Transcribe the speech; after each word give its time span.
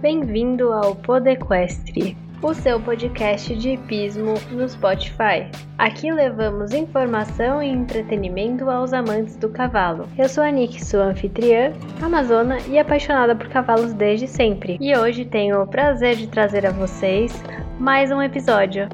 Bem-vindo 0.00 0.72
ao 0.72 0.94
Podequestre, 0.94 2.16
o 2.40 2.54
seu 2.54 2.80
podcast 2.80 3.52
de 3.56 3.70
hipismo 3.70 4.34
no 4.52 4.68
Spotify. 4.68 5.50
Aqui 5.76 6.12
levamos 6.12 6.72
informação 6.72 7.60
e 7.60 7.68
entretenimento 7.68 8.70
aos 8.70 8.92
amantes 8.92 9.36
do 9.36 9.48
cavalo. 9.48 10.06
Eu 10.16 10.28
sou 10.28 10.44
a 10.44 10.52
Nick, 10.52 10.84
sua 10.84 11.06
anfitriã, 11.06 11.72
amazona 12.00 12.58
e 12.68 12.78
apaixonada 12.78 13.34
por 13.34 13.48
cavalos 13.48 13.92
desde 13.92 14.28
sempre. 14.28 14.78
E 14.80 14.96
hoje 14.96 15.24
tenho 15.24 15.60
o 15.60 15.66
prazer 15.66 16.14
de 16.14 16.28
trazer 16.28 16.64
a 16.64 16.70
vocês 16.70 17.32
mais 17.80 18.12
um 18.12 18.22
episódio. 18.22 18.88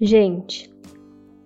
Gente, 0.00 0.68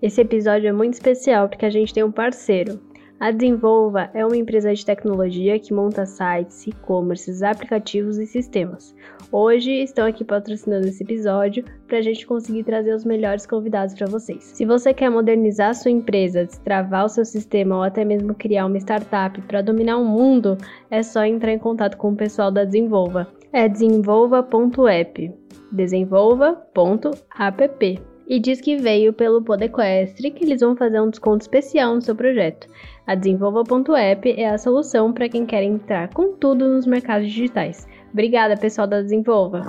esse 0.00 0.22
episódio 0.22 0.68
é 0.68 0.72
muito 0.72 0.94
especial 0.94 1.50
porque 1.50 1.66
a 1.66 1.70
gente 1.70 1.92
tem 1.92 2.02
um 2.02 2.10
parceiro. 2.10 2.80
A 3.24 3.30
Desenvolva 3.30 4.10
é 4.12 4.26
uma 4.26 4.36
empresa 4.36 4.74
de 4.74 4.84
tecnologia 4.84 5.58
que 5.58 5.72
monta 5.72 6.04
sites, 6.04 6.66
e-commerces, 6.66 7.42
aplicativos 7.42 8.18
e 8.18 8.26
sistemas. 8.26 8.94
Hoje 9.32 9.70
estão 9.70 10.06
aqui 10.06 10.22
patrocinando 10.22 10.86
esse 10.86 11.02
episódio 11.02 11.64
para 11.86 11.96
a 11.96 12.02
gente 12.02 12.26
conseguir 12.26 12.64
trazer 12.64 12.92
os 12.92 13.02
melhores 13.02 13.46
convidados 13.46 13.94
para 13.94 14.08
vocês. 14.08 14.44
Se 14.44 14.66
você 14.66 14.92
quer 14.92 15.08
modernizar 15.08 15.74
sua 15.74 15.90
empresa, 15.90 16.44
destravar 16.44 17.06
o 17.06 17.08
seu 17.08 17.24
sistema 17.24 17.76
ou 17.76 17.82
até 17.82 18.04
mesmo 18.04 18.34
criar 18.34 18.66
uma 18.66 18.76
startup 18.76 19.40
para 19.40 19.62
dominar 19.62 19.96
o 19.96 20.04
mundo, 20.04 20.58
é 20.90 21.02
só 21.02 21.24
entrar 21.24 21.54
em 21.54 21.58
contato 21.58 21.96
com 21.96 22.12
o 22.12 22.16
pessoal 22.16 22.50
da 22.50 22.66
Desenvolva. 22.66 23.26
É 23.54 23.66
desenvolva.app. 23.66 25.32
Desenvolva.app 25.72 28.02
e 28.26 28.38
diz 28.38 28.60
que 28.60 28.76
veio 28.76 29.12
pelo 29.12 29.42
Podequestre 29.42 30.30
que 30.30 30.44
eles 30.44 30.60
vão 30.60 30.76
fazer 30.76 31.00
um 31.00 31.10
desconto 31.10 31.42
especial 31.42 31.94
no 31.94 32.00
seu 32.00 32.14
projeto. 32.14 32.66
A 33.06 33.14
Desenvolva.app 33.14 34.32
é 34.32 34.48
a 34.48 34.56
solução 34.56 35.12
para 35.12 35.28
quem 35.28 35.44
quer 35.44 35.62
entrar 35.62 36.08
com 36.08 36.32
tudo 36.32 36.66
nos 36.66 36.86
mercados 36.86 37.30
digitais. 37.30 37.86
Obrigada, 38.10 38.56
pessoal 38.56 38.86
da 38.86 39.02
Desenvolva. 39.02 39.60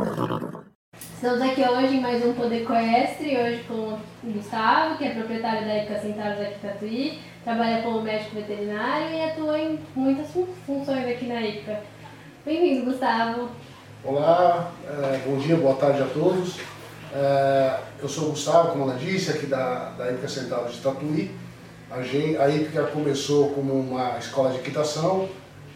Estamos 0.93 1.41
aqui 1.41 1.61
hoje 1.61 1.97
em 1.97 1.99
mais 1.99 2.25
um 2.25 2.31
Podequestre, 2.31 3.37
hoje 3.37 3.61
com 3.67 3.73
o 3.73 3.99
Gustavo, 4.23 4.97
que 4.97 5.03
é 5.03 5.09
proprietário 5.09 5.67
da 5.67 5.79
Epica 5.79 5.99
Centauros 5.99 6.39
aqui 6.39 6.53
em 6.55 6.69
Tatuí, 6.69 7.19
trabalha 7.43 7.83
como 7.83 8.01
médico 8.01 8.35
veterinário 8.35 9.13
e 9.13 9.21
atua 9.21 9.59
em 9.59 9.79
muitas 9.93 10.27
funções 10.65 11.05
aqui 11.05 11.25
na 11.25 11.45
Epica. 11.45 11.81
Bem-vindo, 12.45 12.89
Gustavo. 12.89 13.49
Olá, 14.05 14.71
é, 14.87 15.17
bom 15.27 15.35
dia, 15.39 15.57
boa 15.57 15.75
tarde 15.75 16.01
a 16.03 16.07
todos. 16.07 16.57
É, 17.13 17.79
eu 18.01 18.07
sou 18.07 18.27
o 18.27 18.29
Gustavo, 18.29 18.69
como 18.69 18.89
ela 18.89 18.97
disse, 18.97 19.31
aqui 19.31 19.45
da, 19.45 19.89
da 19.89 20.27
Central 20.29 20.67
de 20.67 20.77
Tatuí. 20.79 21.44
A, 21.95 22.01
gente, 22.01 22.77
a 22.77 22.83
começou 22.87 23.51
como 23.51 23.73
uma 23.73 24.17
escola 24.17 24.51
de 24.51 24.57
equitação 24.57 25.29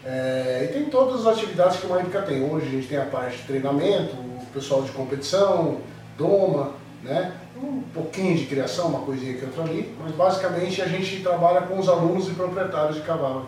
é, 0.04 0.68
e 0.68 0.72
tem 0.72 0.84
todas 0.90 1.26
as 1.26 1.38
atividades 1.38 1.80
que 1.80 1.86
uma 1.86 1.98
Ipica 1.98 2.20
tem. 2.20 2.44
Hoje 2.44 2.66
a 2.66 2.70
gente 2.70 2.88
tem 2.88 2.98
a 2.98 3.06
parte 3.06 3.38
de 3.38 3.44
treinamento, 3.44 4.14
o 4.16 4.46
pessoal 4.52 4.82
de 4.82 4.92
competição, 4.92 5.80
doma, 6.18 6.72
né? 7.02 7.32
um 7.62 7.80
pouquinho 7.94 8.36
de 8.36 8.44
criação, 8.44 8.88
uma 8.88 9.00
coisinha 9.00 9.32
aqui 9.32 9.46
outra 9.46 9.62
ali, 9.62 9.94
mas 9.98 10.12
basicamente 10.12 10.82
a 10.82 10.86
gente 10.86 11.22
trabalha 11.22 11.62
com 11.62 11.78
os 11.78 11.88
alunos 11.88 12.28
e 12.28 12.32
proprietários 12.32 12.96
de 12.96 13.02
cavalo. 13.02 13.46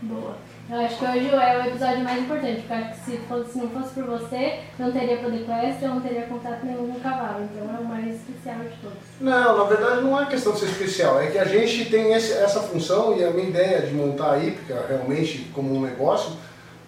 Boa. 0.00 0.36
Eu 0.68 0.80
acho 0.80 0.98
que 0.98 1.04
hoje 1.04 1.30
é 1.32 1.58
o 1.58 1.66
episódio 1.68 2.02
mais 2.02 2.20
importante, 2.20 2.62
porque 2.62 2.72
acho 2.72 2.90
que 2.90 3.10
se, 3.10 3.16
fosse, 3.28 3.52
se 3.52 3.58
não 3.58 3.68
fosse 3.68 3.94
por 3.94 4.04
você, 4.04 4.60
não 4.76 4.90
teria 4.90 5.18
poder 5.18 5.44
quest, 5.44 5.80
eu 5.80 5.88
não 5.90 6.00
teria 6.00 6.22
contato 6.22 6.66
nenhum 6.66 6.88
com 6.88 6.98
o 6.98 7.00
cavalo. 7.00 7.44
Então 7.44 7.72
é 7.72 7.78
o 7.78 7.84
mais 7.84 8.16
especial 8.16 8.56
de 8.58 8.76
todos. 8.82 8.98
Não, 9.20 9.58
na 9.58 9.64
verdade 9.64 10.02
não 10.02 10.20
é 10.20 10.26
questão 10.26 10.52
de 10.54 10.58
ser 10.58 10.66
especial, 10.66 11.20
é 11.20 11.28
que 11.28 11.38
a 11.38 11.44
gente 11.44 11.84
tem 11.88 12.12
esse, 12.12 12.32
essa 12.32 12.60
função 12.60 13.16
e 13.16 13.24
a 13.24 13.30
minha 13.30 13.48
ideia 13.48 13.82
de 13.82 13.94
montar 13.94 14.32
a 14.32 14.38
hípica 14.38 14.84
realmente 14.88 15.48
como 15.54 15.72
um 15.72 15.80
negócio 15.80 16.32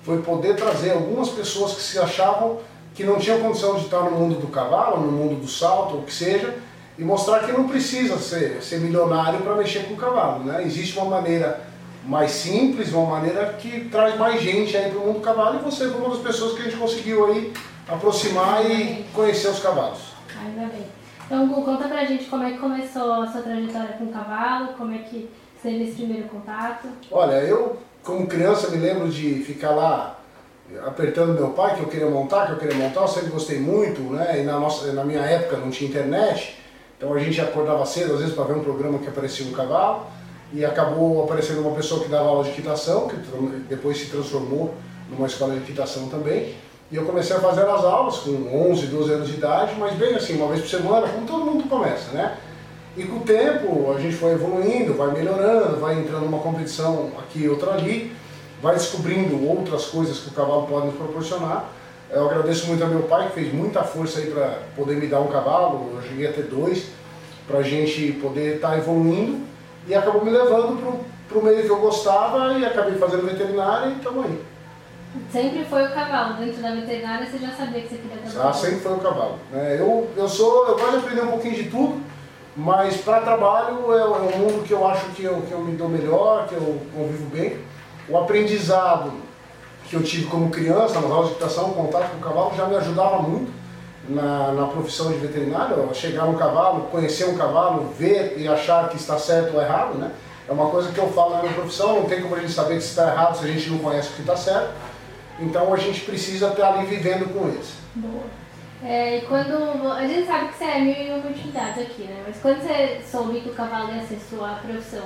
foi 0.03 0.23
poder 0.23 0.57
trazer 0.57 0.91
algumas 0.91 1.29
pessoas 1.29 1.75
que 1.75 1.83
se 1.83 2.01
achavam 2.01 2.59
que 2.95 3.05
não 3.05 3.17
tinham 3.17 3.39
condição 3.39 3.77
de 3.77 3.85
estar 3.85 4.01
no 4.01 4.11
mundo 4.11 4.41
do 4.41 4.49
cavalo, 4.49 5.01
no 5.01 5.13
mundo 5.13 5.41
do 5.41 5.47
salto, 5.47 5.95
ou 5.95 6.01
o 6.01 6.05
que 6.05 6.13
seja, 6.13 6.53
e 6.99 7.05
mostrar 7.05 7.45
que 7.45 7.53
não 7.53 7.69
precisa 7.69 8.19
ser, 8.19 8.61
ser 8.61 8.81
milionário 8.81 9.39
para 9.39 9.55
mexer 9.55 9.85
com 9.85 9.95
o 9.95 9.97
cavalo. 9.97 10.43
Né? 10.43 10.65
Existe 10.65 10.99
uma 10.99 11.09
maneira 11.09 11.61
mais 12.05 12.31
simples, 12.31 12.93
uma 12.93 13.07
maneira 13.07 13.55
que 13.55 13.89
traz 13.89 14.17
mais 14.17 14.41
gente 14.41 14.77
aí 14.77 14.91
para 14.91 14.99
o 14.99 15.07
mundo 15.07 15.19
do 15.19 15.21
cavalo 15.21 15.59
e 15.61 15.63
você 15.65 15.89
foi 15.89 16.01
uma 16.01 16.11
das 16.11 16.21
pessoas 16.21 16.55
que 16.55 16.63
a 16.63 16.65
gente 16.65 16.77
conseguiu 16.77 17.27
aí 17.27 17.53
aproximar 17.89 18.65
e 18.71 19.05
conhecer 19.13 19.49
os 19.49 19.61
cavalos. 19.61 20.13
Ainda 20.45 20.67
bem. 20.73 20.87
Então, 21.27 21.49
conta 21.63 21.89
pra 21.89 22.05
gente 22.05 22.25
como 22.25 22.45
é 22.45 22.53
que 22.53 22.59
começou 22.59 23.13
a 23.13 23.27
sua 23.27 23.43
trajetória 23.43 23.97
com 23.99 24.05
o 24.05 24.13
cavalo, 24.13 24.69
como 24.79 24.95
é 24.95 24.99
que 24.99 25.29
teve 25.63 25.85
esse 25.85 25.97
primeiro 25.97 26.29
contato. 26.29 26.89
Olha, 27.11 27.35
eu 27.43 27.77
como 28.03 28.27
criança 28.27 28.71
me 28.71 28.79
lembro 28.79 29.09
de 29.09 29.35
ficar 29.43 29.73
lá 29.73 30.19
apertando 30.87 31.35
meu 31.35 31.51
pai 31.51 31.75
que 31.75 31.83
eu 31.83 31.89
queria 31.89 32.09
montar, 32.09 32.47
que 32.47 32.53
eu 32.53 32.59
queria 32.59 32.77
montar, 32.77 33.03
eu 33.03 33.09
sempre 33.09 33.31
gostei 33.31 33.59
muito, 33.59 34.01
né? 34.01 34.41
E 34.41 34.43
na, 34.45 34.59
nossa, 34.59 34.93
na 34.93 35.05
minha 35.05 35.21
época 35.21 35.57
não 35.59 35.71
tinha 35.71 35.91
internet, 35.91 36.59
então 36.97 37.13
a 37.13 37.19
gente 37.19 37.41
acordava 37.41 37.85
cedo 37.85 38.15
às 38.15 38.21
vezes 38.21 38.35
para 38.35 38.45
ver 38.45 38.55
um 38.55 38.65
programa 38.65 38.99
que 38.99 39.09
aparecia 39.09 39.47
um 39.47 39.53
cavalo 39.53 40.07
e 40.53 40.65
acabou 40.65 41.25
aparecendo 41.25 41.61
uma 41.61 41.75
pessoa 41.75 42.03
que 42.03 42.09
dava 42.09 42.29
aula 42.29 42.45
de 42.45 42.51
equitação, 42.51 43.09
que 43.09 43.17
depois 43.69 43.99
se 43.99 44.07
transformou 44.07 44.75
numa 45.11 45.27
escola 45.27 45.55
de 45.55 45.61
equitação 45.61 46.09
também. 46.09 46.55
E 46.91 46.97
eu 46.97 47.05
comecei 47.05 47.37
a 47.37 47.41
fazer 47.41 47.63
as 47.63 47.85
aulas 47.85 48.19
com 48.19 48.71
11, 48.71 48.87
12 48.87 49.13
anos 49.13 49.29
de 49.29 49.35
idade, 49.35 49.75
mas 49.79 49.95
bem 49.95 50.15
assim, 50.15 50.37
uma 50.37 50.49
vez 50.49 50.63
por 50.63 50.71
semana, 50.71 51.07
como 51.07 51.27
todo 51.27 51.45
mundo 51.45 51.69
começa, 51.69 52.13
né? 52.13 52.39
E 52.97 53.05
com 53.05 53.19
o 53.19 53.21
tempo 53.21 53.93
a 53.93 54.01
gente 54.01 54.17
foi 54.17 54.33
evoluindo, 54.33 54.95
vai 54.95 55.13
melhorando, 55.13 55.79
vai 55.79 55.99
entrando 55.99 56.25
numa 56.25 56.39
competição 56.39 57.11
aqui 57.19 57.41
e 57.41 57.49
outra 57.49 57.73
ali, 57.73 58.11
vai 58.63 58.75
descobrindo 58.75 59.47
outras 59.47 59.85
coisas 59.87 60.19
que 60.19 60.31
o 60.31 60.33
cavalo 60.33 60.67
pode 60.67 60.87
nos 60.87 60.97
proporcionar. 60.97 61.69
Eu 62.11 62.25
agradeço 62.25 62.67
muito 62.67 62.83
a 62.83 62.87
meu 62.87 63.03
pai 63.03 63.29
que 63.29 63.35
fez 63.35 63.53
muita 63.53 63.85
força 63.85 64.21
aí 64.21 64.31
para 64.31 64.63
poder 64.75 64.97
me 64.97 65.07
dar 65.07 65.21
um 65.21 65.29
cavalo, 65.29 65.91
eu 65.95 66.03
cheguei 66.09 66.27
a 66.27 66.33
ter 66.33 66.45
dois, 66.45 66.87
para 67.47 67.59
a 67.59 67.63
gente 67.63 68.13
poder 68.13 68.57
estar 68.57 68.71
tá 68.71 68.79
evoluindo 68.79 69.47
e 69.89 69.95
acabou 69.95 70.23
me 70.25 70.31
levando 70.31 71.01
para 71.27 71.39
o 71.39 71.43
meio 71.43 71.63
que 71.63 71.71
eu 71.71 71.81
gostava 71.81 72.53
e 72.53 72.65
acabei 72.65 72.95
fazendo 72.97 73.27
veterinária 73.27 73.89
e 73.89 73.97
estamos 73.97 74.27
aí. 74.27 74.45
Sempre 75.33 75.65
foi 75.65 75.85
o 75.85 75.93
cavalo, 75.93 76.35
dentro 76.35 76.63
da 76.63 76.75
veterinária 76.75 77.27
você 77.27 77.39
já 77.39 77.51
sabia 77.51 77.81
que 77.81 77.89
você 77.89 77.97
queria 77.97 78.19
trabalhar? 78.19 78.51
Ah, 78.51 78.53
sempre 78.53 78.81
foi 78.81 78.93
o 78.93 78.99
cavalo. 78.99 79.39
É, 79.55 79.77
eu, 79.81 80.11
eu, 80.15 80.29
sou, 80.29 80.69
eu 80.69 80.77
gosto 80.77 80.91
de 80.91 80.97
aprender 80.99 81.23
um 81.23 81.31
pouquinho 81.31 81.55
de 81.55 81.71
tudo, 81.71 82.01
mas 82.55 82.99
para 82.99 83.23
trabalho 83.23 83.93
é, 83.95 84.01
é 84.01 84.05
um 84.05 84.39
mundo 84.39 84.65
que 84.65 84.73
eu 84.73 84.87
acho 84.87 85.07
que 85.13 85.25
eu, 85.25 85.41
que 85.43 85.53
eu 85.53 85.61
me 85.61 85.75
dou 85.77 85.89
melhor, 85.89 86.47
que 86.47 86.55
eu 86.55 86.81
convivo 86.95 87.25
bem. 87.31 87.57
O 88.09 88.19
aprendizado 88.19 89.13
que 89.89 89.97
eu 89.97 90.03
tive 90.03 90.27
como 90.27 90.51
criança, 90.51 91.01
nas 91.01 91.11
aulas 91.11 91.29
de 91.29 91.33
equitação, 91.33 91.71
contato 91.71 92.11
com 92.11 92.19
o 92.19 92.21
cavalo, 92.21 92.53
já 92.55 92.67
me 92.67 92.77
ajudava 92.77 93.23
muito 93.23 93.58
na, 94.09 94.53
na 94.53 94.67
profissão 94.67 95.13
de 95.13 95.19
veterinário, 95.19 95.89
chegar 95.93 96.25
no 96.25 96.39
cavalo, 96.39 96.85
conhecer 96.91 97.27
um 97.27 97.37
cavalo, 97.37 97.93
ver 97.99 98.35
e 98.39 98.49
achar 98.49 98.89
que 98.89 98.97
está 98.97 99.19
certo 99.19 99.55
ou 99.55 99.63
errado, 99.63 99.99
né? 99.99 100.11
É 100.49 100.53
uma 100.53 100.71
coisa 100.71 100.91
que 100.91 100.99
eu 100.99 101.09
falo 101.13 101.35
na 101.35 101.43
minha 101.43 101.53
profissão, 101.53 102.01
não 102.01 102.09
tem 102.09 102.23
como 102.23 102.35
a 102.35 102.41
gente 102.41 102.53
saber 102.53 102.81
se 102.81 102.89
está 102.89 103.09
errado 103.09 103.37
se 103.37 103.45
a 103.45 103.49
gente 103.49 103.69
não 103.69 103.79
conhece 103.79 104.09
o 104.09 104.13
que 104.15 104.23
está 104.23 104.35
certo. 104.35 104.71
Então 105.39 105.73
a 105.73 105.77
gente 105.77 106.01
precisa 106.01 106.49
estar 106.49 106.73
ali 106.73 106.87
vivendo 106.87 107.33
com 107.33 107.49
eles. 107.49 107.75
Boa. 107.95 108.25
É, 108.83 109.19
e 109.19 109.21
quando. 109.23 109.93
A 109.93 110.07
gente 110.07 110.27
sabe 110.27 110.49
que 110.49 110.59
você 110.59 110.65
é 110.65 110.81
mil 110.81 110.95
e 110.95 111.11
uma 111.11 111.31
utilidades 111.31 111.83
aqui, 111.83 112.05
né? 112.05 112.23
Mas 112.27 112.37
quando 112.41 112.61
você 112.61 113.01
soube 113.05 113.41
que 113.41 113.51
o 113.51 113.55
cavalo 113.55 113.93
ia 113.93 114.03
ser 114.07 114.19
sua 114.21 114.55
profissão? 114.65 115.05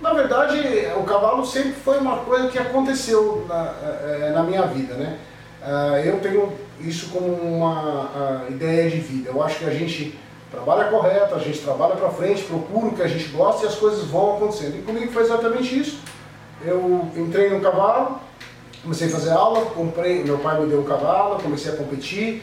Na 0.00 0.12
verdade, 0.12 0.58
o 0.96 1.02
cavalo 1.02 1.44
sempre 1.44 1.72
foi 1.72 1.98
uma 1.98 2.18
coisa 2.18 2.48
que 2.48 2.58
aconteceu 2.58 3.44
na, 3.48 3.74
é, 4.04 4.32
na 4.34 4.42
minha 4.42 4.62
vida, 4.62 4.94
né? 4.94 5.18
Ah, 5.62 6.00
eu 6.04 6.20
tenho 6.20 6.52
isso 6.80 7.10
como 7.10 7.28
uma 7.32 8.44
ideia 8.48 8.90
de 8.90 8.98
vida. 8.98 9.30
Eu 9.30 9.42
acho 9.42 9.58
que 9.58 9.64
a 9.64 9.70
gente 9.70 10.18
trabalha 10.50 10.90
correto, 10.90 11.34
a 11.34 11.38
gente 11.38 11.58
trabalha 11.60 11.96
para 11.96 12.10
frente, 12.10 12.42
procura 12.44 12.86
o 12.86 12.94
que 12.94 13.02
a 13.02 13.08
gente 13.08 13.28
gosta 13.28 13.64
e 13.64 13.68
as 13.68 13.74
coisas 13.74 14.04
vão 14.06 14.36
acontecendo. 14.36 14.78
E 14.78 14.82
comigo 14.82 15.12
foi 15.12 15.22
exatamente 15.22 15.78
isso. 15.78 15.98
Eu 16.64 17.08
entrei 17.16 17.50
no 17.50 17.60
cavalo, 17.60 18.18
comecei 18.82 19.08
a 19.08 19.10
fazer 19.10 19.30
aula, 19.30 19.66
comprei, 19.66 20.24
meu 20.24 20.38
pai 20.38 20.60
me 20.60 20.66
deu 20.66 20.80
um 20.80 20.84
cavalo, 20.84 21.42
comecei 21.42 21.72
a 21.72 21.76
competir. 21.76 22.42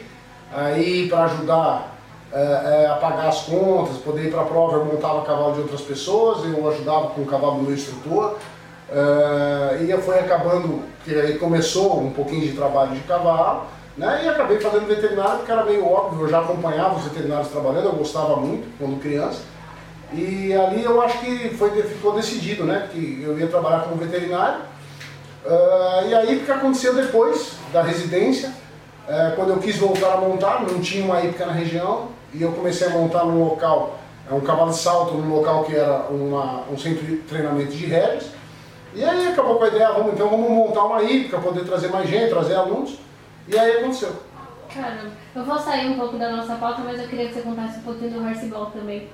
Aí 0.52 1.08
para 1.08 1.24
ajudar 1.24 1.96
é, 2.32 2.84
é, 2.84 2.86
a 2.86 2.94
pagar 2.94 3.28
as 3.28 3.42
contas, 3.42 3.98
poder 3.98 4.26
ir 4.26 4.30
para 4.30 4.42
a 4.42 4.44
prova, 4.44 4.76
eu 4.76 4.84
montava 4.84 5.22
cavalo 5.22 5.54
de 5.54 5.60
outras 5.60 5.80
pessoas, 5.80 6.44
eu 6.44 6.68
ajudava 6.70 7.08
com 7.08 7.22
o 7.22 7.26
cavalo 7.26 7.56
do 7.56 7.62
meu 7.62 7.74
instrutor. 7.74 8.36
Uh, 8.88 9.82
e 9.82 10.00
foi 10.00 10.20
acabando, 10.20 10.84
que 11.04 11.12
aí 11.12 11.38
começou 11.38 12.00
um 12.00 12.12
pouquinho 12.12 12.42
de 12.42 12.52
trabalho 12.52 12.92
de 12.92 13.00
cavalo, 13.00 13.64
né? 13.96 14.22
E 14.24 14.28
acabei 14.28 14.60
fazendo 14.60 14.86
veterinário, 14.86 15.38
porque 15.38 15.52
era 15.52 15.64
meio 15.64 15.86
óbvio, 15.86 16.26
eu 16.26 16.28
já 16.28 16.40
acompanhava 16.40 16.96
os 16.96 17.04
veterinários 17.04 17.48
trabalhando, 17.48 17.86
eu 17.86 17.92
gostava 17.92 18.36
muito 18.36 18.68
quando 18.78 19.00
criança. 19.00 19.40
E 20.12 20.52
ali 20.52 20.84
eu 20.84 21.00
acho 21.02 21.18
que 21.18 21.50
foi, 21.50 21.70
ficou 21.82 22.12
decidido, 22.12 22.64
né? 22.64 22.88
Que 22.92 23.22
eu 23.22 23.38
ia 23.38 23.46
trabalhar 23.48 23.80
como 23.80 23.96
veterinário. 23.96 24.60
Uh, 25.44 26.08
e 26.08 26.14
aí 26.14 26.36
o 26.36 26.44
que 26.44 26.50
aconteceu 26.50 26.94
depois 26.94 27.52
da 27.72 27.82
residência, 27.82 28.50
uh, 29.08 29.34
quando 29.34 29.50
eu 29.50 29.58
quis 29.58 29.76
voltar 29.76 30.14
a 30.14 30.16
montar, 30.18 30.62
não 30.62 30.80
tinha 30.80 31.04
uma 31.04 31.20
hípica 31.22 31.46
na 31.46 31.52
região, 31.52 32.08
e 32.32 32.42
eu 32.42 32.52
comecei 32.52 32.86
a 32.86 32.90
montar 32.90 33.24
num 33.24 33.44
local, 33.44 33.98
um 34.30 34.40
cavalo 34.40 34.70
de 34.70 34.78
salto, 34.78 35.14
num 35.14 35.34
local 35.34 35.64
que 35.64 35.74
era 35.74 36.06
uma, 36.10 36.64
um 36.70 36.76
centro 36.76 37.04
de 37.04 37.16
treinamento 37.18 37.72
de 37.72 37.86
rédeas. 37.86 38.26
E 38.94 39.04
aí 39.04 39.28
acabou 39.28 39.56
com 39.56 39.64
a 39.64 39.68
ideia, 39.68 39.92
vamos, 39.92 40.14
então 40.14 40.28
vamos 40.28 40.50
montar 40.50 40.84
uma 40.84 41.02
hípica, 41.02 41.38
poder 41.38 41.64
trazer 41.64 41.88
mais 41.88 42.08
gente, 42.08 42.30
trazer 42.30 42.54
alunos. 42.54 42.98
E 43.48 43.58
aí 43.58 43.78
aconteceu. 43.78 44.12
Caramba, 44.72 45.12
eu 45.34 45.44
vou 45.44 45.58
sair 45.58 45.88
um 45.88 45.98
pouco 45.98 46.18
da 46.18 46.30
nossa 46.30 46.56
pauta, 46.56 46.82
mas 46.84 47.00
eu 47.00 47.08
queria 47.08 47.28
que 47.28 47.34
você 47.34 47.42
contasse 47.42 47.78
um 47.78 47.82
pouquinho 47.82 48.10
do 48.10 48.24
Horseball 48.24 48.66
também. 48.66 49.08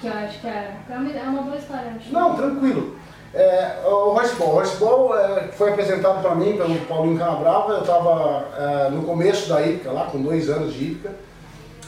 Que 0.00 0.08
eu 0.08 0.12
acho 0.12 0.40
que 0.40 0.46
é, 0.48 0.76
é 0.90 0.94
uma, 0.96 1.10
é 1.10 1.42
boa 1.42 1.56
história. 1.56 1.92
Acho. 1.96 2.12
Não, 2.12 2.34
tranquilo. 2.34 2.96
É, 3.34 3.76
o 3.86 4.14
Horseball, 4.14 4.48
o 4.48 4.56
Horseball 4.56 5.18
é, 5.18 5.48
foi 5.52 5.70
apresentado 5.70 6.20
para 6.20 6.34
mim 6.34 6.56
pelo 6.56 6.74
Paulinho 6.80 7.18
Canabrava, 7.18 7.72
eu 7.72 7.80
estava 7.80 8.44
é, 8.58 8.90
no 8.90 9.04
começo 9.04 9.48
da 9.48 9.62
hípica, 9.62 9.90
lá 9.90 10.04
com 10.06 10.20
dois 10.20 10.50
anos 10.50 10.74
de 10.74 10.84
hípica. 10.84 11.12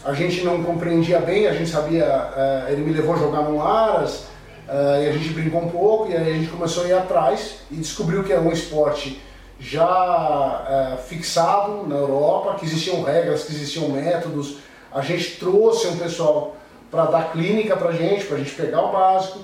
A 0.05 0.15
gente 0.15 0.43
não 0.43 0.63
compreendia 0.63 1.19
bem, 1.19 1.47
a 1.47 1.53
gente 1.53 1.69
sabia, 1.69 2.05
é, 2.05 2.73
ele 2.73 2.83
me 2.83 2.93
levou 2.93 3.15
a 3.15 3.19
jogar 3.19 3.43
no 3.43 3.61
Aras, 3.61 4.27
é, 4.67 5.05
e 5.05 5.09
a 5.09 5.13
gente 5.13 5.31
brincou 5.35 5.63
um 5.63 5.69
pouco, 5.69 6.11
e 6.11 6.17
aí 6.17 6.31
a 6.31 6.35
gente 6.35 6.51
começou 6.51 6.85
a 6.85 6.89
ir 6.89 6.95
atrás 6.95 7.59
e 7.71 7.75
descobriu 7.75 8.25
que 8.25 8.33
era 8.33 8.41
um 8.41 8.53
esporte 8.53 9.21
já 9.59 10.65
é, 10.69 10.97
fixado 10.97 11.87
na 11.87 11.97
Europa, 11.97 12.57
que 12.59 12.65
existiam 12.65 13.03
regras, 13.03 13.45
que 13.45 13.53
existiam 13.53 13.89
métodos. 13.89 14.59
A 14.93 15.01
gente 15.01 15.39
trouxe 15.39 15.87
um 15.89 15.97
pessoal 15.97 16.57
para 16.91 17.07
dar 17.07 17.33
clínica 17.33 17.77
para 17.77 17.89
a 17.89 17.93
gente, 17.93 18.25
para 18.27 18.37
a 18.37 18.39
gente 18.39 18.55
pegar 18.55 18.83
o 18.83 18.93
básico. 18.93 19.41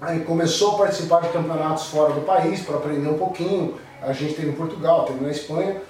Aí 0.00 0.20
começou 0.20 0.74
a 0.74 0.78
participar 0.78 1.22
de 1.22 1.28
campeonatos 1.30 1.86
fora 1.86 2.12
do 2.12 2.20
país 2.20 2.60
para 2.60 2.76
aprender 2.76 3.08
um 3.08 3.16
pouquinho. 3.16 3.76
A 4.02 4.12
gente 4.12 4.34
teve 4.34 4.50
em 4.50 4.54
Portugal, 4.54 5.04
teve 5.04 5.24
na 5.24 5.30
Espanha, 5.30 5.80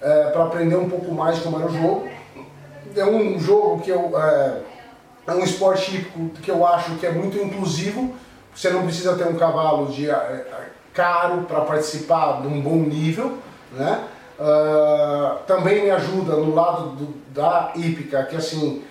é, 0.00 0.30
para 0.30 0.44
aprender 0.44 0.76
um 0.76 0.88
pouco 0.88 1.12
mais 1.12 1.38
como 1.40 1.58
era 1.58 1.68
o 1.68 1.72
jogo. 1.72 2.08
É 2.96 3.04
um 3.04 3.38
jogo 3.38 3.82
que 3.82 3.90
eu. 3.90 4.18
É, 4.18 4.62
é 5.26 5.32
um 5.32 5.44
esporte 5.44 5.90
típico 5.90 6.30
que 6.42 6.50
eu 6.50 6.66
acho 6.66 6.96
que 6.96 7.06
é 7.06 7.12
muito 7.12 7.36
inclusivo. 7.36 8.14
Você 8.54 8.70
não 8.70 8.84
precisa 8.84 9.14
ter 9.14 9.28
um 9.28 9.36
cavalo 9.36 9.92
de 9.92 10.10
é, 10.10 10.46
caro 10.92 11.42
para 11.42 11.60
participar 11.62 12.42
de 12.42 12.48
um 12.48 12.60
bom 12.60 12.76
nível, 12.76 13.38
né? 13.72 14.04
Uh, 14.38 15.38
também 15.46 15.82
me 15.82 15.90
ajuda 15.90 16.34
no 16.36 16.54
lado 16.54 16.96
do, 16.96 17.14
da 17.34 17.72
hípica, 17.76 18.22
que 18.24 18.36
assim, 18.36 18.82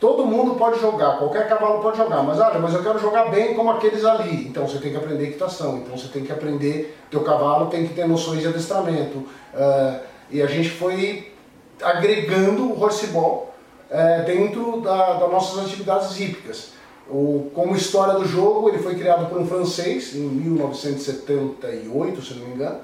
todo 0.00 0.24
mundo 0.24 0.54
pode 0.54 0.80
jogar, 0.80 1.18
qualquer 1.18 1.46
cavalo 1.46 1.82
pode 1.82 1.98
jogar, 1.98 2.22
mas 2.22 2.40
olha, 2.40 2.58
mas 2.58 2.72
eu 2.72 2.82
quero 2.82 2.98
jogar 2.98 3.30
bem 3.30 3.54
como 3.54 3.70
aqueles 3.70 4.02
ali. 4.02 4.46
Então 4.48 4.66
você 4.66 4.78
tem 4.78 4.92
que 4.92 4.96
aprender 4.96 5.24
equitação, 5.24 5.76
então 5.76 5.96
você 5.96 6.08
tem 6.08 6.24
que 6.24 6.32
aprender, 6.32 6.98
teu 7.10 7.22
cavalo 7.22 7.66
tem 7.66 7.86
que 7.86 7.92
ter 7.92 8.08
noções 8.08 8.40
de 8.40 8.48
adestramento. 8.48 9.18
Uh, 9.18 10.00
e 10.30 10.40
a 10.40 10.46
gente 10.46 10.70
foi 10.70 11.34
agregando 11.82 12.72
o 12.72 12.82
horseball 12.82 13.54
uh, 13.90 14.24
dentro 14.24 14.80
da, 14.80 15.14
das 15.14 15.30
nossas 15.30 15.66
atividades 15.66 16.18
hípicas. 16.18 16.72
O, 17.08 17.50
como 17.54 17.76
história 17.76 18.14
do 18.14 18.26
jogo, 18.26 18.68
ele 18.68 18.78
foi 18.78 18.94
criado 18.94 19.28
por 19.28 19.38
um 19.38 19.46
francês 19.46 20.14
em 20.14 20.20
1978, 20.20 22.22
se 22.22 22.34
não 22.34 22.46
me 22.46 22.54
engano, 22.54 22.80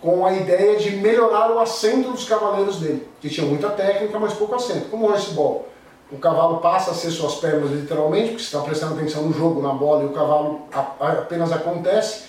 com 0.00 0.26
a 0.26 0.32
ideia 0.32 0.78
de 0.78 0.96
melhorar 0.96 1.52
o 1.52 1.60
assento 1.60 2.10
dos 2.10 2.24
cavaleiros 2.24 2.80
dele, 2.80 3.06
que 3.20 3.28
tinham 3.28 3.48
muita 3.48 3.68
técnica, 3.70 4.18
mas 4.18 4.32
pouco 4.32 4.54
assento. 4.54 4.88
Como 4.88 5.06
o 5.06 5.10
horseball, 5.10 5.68
o 6.10 6.16
cavalo 6.18 6.58
passa 6.58 6.90
a 6.90 6.94
ser 6.94 7.10
suas 7.10 7.36
pernas 7.36 7.70
literalmente, 7.70 8.30
porque 8.30 8.42
você 8.42 8.56
está 8.56 8.60
prestando 8.60 8.94
atenção 8.94 9.22
no 9.22 9.32
jogo, 9.32 9.62
na 9.62 9.72
bola, 9.72 10.02
e 10.02 10.06
o 10.06 10.12
cavalo 10.12 10.62
apenas 10.98 11.52
acontece, 11.52 12.24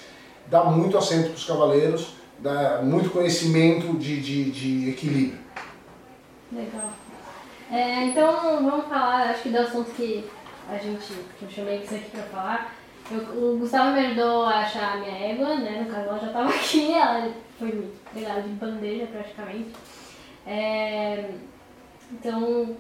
dá 0.48 0.66
muito 0.66 0.98
assento 0.98 1.30
para 1.30 1.36
os 1.36 1.46
cavaleiros, 1.46 2.16
dá 2.40 2.82
muito 2.84 3.10
conhecimento 3.10 3.98
de, 3.98 4.22
de, 4.22 4.52
de 4.52 4.90
equilíbrio. 4.90 5.40
Legal. 6.52 6.90
É, 7.72 8.06
então 8.06 8.64
vamos 8.64 8.86
falar, 8.86 9.32
acho 9.32 9.44
que 9.44 9.50
do 9.50 9.58
assunto 9.58 9.90
que 9.92 10.30
a 10.70 10.78
gente, 10.78 11.14
eu 11.42 11.50
chamei 11.50 11.80
você 11.80 11.96
aqui 11.96 12.12
para 12.12 12.24
falar. 12.24 12.76
Eu, 13.12 13.20
o 13.20 13.58
Gustavo 13.58 13.92
me 13.92 14.06
ajudou 14.06 14.46
a 14.46 14.60
achar 14.60 14.94
a 14.94 14.98
minha 14.98 15.32
égua, 15.32 15.56
né? 15.58 15.82
No 15.82 15.94
caso, 15.94 16.08
ela 16.08 16.20
já 16.20 16.28
estava 16.28 16.50
aqui, 16.50 16.92
ela 16.94 17.32
foi 17.60 17.92
pegada 18.14 18.42
de 18.42 18.50
bandeja 18.50 19.08
praticamente. 19.08 19.72
É, 20.46 21.32
então, 22.12 22.76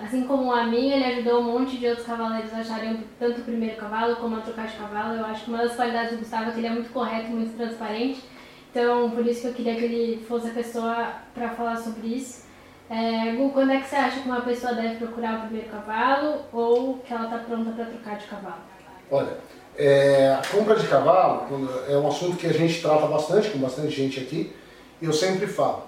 assim 0.00 0.24
como 0.26 0.52
a 0.52 0.64
minha, 0.64 0.96
ele 0.96 1.04
ajudou 1.04 1.40
um 1.40 1.52
monte 1.52 1.76
de 1.76 1.86
outros 1.86 2.06
cavaleiros 2.06 2.52
a 2.52 2.58
acharem 2.58 3.04
tanto 3.18 3.40
o 3.40 3.44
primeiro 3.44 3.76
cavalo 3.76 4.16
como 4.16 4.36
a 4.36 4.40
trocar 4.40 4.66
de 4.66 4.76
cavalo. 4.76 5.14
Eu 5.14 5.24
acho 5.26 5.44
que 5.44 5.50
uma 5.50 5.62
das 5.62 5.76
qualidades 5.76 6.12
do 6.12 6.18
Gustavo 6.18 6.50
é 6.50 6.52
que 6.52 6.58
ele 6.58 6.66
é 6.66 6.70
muito 6.70 6.92
correto, 6.92 7.30
muito 7.30 7.56
transparente. 7.56 8.22
Então, 8.70 9.10
por 9.10 9.26
isso 9.26 9.42
que 9.42 9.46
eu 9.48 9.54
queria 9.54 9.76
que 9.76 9.84
ele 9.84 10.24
fosse 10.26 10.48
a 10.48 10.54
pessoa 10.54 11.12
para 11.34 11.50
falar 11.50 11.76
sobre 11.76 12.08
isso. 12.08 12.47
É, 12.90 13.32
Gu, 13.32 13.50
quando 13.50 13.72
é 13.72 13.80
que 13.80 13.88
você 13.88 13.96
acha 13.96 14.20
que 14.20 14.28
uma 14.28 14.40
pessoa 14.40 14.72
deve 14.72 14.96
procurar 14.96 15.38
o 15.38 15.40
primeiro 15.42 15.68
cavalo 15.68 16.42
ou 16.52 16.98
que 16.98 17.12
ela 17.12 17.24
está 17.24 17.38
pronta 17.38 17.70
para 17.72 17.84
trocar 17.84 18.16
de 18.16 18.26
cavalo? 18.26 18.62
Olha, 19.10 19.38
é, 19.76 20.34
a 20.34 20.42
compra 20.50 20.74
de 20.74 20.88
cavalo 20.88 21.46
é 21.86 21.96
um 21.96 22.08
assunto 22.08 22.36
que 22.36 22.46
a 22.46 22.52
gente 22.52 22.80
trata 22.80 23.06
bastante, 23.06 23.50
com 23.50 23.58
bastante 23.58 23.90
gente 23.90 24.18
aqui, 24.20 24.54
e 25.02 25.04
eu 25.04 25.12
sempre 25.12 25.46
falo, 25.46 25.82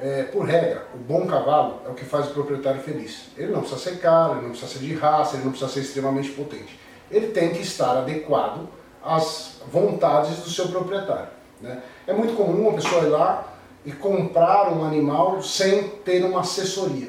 é, 0.00 0.24
por 0.24 0.44
regra, 0.44 0.86
o 0.94 0.98
bom 0.98 1.26
cavalo 1.26 1.80
é 1.84 1.88
o 1.88 1.94
que 1.94 2.04
faz 2.04 2.28
o 2.28 2.34
proprietário 2.34 2.80
feliz. 2.80 3.28
Ele 3.36 3.52
não 3.52 3.60
precisa 3.60 3.80
ser 3.80 3.98
caro, 3.98 4.34
ele 4.34 4.42
não 4.42 4.50
precisa 4.50 4.72
ser 4.72 4.78
de 4.78 4.94
raça, 4.94 5.36
ele 5.36 5.44
não 5.44 5.50
precisa 5.50 5.72
ser 5.72 5.80
extremamente 5.80 6.30
potente. 6.30 6.78
Ele 7.10 7.28
tem 7.28 7.50
que 7.50 7.60
estar 7.60 7.98
adequado 7.98 8.68
às 9.02 9.60
vontades 9.70 10.38
do 10.38 10.50
seu 10.50 10.68
proprietário. 10.68 11.28
Né? 11.60 11.82
É 12.06 12.12
muito 12.12 12.36
comum 12.36 12.68
uma 12.68 12.74
pessoa 12.74 13.02
ir 13.04 13.08
lá 13.08 13.55
e 13.86 13.92
comprar 13.92 14.72
um 14.72 14.84
animal 14.84 15.40
sem 15.40 15.88
ter 16.04 16.24
uma 16.24 16.40
assessoria. 16.40 17.08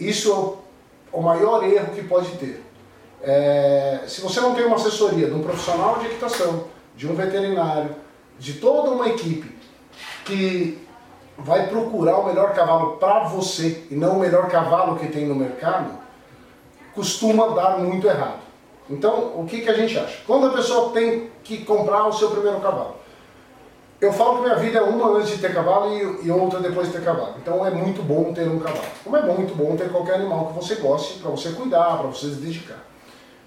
Isso 0.00 0.58
é 1.12 1.16
o 1.16 1.20
maior 1.20 1.62
erro 1.62 1.94
que 1.94 2.02
pode 2.02 2.30
ter. 2.38 2.64
É, 3.22 4.00
se 4.06 4.22
você 4.22 4.40
não 4.40 4.54
tem 4.54 4.64
uma 4.64 4.76
assessoria 4.76 5.28
de 5.28 5.34
um 5.34 5.42
profissional 5.42 5.98
de 5.98 6.06
equitação, 6.06 6.64
de 6.96 7.06
um 7.06 7.14
veterinário, 7.14 7.94
de 8.38 8.54
toda 8.54 8.90
uma 8.90 9.08
equipe 9.08 9.54
que 10.24 10.82
vai 11.36 11.68
procurar 11.68 12.18
o 12.18 12.26
melhor 12.26 12.54
cavalo 12.54 12.96
para 12.96 13.24
você 13.24 13.84
e 13.90 13.94
não 13.94 14.16
o 14.16 14.20
melhor 14.20 14.48
cavalo 14.48 14.96
que 14.96 15.08
tem 15.08 15.26
no 15.26 15.34
mercado, 15.34 15.98
costuma 16.94 17.48
dar 17.48 17.78
muito 17.78 18.06
errado. 18.06 18.40
Então, 18.88 19.32
o 19.36 19.44
que, 19.46 19.60
que 19.60 19.68
a 19.68 19.74
gente 19.74 19.98
acha? 19.98 20.18
Quando 20.26 20.46
a 20.46 20.52
pessoa 20.52 20.92
tem 20.92 21.30
que 21.42 21.64
comprar 21.64 22.06
o 22.06 22.12
seu 22.12 22.30
primeiro 22.30 22.60
cavalo, 22.60 22.96
eu 24.00 24.12
falo 24.12 24.36
que 24.36 24.42
minha 24.42 24.56
vida 24.56 24.78
é 24.78 24.82
uma 24.82 25.18
antes 25.18 25.30
de 25.30 25.38
ter 25.38 25.54
cavalo 25.54 25.96
e, 25.96 26.26
e 26.26 26.30
outra 26.30 26.60
depois 26.60 26.88
de 26.88 26.94
ter 26.94 27.02
cavalo. 27.02 27.34
Então 27.40 27.64
é 27.64 27.70
muito 27.70 28.02
bom 28.02 28.32
ter 28.32 28.48
um 28.48 28.58
cavalo. 28.58 28.84
Como 29.02 29.16
é 29.16 29.22
muito 29.22 29.54
bom 29.54 29.76
ter 29.76 29.90
qualquer 29.90 30.14
animal 30.16 30.46
que 30.48 30.54
você 30.54 30.74
goste 30.76 31.18
para 31.20 31.30
você 31.30 31.50
cuidar, 31.50 31.98
para 31.98 32.08
você 32.08 32.28
se 32.28 32.36
dedicar. 32.36 32.84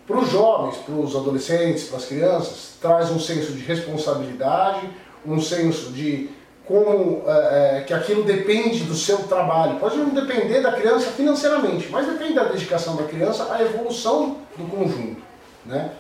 Para 0.06 0.18
os 0.20 0.30
jovens, 0.32 0.78
para 0.78 0.96
os 0.96 1.16
adolescentes, 1.16 1.86
para 1.86 1.98
as 1.98 2.06
crianças, 2.06 2.76
traz 2.82 3.12
um 3.12 3.20
senso 3.20 3.52
de 3.52 3.64
responsabilidade, 3.64 4.90
um 5.26 5.40
senso 5.42 5.92
de 5.92 6.30
como 6.66 7.24
é, 7.26 7.78
é, 7.80 7.82
que 7.82 7.94
aquilo 7.94 8.24
depende 8.24 8.84
do 8.84 8.96
seu 8.96 9.20
trabalho. 9.20 9.80
Pode 9.80 9.98
não 9.98 10.10
depender 10.10 10.62
da 10.62 10.74
criança 10.74 11.12
financeiramente, 11.12 11.90
mas 11.90 12.08
depende 12.08 12.34
da 12.34 12.44
dedicação 12.44 12.96
da 12.96 13.04
criança 13.04 13.54
à 13.54 13.62
evolução 13.62 14.38
do 14.58 14.66
conjunto. 14.66 15.22
Né? 15.66 15.92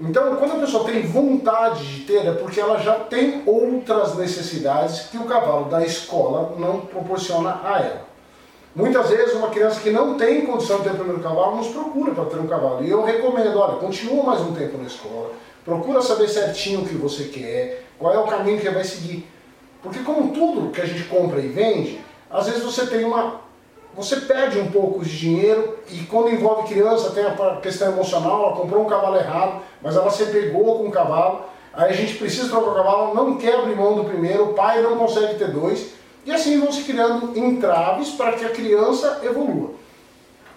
Então, 0.00 0.34
quando 0.36 0.52
a 0.52 0.60
pessoa 0.60 0.84
tem 0.84 1.02
vontade 1.02 1.84
de 1.84 2.04
ter, 2.04 2.26
é 2.26 2.32
porque 2.32 2.58
ela 2.58 2.78
já 2.78 2.94
tem 2.94 3.42
outras 3.44 4.16
necessidades 4.16 5.08
que 5.10 5.18
o 5.18 5.24
cavalo 5.24 5.66
da 5.66 5.84
escola 5.84 6.54
não 6.56 6.80
proporciona 6.80 7.60
a 7.62 7.80
ela. 7.80 8.08
Muitas 8.74 9.10
vezes, 9.10 9.34
uma 9.34 9.50
criança 9.50 9.80
que 9.80 9.90
não 9.90 10.16
tem 10.16 10.46
condição 10.46 10.78
de 10.78 10.84
ter 10.84 10.92
o 10.92 10.94
primeiro 10.94 11.20
cavalo 11.20 11.56
nos 11.56 11.68
procura 11.68 12.14
para 12.14 12.24
ter 12.24 12.38
um 12.38 12.46
cavalo. 12.46 12.82
E 12.82 12.88
eu 12.88 13.04
recomendo: 13.04 13.58
olha, 13.58 13.76
continua 13.76 14.24
mais 14.24 14.40
um 14.40 14.54
tempo 14.54 14.78
na 14.78 14.84
escola, 14.84 15.32
procura 15.66 16.00
saber 16.00 16.28
certinho 16.28 16.80
o 16.80 16.86
que 16.86 16.94
você 16.94 17.24
quer, 17.24 17.84
qual 17.98 18.14
é 18.14 18.18
o 18.18 18.26
caminho 18.26 18.58
que 18.58 18.70
vai 18.70 18.84
seguir. 18.84 19.28
Porque, 19.82 19.98
como 19.98 20.32
tudo 20.32 20.70
que 20.70 20.80
a 20.80 20.86
gente 20.86 21.04
compra 21.04 21.40
e 21.40 21.48
vende, 21.48 22.00
às 22.30 22.46
vezes 22.46 22.62
você 22.62 22.86
tem 22.86 23.04
uma 23.04 23.40
você 24.02 24.16
perde 24.16 24.58
um 24.58 24.70
pouco 24.70 25.04
de 25.04 25.18
dinheiro 25.18 25.78
e 25.90 25.98
quando 26.04 26.30
envolve 26.30 26.68
criança 26.68 27.10
tem 27.10 27.24
a 27.24 27.56
questão 27.56 27.92
emocional, 27.92 28.44
ela 28.44 28.56
comprou 28.56 28.82
um 28.82 28.88
cavalo 28.88 29.16
errado, 29.16 29.62
mas 29.82 29.94
ela 29.94 30.10
se 30.10 30.24
pegou 30.26 30.78
com 30.78 30.88
o 30.88 30.90
cavalo, 30.90 31.42
aí 31.72 31.90
a 31.90 31.94
gente 31.94 32.14
precisa 32.14 32.48
trocar 32.48 32.70
o 32.70 32.74
cavalo, 32.74 33.14
não 33.14 33.36
quer 33.36 33.56
abrir 33.56 33.76
mão 33.76 33.94
do 33.94 34.04
primeiro, 34.04 34.50
o 34.50 34.54
pai 34.54 34.82
não 34.82 34.96
consegue 34.96 35.34
ter 35.34 35.50
dois, 35.50 35.92
e 36.24 36.32
assim 36.32 36.58
vão 36.58 36.72
se 36.72 36.84
criando 36.84 37.38
entraves 37.38 38.10
para 38.10 38.32
que 38.32 38.44
a 38.44 38.50
criança 38.50 39.20
evolua. 39.22 39.72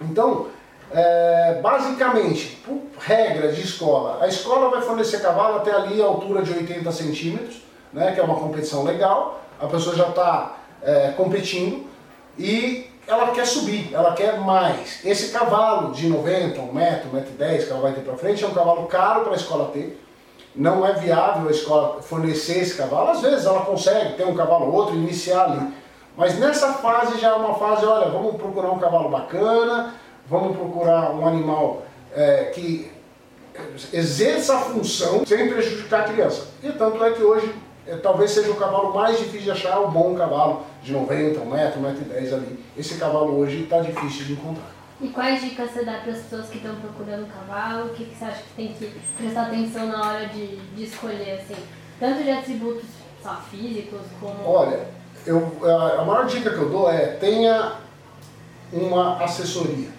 Então, 0.01 0.47
é, 0.91 1.59
basicamente, 1.61 2.61
por 2.65 2.81
regra 2.99 3.51
de 3.51 3.61
escola, 3.61 4.23
a 4.23 4.27
escola 4.27 4.69
vai 4.69 4.81
fornecer 4.81 5.21
cavalo 5.21 5.57
até 5.57 5.71
ali 5.71 6.01
a 6.01 6.05
altura 6.05 6.43
de 6.43 6.51
80 6.51 6.91
centímetros, 6.91 7.61
né, 7.91 8.11
que 8.13 8.19
é 8.19 8.23
uma 8.23 8.35
competição 8.35 8.83
legal, 8.83 9.41
a 9.59 9.67
pessoa 9.67 9.95
já 9.95 10.09
está 10.09 10.57
é, 10.81 11.13
competindo, 11.15 11.85
e 12.37 12.92
ela 13.07 13.31
quer 13.31 13.45
subir, 13.45 13.93
ela 13.93 14.13
quer 14.13 14.39
mais. 14.39 15.03
Esse 15.03 15.31
cavalo 15.31 15.91
de 15.91 16.07
90, 16.07 16.59
1 16.61 16.73
metro, 16.73 17.09
1 17.09 17.13
metro 17.13 17.31
e 17.33 17.37
10 17.37 17.65
que 17.65 17.71
ela 17.71 17.81
vai 17.81 17.93
ter 17.93 18.01
para 18.01 18.15
frente 18.15 18.43
é 18.43 18.47
um 18.47 18.53
cavalo 18.53 18.85
caro 18.87 19.21
para 19.21 19.33
a 19.33 19.35
escola 19.35 19.71
ter. 19.73 20.01
Não 20.55 20.85
é 20.85 20.93
viável 20.93 21.47
a 21.47 21.51
escola 21.51 22.01
fornecer 22.01 22.59
esse 22.59 22.75
cavalo. 22.75 23.09
Às 23.09 23.21
vezes 23.21 23.45
ela 23.45 23.61
consegue 23.61 24.13
ter 24.13 24.25
um 24.25 24.35
cavalo 24.35 24.67
ou 24.67 24.73
outro 24.73 24.95
iniciar 24.95 25.45
ali. 25.45 25.73
Mas 26.15 26.37
nessa 26.37 26.73
fase 26.73 27.19
já 27.19 27.29
é 27.29 27.33
uma 27.33 27.55
fase, 27.55 27.85
olha, 27.85 28.09
vamos 28.09 28.35
procurar 28.35 28.71
um 28.71 28.77
cavalo 28.77 29.09
bacana, 29.09 29.95
vamos 30.27 30.55
procurar 30.55 31.11
um 31.11 31.27
animal 31.27 31.81
é, 32.15 32.51
que 32.53 32.91
exerça 33.91 34.55
a 34.55 34.59
função 34.59 35.25
sem 35.25 35.49
prejudicar 35.49 36.01
a 36.01 36.03
criança. 36.03 36.47
E 36.61 36.71
tanto 36.71 37.03
é 37.03 37.11
que 37.11 37.23
hoje 37.23 37.53
é, 37.87 37.95
talvez 37.95 38.31
seja 38.31 38.51
o 38.51 38.55
cavalo 38.55 38.93
mais 38.93 39.17
difícil 39.17 39.41
de 39.41 39.51
achar, 39.51 39.79
o 39.79 39.89
bom 39.89 40.15
cavalo 40.15 40.63
de 40.83 40.91
90, 40.91 41.39
1 41.39 41.45
metro, 41.45 41.79
1 41.79 41.83
metro 41.83 42.01
e 42.01 42.09
10 42.09 42.33
ali. 42.33 42.59
Esse 42.77 42.95
cavalo 42.95 43.37
hoje 43.37 43.63
está 43.63 43.79
difícil 43.79 44.25
de 44.25 44.33
encontrar. 44.33 44.71
E 45.01 45.07
quais 45.09 45.41
dicas 45.41 45.71
você 45.71 45.83
dá 45.83 45.99
para 45.99 46.11
as 46.11 46.19
pessoas 46.19 46.49
que 46.49 46.57
estão 46.57 46.75
procurando 46.75 47.27
cavalo? 47.27 47.87
O 47.87 47.93
que, 47.93 48.05
que 48.05 48.15
você 48.15 48.25
acha 48.25 48.43
que 48.43 48.53
tem 48.55 48.73
que 48.73 48.91
prestar 49.17 49.43
atenção 49.43 49.87
na 49.87 50.07
hora 50.07 50.27
de, 50.27 50.57
de 50.57 50.83
escolher, 50.83 51.39
assim? 51.41 51.61
Tanto 51.99 52.23
de 52.23 52.29
atributos 52.29 52.85
só 53.21 53.41
físicos 53.49 54.01
como... 54.19 54.35
Olha, 54.45 54.87
eu, 55.25 55.57
a 55.99 56.03
maior 56.03 56.25
dica 56.25 56.49
que 56.49 56.57
eu 56.57 56.69
dou 56.69 56.89
é 56.89 57.07
tenha 57.07 57.77
uma 58.71 59.23
assessoria. 59.23 59.89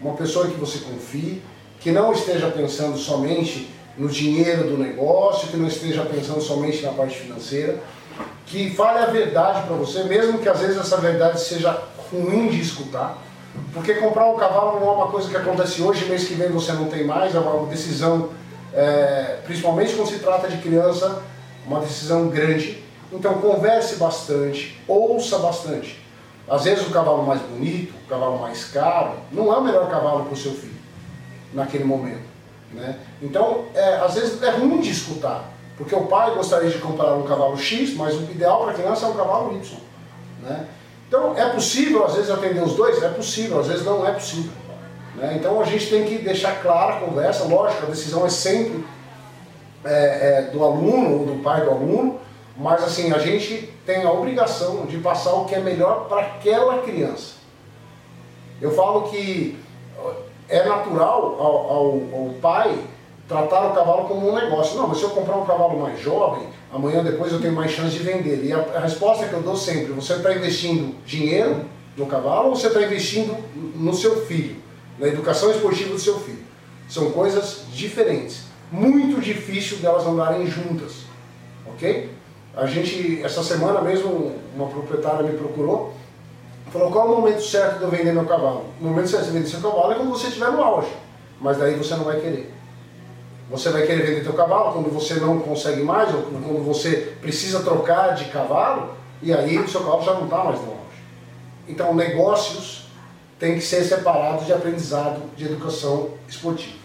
Uma 0.00 0.14
pessoa 0.14 0.46
que 0.46 0.54
você 0.54 0.78
confie, 0.80 1.42
que 1.80 1.90
não 1.90 2.12
esteja 2.12 2.50
pensando 2.50 2.96
somente 2.96 3.70
no 3.96 4.08
dinheiro 4.08 4.64
do 4.64 4.76
negócio, 4.76 5.48
que 5.48 5.56
não 5.56 5.66
esteja 5.66 6.04
pensando 6.04 6.40
somente 6.40 6.82
na 6.82 6.92
parte 6.92 7.16
financeira, 7.16 7.78
que 8.46 8.70
fale 8.70 9.00
a 9.00 9.06
verdade 9.06 9.66
para 9.66 9.74
você, 9.74 10.04
mesmo 10.04 10.38
que 10.38 10.48
às 10.48 10.60
vezes 10.60 10.78
essa 10.78 10.96
verdade 10.98 11.40
seja 11.40 11.82
ruim 12.10 12.48
de 12.48 12.60
escutar, 12.60 13.18
porque 13.72 13.94
comprar 13.94 14.26
um 14.26 14.36
cavalo 14.36 14.78
não 14.80 14.88
é 14.88 14.92
uma 14.92 15.08
coisa 15.08 15.28
que 15.28 15.36
acontece 15.36 15.82
hoje, 15.82 16.06
mês 16.06 16.24
que 16.26 16.34
vem 16.34 16.48
você 16.48 16.72
não 16.72 16.86
tem 16.86 17.04
mais, 17.04 17.34
é 17.34 17.38
uma 17.38 17.66
decisão, 17.66 18.30
é, 18.72 19.40
principalmente 19.44 19.94
quando 19.94 20.08
se 20.08 20.20
trata 20.20 20.48
de 20.48 20.58
criança, 20.58 21.22
uma 21.66 21.80
decisão 21.80 22.28
grande. 22.28 22.82
Então 23.12 23.34
converse 23.34 23.96
bastante, 23.96 24.80
ouça 24.86 25.38
bastante. 25.38 26.00
Às 26.48 26.64
vezes 26.64 26.86
o 26.86 26.90
cavalo 26.90 27.24
mais 27.24 27.40
bonito, 27.40 27.94
o 28.04 28.08
cavalo 28.08 28.38
mais 28.38 28.64
caro, 28.66 29.14
não 29.32 29.52
é 29.52 29.56
o 29.56 29.64
melhor 29.64 29.90
cavalo 29.90 30.24
para 30.24 30.34
o 30.34 30.36
seu 30.36 30.52
filho, 30.52 30.76
naquele 31.52 31.84
momento. 31.84 32.22
Né? 32.72 32.96
Então, 33.20 33.64
é, 33.74 33.96
às 33.96 34.14
vezes 34.14 34.40
é 34.42 34.50
ruim 34.50 34.80
de 34.80 34.90
escutar, 34.90 35.50
porque 35.76 35.94
o 35.94 36.06
pai 36.06 36.34
gostaria 36.34 36.70
de 36.70 36.78
comprar 36.78 37.14
um 37.14 37.24
cavalo 37.24 37.56
X, 37.56 37.94
mas 37.94 38.14
o 38.14 38.22
ideal 38.22 38.62
para 38.62 38.72
a 38.72 38.74
criança 38.74 39.06
é 39.06 39.08
um 39.08 39.14
cavalo 39.14 39.56
Y. 39.56 39.78
Né? 40.42 40.66
Então, 41.08 41.36
é 41.36 41.50
possível 41.50 42.04
às 42.04 42.14
vezes 42.14 42.30
atender 42.30 42.62
os 42.62 42.74
dois? 42.74 43.02
É 43.02 43.08
possível, 43.08 43.60
às 43.60 43.66
vezes 43.66 43.84
não 43.84 44.06
é 44.06 44.12
possível. 44.12 44.52
Né? 45.16 45.36
Então, 45.38 45.60
a 45.60 45.64
gente 45.64 45.88
tem 45.88 46.04
que 46.04 46.18
deixar 46.18 46.62
clara 46.62 46.96
a 46.96 47.00
conversa, 47.00 47.44
lógico, 47.44 47.86
a 47.86 47.90
decisão 47.90 48.24
é 48.24 48.28
sempre 48.30 48.84
é, 49.84 50.38
é, 50.38 50.42
do 50.50 50.64
aluno 50.64 51.20
ou 51.20 51.26
do 51.26 51.42
pai 51.42 51.62
do 51.62 51.70
aluno, 51.70 52.20
mas 52.56 52.82
assim, 52.82 53.12
a 53.12 53.18
gente 53.18 53.72
tem 53.84 54.02
a 54.04 54.10
obrigação 54.10 54.86
de 54.86 54.98
passar 54.98 55.34
o 55.34 55.44
que 55.44 55.54
é 55.54 55.60
melhor 55.60 56.08
para 56.08 56.22
aquela 56.22 56.78
criança. 56.78 57.34
Eu 58.60 58.72
falo 58.72 59.02
que 59.02 59.58
é 60.48 60.64
natural 60.64 61.36
ao, 61.38 61.56
ao, 61.70 61.84
ao, 62.14 62.34
pai 62.40 62.78
tratar 63.28 63.66
o 63.66 63.74
cavalo 63.74 64.08
como 64.08 64.30
um 64.30 64.34
negócio. 64.34 64.76
Não, 64.76 64.88
mas 64.88 64.98
se 64.98 65.04
eu 65.04 65.10
comprar 65.10 65.36
um 65.36 65.44
cavalo 65.44 65.80
mais 65.80 66.00
jovem, 66.00 66.48
amanhã 66.72 67.02
depois 67.02 67.32
eu 67.32 67.40
tenho 67.40 67.54
mais 67.54 67.70
chance 67.70 67.90
de 67.90 68.02
vender. 68.02 68.44
E 68.44 68.52
a, 68.52 68.58
a 68.58 68.80
resposta 68.80 69.26
que 69.26 69.32
eu 69.32 69.42
dou 69.42 69.56
sempre, 69.56 69.92
você 69.92 70.14
está 70.14 70.34
investindo 70.34 70.94
dinheiro 71.04 71.64
no 71.96 72.06
cavalo 72.06 72.48
ou 72.48 72.56
você 72.56 72.68
está 72.68 72.82
investindo 72.82 73.36
no 73.74 73.94
seu 73.94 74.24
filho, 74.26 74.56
na 74.98 75.08
educação 75.08 75.50
esportiva 75.50 75.92
do 75.92 75.98
seu 75.98 76.18
filho? 76.20 76.44
São 76.88 77.10
coisas 77.10 77.64
diferentes. 77.72 78.44
Muito 78.70 79.20
difícil 79.20 79.78
delas 79.78 80.06
andarem 80.06 80.46
juntas, 80.46 81.02
ok? 81.66 82.10
A 82.56 82.66
gente, 82.66 83.22
essa 83.22 83.42
semana 83.42 83.80
mesmo, 83.80 84.34
uma 84.54 84.66
proprietária 84.66 85.22
me 85.22 85.36
procurou 85.36 85.94
Falou, 86.72 86.90
qual 86.90 87.06
é 87.06 87.10
o 87.10 87.20
momento 87.20 87.42
certo 87.42 87.78
de 87.78 87.84
eu 87.84 87.90
vender 87.90 88.12
meu 88.12 88.26
cavalo? 88.26 88.64
O 88.80 88.84
momento 88.84 89.08
certo 89.08 89.26
de 89.26 89.30
vender 89.30 89.46
seu 89.46 89.60
cavalo 89.60 89.92
é 89.92 89.94
quando 89.94 90.10
você 90.10 90.26
estiver 90.26 90.50
no 90.50 90.62
auge. 90.62 90.90
Mas 91.40 91.58
daí 91.58 91.74
você 91.74 91.94
não 91.94 92.04
vai 92.04 92.20
querer. 92.20 92.52
Você 93.48 93.70
vai 93.70 93.86
querer 93.86 94.04
vender 94.04 94.24
seu 94.24 94.32
cavalo 94.32 94.72
quando 94.72 94.92
você 94.92 95.14
não 95.14 95.38
consegue 95.38 95.82
mais, 95.82 96.12
ou 96.12 96.22
quando 96.22 96.64
você 96.64 97.16
precisa 97.20 97.62
trocar 97.62 98.14
de 98.14 98.24
cavalo, 98.26 98.94
e 99.22 99.32
aí 99.32 99.56
o 99.58 99.68
seu 99.68 99.82
cavalo 99.82 100.02
já 100.02 100.14
não 100.14 100.24
está 100.24 100.44
mais 100.44 100.60
no 100.60 100.70
auge. 100.70 100.80
Então, 101.68 101.94
negócios 101.94 102.88
têm 103.38 103.54
que 103.54 103.60
ser 103.60 103.84
separados 103.84 104.46
de 104.46 104.52
aprendizado 104.52 105.22
de 105.36 105.44
educação 105.44 106.10
esportiva. 106.28 106.78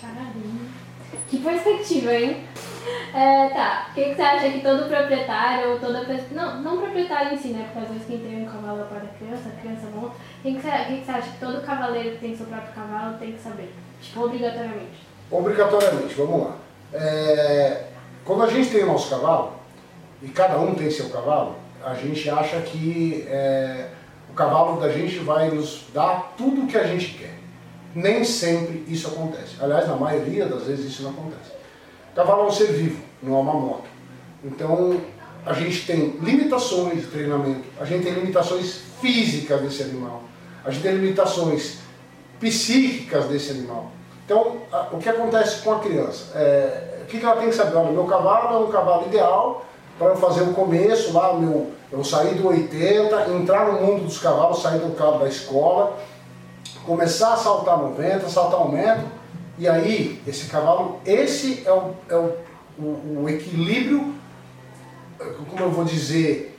Caralho. 0.00 0.68
Que 1.28 1.38
perspectiva, 1.38 2.12
hein? 2.12 2.44
É, 3.14 3.48
tá. 3.48 3.86
O 3.90 3.94
que, 3.94 4.04
que, 4.04 4.14
você 4.14 4.22
acha 4.22 4.50
que 4.50 4.60
todo 4.60 4.88
proprietário 4.88 5.72
ou 5.72 5.78
toda 5.78 6.04
pessoa. 6.04 6.28
Não, 6.32 6.62
não 6.62 6.78
proprietário 6.78 7.34
em 7.34 7.38
si, 7.38 7.48
né? 7.48 7.64
Porque 7.64 7.86
às 7.86 7.88
vezes 7.88 8.06
quem 8.06 8.18
tem 8.18 8.42
um 8.42 8.46
cavalo 8.46 8.84
para 8.86 9.00
criança, 9.00 9.48
a 9.48 9.60
criança 9.60 9.86
monta. 9.94 10.08
O 10.08 10.42
que, 10.42 10.54
que, 10.54 10.60
que 10.60 11.04
você 11.04 11.10
acha 11.10 11.30
que 11.30 11.38
todo 11.38 11.64
cavaleiro 11.64 12.12
que 12.12 12.18
tem 12.18 12.36
seu 12.36 12.46
próprio 12.46 12.74
cavalo 12.74 13.18
tem 13.18 13.32
que 13.32 13.40
saber? 13.40 13.72
Tipo, 14.00 14.24
obrigatoriamente. 14.24 15.06
Obrigatoriamente, 15.30 16.14
vamos 16.14 16.46
lá. 16.46 16.56
É, 16.92 17.84
quando 18.24 18.44
a 18.44 18.50
gente 18.50 18.70
tem 18.70 18.84
o 18.84 18.86
nosso 18.86 19.10
cavalo, 19.10 19.52
e 20.22 20.28
cada 20.28 20.58
um 20.58 20.74
tem 20.74 20.90
seu 20.90 21.08
cavalo, 21.10 21.56
a 21.84 21.94
gente 21.94 22.28
acha 22.28 22.60
que 22.60 23.24
é, 23.28 23.88
o 24.30 24.34
cavalo 24.34 24.80
da 24.80 24.90
gente 24.90 25.18
vai 25.18 25.50
nos 25.50 25.84
dar 25.94 26.34
tudo 26.36 26.62
o 26.62 26.66
que 26.66 26.76
a 26.76 26.84
gente 26.84 27.14
quer. 27.14 27.38
Nem 27.94 28.24
sempre 28.24 28.84
isso 28.88 29.08
acontece. 29.08 29.56
Aliás, 29.60 29.88
na 29.88 29.96
maioria 29.96 30.46
das 30.46 30.64
vezes 30.64 30.92
isso 30.92 31.02
não 31.02 31.10
acontece. 31.10 31.52
Cavalo 32.14 32.42
é 32.42 32.46
um 32.46 32.50
ser 32.50 32.72
vivo, 32.72 33.02
não 33.22 33.36
é 33.36 33.40
uma 33.40 33.54
moto. 33.54 33.88
Então, 34.44 35.00
a 35.46 35.52
gente 35.52 35.86
tem 35.86 36.16
limitações 36.20 37.02
de 37.02 37.06
treinamento, 37.06 37.64
a 37.80 37.84
gente 37.84 38.04
tem 38.04 38.12
limitações 38.12 38.80
físicas 39.00 39.60
desse 39.62 39.82
animal, 39.82 40.22
a 40.64 40.70
gente 40.70 40.82
tem 40.82 40.96
limitações 40.96 41.78
psíquicas 42.40 43.26
desse 43.26 43.50
animal. 43.50 43.90
Então, 44.24 44.58
o 44.92 44.98
que 44.98 45.08
acontece 45.08 45.62
com 45.62 45.72
a 45.72 45.78
criança? 45.78 46.36
É, 46.38 46.98
o 47.02 47.06
que, 47.06 47.18
que 47.18 47.24
ela 47.24 47.36
tem 47.36 47.48
que 47.48 47.54
saber? 47.54 47.76
Olha, 47.76 47.92
meu 47.92 48.04
cavalo 48.04 48.56
é 48.56 48.66
um 48.66 48.70
cavalo 48.70 49.06
ideal 49.06 49.64
para 49.98 50.08
eu 50.08 50.16
fazer 50.16 50.42
o 50.42 50.52
começo 50.52 51.12
lá, 51.12 51.32
meu, 51.32 51.72
eu 51.90 52.04
sair 52.04 52.34
do 52.34 52.48
80, 52.48 53.30
entrar 53.30 53.72
no 53.72 53.80
mundo 53.80 54.04
dos 54.04 54.18
cavalos, 54.18 54.62
sair 54.62 54.78
do 54.78 54.94
carro 54.94 55.18
da 55.18 55.28
escola, 55.28 55.96
começar 56.84 57.32
a 57.32 57.36
saltar 57.36 57.78
90, 57.78 58.28
saltar 58.28 58.60
um 58.60 58.70
metro, 58.70 59.06
e 59.58 59.66
aí, 59.68 60.22
esse 60.26 60.46
cavalo, 60.46 61.00
esse 61.04 61.64
é 61.66 61.72
o, 61.72 61.94
é 62.08 62.14
o, 62.14 62.32
o, 62.78 63.22
o 63.22 63.28
equilíbrio, 63.28 64.14
como 65.50 65.64
eu 65.64 65.70
vou 65.70 65.84
dizer, 65.84 66.56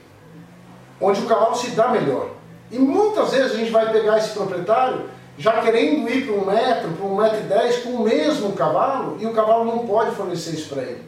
onde 1.00 1.22
o 1.22 1.26
cavalo 1.26 1.54
se 1.54 1.70
dá 1.70 1.88
melhor. 1.88 2.28
E 2.70 2.78
muitas 2.78 3.30
vezes 3.30 3.52
a 3.52 3.56
gente 3.56 3.70
vai 3.70 3.90
pegar 3.90 4.18
esse 4.18 4.30
proprietário 4.30 5.08
já 5.40 5.62
querendo 5.62 6.06
ir 6.10 6.26
para 6.26 6.34
um 6.34 6.44
metro, 6.44 6.90
para 6.90 7.06
um 7.06 7.16
metro 7.16 7.38
e 7.38 7.42
dez, 7.44 7.78
com 7.78 7.90
o 7.90 8.04
mesmo 8.04 8.52
cavalo, 8.52 9.16
e 9.18 9.24
o 9.24 9.32
cavalo 9.32 9.64
não 9.64 9.86
pode 9.86 10.14
fornecer 10.14 10.50
isso 10.50 10.68
para 10.68 10.82
ele. 10.82 11.02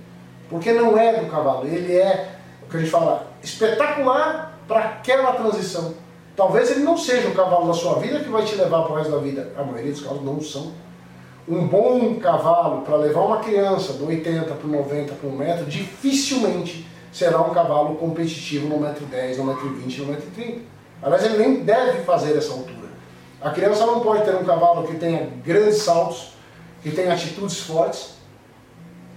Porque 0.49 0.73
não 0.73 0.99
é 0.99 1.21
do 1.21 1.27
cavalo, 1.27 1.67
ele 1.67 1.95
é, 1.95 2.31
o 2.63 2.71
que 2.71 2.79
a 2.79 2.81
gente 2.81 2.91
fala, 2.91 3.27
espetacular 3.43 4.59
para 4.67 4.81
aquela 4.81 5.33
transição. 5.35 5.95
Talvez 6.35 6.71
ele 6.71 6.81
não 6.81 6.97
seja 6.97 7.29
o 7.29 7.35
cavalo 7.35 7.67
da 7.67 7.75
sua 7.75 7.99
vida 7.99 8.21
que 8.21 8.31
vai 8.31 8.43
te 8.43 8.55
levar 8.55 8.85
para 8.85 8.93
o 8.93 8.97
resto 8.97 9.13
da 9.13 9.19
vida. 9.19 9.53
A 9.55 9.63
maioria 9.63 9.93
dos 9.93 10.01
cavalos 10.01 10.25
não 10.25 10.41
são 10.41 10.73
um 11.47 11.67
bom 11.67 12.15
cavalo 12.15 12.81
para 12.83 12.97
levar 12.97 13.21
uma 13.21 13.41
criança 13.41 13.93
do 13.93 14.07
80 14.07 14.55
para 14.55 14.67
o 14.67 14.71
90 14.71 15.13
para 15.13 15.29
um 15.29 15.37
metro, 15.37 15.67
dificilmente 15.67 16.87
será 17.13 17.43
um 17.43 17.51
cavalo 17.51 17.97
competitivo 17.97 18.67
no 18.67 18.81
metro 18.81 19.05
10, 19.05 19.37
no 19.37 19.45
metro 19.45 19.69
20, 19.69 20.01
no 20.01 20.07
metro 20.07 20.31
30. 20.35 20.61
Aliás, 21.03 21.25
ele 21.25 21.37
nem 21.37 21.65
deve 21.65 22.03
fazer 22.05 22.35
essa 22.39 22.53
altura. 22.53 22.82
A 23.43 23.51
criança 23.51 23.85
não 23.85 24.01
pode 24.01 24.25
ter 24.25 24.35
um 24.37 24.45
cavalo 24.45 24.87
que 24.87 24.97
tenha 24.97 25.29
grandes 25.45 25.79
saltos, 25.79 26.35
que 26.83 26.91
tenha 26.91 27.13
atitudes 27.13 27.61
fortes, 27.61 28.15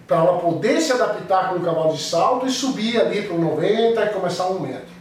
para 0.07 0.17
ela 0.17 0.39
poder 0.39 0.81
se 0.81 0.91
adaptar 0.91 1.49
com 1.49 1.55
um 1.55 1.63
cavalo 1.63 1.93
de 1.93 2.01
salto 2.01 2.45
e 2.45 2.51
subir 2.51 2.99
ali 2.99 3.23
para 3.23 3.35
o 3.35 3.39
90 3.39 4.03
e 4.03 4.09
começar 4.09 4.47
um 4.47 4.59
metro. 4.59 4.95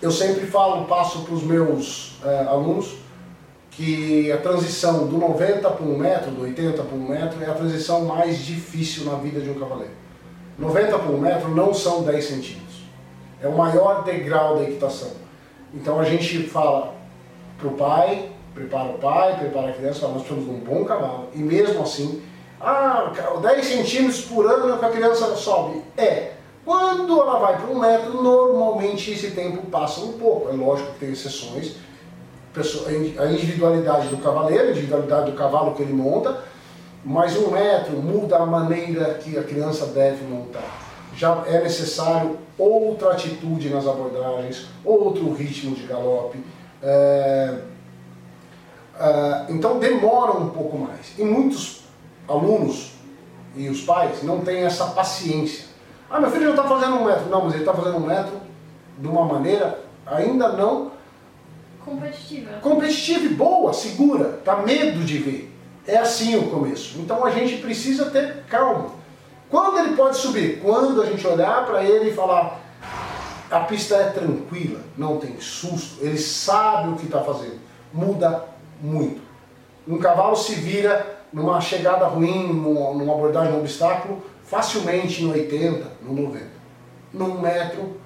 Eu 0.00 0.10
sempre 0.10 0.46
falo, 0.46 0.84
passo 0.86 1.22
para 1.22 1.34
os 1.34 1.42
meus 1.42 2.18
é, 2.24 2.44
alunos, 2.48 2.96
que 3.70 4.30
a 4.30 4.38
transição 4.38 5.06
do 5.06 5.16
90 5.16 5.70
para 5.70 5.86
um 5.86 5.96
metro, 5.96 6.30
do 6.32 6.42
80 6.42 6.82
para 6.82 6.96
um 6.96 7.08
metro, 7.08 7.42
é 7.42 7.46
a 7.46 7.54
transição 7.54 8.04
mais 8.04 8.38
difícil 8.38 9.04
na 9.04 9.14
vida 9.14 9.40
de 9.40 9.48
um 9.48 9.54
cavaleiro. 9.54 9.92
90 10.58 10.98
para 10.98 11.10
um 11.10 11.18
metro 11.18 11.48
não 11.48 11.72
são 11.72 12.02
10 12.02 12.24
centímetros. 12.24 12.82
É 13.40 13.48
o 13.48 13.56
maior 13.56 14.04
degrau 14.04 14.56
da 14.56 14.64
equitação. 14.64 15.21
Então 15.74 15.98
a 15.98 16.04
gente 16.04 16.42
fala 16.44 16.94
para 17.58 17.68
o 17.68 17.72
pai, 17.72 18.30
prepara 18.54 18.88
o 18.90 18.98
pai, 18.98 19.38
prepara 19.38 19.70
a 19.70 19.72
criança, 19.72 20.00
fala, 20.00 20.14
nós 20.14 20.22
precisamos 20.22 20.50
de 20.50 20.62
um 20.62 20.64
bom 20.64 20.84
cavalo. 20.84 21.28
E 21.34 21.38
mesmo 21.38 21.82
assim, 21.82 22.22
ah, 22.60 23.12
10 23.40 23.66
centímetros 23.66 24.22
por 24.22 24.46
ano 24.46 24.78
que 24.78 24.84
a 24.84 24.90
criança 24.90 25.34
sobe. 25.34 25.82
É, 25.96 26.32
quando 26.64 27.20
ela 27.20 27.38
vai 27.38 27.56
para 27.56 27.70
um 27.70 27.78
metro, 27.78 28.22
normalmente 28.22 29.10
esse 29.10 29.32
tempo 29.32 29.66
passa 29.66 30.00
um 30.00 30.12
pouco. 30.12 30.48
É 30.48 30.52
lógico 30.52 30.92
que 30.92 31.00
tem 31.00 31.10
exceções, 31.10 31.76
a 33.18 33.26
individualidade 33.26 34.08
do 34.08 34.18
cavaleiro, 34.18 34.68
a 34.68 34.70
individualidade 34.70 35.30
do 35.30 35.36
cavalo 35.36 35.74
que 35.74 35.82
ele 35.82 35.94
monta, 35.94 36.44
mas 37.04 37.36
um 37.36 37.50
metro 37.50 37.96
muda 37.96 38.36
a 38.36 38.46
maneira 38.46 39.14
que 39.14 39.36
a 39.38 39.42
criança 39.42 39.86
deve 39.86 40.24
montar. 40.24 40.91
Já 41.14 41.44
é 41.46 41.62
necessário 41.62 42.38
outra 42.58 43.12
atitude 43.12 43.68
nas 43.68 43.86
abordagens, 43.86 44.66
outro 44.84 45.32
ritmo 45.32 45.74
de 45.74 45.86
galope. 45.86 46.38
É... 46.82 47.58
Uh, 48.94 49.52
então 49.52 49.78
demora 49.78 50.32
um 50.32 50.50
pouco 50.50 50.78
mais. 50.78 51.18
E 51.18 51.24
muitos 51.24 51.82
alunos 52.28 52.92
e 53.56 53.68
os 53.68 53.82
pais 53.82 54.22
não 54.22 54.40
têm 54.40 54.64
essa 54.64 54.86
paciência. 54.86 55.66
Ah, 56.10 56.20
meu 56.20 56.30
filho 56.30 56.44
já 56.44 56.50
está 56.50 56.64
fazendo 56.64 56.96
um 56.96 57.04
metro. 57.04 57.28
Não, 57.28 57.44
mas 57.44 57.54
ele 57.54 57.62
está 57.62 57.74
fazendo 57.74 57.96
um 57.96 58.06
metro 58.06 58.40
de 58.98 59.06
uma 59.06 59.24
maneira 59.24 59.80
ainda 60.06 60.50
não 60.52 60.92
competitiva. 61.84 62.50
Competitiva 62.60 63.24
e 63.24 63.28
boa, 63.30 63.72
segura. 63.72 64.40
Tá 64.44 64.56
medo 64.56 65.00
de 65.04 65.18
ver. 65.18 65.52
É 65.86 65.98
assim 65.98 66.36
o 66.36 66.48
começo. 66.48 66.98
Então 67.00 67.24
a 67.24 67.30
gente 67.30 67.56
precisa 67.56 68.10
ter 68.10 68.44
calma. 68.48 69.01
Quando 69.52 69.78
ele 69.80 69.94
pode 69.94 70.16
subir? 70.16 70.60
Quando 70.62 71.02
a 71.02 71.04
gente 71.04 71.26
olhar 71.26 71.66
para 71.66 71.84
ele 71.84 72.08
e 72.08 72.14
falar: 72.14 72.58
a 73.50 73.60
pista 73.60 73.96
é 73.96 74.04
tranquila, 74.04 74.80
não 74.96 75.18
tem 75.18 75.38
susto, 75.38 76.02
ele 76.02 76.16
sabe 76.16 76.88
o 76.88 76.96
que 76.96 77.04
está 77.04 77.20
fazendo. 77.20 77.60
Muda 77.92 78.46
muito. 78.80 79.20
Um 79.86 79.98
cavalo 79.98 80.34
se 80.34 80.54
vira 80.54 81.18
numa 81.30 81.60
chegada 81.60 82.06
ruim, 82.06 82.50
numa 82.50 83.12
abordagem, 83.12 83.52
num 83.52 83.60
obstáculo, 83.60 84.22
facilmente 84.42 85.22
em 85.22 85.30
80, 85.30 85.86
no 86.00 86.14
90. 86.14 86.46
Num 87.12 87.38
metro 87.38 88.00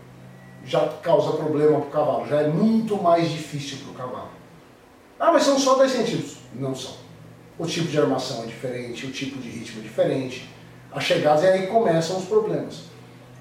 já 0.65 0.81
causa 1.01 1.37
problema 1.37 1.79
para 1.79 1.89
o 1.89 1.91
cavalo, 1.93 2.27
já 2.27 2.41
é 2.41 2.49
muito 2.49 3.01
mais 3.01 3.31
difícil 3.31 3.79
para 3.85 3.91
o 3.93 4.09
cavalo. 4.09 4.31
Ah, 5.21 5.31
mas 5.33 5.45
são 5.45 5.61
só 5.61 5.77
10 5.77 5.93
centímetros. 5.93 6.39
Não 6.53 6.75
são. 6.75 6.95
O 7.57 7.65
tipo 7.67 7.87
de 7.87 8.01
armação 8.01 8.43
é 8.43 8.47
diferente, 8.47 9.07
o 9.07 9.13
tipo 9.13 9.39
de 9.39 9.49
ritmo 9.49 9.81
é 9.81 9.83
diferente, 9.85 10.56
as 10.97 11.05
chegadas 11.05 11.45
e 11.45 11.47
aí 11.47 11.67
começam 11.67 12.17
os 12.17 12.25
problemas. 12.25 12.85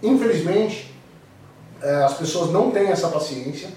Infelizmente, 0.03 0.93
é, 1.81 2.03
as 2.03 2.13
pessoas 2.15 2.51
não 2.51 2.69
têm 2.69 2.87
essa 2.87 3.07
paciência 3.07 3.69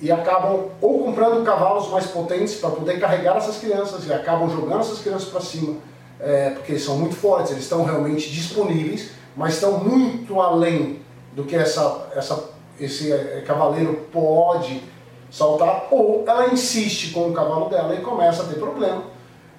e 0.00 0.12
acabam 0.12 0.68
ou 0.80 1.00
comprando 1.00 1.44
cavalos 1.44 1.90
mais 1.90 2.06
potentes 2.06 2.54
para 2.54 2.70
poder 2.70 3.00
carregar 3.00 3.36
essas 3.36 3.58
crianças 3.58 4.06
e 4.06 4.12
acabam 4.12 4.48
jogando 4.48 4.80
essas 4.80 5.00
crianças 5.00 5.28
para 5.28 5.40
cima, 5.40 5.78
é, 6.20 6.50
porque 6.50 6.72
eles 6.72 6.84
são 6.84 6.96
muito 6.96 7.16
fortes, 7.16 7.50
eles 7.50 7.64
estão 7.64 7.82
realmente 7.82 8.30
disponíveis, 8.30 9.10
mas 9.36 9.54
estão 9.54 9.78
muito 9.78 10.40
além 10.40 11.00
do 11.34 11.42
que 11.42 11.56
essa, 11.56 12.06
essa, 12.14 12.50
esse 12.78 13.12
é, 13.12 13.42
cavaleiro 13.44 14.06
pode 14.12 14.80
saltar, 15.28 15.88
ou 15.90 16.24
ela 16.24 16.52
insiste 16.52 17.12
com 17.12 17.30
o 17.30 17.32
cavalo 17.32 17.68
dela 17.68 17.96
e 17.96 18.00
começa 18.00 18.44
a 18.44 18.46
ter 18.46 18.60
problema, 18.60 19.02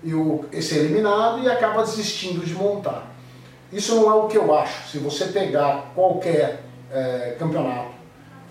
e 0.01 0.13
o, 0.13 0.45
é 0.53 0.57
eliminado 0.57 1.43
e 1.43 1.49
acaba 1.49 1.83
desistindo 1.83 2.45
de 2.45 2.53
montar. 2.53 3.08
Isso 3.71 3.95
não 3.95 4.09
é 4.09 4.13
o 4.15 4.27
que 4.27 4.37
eu 4.37 4.53
acho. 4.55 4.89
Se 4.89 4.97
você 4.97 5.25
pegar 5.25 5.91
qualquer 5.93 6.63
é, 6.91 7.35
campeonato 7.37 7.91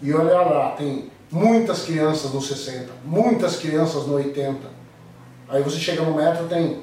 e 0.00 0.12
olhar 0.14 0.42
lá, 0.42 0.70
tem 0.72 1.10
muitas 1.30 1.84
crianças 1.84 2.32
no 2.32 2.40
60, 2.40 2.90
muitas 3.04 3.56
crianças 3.56 4.06
no 4.06 4.14
80. 4.14 4.58
Aí 5.48 5.62
você 5.62 5.78
chega 5.78 6.02
no 6.02 6.14
metro 6.14 6.46
tem 6.46 6.80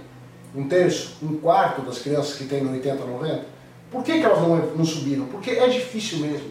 um 0.55 0.67
terço, 0.67 1.17
um 1.21 1.37
quarto 1.37 1.81
das 1.81 1.99
crianças 1.99 2.35
que 2.35 2.45
tem 2.45 2.63
no 2.63 2.71
80, 2.71 3.05
90. 3.05 3.45
Por 3.91 4.03
que, 4.03 4.19
que 4.19 4.25
elas 4.25 4.41
não, 4.41 4.57
não 4.57 4.85
subiram? 4.85 5.25
Porque 5.27 5.51
é 5.51 5.67
difícil 5.67 6.19
mesmo. 6.19 6.49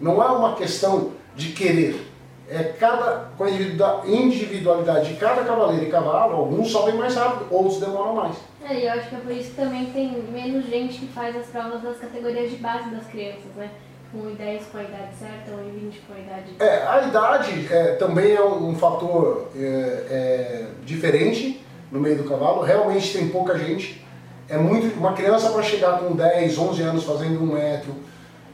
Não 0.00 0.22
é 0.22 0.26
uma 0.26 0.54
questão 0.54 1.12
de 1.34 1.52
querer. 1.52 2.06
É 2.48 2.62
cada, 2.62 3.30
com 3.36 3.44
a 3.44 3.50
individualidade 3.50 5.12
de 5.12 5.20
cada 5.20 5.44
cavaleiro 5.44 5.84
e 5.84 5.90
cavalo, 5.90 6.34
alguns 6.34 6.70
sobem 6.70 6.94
mais 6.94 7.14
rápido, 7.14 7.46
outros 7.50 7.78
demoram 7.78 8.14
mais. 8.14 8.36
É, 8.68 8.74
e 8.74 8.86
eu 8.86 8.92
acho 8.92 9.08
que 9.08 9.14
é 9.14 9.18
por 9.18 9.32
isso 9.32 9.50
que 9.50 9.56
também 9.56 9.86
tem 9.86 10.22
menos 10.30 10.66
gente 10.66 10.98
que 10.98 11.06
faz 11.08 11.34
as 11.36 11.46
provas 11.46 11.82
das 11.82 11.98
categorias 11.98 12.50
de 12.50 12.56
base 12.56 12.90
das 12.90 13.06
crianças, 13.06 13.54
né? 13.56 13.70
1,10 14.14 14.62
com 14.72 14.78
a 14.78 14.82
idade 14.82 15.14
certa, 15.18 15.50
1,20 15.50 15.94
com 16.06 16.14
a 16.14 16.18
idade. 16.18 16.52
É, 16.60 16.86
a 16.86 17.06
idade 17.06 17.68
é, 17.70 17.92
também 17.96 18.34
é 18.34 18.42
um, 18.42 18.70
um 18.70 18.74
fator 18.74 19.50
é, 19.54 19.60
é, 19.60 20.66
diferente 20.84 21.62
no 21.92 22.00
meio 22.00 22.16
do 22.16 22.24
cavalo. 22.24 22.62
Realmente 22.62 23.12
tem 23.12 23.28
pouca 23.28 23.58
gente. 23.58 24.04
É 24.48 24.56
muito 24.56 24.98
uma 24.98 25.12
criança 25.12 25.50
para 25.50 25.62
chegar 25.62 25.98
com 25.98 26.16
10, 26.16 26.58
11 26.58 26.82
anos 26.82 27.04
fazendo 27.04 27.42
um 27.42 27.52
metro 27.52 27.94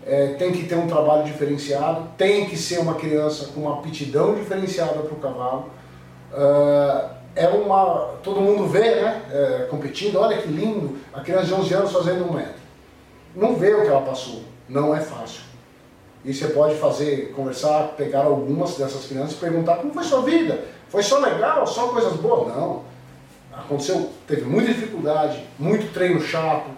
é, 0.06 0.34
tem 0.38 0.52
que 0.52 0.64
ter 0.64 0.76
um 0.76 0.86
trabalho 0.86 1.24
diferenciado, 1.24 2.08
tem 2.16 2.46
que 2.46 2.56
ser 2.56 2.78
uma 2.78 2.94
criança 2.94 3.52
com 3.52 3.62
uma 3.62 3.78
aptidão 3.78 4.34
diferenciada 4.34 5.00
para 5.00 5.14
o 5.14 5.16
cavalo. 5.16 5.70
Uh, 6.32 7.13
é 7.36 7.48
uma. 7.48 8.14
Todo 8.22 8.40
mundo 8.40 8.66
vê, 8.66 8.96
né? 8.96 9.22
É, 9.30 9.66
competindo, 9.70 10.16
olha 10.16 10.38
que 10.38 10.48
lindo, 10.48 10.98
a 11.12 11.20
criança 11.20 11.46
de 11.46 11.54
11 11.54 11.74
anos 11.74 11.92
fazendo 11.92 12.28
um 12.28 12.32
metro. 12.32 12.64
Não 13.34 13.56
vê 13.56 13.74
o 13.74 13.82
que 13.82 13.88
ela 13.88 14.02
passou, 14.02 14.42
não 14.68 14.94
é 14.94 15.00
fácil. 15.00 15.42
E 16.24 16.32
você 16.32 16.48
pode 16.48 16.76
fazer, 16.76 17.32
conversar, 17.32 17.88
pegar 17.96 18.24
algumas 18.24 18.76
dessas 18.76 19.04
crianças 19.06 19.32
e 19.32 19.40
perguntar 19.40 19.76
como 19.76 19.92
foi 19.92 20.04
sua 20.04 20.22
vida? 20.22 20.64
Foi 20.88 21.02
só 21.02 21.18
legal, 21.18 21.66
só 21.66 21.88
coisas 21.88 22.14
boas? 22.14 22.54
Não. 22.56 22.82
Aconteceu, 23.52 24.10
teve 24.26 24.42
muita 24.42 24.72
dificuldade, 24.72 25.44
muito 25.58 25.92
treino 25.92 26.20
chato, 26.20 26.70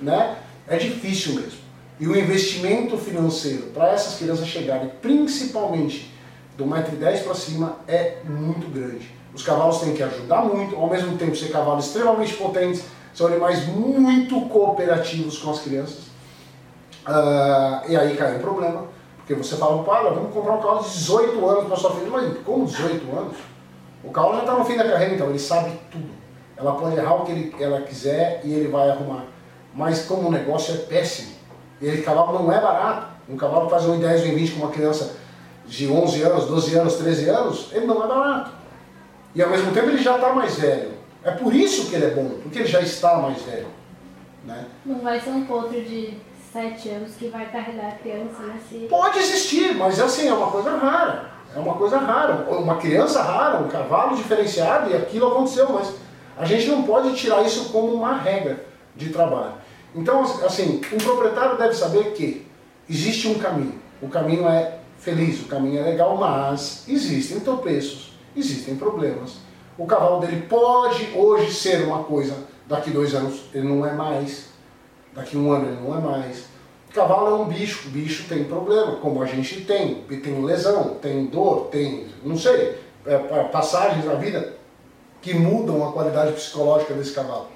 né? 0.00 0.36
É 0.68 0.76
difícil 0.76 1.34
mesmo. 1.34 1.58
E 1.98 2.06
o 2.06 2.16
investimento 2.16 2.96
financeiro 2.98 3.64
para 3.74 3.90
essas 3.92 4.18
crianças 4.18 4.46
chegarem, 4.46 4.90
principalmente 5.00 6.14
do 6.56 6.64
1,10m 6.64 7.24
para 7.24 7.34
cima, 7.34 7.76
é 7.86 8.18
muito 8.24 8.70
grande. 8.72 9.14
Os 9.34 9.42
cavalos 9.42 9.80
têm 9.80 9.94
que 9.94 10.02
ajudar 10.02 10.42
muito, 10.42 10.74
ao 10.76 10.88
mesmo 10.88 11.16
tempo 11.18 11.36
ser 11.36 11.50
cavalos 11.50 11.86
extremamente 11.86 12.34
potentes, 12.34 12.84
são 13.12 13.26
animais 13.26 13.66
muito 13.66 14.40
cooperativos 14.48 15.38
com 15.38 15.50
as 15.50 15.60
crianças. 15.60 16.06
Uh, 17.06 17.88
e 17.88 17.96
aí 17.96 18.16
cai 18.16 18.36
um 18.36 18.40
problema, 18.40 18.84
porque 19.18 19.34
você 19.34 19.56
fala, 19.56 19.82
para, 19.82 20.10
vamos 20.10 20.32
comprar 20.32 20.54
um 20.54 20.60
cavalo 20.60 20.82
de 20.82 20.90
18 20.90 21.48
anos 21.48 21.66
para 21.66 21.76
sua 21.76 21.90
filha. 21.92 22.10
Mas 22.10 22.38
como 22.44 22.64
18 22.64 23.16
anos? 23.16 23.36
O 24.02 24.10
cavalo 24.10 24.34
já 24.34 24.40
está 24.40 24.54
no 24.54 24.64
fim 24.64 24.76
da 24.76 24.84
carreira, 24.84 25.14
então 25.14 25.28
ele 25.28 25.38
sabe 25.38 25.72
tudo. 25.90 26.08
Ela 26.56 26.74
pode 26.74 26.96
errar 26.96 27.14
o 27.14 27.24
que 27.24 27.32
ele, 27.32 27.54
ela 27.60 27.82
quiser 27.82 28.40
e 28.44 28.52
ele 28.52 28.68
vai 28.68 28.88
arrumar. 28.88 29.24
Mas 29.74 30.06
como 30.06 30.28
o 30.28 30.32
negócio 30.32 30.74
é 30.74 30.78
péssimo, 30.78 31.32
e 31.80 31.86
esse 31.86 32.02
cavalo 32.02 32.38
não 32.38 32.50
é 32.50 32.60
barato, 32.60 33.08
um 33.28 33.36
cavalo 33.36 33.68
faz 33.68 33.84
um 33.84 33.98
10, 33.98 34.26
um 34.26 34.34
20 34.34 34.52
com 34.52 34.60
uma 34.60 34.70
criança 34.70 35.16
de 35.66 35.88
11 35.88 36.22
anos, 36.22 36.44
12 36.46 36.74
anos, 36.76 36.94
13 36.94 37.28
anos, 37.28 37.68
ele 37.72 37.86
não 37.86 38.04
é 38.04 38.08
barato. 38.08 38.50
E 39.34 39.42
ao 39.42 39.50
mesmo 39.50 39.72
tempo 39.72 39.88
ele 39.88 40.02
já 40.02 40.16
está 40.16 40.32
mais 40.32 40.56
velho. 40.56 40.92
É 41.22 41.32
por 41.32 41.54
isso 41.54 41.88
que 41.88 41.96
ele 41.96 42.06
é 42.06 42.10
bom, 42.10 42.38
porque 42.42 42.60
ele 42.60 42.68
já 42.68 42.80
está 42.80 43.16
mais 43.16 43.42
velho. 43.42 43.66
Né? 44.44 44.64
Não 44.84 45.00
vai 45.00 45.20
ser 45.20 45.30
um 45.30 45.44
potro 45.44 45.72
de 45.72 46.14
sete 46.52 46.88
anos 46.88 47.14
que 47.16 47.28
vai 47.28 47.46
carregar 47.46 47.88
a 47.88 47.92
criança, 47.92 48.42
né? 48.42 48.58
Se... 48.68 48.86
Pode 48.88 49.18
existir, 49.18 49.74
mas 49.74 50.00
assim, 50.00 50.28
é 50.28 50.32
uma 50.32 50.50
coisa 50.50 50.76
rara. 50.76 51.30
É 51.54 51.58
uma 51.58 51.74
coisa 51.74 51.98
rara. 51.98 52.46
Uma 52.50 52.76
criança 52.76 53.22
rara, 53.22 53.58
um 53.58 53.68
cavalo 53.68 54.16
diferenciado, 54.16 54.90
e 54.90 54.96
aquilo 54.96 55.26
aconteceu, 55.26 55.68
mas 55.70 55.92
a 56.38 56.44
gente 56.44 56.68
não 56.68 56.84
pode 56.84 57.14
tirar 57.14 57.42
isso 57.42 57.70
como 57.70 57.92
uma 57.92 58.16
regra 58.16 58.64
de 58.94 59.10
trabalho. 59.10 59.54
Então, 59.94 60.22
assim, 60.22 60.80
um 60.92 60.98
proprietário 60.98 61.58
deve 61.58 61.74
saber 61.74 62.12
que 62.12 62.46
existe 62.88 63.28
um 63.28 63.38
caminho. 63.38 63.74
O 64.00 64.08
caminho 64.08 64.48
é 64.48 64.78
feliz, 65.06 65.40
o 65.40 65.44
caminho 65.44 65.78
é 65.78 65.84
legal, 65.84 66.16
mas 66.16 66.82
existem 66.88 67.38
tropeços, 67.38 68.18
existem 68.34 68.74
problemas. 68.74 69.36
O 69.78 69.86
cavalo 69.86 70.18
dele 70.18 70.44
pode 70.48 71.12
hoje 71.14 71.54
ser 71.54 71.86
uma 71.86 72.02
coisa, 72.02 72.34
daqui 72.66 72.90
dois 72.90 73.14
anos 73.14 73.42
ele 73.54 73.68
não 73.68 73.86
é 73.86 73.92
mais 73.92 74.48
daqui 75.14 75.36
um 75.36 75.52
ano 75.52 75.68
ele 75.68 75.80
não 75.80 75.96
é 75.96 76.00
mais. 76.00 76.46
Cavalo 76.92 77.28
é 77.28 77.34
um 77.34 77.44
bicho, 77.44 77.88
bicho 77.90 78.28
tem 78.28 78.44
problema, 78.44 78.96
como 78.96 79.22
a 79.22 79.26
gente 79.26 79.60
tem, 79.60 80.02
tem 80.02 80.44
lesão, 80.44 80.96
tem 81.00 81.26
dor, 81.26 81.68
tem, 81.68 82.08
não 82.24 82.36
sei, 82.36 82.76
é, 83.06 83.16
passagens 83.44 84.04
na 84.04 84.14
vida 84.14 84.54
que 85.22 85.34
mudam 85.34 85.86
a 85.86 85.92
qualidade 85.92 86.32
psicológica 86.32 86.94
desse 86.94 87.12
cavalo. 87.12 87.46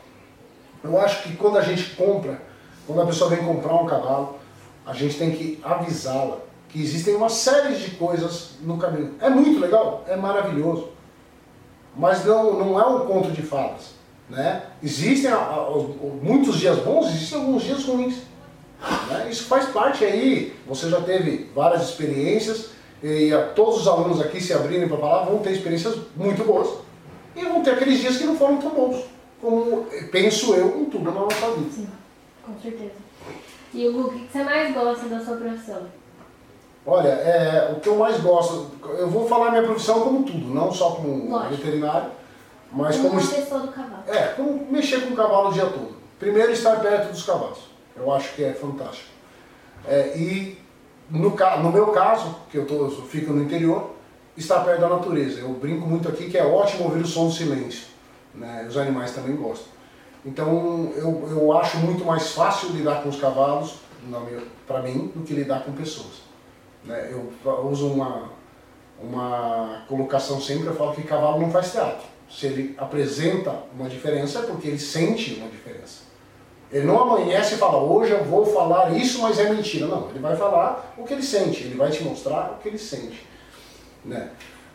Eu 0.84 0.98
acho 1.00 1.24
que 1.24 1.36
quando 1.36 1.58
a 1.58 1.62
gente 1.62 1.96
compra, 1.96 2.40
quando 2.86 3.02
a 3.02 3.06
pessoa 3.06 3.30
vem 3.30 3.44
comprar 3.44 3.74
um 3.74 3.86
cavalo, 3.86 4.38
a 4.86 4.92
gente 4.94 5.18
tem 5.18 5.32
que 5.32 5.58
avisá-la 5.64 6.49
que 6.72 6.80
existem 6.80 7.16
uma 7.16 7.28
série 7.28 7.74
de 7.74 7.92
coisas 7.92 8.52
no 8.62 8.78
caminho. 8.78 9.14
É 9.20 9.28
muito 9.28 9.60
legal, 9.60 10.04
é 10.06 10.16
maravilhoso, 10.16 10.88
mas 11.96 12.24
não, 12.24 12.58
não 12.58 12.80
é 12.80 12.86
um 12.86 13.06
conto 13.06 13.30
de 13.32 13.42
fadas. 13.42 13.94
Né? 14.28 14.62
Existem 14.82 15.32
muitos 16.22 16.58
dias 16.58 16.78
bons, 16.78 17.08
existem 17.08 17.38
alguns 17.38 17.62
dias 17.64 17.84
ruins. 17.84 18.16
Né? 19.08 19.28
Isso 19.30 19.44
faz 19.44 19.66
parte 19.70 20.04
aí, 20.04 20.56
você 20.66 20.88
já 20.88 21.00
teve 21.00 21.50
várias 21.54 21.82
experiências, 21.82 22.70
e 23.02 23.32
a, 23.32 23.48
todos 23.48 23.80
os 23.80 23.88
alunos 23.88 24.20
aqui 24.20 24.40
se 24.40 24.52
abrirem 24.52 24.86
para 24.86 24.98
falar 24.98 25.24
vão 25.24 25.38
ter 25.38 25.52
experiências 25.52 25.96
muito 26.16 26.44
boas. 26.44 26.78
E 27.34 27.44
vão 27.44 27.62
ter 27.62 27.72
aqueles 27.72 27.98
dias 27.98 28.16
que 28.16 28.24
não 28.24 28.36
foram 28.36 28.58
tão 28.58 28.70
bons, 28.70 29.04
como 29.40 29.86
penso 30.12 30.54
eu 30.54 30.80
em 30.80 30.84
tudo 30.84 31.04
na 31.04 31.20
nossa 31.20 31.50
vida. 31.52 31.70
Sim, 31.72 31.88
com 32.44 32.60
certeza. 32.60 32.92
E 33.72 33.88
o 33.88 34.08
que 34.10 34.28
você 34.30 34.44
mais 34.44 34.74
gosta 34.74 35.06
da 35.06 35.24
sua 35.24 35.36
profissão? 35.36 35.86
Olha, 36.92 37.08
é, 37.08 37.72
o 37.72 37.78
que 37.78 37.88
eu 37.88 37.94
mais 37.94 38.18
gosto, 38.20 38.66
eu 38.98 39.08
vou 39.08 39.28
falar 39.28 39.52
minha 39.52 39.62
profissão 39.62 40.00
como 40.00 40.24
tudo, 40.24 40.52
não 40.52 40.72
só 40.72 40.90
como 40.90 41.30
Lógico. 41.30 41.54
veterinário. 41.54 42.10
Mas 42.72 42.96
como, 42.96 43.10
como 43.10 43.28
pessoa 43.28 43.60
do 43.60 43.68
cavalo. 43.68 44.02
É, 44.08 44.26
como 44.34 44.66
mexer 44.68 45.02
com 45.02 45.14
o 45.14 45.16
cavalo 45.16 45.50
o 45.50 45.52
dia 45.52 45.66
todo. 45.66 45.94
Primeiro, 46.18 46.50
estar 46.50 46.80
perto 46.80 47.12
dos 47.12 47.22
cavalos. 47.22 47.60
Eu 47.96 48.12
acho 48.12 48.34
que 48.34 48.42
é 48.42 48.52
fantástico. 48.52 49.08
É, 49.86 50.16
e 50.16 50.58
no, 51.08 51.30
no 51.30 51.70
meu 51.70 51.86
caso, 51.92 52.34
que 52.50 52.58
eu, 52.58 52.66
tô, 52.66 52.74
eu 52.74 52.90
fico 52.90 53.32
no 53.32 53.44
interior, 53.44 53.92
estar 54.36 54.58
perto 54.64 54.80
da 54.80 54.88
natureza. 54.88 55.38
Eu 55.38 55.50
brinco 55.50 55.86
muito 55.86 56.08
aqui 56.08 56.28
que 56.28 56.36
é 56.36 56.44
ótimo 56.44 56.86
ouvir 56.86 57.02
o 57.02 57.06
som 57.06 57.28
do 57.28 57.32
silêncio. 57.32 57.86
Né? 58.34 58.66
Os 58.68 58.76
animais 58.76 59.12
também 59.12 59.36
gostam. 59.36 59.68
Então 60.26 60.92
eu, 60.96 61.28
eu 61.30 61.52
acho 61.56 61.76
muito 61.78 62.04
mais 62.04 62.32
fácil 62.32 62.70
lidar 62.70 63.00
com 63.04 63.10
os 63.10 63.20
cavalos, 63.20 63.76
para 64.66 64.82
mim, 64.82 65.12
do 65.14 65.22
que 65.22 65.34
lidar 65.34 65.62
com 65.62 65.70
pessoas. 65.70 66.29
Né? 66.84 67.10
Eu 67.10 67.32
uso 67.66 67.88
uma, 67.88 68.30
uma 69.02 69.84
colocação 69.88 70.40
sempre, 70.40 70.66
eu 70.66 70.74
falo 70.74 70.94
que 70.94 71.02
cavalo 71.02 71.40
não 71.40 71.50
faz 71.50 71.72
teatro. 71.72 72.06
Se 72.28 72.46
ele 72.46 72.74
apresenta 72.78 73.54
uma 73.74 73.88
diferença 73.88 74.40
é 74.40 74.42
porque 74.42 74.68
ele 74.68 74.78
sente 74.78 75.34
uma 75.34 75.48
diferença. 75.48 76.10
Ele 76.72 76.86
não 76.86 77.00
amanhece 77.00 77.54
e 77.54 77.58
fala, 77.58 77.78
hoje 77.78 78.12
eu 78.12 78.24
vou 78.24 78.46
falar 78.46 78.96
isso, 78.96 79.20
mas 79.20 79.38
é 79.40 79.50
mentira. 79.52 79.86
Não, 79.86 80.08
ele 80.10 80.20
vai 80.20 80.36
falar 80.36 80.94
o 80.96 81.02
que 81.02 81.14
ele 81.14 81.22
sente, 81.22 81.64
ele 81.64 81.74
vai 81.74 81.90
te 81.90 82.04
mostrar 82.04 82.52
o 82.52 82.62
que 82.62 82.68
ele 82.68 82.78
sente. 82.78 83.26
Né? 84.04 84.30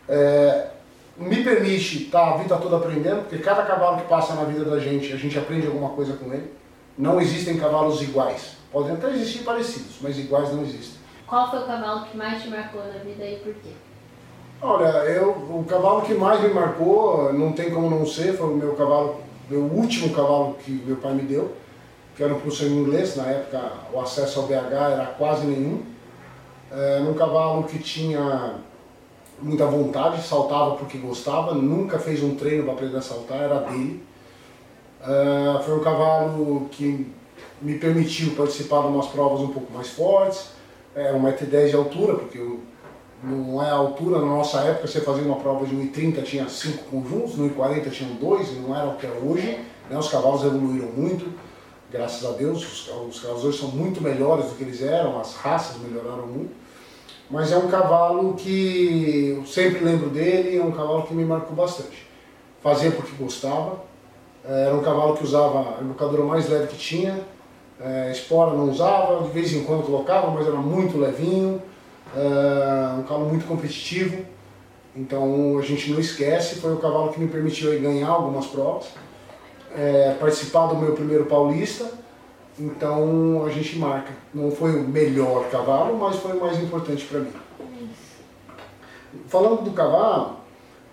É, 0.06 0.68
me 1.16 1.42
permite 1.42 2.04
estar 2.04 2.20
tá 2.20 2.34
a 2.34 2.36
vida 2.36 2.56
toda 2.58 2.76
aprendendo, 2.76 3.22
porque 3.22 3.38
cada 3.38 3.62
cavalo 3.62 3.96
que 3.96 4.08
passa 4.08 4.34
na 4.34 4.44
vida 4.44 4.64
da 4.64 4.78
gente, 4.78 5.10
a 5.12 5.16
gente 5.16 5.38
aprende 5.38 5.66
alguma 5.66 5.90
coisa 5.90 6.12
com 6.14 6.32
ele. 6.32 6.52
Não 6.98 7.20
existem 7.20 7.56
cavalos 7.56 8.02
iguais. 8.02 8.56
Podem 8.70 8.92
até 8.92 9.08
existir 9.10 9.42
parecidos, 9.42 9.96
mas 10.02 10.18
iguais 10.18 10.52
não 10.52 10.62
existem. 10.62 10.95
Qual 11.26 11.50
foi 11.50 11.60
o 11.60 11.66
cavalo 11.66 12.06
que 12.06 12.16
mais 12.16 12.42
te 12.42 12.48
marcou 12.48 12.82
na 12.82 12.98
vida 13.00 13.24
e 13.24 13.36
por 13.36 13.54
quê? 13.54 13.70
Olha, 14.62 14.86
eu, 15.10 15.30
o 15.30 15.64
cavalo 15.68 16.02
que 16.02 16.14
mais 16.14 16.40
me 16.40 16.48
marcou, 16.48 17.32
não 17.32 17.52
tem 17.52 17.70
como 17.70 17.90
não 17.90 18.06
ser, 18.06 18.36
foi 18.36 18.48
o 18.48 18.56
meu 18.56 18.74
cavalo, 18.74 19.20
meu 19.50 19.62
último 19.62 20.14
cavalo 20.14 20.54
que 20.54 20.70
meu 20.70 20.96
pai 20.96 21.14
me 21.14 21.22
deu, 21.22 21.52
que 22.16 22.22
era 22.22 22.32
um 22.32 22.38
em 22.38 22.78
inglês, 22.78 23.16
na 23.16 23.26
época 23.26 23.60
o 23.92 24.00
acesso 24.00 24.40
ao 24.40 24.46
BH 24.46 24.72
era 24.72 25.14
quase 25.18 25.46
nenhum. 25.46 25.82
Era 26.70 27.04
um 27.04 27.14
cavalo 27.14 27.64
que 27.64 27.78
tinha 27.78 28.54
muita 29.40 29.66
vontade, 29.66 30.22
saltava 30.22 30.76
porque 30.76 30.96
gostava, 30.96 31.54
nunca 31.54 31.98
fez 31.98 32.22
um 32.22 32.34
treino 32.34 32.64
para 32.64 32.72
aprender 32.72 32.96
a 32.96 33.02
saltar, 33.02 33.42
era 33.42 33.60
dele. 33.60 34.02
Uh, 35.02 35.62
foi 35.62 35.78
um 35.78 35.80
cavalo 35.80 36.68
que 36.70 37.12
me 37.60 37.78
permitiu 37.78 38.34
participar 38.34 38.82
de 38.82 38.88
umas 38.88 39.06
provas 39.06 39.40
um 39.40 39.48
pouco 39.48 39.72
mais 39.72 39.90
fortes, 39.90 40.55
é, 40.96 41.12
1,10m 41.12 41.68
de 41.68 41.76
altura, 41.76 42.14
porque 42.14 42.58
não 43.22 43.62
é 43.62 43.68
a 43.68 43.74
altura, 43.74 44.18
na 44.18 44.26
nossa 44.26 44.60
época 44.60 44.86
você 44.86 45.00
fazia 45.00 45.24
uma 45.24 45.36
prova 45.36 45.66
de 45.66 45.76
1,30 45.76 46.22
tinha 46.24 46.48
5 46.48 46.84
conjuntos, 46.84 47.36
no 47.36 47.50
1,40 47.50 47.90
tinham 47.90 48.14
2, 48.14 48.60
não 48.62 48.74
era 48.74 48.88
o 48.88 48.96
que 48.96 49.06
é 49.06 49.10
hoje, 49.10 49.60
né? 49.90 49.98
os 49.98 50.08
cavalos 50.08 50.42
evoluíram 50.42 50.88
muito, 50.88 51.30
graças 51.90 52.24
a 52.24 52.32
Deus, 52.32 52.62
os, 52.62 52.88
os 52.88 53.20
cavalos 53.20 53.44
hoje 53.44 53.58
são 53.58 53.68
muito 53.68 54.02
melhores 54.02 54.46
do 54.46 54.54
que 54.54 54.64
eles 54.64 54.82
eram, 54.82 55.20
as 55.20 55.34
raças 55.34 55.76
melhoraram 55.82 56.26
muito, 56.26 56.54
mas 57.30 57.52
é 57.52 57.58
um 57.58 57.68
cavalo 57.68 58.34
que 58.34 59.34
eu 59.36 59.46
sempre 59.46 59.84
lembro 59.84 60.08
dele, 60.08 60.56
é 60.56 60.62
um 60.62 60.72
cavalo 60.72 61.02
que 61.02 61.12
me 61.12 61.24
marcou 61.24 61.56
bastante. 61.56 62.06
Fazia 62.62 62.90
porque 62.92 63.12
gostava, 63.18 63.84
era 64.44 64.74
um 64.74 64.82
cavalo 64.82 65.16
que 65.16 65.24
usava 65.24 65.78
a 65.78 65.82
embocadura 65.82 66.22
mais 66.22 66.48
leve 66.48 66.68
que 66.68 66.76
tinha, 66.76 67.20
é, 67.80 68.10
espora 68.10 68.52
não 68.52 68.70
usava, 68.70 69.22
de 69.24 69.30
vez 69.30 69.52
em 69.52 69.64
quando 69.64 69.84
colocava, 69.84 70.30
mas 70.30 70.46
era 70.46 70.56
muito 70.56 70.98
levinho, 70.98 71.60
é, 72.16 72.98
um 72.98 73.02
cavalo 73.02 73.26
muito 73.26 73.46
competitivo, 73.46 74.24
então 74.94 75.58
a 75.58 75.62
gente 75.62 75.90
não 75.90 76.00
esquece, 76.00 76.56
foi 76.56 76.72
o 76.72 76.78
cavalo 76.78 77.12
que 77.12 77.20
me 77.20 77.28
permitiu 77.28 77.78
ganhar 77.80 78.08
algumas 78.08 78.46
provas, 78.46 78.86
é, 79.76 80.16
participar 80.18 80.68
do 80.68 80.76
meu 80.76 80.94
primeiro 80.94 81.26
paulista, 81.26 81.90
então 82.58 83.44
a 83.44 83.50
gente 83.50 83.78
marca. 83.78 84.12
Não 84.32 84.50
foi 84.50 84.74
o 84.74 84.88
melhor 84.88 85.50
cavalo, 85.50 85.98
mas 85.98 86.16
foi 86.16 86.32
o 86.32 86.40
mais 86.40 86.58
importante 86.62 87.04
para 87.04 87.20
mim. 87.20 87.32
Falando 89.28 89.62
do 89.62 89.72
cavalo, 89.72 90.36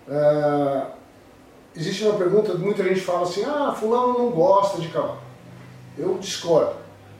é, 0.06 0.82
existe 1.74 2.04
uma 2.04 2.18
pergunta, 2.18 2.54
muita 2.54 2.84
gente 2.84 3.00
fala 3.00 3.22
assim, 3.22 3.42
ah, 3.44 3.74
fulano 3.74 4.18
não 4.18 4.30
gosta 4.30 4.80
de 4.80 4.88
cavalo. 4.88 5.23
Eu 5.98 6.18
discordo. 6.18 6.74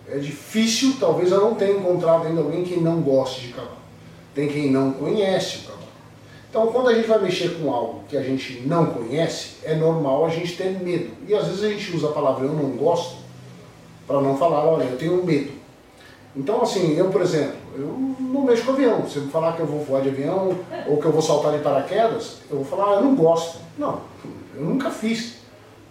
É 0.09 0.19
difícil, 0.19 0.97
talvez 1.01 1.31
eu 1.31 1.41
não 1.41 1.55
tenha 1.55 1.79
encontrado 1.79 2.27
ainda 2.27 2.41
alguém 2.41 2.63
que 2.63 2.79
não 2.79 3.01
goste 3.01 3.43
de 3.43 3.53
cavalo. 3.53 3.77
Tem 4.35 4.49
quem 4.49 4.71
não 4.71 4.93
conhece 4.93 5.59
o 5.59 5.61
cavalo. 5.63 5.85
Então, 6.51 6.67
quando 6.69 6.89
a 6.89 6.95
gente 6.95 7.09
vai 7.09 7.21
mexer 7.21 7.59
com 7.59 7.73
algo 7.73 8.05
que 8.09 8.17
a 8.17 8.23
gente 8.23 8.63
não 8.67 8.87
conhece, 8.87 9.57
é 9.65 9.75
normal 9.75 10.27
a 10.27 10.29
gente 10.29 10.57
ter 10.57 10.71
medo. 10.71 11.11
E 11.27 11.35
às 11.35 11.47
vezes 11.47 11.65
a 11.65 11.69
gente 11.69 11.97
usa 11.97 12.09
a 12.09 12.13
palavra 12.13 12.47
eu 12.47 12.53
não 12.53 12.71
gosto 12.77 13.17
para 14.07 14.21
não 14.21 14.37
falar, 14.37 14.65
olha, 14.65 14.85
eu 14.85 14.97
tenho 14.97 15.25
medo. 15.25 15.53
Então, 16.37 16.63
assim, 16.63 16.97
eu, 16.97 17.11
por 17.11 17.23
exemplo, 17.23 17.57
eu 17.77 18.15
não 18.21 18.45
mexo 18.45 18.65
com 18.65 18.73
avião. 18.73 19.09
Se 19.09 19.17
eu 19.17 19.29
falar 19.29 19.55
que 19.55 19.61
eu 19.61 19.67
vou 19.67 19.85
voar 19.85 20.03
de 20.03 20.11
avião 20.11 20.57
ou 20.87 20.99
que 20.99 21.07
eu 21.07 21.13
vou 21.13 21.23
saltar 21.23 21.53
de 21.53 21.59
paraquedas, 21.59 22.39
eu 22.51 22.59
vou 22.59 22.65
falar, 22.65 22.93
ah, 22.93 22.95
eu 22.97 23.05
não 23.05 23.15
gosto. 23.15 23.59
Não, 23.79 24.01
eu 24.55 24.63
nunca 24.63 24.91
fiz. 24.91 25.34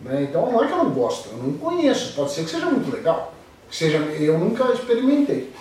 Né? 0.04 0.28
Então, 0.30 0.52
não 0.52 0.64
é 0.64 0.68
que 0.68 0.74
eu 0.74 0.78
não 0.78 0.92
gosto, 0.92 1.30
eu 1.30 1.38
não 1.38 1.54
conheço. 1.54 2.14
Pode 2.14 2.32
ser 2.32 2.44
que 2.44 2.52
seja 2.52 2.66
muito 2.66 2.94
legal, 2.94 3.34
que 3.70 3.76
seja, 3.76 3.98
eu 3.98 4.38
nunca 4.38 4.72
experimentei. 4.74 5.52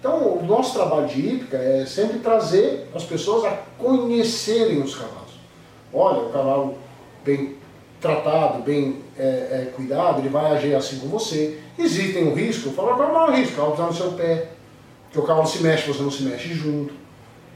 Então, 0.00 0.38
o 0.38 0.44
nosso 0.44 0.74
trabalho 0.74 1.06
de 1.06 1.18
hípica 1.18 1.56
é 1.56 1.86
sempre 1.86 2.18
trazer 2.18 2.88
as 2.94 3.04
pessoas 3.04 3.44
a 3.44 3.56
conhecerem 3.78 4.82
os 4.82 4.94
cavalos. 4.94 5.32
Olha, 5.92 6.18
o 6.18 6.30
cavalo 6.30 6.74
bem 7.24 7.56
tratado, 8.00 8.62
bem 8.62 9.00
é, 9.18 9.22
é, 9.22 9.72
cuidado, 9.74 10.20
ele 10.20 10.28
vai 10.28 10.52
agir 10.52 10.74
assim 10.74 10.98
com 10.98 11.08
você. 11.08 11.58
Existem 11.78 12.28
um 12.28 12.34
risco, 12.34 12.70
fala 12.70 12.94
qual 12.96 13.12
não 13.12 13.26
é 13.28 13.30
o 13.30 13.34
risco, 13.34 13.54
o 13.54 13.56
cavalo 13.56 13.72
pisar 13.72 13.86
no 13.86 13.94
seu 13.94 14.12
pé, 14.12 14.48
que 15.10 15.18
o 15.18 15.22
cavalo 15.22 15.46
se 15.46 15.62
mexe, 15.62 15.88
você 15.88 16.02
não 16.02 16.10
se 16.10 16.22
mexe 16.22 16.52
junto, 16.52 16.92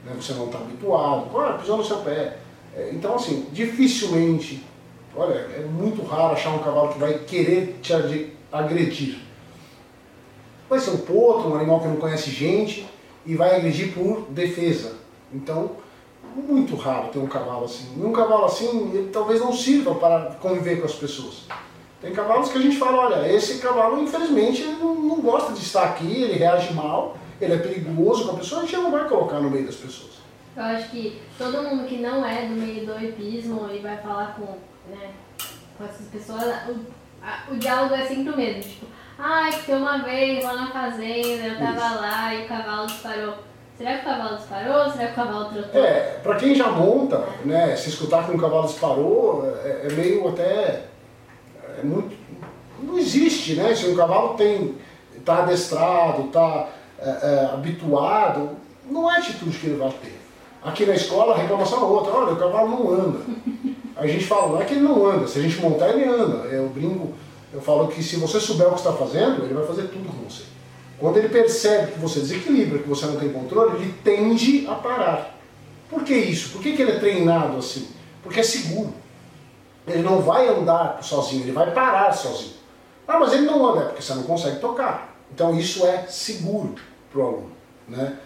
né? 0.07 0.13
você 0.19 0.33
não 0.33 0.47
está 0.47 0.59
habituado, 0.59 1.31
claro, 1.31 1.59
pisou 1.59 1.77
no 1.77 1.85
seu 1.85 1.99
pé. 1.99 2.39
É, 2.75 2.91
então 2.95 3.17
assim, 3.17 3.47
dificilmente, 3.53 4.65
olha, 5.19 5.35
é 5.35 5.61
muito 5.61 6.03
raro 6.05 6.33
achar 6.33 6.51
um 6.51 6.61
cavalo 6.61 6.93
que 6.93 6.99
vai 6.99 7.15
querer 7.19 7.79
te 7.83 7.93
agredir. 8.53 9.19
Vai 10.69 10.79
ser 10.79 10.91
um 10.91 10.99
potro, 10.99 11.51
um 11.51 11.57
animal 11.57 11.81
que 11.81 11.89
não 11.89 11.97
conhece 11.97 12.31
gente 12.31 12.87
e 13.27 13.35
vai 13.35 13.57
agredir 13.57 13.93
por 13.93 14.27
defesa. 14.31 14.95
Então, 15.33 15.73
muito 16.35 16.77
raro 16.77 17.09
ter 17.09 17.19
um 17.19 17.27
cavalo 17.27 17.65
assim. 17.65 17.89
E 17.97 18.05
um 18.05 18.13
cavalo 18.13 18.45
assim, 18.45 18.91
ele 18.95 19.11
talvez 19.11 19.41
não 19.41 19.53
sirva 19.53 19.95
para 19.95 20.37
conviver 20.41 20.81
com 20.81 20.87
as 20.87 20.95
pessoas. 20.95 21.47
Tem 22.01 22.13
cavalos 22.13 22.51
que 22.51 22.59
a 22.59 22.61
gente 22.61 22.77
fala, 22.77 23.07
olha, 23.07 23.33
esse 23.33 23.59
cavalo 23.59 24.01
infelizmente 24.01 24.63
não, 24.65 24.95
não 24.95 25.21
gosta 25.21 25.53
de 25.53 25.61
estar 25.61 25.83
aqui, 25.83 26.23
ele 26.23 26.35
reage 26.35 26.73
mal, 26.73 27.17
ele 27.41 27.55
é 27.55 27.59
perigoso 27.59 28.25
com 28.25 28.37
a 28.37 28.39
pessoa, 28.39 28.63
a 28.63 28.65
gente 28.65 28.77
não 28.77 28.93
vai 28.93 29.09
colocar 29.09 29.41
no 29.41 29.51
meio 29.51 29.67
das 29.67 29.75
pessoas. 29.75 30.13
Eu 30.57 30.63
acho 30.63 30.91
que 30.91 31.21
todo 31.37 31.63
mundo 31.63 31.87
que 31.87 31.99
não 31.99 32.25
é 32.25 32.47
do 32.47 32.55
meio 32.55 32.87
do 32.87 33.05
hipismo 33.05 33.69
e 33.73 33.79
vai 33.79 33.97
falar 33.99 34.37
com, 34.37 34.59
né, 34.91 35.11
com 35.77 35.85
essas 35.85 36.07
pessoas, 36.09 36.43
o, 36.69 36.77
a, 37.23 37.51
o 37.51 37.57
diálogo 37.57 37.95
é 37.95 38.07
sempre 38.07 38.33
o 38.33 38.37
mesmo, 38.37 38.63
tipo, 38.63 38.87
ai, 39.19 39.53
porque 39.53 39.73
uma 39.73 39.99
vez 39.99 40.45
lá 40.45 40.55
na 40.55 40.71
fazenda 40.71 41.45
eu 41.45 41.59
tava 41.59 41.87
Isso. 41.87 42.01
lá 42.01 42.35
e 42.35 42.45
o 42.45 42.49
cavalo 42.49 42.87
disparou. 42.87 43.35
Será 43.77 43.95
que 43.95 44.01
o 44.01 44.05
cavalo 44.05 44.37
disparou? 44.37 44.91
Será 44.91 45.07
que 45.07 45.13
o 45.13 45.15
cavalo 45.15 45.45
trotou? 45.53 45.85
É, 45.85 46.19
pra 46.23 46.35
quem 46.35 46.55
já 46.55 46.69
monta, 46.69 47.29
né, 47.45 47.77
se 47.77 47.91
escutar 47.91 48.27
que 48.27 48.33
um 48.33 48.39
cavalo 48.39 48.67
disparou, 48.67 49.47
é, 49.65 49.87
é 49.87 49.93
meio 49.93 50.29
até. 50.29 50.85
É 51.79 51.83
muito, 51.85 52.17
não 52.83 52.99
existe, 52.99 53.55
né? 53.55 53.75
Se 53.75 53.87
um 53.87 53.95
cavalo 53.95 54.35
tem 54.35 54.77
está 55.29 55.43
adestrado, 55.43 56.27
está 56.27 56.69
é, 56.99 57.09
é, 57.09 57.51
habituado, 57.53 58.51
não 58.91 59.11
é 59.11 59.19
atitude 59.19 59.59
que 59.59 59.67
ele 59.67 59.77
vai 59.77 59.91
ter. 59.91 60.19
Aqui 60.63 60.87
na 60.87 60.95
escola 60.95 61.35
a 61.35 61.39
reclamação 61.39 61.81
é 61.81 61.85
outra, 61.85 62.13
olha, 62.13 62.33
o 62.33 62.37
cavalo 62.37 62.69
não 62.69 62.91
anda. 62.93 63.21
A 63.99 64.07
gente 64.07 64.25
fala, 64.25 64.53
não 64.53 64.63
é 64.63 64.65
que 64.65 64.75
ele 64.75 64.83
não 64.83 65.05
anda, 65.05 65.27
se 65.27 65.41
a 65.41 65.43
gente 65.43 65.61
montar 65.61 65.91
ele 65.91 66.05
anda. 66.09 66.47
Eu 66.47 66.69
brinco, 66.69 67.13
eu 67.53 67.61
falo 67.61 67.89
que 67.89 68.01
se 68.01 68.15
você 68.15 68.39
souber 68.39 68.69
o 68.69 68.71
que 68.71 68.79
está 68.79 68.93
fazendo, 68.93 69.45
ele 69.45 69.55
vai 69.55 69.67
fazer 69.67 69.89
tudo 69.89 70.09
com 70.09 70.29
você. 70.29 70.45
Quando 71.01 71.17
ele 71.17 71.29
percebe 71.29 71.93
que 71.93 71.99
você 71.99 72.21
desequilibra, 72.21 72.79
que 72.79 72.89
você 72.89 73.07
não 73.07 73.17
tem 73.17 73.29
controle, 73.31 73.77
ele 73.77 73.95
tende 74.05 74.69
a 74.69 74.77
parar. 74.77 75.37
Por 75.91 76.05
que 76.05 76.15
isso? 76.15 76.51
Por 76.51 76.63
que, 76.63 76.77
que 76.77 76.83
ele 76.83 76.93
é 76.93 76.99
treinado 76.99 77.59
assim? 77.59 77.89
Porque 78.23 78.39
é 78.39 78.43
seguro. 78.45 78.95
Ele 79.87 80.03
não 80.03 80.21
vai 80.21 80.47
andar 80.47 81.03
sozinho, 81.03 81.43
ele 81.43 81.53
vai 81.53 81.73
parar 81.73 82.13
sozinho. 82.13 82.55
Ah, 83.07 83.19
mas 83.19 83.33
ele 83.33 83.47
não 83.47 83.67
anda, 83.67 83.81
é 83.81 83.85
porque 83.87 84.03
você 84.03 84.15
não 84.15 84.23
consegue 84.23 84.61
tocar. 84.61 85.17
Então 85.35 85.59
isso 85.59 85.85
é 85.87 86.07
seguro 86.07 86.75
para 87.11 87.21
o 87.21 87.27
aluno. 87.27 87.53
Né? 87.89 88.17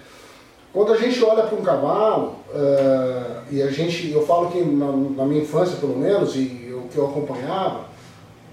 Quando 0.72 0.92
a 0.92 0.96
gente 0.96 1.22
olha 1.22 1.44
para 1.44 1.56
um 1.56 1.62
cavalo, 1.62 2.37
uh, 2.54 3.42
e 3.50 3.62
a 3.62 3.70
gente, 3.70 4.10
eu 4.10 4.26
falo 4.26 4.50
que 4.50 4.60
na, 4.60 4.86
na 4.86 5.24
minha 5.24 5.42
infância 5.42 5.76
pelo 5.76 5.98
menos, 5.98 6.36
e 6.36 6.72
o 6.74 6.88
que 6.88 6.96
eu 6.96 7.06
acompanhava, 7.06 7.92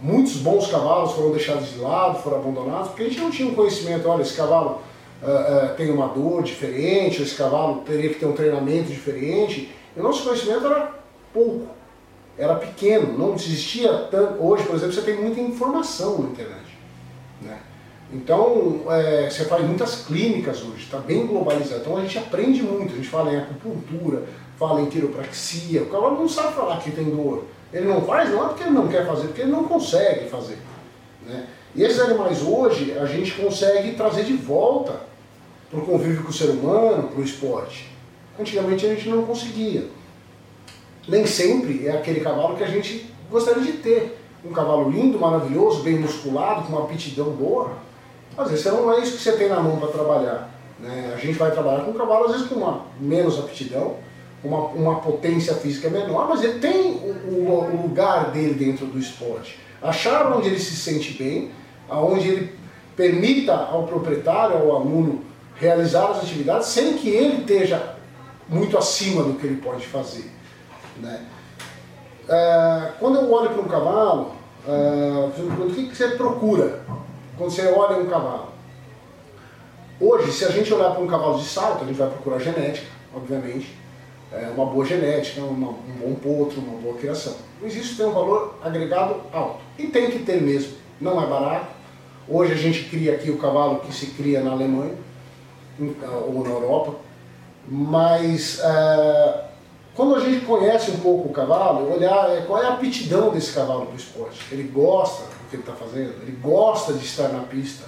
Muitos 0.01 0.37
bons 0.37 0.67
cavalos 0.67 1.11
foram 1.11 1.31
deixados 1.31 1.71
de 1.71 1.79
lado, 1.79 2.19
foram 2.19 2.37
abandonados, 2.37 2.87
porque 2.89 3.03
a 3.03 3.05
gente 3.05 3.19
não 3.19 3.29
tinha 3.29 3.49
um 3.49 3.53
conhecimento, 3.53 4.07
olha, 4.07 4.21
esse 4.21 4.33
cavalo 4.33 4.81
uh, 5.21 5.25
uh, 5.25 5.75
tem 5.75 5.91
uma 5.91 6.07
dor 6.07 6.41
diferente, 6.41 7.21
esse 7.21 7.35
cavalo 7.35 7.81
teria 7.85 8.09
que 8.09 8.17
ter 8.17 8.25
um 8.25 8.31
treinamento 8.31 8.89
diferente. 8.89 9.69
E 9.95 9.99
o 9.99 10.03
nosso 10.03 10.23
conhecimento 10.23 10.65
era 10.65 10.93
pouco, 11.33 11.67
era 12.37 12.55
pequeno, 12.55 13.17
não 13.17 13.35
existia 13.35 13.91
tanto. 14.09 14.41
Hoje, 14.41 14.63
por 14.63 14.75
exemplo, 14.75 14.93
você 14.93 15.01
tem 15.01 15.21
muita 15.21 15.41
informação 15.41 16.19
na 16.19 16.29
internet. 16.29 16.68
Então, 18.11 18.81
é, 18.89 19.29
você 19.29 19.45
faz 19.45 19.63
muitas 19.65 20.03
clínicas 20.03 20.63
hoje, 20.63 20.83
está 20.83 20.97
bem 20.97 21.27
globalizado. 21.27 21.81
Então 21.81 21.97
a 21.97 22.01
gente 22.01 22.17
aprende 22.17 22.63
muito, 22.63 22.93
a 22.93 22.95
gente 22.95 23.07
fala 23.07 23.31
em 23.31 23.37
acupuntura, 23.37 24.23
fala 24.57 24.81
em 24.81 24.87
quiropraxia, 24.87 25.83
o 25.83 25.87
cavalo 25.87 26.19
não 26.19 26.27
sabe 26.27 26.55
falar 26.55 26.79
que 26.79 26.91
tem 26.91 27.05
dor. 27.05 27.45
Ele 27.71 27.87
não 27.87 28.01
faz, 28.01 28.29
não 28.31 28.45
é 28.45 28.47
porque 28.47 28.63
ele 28.63 28.71
não 28.71 28.87
quer 28.87 29.05
fazer, 29.05 29.27
porque 29.27 29.41
ele 29.41 29.51
não 29.51 29.65
consegue 29.65 30.27
fazer. 30.27 30.57
Né? 31.25 31.45
E 31.75 31.83
esses 31.83 31.99
animais 31.99 32.41
hoje 32.41 32.97
a 32.97 33.05
gente 33.05 33.33
consegue 33.33 33.91
trazer 33.91 34.23
de 34.23 34.33
volta 34.33 35.01
para 35.69 35.79
o 35.79 35.85
convívio 35.85 36.23
com 36.23 36.29
o 36.29 36.33
ser 36.33 36.49
humano, 36.49 37.09
para 37.09 37.19
o 37.19 37.23
esporte. 37.23 37.89
Antigamente 38.39 38.87
a 38.87 38.89
gente 38.89 39.07
não 39.07 39.23
conseguia. 39.23 39.85
Nem 41.07 41.27
sempre 41.27 41.85
é 41.85 41.91
aquele 41.91 42.21
cavalo 42.21 42.57
que 42.57 42.63
a 42.63 42.67
gente 42.67 43.05
gostaria 43.29 43.61
de 43.61 43.73
ter. 43.73 44.17
Um 44.43 44.51
cavalo 44.51 44.89
lindo, 44.89 45.19
maravilhoso, 45.19 45.83
bem 45.83 45.99
musculado, 45.99 46.63
com 46.63 46.73
uma 46.73 46.85
aptidão 46.85 47.29
boa. 47.31 47.88
Às 48.39 48.51
vezes 48.51 48.65
não 48.67 48.93
é 48.93 49.01
isso 49.01 49.17
que 49.17 49.23
você 49.23 49.33
tem 49.33 49.49
na 49.49 49.59
mão 49.59 49.77
para 49.77 49.89
trabalhar. 49.89 50.49
Né? 50.79 51.13
A 51.13 51.17
gente 51.17 51.37
vai 51.37 51.51
trabalhar 51.51 51.81
com 51.81 51.91
um 51.91 51.93
cavalo, 51.93 52.25
às 52.25 52.31
vezes 52.31 52.47
com 52.47 52.55
uma 52.55 52.85
menos 52.97 53.37
aptidão, 53.37 53.97
uma, 54.41 54.59
uma 54.67 54.99
potência 55.01 55.53
física 55.55 55.89
menor, 55.89 56.29
mas 56.29 56.41
ele 56.41 56.59
tem 56.59 56.91
o, 56.93 57.33
o, 57.33 57.81
lugar 57.83 58.31
dele 58.31 58.53
dentro 58.53 58.85
do 58.85 58.97
esporte. 58.97 59.59
Achar 59.81 60.31
onde 60.31 60.47
ele 60.47 60.59
se 60.59 60.73
sente 60.77 61.21
bem, 61.21 61.51
aonde 61.89 62.29
ele 62.29 62.55
permita 62.95 63.53
ao 63.53 63.83
proprietário, 63.83 64.55
ao 64.57 64.77
aluno, 64.77 65.21
realizar 65.55 66.11
as 66.11 66.19
atividades 66.19 66.67
sem 66.67 66.93
que 66.93 67.09
ele 67.09 67.41
esteja 67.41 67.95
muito 68.47 68.77
acima 68.77 69.21
do 69.21 69.33
que 69.33 69.45
ele 69.45 69.57
pode 69.57 69.85
fazer. 69.85 70.31
Né? 71.01 71.25
Uh, 72.23 72.93
quando 72.99 73.17
eu 73.17 73.31
olho 73.31 73.49
para 73.49 73.61
um 73.61 73.67
cavalo, 73.67 74.31
uh, 74.65 75.65
o 75.65 75.73
que 75.73 75.93
você 75.93 76.09
procura 76.09 76.85
quando 77.39 77.49
você 77.49 77.65
olha 77.67 77.97
um 77.97 78.05
cavalo? 78.05 78.49
Hoje, 79.99 80.31
se 80.31 80.45
a 80.45 80.49
gente 80.51 80.71
olhar 80.71 80.91
para 80.91 81.01
um 81.01 81.07
cavalo 81.07 81.39
de 81.39 81.45
salto, 81.45 81.83
a 81.83 81.87
gente 81.87 81.97
vai 81.97 82.09
procurar 82.09 82.37
genética, 82.39 82.87
obviamente 83.15 83.79
é, 84.31 84.47
uma 84.55 84.65
boa 84.65 84.85
genética, 84.85 85.41
uma, 85.41 85.69
um 85.69 85.93
bom 85.99 86.15
potro, 86.15 86.61
uma 86.61 86.79
boa 86.79 86.95
criação. 86.97 87.35
Mas 87.61 87.75
isso 87.75 87.97
tem 87.97 88.05
um 88.05 88.11
valor 88.11 88.55
agregado 88.63 89.21
alto. 89.33 89.59
E 89.77 89.87
tem 89.87 90.11
que 90.11 90.19
ter 90.19 90.41
mesmo. 90.41 90.73
Não 91.01 91.21
é 91.21 91.25
barato. 91.25 91.67
Hoje 92.27 92.53
a 92.53 92.57
gente 92.57 92.83
cria 92.89 93.13
aqui 93.13 93.31
o 93.31 93.37
cavalo 93.37 93.79
que 93.79 93.93
se 93.93 94.07
cria 94.07 94.41
na 94.41 94.51
Alemanha 94.51 94.93
ou 96.27 96.43
na 96.43 96.49
Europa. 96.49 96.95
Mas 97.67 98.59
é, 98.59 99.45
quando 99.99 100.15
a 100.15 100.19
gente 100.21 100.45
conhece 100.45 100.91
um 100.91 100.97
pouco 100.99 101.27
o 101.27 101.31
cavalo, 101.33 101.93
olhar 101.93 102.29
é, 102.29 102.41
qual 102.41 102.63
é 102.63 102.67
a 102.67 102.73
aptidão 102.73 103.31
desse 103.31 103.51
cavalo 103.51 103.87
para 103.87 103.93
o 103.93 103.97
esporte. 103.97 104.39
Ele 104.49 104.63
gosta 104.63 105.23
do 105.23 105.49
que 105.49 105.55
ele 105.57 105.63
está 105.63 105.73
fazendo, 105.73 106.13
ele 106.21 106.37
gosta 106.41 106.93
de 106.93 107.03
estar 107.03 107.27
na 107.29 107.41
pista. 107.41 107.83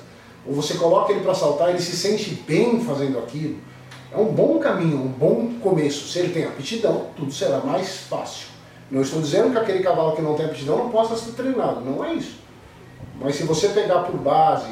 Ou 0.45 0.53
você 0.53 0.73
coloca 0.73 1.13
ele 1.13 1.21
para 1.21 1.33
saltar, 1.33 1.69
ele 1.69 1.79
se 1.79 1.95
sente 1.95 2.31
bem 2.45 2.83
fazendo 2.83 3.17
aquilo 3.19 3.59
é 4.13 4.17
um 4.17 4.25
bom 4.25 4.59
caminho, 4.59 4.97
um 4.97 5.07
bom 5.07 5.53
começo. 5.61 6.09
Se 6.09 6.19
ele 6.19 6.33
tem 6.33 6.43
aptidão, 6.43 7.07
tudo 7.15 7.31
será 7.31 7.59
mais 7.59 8.01
fácil. 8.01 8.47
Não 8.89 9.01
estou 9.01 9.21
dizendo 9.21 9.51
que 9.51 9.57
aquele 9.57 9.81
cavalo 9.81 10.15
que 10.15 10.21
não 10.21 10.35
tem 10.35 10.45
aptidão 10.45 10.77
não 10.77 10.89
possa 10.89 11.15
ser 11.15 11.31
treinado, 11.31 11.79
não 11.79 12.03
é 12.03 12.13
isso. 12.13 12.39
Mas 13.21 13.37
se 13.37 13.43
você 13.43 13.69
pegar 13.69 13.99
por 13.99 14.17
base 14.17 14.71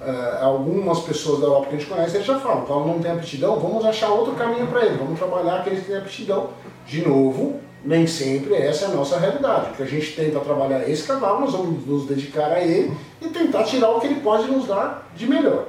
uh, 0.00 0.44
algumas 0.44 0.98
pessoas 1.00 1.40
da 1.40 1.46
Europa 1.46 1.68
que 1.68 1.76
a 1.76 1.78
gente 1.78 1.88
conhece, 1.88 2.16
eles 2.16 2.26
já 2.26 2.40
falam, 2.40 2.64
o 2.64 2.66
cavalo 2.66 2.88
não 2.88 2.98
tem 2.98 3.12
aptidão, 3.12 3.60
vamos 3.60 3.84
achar 3.84 4.08
outro 4.08 4.34
caminho 4.34 4.66
para 4.66 4.84
ele, 4.84 4.96
vamos 4.96 5.18
trabalhar 5.18 5.60
aqueles 5.60 5.80
que 5.80 5.86
têm 5.86 5.96
aptidão. 5.96 6.50
De 6.86 7.06
novo, 7.06 7.60
nem 7.84 8.06
sempre 8.06 8.54
essa 8.54 8.86
é 8.86 8.88
a 8.88 8.92
nossa 8.92 9.18
realidade. 9.18 9.70
O 9.70 9.74
que 9.74 9.82
a 9.82 9.86
gente 9.86 10.16
tenta 10.16 10.40
trabalhar 10.40 10.88
esse 10.88 11.02
cavalo, 11.04 11.40
nós 11.40 11.52
vamos 11.52 11.86
nos 11.86 12.06
dedicar 12.06 12.50
a 12.50 12.60
ele 12.60 12.96
e 13.20 13.28
tentar 13.28 13.64
tirar 13.64 13.90
o 13.90 14.00
que 14.00 14.06
ele 14.06 14.20
pode 14.20 14.50
nos 14.50 14.66
dar 14.66 15.10
de 15.14 15.26
melhor. 15.26 15.66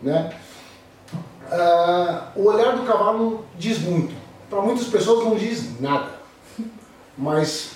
Né? 0.00 0.32
Uh, 1.50 2.40
o 2.40 2.44
olhar 2.44 2.76
do 2.76 2.84
cavalo 2.84 3.44
diz 3.58 3.78
muito. 3.78 4.14
Para 4.48 4.60
muitas 4.62 4.86
pessoas 4.86 5.24
não 5.24 5.34
diz 5.34 5.80
nada. 5.80 6.18
Mas 7.16 7.72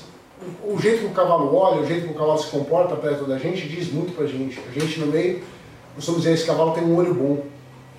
o 0.64 0.78
jeito 0.78 1.00
que 1.00 1.06
o 1.06 1.10
cavalo 1.10 1.54
olha, 1.54 1.80
o 1.80 1.86
jeito 1.86 2.06
que 2.06 2.12
o 2.12 2.16
cavalo 2.16 2.38
se 2.38 2.50
comporta 2.50 2.96
perto 2.96 3.24
da 3.24 3.38
gente, 3.38 3.68
diz 3.68 3.92
muito 3.92 4.14
para 4.14 4.24
a 4.24 4.28
gente. 4.28 4.60
A 4.68 4.78
gente 4.78 5.00
no 5.00 5.06
meio, 5.06 5.42
costumamos 5.94 6.24
dizer, 6.24 6.34
esse 6.34 6.46
cavalo 6.46 6.72
tem 6.72 6.84
um 6.84 6.96
olho 6.96 7.14
bom. 7.14 7.44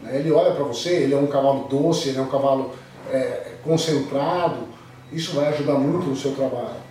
Né? 0.01 0.17
Ele 0.19 0.31
olha 0.31 0.53
para 0.53 0.63
você, 0.63 0.89
ele 0.89 1.13
é 1.13 1.17
um 1.17 1.27
cavalo 1.27 1.67
doce, 1.67 2.09
ele 2.09 2.19
é 2.19 2.21
um 2.21 2.29
cavalo 2.29 2.71
é, 3.11 3.53
concentrado. 3.63 4.72
Isso 5.13 5.35
vai 5.35 5.47
ajudar 5.49 5.75
muito 5.75 6.07
no 6.07 6.15
seu 6.15 6.33
trabalho. 6.33 6.81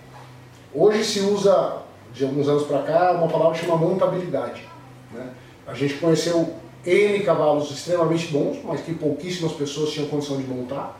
Hoje 0.73 1.03
se 1.03 1.19
usa, 1.19 1.79
de 2.13 2.23
alguns 2.23 2.47
anos 2.47 2.63
para 2.63 2.81
cá, 2.83 3.11
uma 3.11 3.27
palavra 3.27 3.53
que 3.53 3.65
chama 3.65 3.77
montabilidade. 3.77 4.63
Né? 5.11 5.29
A 5.67 5.73
gente 5.73 5.95
conheceu 5.95 6.53
N 6.85 7.19
cavalos 7.19 7.69
extremamente 7.69 8.27
bons, 8.27 8.57
mas 8.63 8.81
que 8.81 8.93
pouquíssimas 8.93 9.51
pessoas 9.51 9.91
tinham 9.91 10.07
condição 10.07 10.37
de 10.37 10.43
montar 10.43 10.99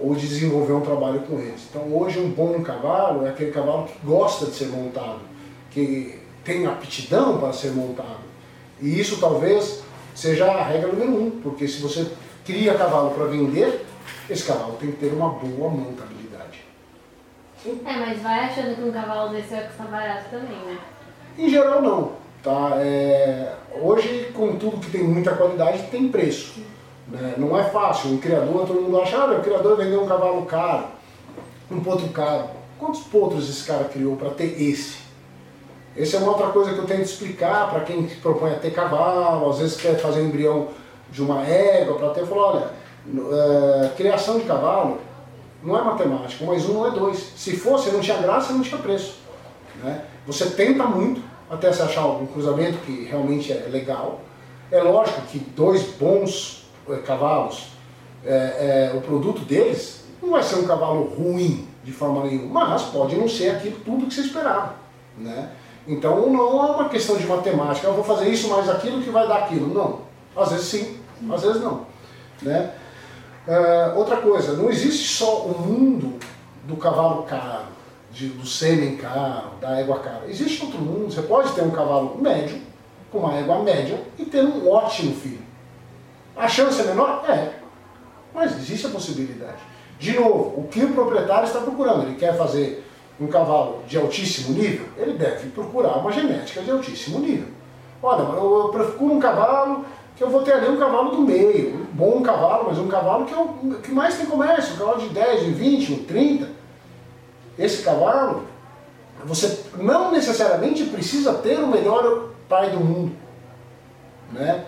ou 0.00 0.14
de 0.14 0.26
desenvolver 0.26 0.72
um 0.72 0.80
trabalho 0.80 1.20
com 1.20 1.38
eles. 1.38 1.62
Então 1.68 1.82
hoje 1.94 2.18
um 2.18 2.30
bom 2.30 2.62
cavalo 2.62 3.26
é 3.26 3.30
aquele 3.30 3.50
cavalo 3.50 3.86
que 3.86 4.06
gosta 4.06 4.46
de 4.46 4.52
ser 4.52 4.68
montado, 4.68 5.20
que 5.70 6.18
tem 6.44 6.66
aptidão 6.66 7.38
para 7.38 7.52
ser 7.52 7.72
montado. 7.72 8.20
E 8.80 8.98
isso 8.98 9.18
talvez 9.18 9.82
seja 10.14 10.50
a 10.50 10.64
regra 10.64 10.92
número 10.92 11.22
um, 11.22 11.30
porque 11.42 11.68
se 11.68 11.80
você 11.80 12.06
cria 12.44 12.74
cavalo 12.74 13.10
para 13.10 13.26
vender, 13.26 13.84
esse 14.30 14.44
cavalo 14.44 14.76
tem 14.80 14.90
que 14.92 14.96
ter 14.98 15.12
uma 15.12 15.30
boa 15.30 15.70
montabilidade. 15.70 16.17
É, 17.66 17.96
mas 17.96 18.22
vai 18.22 18.40
achando 18.40 18.76
que 18.76 18.82
um 18.82 18.92
cavalo 18.92 19.30
desse 19.30 19.48
vai 19.48 19.66
custar 19.66 19.88
barato 19.88 20.30
também, 20.30 20.58
né? 20.64 20.78
Em 21.36 21.48
geral 21.48 21.82
não. 21.82 22.12
Tá? 22.42 22.72
É, 22.76 23.52
hoje, 23.80 24.30
com 24.32 24.56
tudo 24.56 24.78
que 24.78 24.90
tem 24.90 25.02
muita 25.02 25.34
qualidade, 25.34 25.88
tem 25.90 26.08
preço. 26.08 26.60
Né? 27.08 27.34
Não 27.36 27.58
é 27.58 27.64
fácil. 27.64 28.10
Um 28.10 28.18
criador, 28.18 28.66
todo 28.66 28.80
mundo 28.80 29.00
acha, 29.00 29.16
ah, 29.16 29.32
o 29.32 29.42
criador 29.42 29.76
vendeu 29.76 30.02
um 30.02 30.06
cavalo 30.06 30.46
caro, 30.46 30.86
um 31.70 31.80
potro 31.80 32.08
caro. 32.08 32.44
Quantos 32.78 33.00
potros 33.00 33.50
esse 33.50 33.66
cara 33.66 33.84
criou 33.84 34.16
para 34.16 34.30
ter 34.30 34.60
esse? 34.62 34.98
Essa 35.96 36.18
é 36.18 36.20
uma 36.20 36.30
outra 36.30 36.48
coisa 36.48 36.72
que 36.72 36.78
eu 36.78 36.86
tento 36.86 37.02
explicar 37.02 37.70
para 37.70 37.80
quem 37.80 38.06
propõe 38.06 38.52
a 38.52 38.58
ter 38.58 38.70
cavalo, 38.70 39.50
às 39.50 39.58
vezes 39.58 39.80
quer 39.80 39.98
fazer 39.98 40.22
embrião 40.22 40.68
de 41.10 41.20
uma 41.20 41.44
égua, 41.44 41.98
para 41.98 42.10
ter, 42.10 42.24
falar, 42.24 42.52
olha, 42.52 42.70
é, 43.34 43.88
criação 43.96 44.38
de 44.38 44.44
cavalo 44.44 44.98
não 45.62 45.78
é 45.78 45.82
matemática, 45.82 46.44
um 46.44 46.46
mais 46.46 46.68
um 46.68 46.74
não 46.74 46.86
é 46.86 46.90
dois. 46.90 47.32
Se 47.36 47.56
fosse, 47.56 47.90
não 47.90 48.00
tinha 48.00 48.16
graça, 48.18 48.52
não 48.52 48.62
tinha 48.62 48.80
preço. 48.80 49.16
Né? 49.82 50.04
Você 50.26 50.50
tenta 50.50 50.84
muito, 50.84 51.22
até 51.50 51.72
se 51.72 51.82
achar 51.82 52.02
algum 52.02 52.26
cruzamento 52.26 52.78
que 52.78 53.04
realmente 53.04 53.52
é 53.52 53.68
legal. 53.70 54.20
É 54.70 54.82
lógico 54.82 55.22
que 55.22 55.38
dois 55.38 55.82
bons 55.82 56.68
é, 56.88 56.96
cavalos, 56.96 57.68
é, 58.24 58.90
é, 58.92 58.96
o 58.96 59.00
produto 59.00 59.40
deles 59.40 60.04
não 60.22 60.30
vai 60.30 60.42
ser 60.42 60.56
um 60.56 60.66
cavalo 60.66 61.04
ruim 61.04 61.66
de 61.82 61.92
forma 61.92 62.24
nenhuma, 62.24 62.66
mas 62.66 62.82
pode 62.82 63.16
não 63.16 63.28
ser 63.28 63.50
aquilo 63.50 63.78
tudo 63.84 64.06
que 64.06 64.14
você 64.14 64.22
esperava. 64.22 64.74
Né? 65.16 65.50
Então 65.86 66.30
não 66.30 66.66
é 66.66 66.70
uma 66.72 66.88
questão 66.88 67.16
de 67.16 67.26
matemática, 67.26 67.86
eu 67.86 67.94
vou 67.94 68.04
fazer 68.04 68.28
isso 68.28 68.48
mais 68.48 68.68
aquilo 68.68 69.02
que 69.02 69.10
vai 69.10 69.26
dar 69.26 69.44
aquilo. 69.44 69.72
Não. 69.72 70.00
Às 70.36 70.50
vezes 70.50 70.66
sim, 70.66 71.00
às 71.32 71.42
vezes 71.42 71.62
não. 71.62 71.86
Né? 72.42 72.70
Uh, 73.48 73.98
outra 73.98 74.18
coisa, 74.18 74.52
não 74.52 74.68
existe 74.68 75.08
só 75.08 75.46
o 75.46 75.58
mundo 75.58 76.18
do 76.64 76.76
cavalo 76.76 77.22
caro 77.22 77.68
de, 78.12 78.28
do 78.28 78.46
sêmen 78.46 78.96
caro, 78.96 79.52
da 79.58 79.80
égua 79.80 80.00
cara. 80.00 80.24
Existe 80.28 80.62
outro 80.62 80.78
mundo, 80.78 81.10
você 81.10 81.22
pode 81.22 81.52
ter 81.52 81.62
um 81.62 81.70
cavalo 81.70 82.18
médio, 82.20 82.60
com 83.10 83.20
uma 83.20 83.34
égua 83.34 83.62
média, 83.62 84.02
e 84.18 84.26
ter 84.26 84.44
um 84.44 84.70
ótimo 84.70 85.14
filho. 85.14 85.40
A 86.36 86.46
chance 86.46 86.78
é 86.78 86.84
menor? 86.84 87.24
É. 87.26 87.54
Mas 88.34 88.54
existe 88.58 88.86
a 88.86 88.90
possibilidade. 88.90 89.62
De 89.98 90.12
novo, 90.12 90.60
o 90.60 90.68
que 90.68 90.84
o 90.84 90.92
proprietário 90.92 91.46
está 91.46 91.60
procurando? 91.60 92.02
Ele 92.02 92.16
quer 92.16 92.36
fazer 92.36 92.86
um 93.18 93.28
cavalo 93.28 93.82
de 93.88 93.96
altíssimo 93.96 94.56
nível? 94.58 94.86
Ele 94.98 95.14
deve 95.14 95.48
procurar 95.48 95.96
uma 95.96 96.12
genética 96.12 96.60
de 96.60 96.70
altíssimo 96.70 97.18
nível. 97.18 97.48
Olha, 98.02 98.22
eu 98.22 98.68
procuro 98.70 99.14
um 99.14 99.18
cavalo 99.18 99.86
que 100.18 100.24
eu 100.24 100.28
vou 100.28 100.42
ter 100.42 100.52
ali 100.52 100.68
um 100.68 100.76
cavalo 100.76 101.12
do 101.12 101.22
meio, 101.22 101.76
um 101.76 101.84
bom 101.94 102.20
cavalo, 102.22 102.64
mas 102.68 102.78
um 102.78 102.88
cavalo 102.88 103.24
que, 103.24 103.32
é 103.32 103.38
o 103.38 103.78
que 103.80 103.92
mais 103.92 104.16
tem 104.16 104.26
comércio, 104.26 104.74
um 104.74 104.78
cavalo 104.78 105.00
de 105.00 105.08
10, 105.10 105.44
de 105.44 105.50
20, 105.52 105.92
um 105.92 106.04
30 106.04 106.58
esse 107.58 107.82
cavalo, 107.82 108.44
você 109.24 109.64
não 109.76 110.12
necessariamente 110.12 110.84
precisa 110.84 111.34
ter 111.34 111.58
o 111.58 111.66
melhor 111.66 112.30
pai 112.48 112.70
do 112.70 112.78
mundo. 112.78 113.12
Né? 114.32 114.64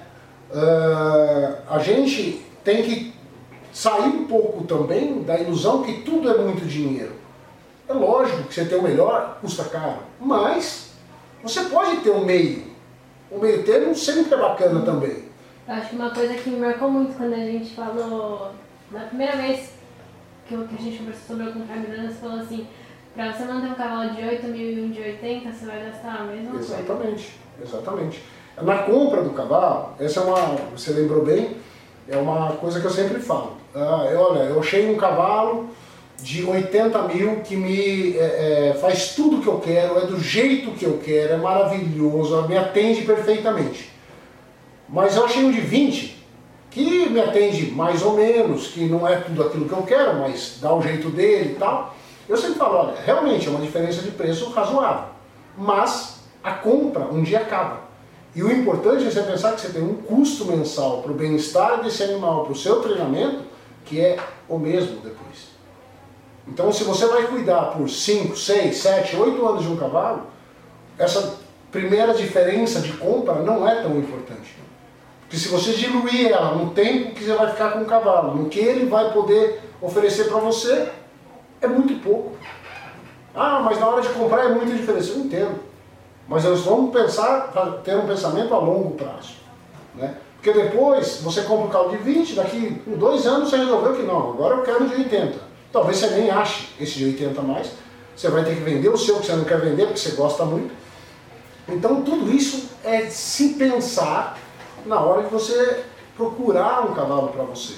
Uh, 0.51 1.57
a 1.69 1.79
gente 1.79 2.45
tem 2.65 2.83
que 2.83 3.15
sair 3.73 4.09
um 4.09 4.27
pouco 4.27 4.65
também 4.65 5.23
da 5.23 5.39
ilusão 5.39 5.83
que 5.83 6.03
tudo 6.03 6.29
é 6.29 6.39
muito 6.39 6.67
dinheiro. 6.67 7.13
É 7.89 7.93
lógico 7.93 8.45
que 8.45 8.55
você 8.55 8.65
ter 8.65 8.77
o 8.77 8.83
melhor 8.83 9.39
custa 9.41 9.65
caro, 9.65 9.99
mas 10.21 10.91
você 11.43 11.63
pode 11.63 11.99
ter 11.99 12.11
o 12.11 12.25
meio. 12.25 12.71
O 13.31 13.39
meio 13.39 13.63
termo 13.63 13.95
sempre 13.95 14.35
é 14.35 14.37
bacana 14.37 14.83
também. 14.83 15.30
Eu 15.71 15.77
acho 15.77 15.91
que 15.91 15.95
uma 15.95 16.11
coisa 16.11 16.35
que 16.35 16.51
me 16.51 16.59
marcou 16.59 16.91
muito 16.91 17.17
quando 17.17 17.33
a 17.33 17.37
gente 17.37 17.77
falou, 17.77 18.51
na 18.91 19.03
primeira 19.03 19.37
vez 19.37 19.71
que, 20.49 20.57
a 20.57 20.83
gente 20.83 20.99
conversou 20.99 21.37
sobre 21.37 21.49
o 21.49 21.65
Camila, 21.65 22.09
você 22.09 22.19
falou 22.21 22.41
assim, 22.41 22.67
para 23.15 23.33
você 23.33 23.45
manter 23.45 23.69
um 23.69 23.75
cavalo 23.75 24.11
de 24.11 24.21
8 24.21 24.49
mil 24.49 24.69
e 24.69 24.81
um 24.81 24.91
de 24.91 25.01
80, 25.01 25.53
você 25.53 25.67
vai 25.67 25.85
gastar 25.85 26.23
a 26.23 26.25
mesma 26.25 26.59
exatamente, 26.59 26.59
coisa. 26.59 26.83
Exatamente, 26.83 27.39
exatamente. 27.63 28.25
Na 28.61 28.79
compra 28.79 29.23
do 29.23 29.31
cavalo, 29.31 29.95
essa 30.01 30.19
é 30.19 30.23
uma, 30.25 30.57
você 30.77 30.91
lembrou 30.91 31.25
bem, 31.25 31.57
é 32.09 32.17
uma 32.17 32.51
coisa 32.55 32.81
que 32.81 32.87
eu 32.87 32.91
sempre 32.91 33.21
falo. 33.21 33.53
Ah, 33.73 34.09
eu, 34.11 34.19
olha, 34.19 34.41
eu 34.41 34.59
achei 34.59 34.93
um 34.93 34.97
cavalo 34.97 35.71
de 36.21 36.45
80 36.45 37.03
mil 37.03 37.43
que 37.43 37.55
me 37.55 38.17
é, 38.17 38.73
é, 38.73 38.75
faz 38.75 39.15
tudo 39.15 39.41
que 39.41 39.47
eu 39.47 39.61
quero, 39.61 39.99
é 40.01 40.07
do 40.07 40.19
jeito 40.19 40.73
que 40.73 40.85
eu 40.85 40.99
quero, 40.99 41.35
é 41.35 41.37
maravilhoso, 41.37 42.49
me 42.49 42.59
atende 42.59 43.03
perfeitamente. 43.03 43.90
Mas 44.93 45.17
eu 45.17 45.25
achei 45.25 45.45
um 45.45 45.53
de 45.53 45.61
20 45.61 46.19
que 46.71 47.09
me 47.09 47.21
atende 47.21 47.71
mais 47.71 48.03
ou 48.03 48.15
menos, 48.15 48.69
que 48.69 48.87
não 48.87 49.07
é 49.07 49.17
tudo 49.17 49.43
aquilo 49.43 49.69
que 49.69 49.73
eu 49.73 49.83
quero, 49.83 50.19
mas 50.21 50.59
dá 50.61 50.75
o 50.75 50.83
jeito 50.83 51.11
dele 51.11 51.53
e 51.53 51.55
tal. 51.57 51.95
Eu 52.29 52.37
sempre 52.37 52.59
falo, 52.59 52.77
olha, 52.77 52.95
realmente 53.05 53.49
é 53.49 53.51
uma 53.51 53.61
diferença 53.61 54.03
de 54.03 54.11
preço 54.13 54.51
razoável, 54.51 55.09
mas 55.59 56.21
a 56.43 56.53
compra 56.53 57.05
um 57.07 57.23
dia 57.23 57.41
acaba. 57.41 57.91
E 58.35 58.43
o 58.43 58.51
importante 58.51 59.05
é 59.05 59.11
você 59.11 59.23
pensar 59.23 59.53
que 59.55 59.61
você 59.61 59.71
tem 59.71 59.83
um 59.83 59.97
custo 59.97 60.45
mensal 60.45 61.03
para 61.03 61.11
o 61.11 61.15
bem-estar 61.15 61.83
desse 61.83 62.05
animal, 62.05 62.45
para 62.45 62.53
o 62.53 62.57
seu 62.57 62.81
treinamento, 62.81 63.43
que 63.85 64.01
é 64.01 64.17
o 64.49 64.57
mesmo 64.57 65.01
depois. 65.01 65.51
Então, 66.47 66.73
se 66.73 66.85
você 66.85 67.07
vai 67.07 67.27
cuidar 67.27 67.73
por 67.73 67.89
5, 67.89 68.37
6, 68.37 68.77
7, 68.77 69.17
8 69.17 69.47
anos 69.47 69.63
de 69.63 69.69
um 69.69 69.77
cavalo, 69.77 70.27
essa 70.97 71.39
primeira 71.73 72.15
diferença 72.15 72.81
de 72.81 72.93
compra 72.93 73.35
não 73.35 73.69
é 73.69 73.83
tão 73.83 73.99
importante. 73.99 74.61
Porque 75.31 75.45
se 75.45 75.49
você 75.49 75.71
diluir 75.75 76.33
ela 76.33 76.57
no 76.57 76.71
tempo 76.71 77.15
que 77.15 77.23
você 77.23 77.33
vai 77.35 77.49
ficar 77.53 77.71
com 77.71 77.83
o 77.83 77.85
cavalo, 77.85 78.35
no 78.35 78.49
que 78.49 78.59
ele 78.59 78.87
vai 78.87 79.13
poder 79.13 79.61
oferecer 79.81 80.25
para 80.25 80.41
você, 80.41 80.89
é 81.61 81.69
muito 81.69 82.03
pouco. 82.03 82.33
Ah, 83.33 83.61
mas 83.65 83.79
na 83.79 83.87
hora 83.87 84.03
de 84.03 84.09
comprar 84.09 84.47
é 84.47 84.49
muita 84.49 84.73
diferença. 84.73 85.13
Eu 85.13 85.19
entendo. 85.21 85.61
Mas 86.27 86.43
nós 86.43 86.63
vamos 86.63 86.93
pensar, 86.93 87.53
ter 87.85 87.97
um 87.97 88.09
pensamento 88.09 88.53
a 88.53 88.59
longo 88.59 88.91
prazo. 88.97 89.35
Né? 89.95 90.17
Porque 90.35 90.53
depois 90.53 91.21
você 91.23 91.43
compra 91.43 91.67
um 91.67 91.71
carro 91.71 91.91
de 91.91 91.99
20, 91.99 92.35
daqui 92.35 92.83
dois 92.89 93.25
anos 93.25 93.51
você 93.51 93.59
resolveu 93.59 93.95
que 93.95 94.03
não, 94.03 94.31
agora 94.31 94.57
eu 94.57 94.63
quero 94.65 94.89
de 94.89 94.97
80. 94.97 95.39
Talvez 95.71 95.99
você 95.99 96.09
nem 96.09 96.29
ache 96.29 96.71
esse 96.81 96.99
de 96.99 97.05
80 97.05 97.41
mais. 97.43 97.71
Você 98.17 98.29
vai 98.29 98.45
ter 98.45 98.57
que 98.57 98.63
vender 98.63 98.89
o 98.89 98.99
seu 98.99 99.21
que 99.21 99.27
você 99.27 99.37
não 99.37 99.45
quer 99.45 99.61
vender 99.61 99.85
porque 99.85 100.01
você 100.01 100.11
gosta 100.11 100.45
muito. 100.45 100.75
Então 101.69 102.03
tudo 102.03 102.33
isso 102.33 102.69
é 102.83 103.03
se 103.03 103.51
pensar 103.51 104.37
na 104.87 105.01
hora 105.01 105.23
de 105.23 105.31
você 105.31 105.85
procurar 106.17 106.89
um 106.89 106.95
cavalo 106.95 107.29
para 107.29 107.45
você. 107.45 107.75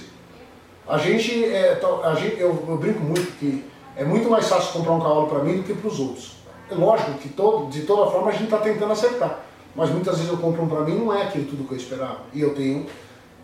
A 0.87 0.99
gente, 0.99 1.45
é, 1.45 1.81
a 2.03 2.15
gente 2.15 2.41
eu, 2.41 2.65
eu 2.69 2.77
brinco 2.77 3.01
muito 3.01 3.38
que 3.38 3.65
é 3.97 4.05
muito 4.05 4.29
mais 4.29 4.49
fácil 4.49 4.73
comprar 4.73 4.93
um 4.93 5.01
cavalo 5.01 5.27
para 5.29 5.41
mim 5.41 5.59
do 5.59 5.62
que 5.62 5.75
para 5.75 5.88
os 5.88 6.01
outros. 6.01 6.37
É 6.71 6.75
lógico 6.75 7.12
que 7.15 7.29
todo, 7.29 7.71
de 7.71 7.83
toda 7.83 8.11
forma 8.11 8.29
a 8.29 8.33
gente 8.33 8.45
está 8.45 8.59
tentando 8.59 8.93
acertar. 8.93 9.41
Mas 9.75 9.91
muitas 9.91 10.17
vezes 10.17 10.31
eu 10.31 10.38
compro 10.38 10.62
um 10.62 10.69
para 10.69 10.81
mim 10.81 10.99
não 10.99 11.15
é 11.15 11.23
aquilo 11.23 11.47
tudo 11.47 11.65
que 11.65 11.75
eu 11.75 11.79
esperava. 11.79 12.21
E 12.33 12.41
eu 12.41 12.55
tenho 12.55 12.87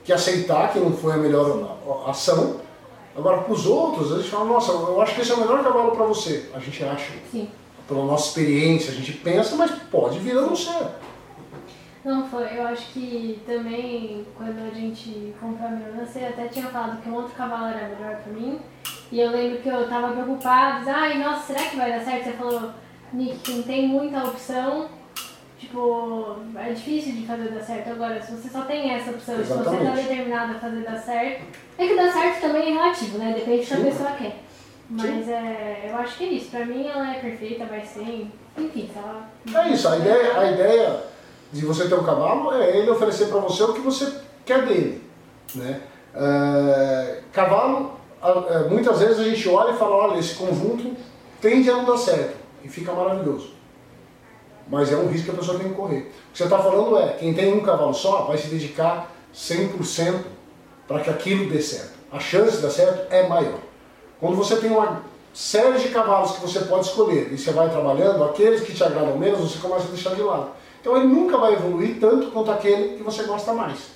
que 0.04 0.12
aceitar 0.12 0.72
que 0.72 0.78
não 0.78 0.92
foi 0.92 1.14
a 1.14 1.16
melhor 1.16 1.76
ação. 2.06 2.56
Agora, 3.16 3.38
para 3.38 3.52
os 3.52 3.66
outros, 3.66 4.12
a 4.12 4.16
gente 4.18 4.30
fala, 4.30 4.44
nossa, 4.44 4.72
eu 4.72 5.00
acho 5.02 5.14
que 5.14 5.20
esse 5.20 5.32
é 5.32 5.34
o 5.34 5.40
melhor 5.40 5.62
cavalo 5.62 5.90
para 5.92 6.04
você. 6.04 6.48
A 6.54 6.58
gente 6.58 6.82
acha. 6.84 7.12
Sim. 7.30 7.50
Pela 7.86 8.04
nossa 8.04 8.28
experiência, 8.28 8.92
a 8.92 8.94
gente 8.94 9.12
pensa, 9.12 9.56
mas 9.56 9.70
pode 9.90 10.18
vir 10.18 10.36
a 10.36 10.42
não 10.42 10.54
ser. 10.54 10.86
Não, 12.08 12.26
foi. 12.26 12.56
Eu 12.56 12.66
acho 12.66 12.90
que 12.94 13.38
também, 13.46 14.26
quando 14.34 14.66
a 14.66 14.74
gente 14.74 15.34
comprou 15.38 15.68
a 15.68 15.72
Miranda, 15.72 16.06
você 16.06 16.20
até 16.20 16.48
tinha 16.48 16.64
falado 16.68 17.02
que 17.02 17.10
um 17.10 17.14
outro 17.14 17.34
cavalo 17.34 17.66
era 17.66 17.86
melhor 17.86 18.16
para 18.22 18.32
mim. 18.32 18.58
E 19.12 19.20
eu 19.20 19.30
lembro 19.30 19.58
que 19.58 19.68
eu 19.68 19.86
tava 19.86 20.12
preocupada, 20.12 20.90
ai, 20.90 21.18
nossa, 21.18 21.52
será 21.52 21.68
que 21.68 21.76
vai 21.76 21.92
dar 21.92 22.00
certo? 22.00 22.24
Você 22.24 22.32
falou, 22.32 22.70
Nick, 23.12 23.52
não 23.52 23.62
tem 23.62 23.88
muita 23.88 24.24
opção, 24.24 24.88
tipo, 25.58 26.36
é 26.56 26.72
difícil 26.72 27.12
de 27.12 27.26
fazer 27.26 27.50
dar 27.50 27.60
certo. 27.60 27.90
Agora, 27.90 28.22
se 28.22 28.32
você 28.32 28.48
só 28.48 28.62
tem 28.62 28.90
essa 28.90 29.10
opção, 29.10 29.38
Exatamente. 29.38 29.68
se 29.68 29.76
você 29.76 29.84
tá 29.84 29.94
determinado 29.94 30.52
a 30.52 30.60
fazer 30.60 30.80
dar 30.80 30.96
certo, 30.96 31.44
é 31.76 31.86
que 31.86 31.94
dar 31.94 32.10
certo 32.10 32.40
também 32.40 32.70
é 32.70 32.72
relativo, 32.72 33.18
né? 33.18 33.34
Depende 33.36 33.60
do 33.60 33.66
que 33.66 33.74
a 33.74 33.84
pessoa 33.84 34.10
quer. 34.12 34.36
Mas 34.88 35.28
é, 35.28 35.90
eu 35.90 35.96
acho 35.98 36.16
que 36.16 36.24
é 36.24 36.28
isso. 36.28 36.50
Pra 36.50 36.64
mim 36.64 36.86
ela 36.88 37.14
é 37.14 37.18
perfeita, 37.18 37.66
vai 37.66 37.84
ser. 37.84 38.26
Enfim, 38.56 38.90
ela. 38.96 39.28
É 39.62 39.68
isso, 39.68 39.86
a 39.86 39.96
ideia, 39.98 40.38
a 40.38 40.50
ideia 40.50 41.17
de 41.52 41.64
você 41.64 41.88
ter 41.88 41.94
um 41.94 42.04
cavalo 42.04 42.52
é 42.52 42.76
ele 42.76 42.90
oferecer 42.90 43.26
para 43.26 43.40
você 43.40 43.62
o 43.62 43.72
que 43.72 43.80
você 43.80 44.12
quer 44.44 44.66
dele. 44.66 45.02
Né? 45.54 45.80
É, 46.14 47.20
cavalo, 47.32 47.92
muitas 48.68 48.98
vezes 48.98 49.18
a 49.18 49.24
gente 49.24 49.48
olha 49.48 49.72
e 49.72 49.78
fala, 49.78 49.96
olha, 49.96 50.18
esse 50.18 50.34
conjunto 50.34 50.96
tende 51.40 51.70
a 51.70 51.76
não 51.76 51.84
dar 51.84 51.96
certo 51.96 52.36
e 52.62 52.68
fica 52.68 52.92
maravilhoso. 52.92 53.52
Mas 54.70 54.92
é 54.92 54.96
um 54.96 55.08
risco 55.08 55.26
que 55.26 55.30
a 55.30 55.38
pessoa 55.38 55.58
tem 55.58 55.68
que 55.68 55.74
correr. 55.74 56.00
O 56.00 56.32
que 56.32 56.38
você 56.38 56.44
está 56.44 56.58
falando 56.58 56.98
é, 56.98 57.14
quem 57.14 57.32
tem 57.32 57.54
um 57.54 57.62
cavalo 57.62 57.94
só 57.94 58.22
vai 58.22 58.36
se 58.36 58.48
dedicar 58.48 59.10
100% 59.34 60.20
para 60.86 61.00
que 61.00 61.10
aquilo 61.10 61.48
dê 61.48 61.60
certo. 61.62 61.92
A 62.12 62.18
chance 62.18 62.56
de 62.56 62.62
dar 62.62 62.70
certo 62.70 63.12
é 63.12 63.26
maior. 63.28 63.58
Quando 64.20 64.36
você 64.36 64.56
tem 64.56 64.70
uma 64.70 65.02
série 65.32 65.78
de 65.78 65.88
cavalos 65.88 66.32
que 66.32 66.40
você 66.40 66.60
pode 66.60 66.86
escolher 66.86 67.32
e 67.32 67.38
você 67.38 67.52
vai 67.52 67.70
trabalhando, 67.70 68.24
aqueles 68.24 68.62
que 68.62 68.74
te 68.74 68.82
agradam 68.82 69.16
menos 69.16 69.40
você 69.40 69.58
começa 69.58 69.86
a 69.86 69.90
deixar 69.90 70.14
de 70.14 70.22
lado. 70.22 70.50
Então 70.80 70.96
ele 70.96 71.06
nunca 71.06 71.36
vai 71.36 71.54
evoluir 71.54 71.98
tanto 72.00 72.30
quanto 72.30 72.50
aquele 72.50 72.96
que 72.96 73.02
você 73.02 73.24
gosta 73.24 73.52
mais. 73.52 73.90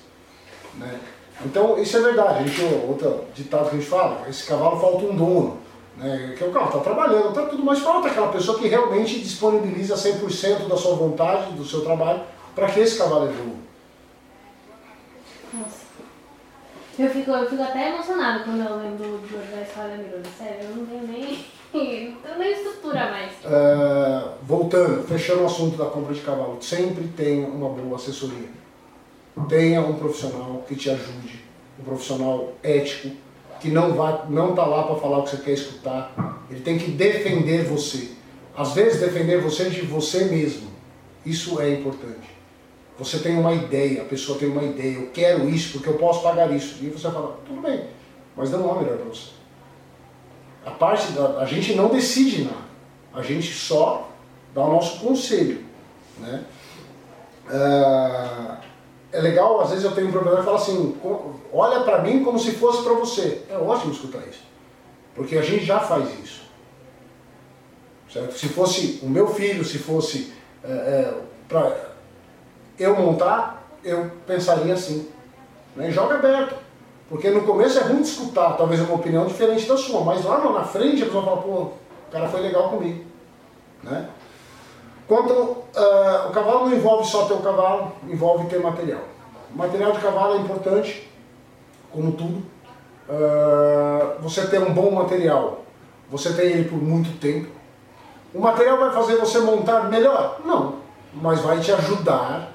Né? 0.75 0.99
Então 1.45 1.77
isso 1.81 1.97
é 1.97 2.01
verdade. 2.01 2.47
Gente, 2.47 2.73
outro 2.87 3.25
ditado 3.33 3.69
que 3.69 3.75
a 3.75 3.79
gente 3.79 3.89
fala, 3.89 4.27
esse 4.29 4.45
cavalo 4.45 4.79
falta 4.79 5.05
um 5.05 5.15
dono. 5.15 5.57
Né? 5.97 6.35
Que 6.37 6.43
o 6.43 6.51
carro 6.51 6.67
está 6.67 6.79
trabalhando, 6.79 7.29
está 7.29 7.43
tudo, 7.43 7.63
mas 7.63 7.79
falta 7.79 8.07
aquela 8.07 8.31
pessoa 8.31 8.57
que 8.57 8.67
realmente 8.67 9.19
disponibiliza 9.19 9.95
100% 9.95 10.67
da 10.67 10.77
sua 10.77 10.95
vontade, 10.95 11.53
do 11.53 11.65
seu 11.65 11.81
trabalho, 11.81 12.21
para 12.55 12.67
que 12.67 12.79
esse 12.79 12.97
cavalo 12.97 13.25
evolua. 13.25 13.63
Nossa. 15.53 15.92
Eu 16.97 17.09
fico, 17.09 17.31
eu 17.31 17.49
fico 17.49 17.63
até 17.63 17.89
emocionado 17.89 18.43
quando 18.43 18.61
eu 18.61 18.77
lembro 18.77 19.19
da 19.51 19.61
história 19.61 19.97
da 19.97 20.03
Miranda. 20.03 20.29
Sério, 20.37 20.65
eu 20.65 20.75
não 20.75 20.85
tenho 20.85 21.07
nem, 21.07 21.45
tenho 21.71 22.37
nem 22.37 22.51
estrutura 22.51 23.09
mais. 23.09 23.31
É, 23.43 24.29
voltando, 24.43 25.07
fechando 25.07 25.41
o 25.41 25.45
assunto 25.47 25.75
da 25.75 25.85
compra 25.85 26.13
de 26.13 26.21
cavalo, 26.21 26.61
sempre 26.61 27.07
tenha 27.17 27.47
uma 27.47 27.69
boa 27.69 27.95
assessoria. 27.95 28.47
Tenha 29.49 29.81
um 29.81 29.95
profissional 29.95 30.63
que 30.67 30.75
te 30.75 30.91
ajude, 30.91 31.43
um 31.79 31.83
profissional 31.83 32.53
ético, 32.61 33.09
que 33.59 33.69
não 33.69 33.93
vai, 33.93 34.25
não 34.29 34.51
está 34.51 34.63
lá 34.65 34.83
para 34.83 34.95
falar 34.97 35.17
o 35.19 35.23
que 35.23 35.31
você 35.31 35.37
quer 35.37 35.53
escutar. 35.53 36.43
Ele 36.49 36.59
tem 36.59 36.77
que 36.77 36.91
defender 36.91 37.63
você. 37.63 38.11
Às 38.55 38.73
vezes 38.73 39.01
defender 39.01 39.41
você 39.41 39.67
de 39.71 39.81
você 39.81 40.25
mesmo. 40.25 40.69
Isso 41.25 41.59
é 41.59 41.73
importante. 41.73 42.32
Você 42.97 43.19
tem 43.19 43.37
uma 43.37 43.53
ideia, 43.53 44.03
a 44.03 44.05
pessoa 44.05 44.37
tem 44.37 44.49
uma 44.49 44.63
ideia, 44.63 44.97
eu 44.97 45.09
quero 45.11 45.49
isso 45.49 45.73
porque 45.73 45.89
eu 45.89 45.95
posso 45.95 46.21
pagar 46.21 46.51
isso. 46.51 46.83
E 46.83 46.89
você 46.89 47.09
fala, 47.09 47.39
tudo 47.45 47.61
bem, 47.61 47.85
mas 48.35 48.51
não 48.51 48.59
é 48.59 48.83
melhor 48.83 48.97
para 48.97 49.05
você. 49.05 49.29
A 50.65 50.71
parte 50.71 51.11
da, 51.13 51.39
a 51.39 51.45
gente 51.45 51.73
não 51.73 51.89
decide 51.89 52.43
nada. 52.43 52.63
A 53.13 53.21
gente 53.21 53.51
só 53.51 54.09
dá 54.53 54.63
o 54.63 54.71
nosso 54.71 54.99
conselho. 54.99 55.63
Né? 56.19 56.43
Uh, 57.47 58.57
é 59.11 59.21
legal, 59.21 59.61
às 59.61 59.69
vezes 59.69 59.83
eu 59.83 59.91
tenho 59.91 60.07
um 60.07 60.11
proprietário 60.11 60.45
que 60.45 60.51
fala 60.51 60.61
assim, 60.61 60.97
olha 61.51 61.81
para 61.81 62.01
mim 62.01 62.23
como 62.23 62.39
se 62.39 62.51
fosse 62.51 62.83
para 62.83 62.93
você. 62.93 63.43
É 63.49 63.57
ótimo 63.57 63.91
escutar 63.91 64.19
isso. 64.27 64.41
Porque 65.15 65.37
a 65.37 65.41
gente 65.41 65.65
já 65.65 65.79
faz 65.79 66.07
isso. 66.23 66.43
Certo? 68.11 68.37
Se 68.37 68.47
fosse 68.47 68.99
o 69.01 69.09
meu 69.09 69.27
filho, 69.27 69.65
se 69.65 69.77
fosse 69.77 70.33
é, 70.63 70.71
é, 70.71 71.13
para 71.47 71.92
eu 72.83 72.95
montar, 72.95 73.63
eu 73.83 74.11
pensaria 74.25 74.73
assim. 74.73 75.09
Né? 75.75 75.91
Joga 75.91 76.15
aberto. 76.15 76.55
Porque 77.09 77.29
no 77.29 77.43
começo 77.43 77.77
é 77.79 77.83
ruim 77.83 78.01
de 78.01 78.07
escutar, 78.07 78.57
talvez 78.57 78.81
uma 78.81 78.95
opinião 78.95 79.25
diferente 79.25 79.67
da 79.67 79.77
sua, 79.77 80.01
mas 80.01 80.23
lá 80.23 80.39
na 80.51 80.63
frente 80.63 81.03
a 81.03 81.05
pessoa 81.05 81.23
fala, 81.23 81.37
pô, 81.37 81.49
o 81.49 81.73
cara 82.11 82.27
foi 82.27 82.41
legal 82.41 82.69
comigo. 82.69 83.03
Né? 83.83 84.09
Quando 85.07 85.31
uh, 85.31 86.29
o 86.29 86.31
cavalo 86.31 86.69
não 86.69 86.75
envolve 86.75 87.07
só 87.07 87.25
ter 87.25 87.33
o 87.33 87.41
cavalo, 87.41 87.91
envolve 88.07 88.47
ter 88.47 88.59
material. 88.59 89.01
O 89.53 89.57
material 89.57 89.91
de 89.91 89.99
cavalo 89.99 90.35
é 90.35 90.37
importante, 90.37 91.07
como 91.91 92.13
tudo. 92.13 92.43
Uh, 93.07 94.21
você 94.21 94.47
ter 94.47 94.59
um 94.59 94.73
bom 94.73 94.89
material, 94.91 95.63
você 96.09 96.33
tem 96.33 96.45
ele 96.45 96.69
por 96.69 96.81
muito 96.81 97.19
tempo. 97.19 97.49
O 98.33 98.39
material 98.39 98.77
vai 98.77 98.91
fazer 98.91 99.17
você 99.17 99.39
montar 99.39 99.89
melhor? 99.89 100.39
Não, 100.45 100.77
mas 101.13 101.41
vai 101.41 101.59
te 101.59 101.71
ajudar 101.71 102.52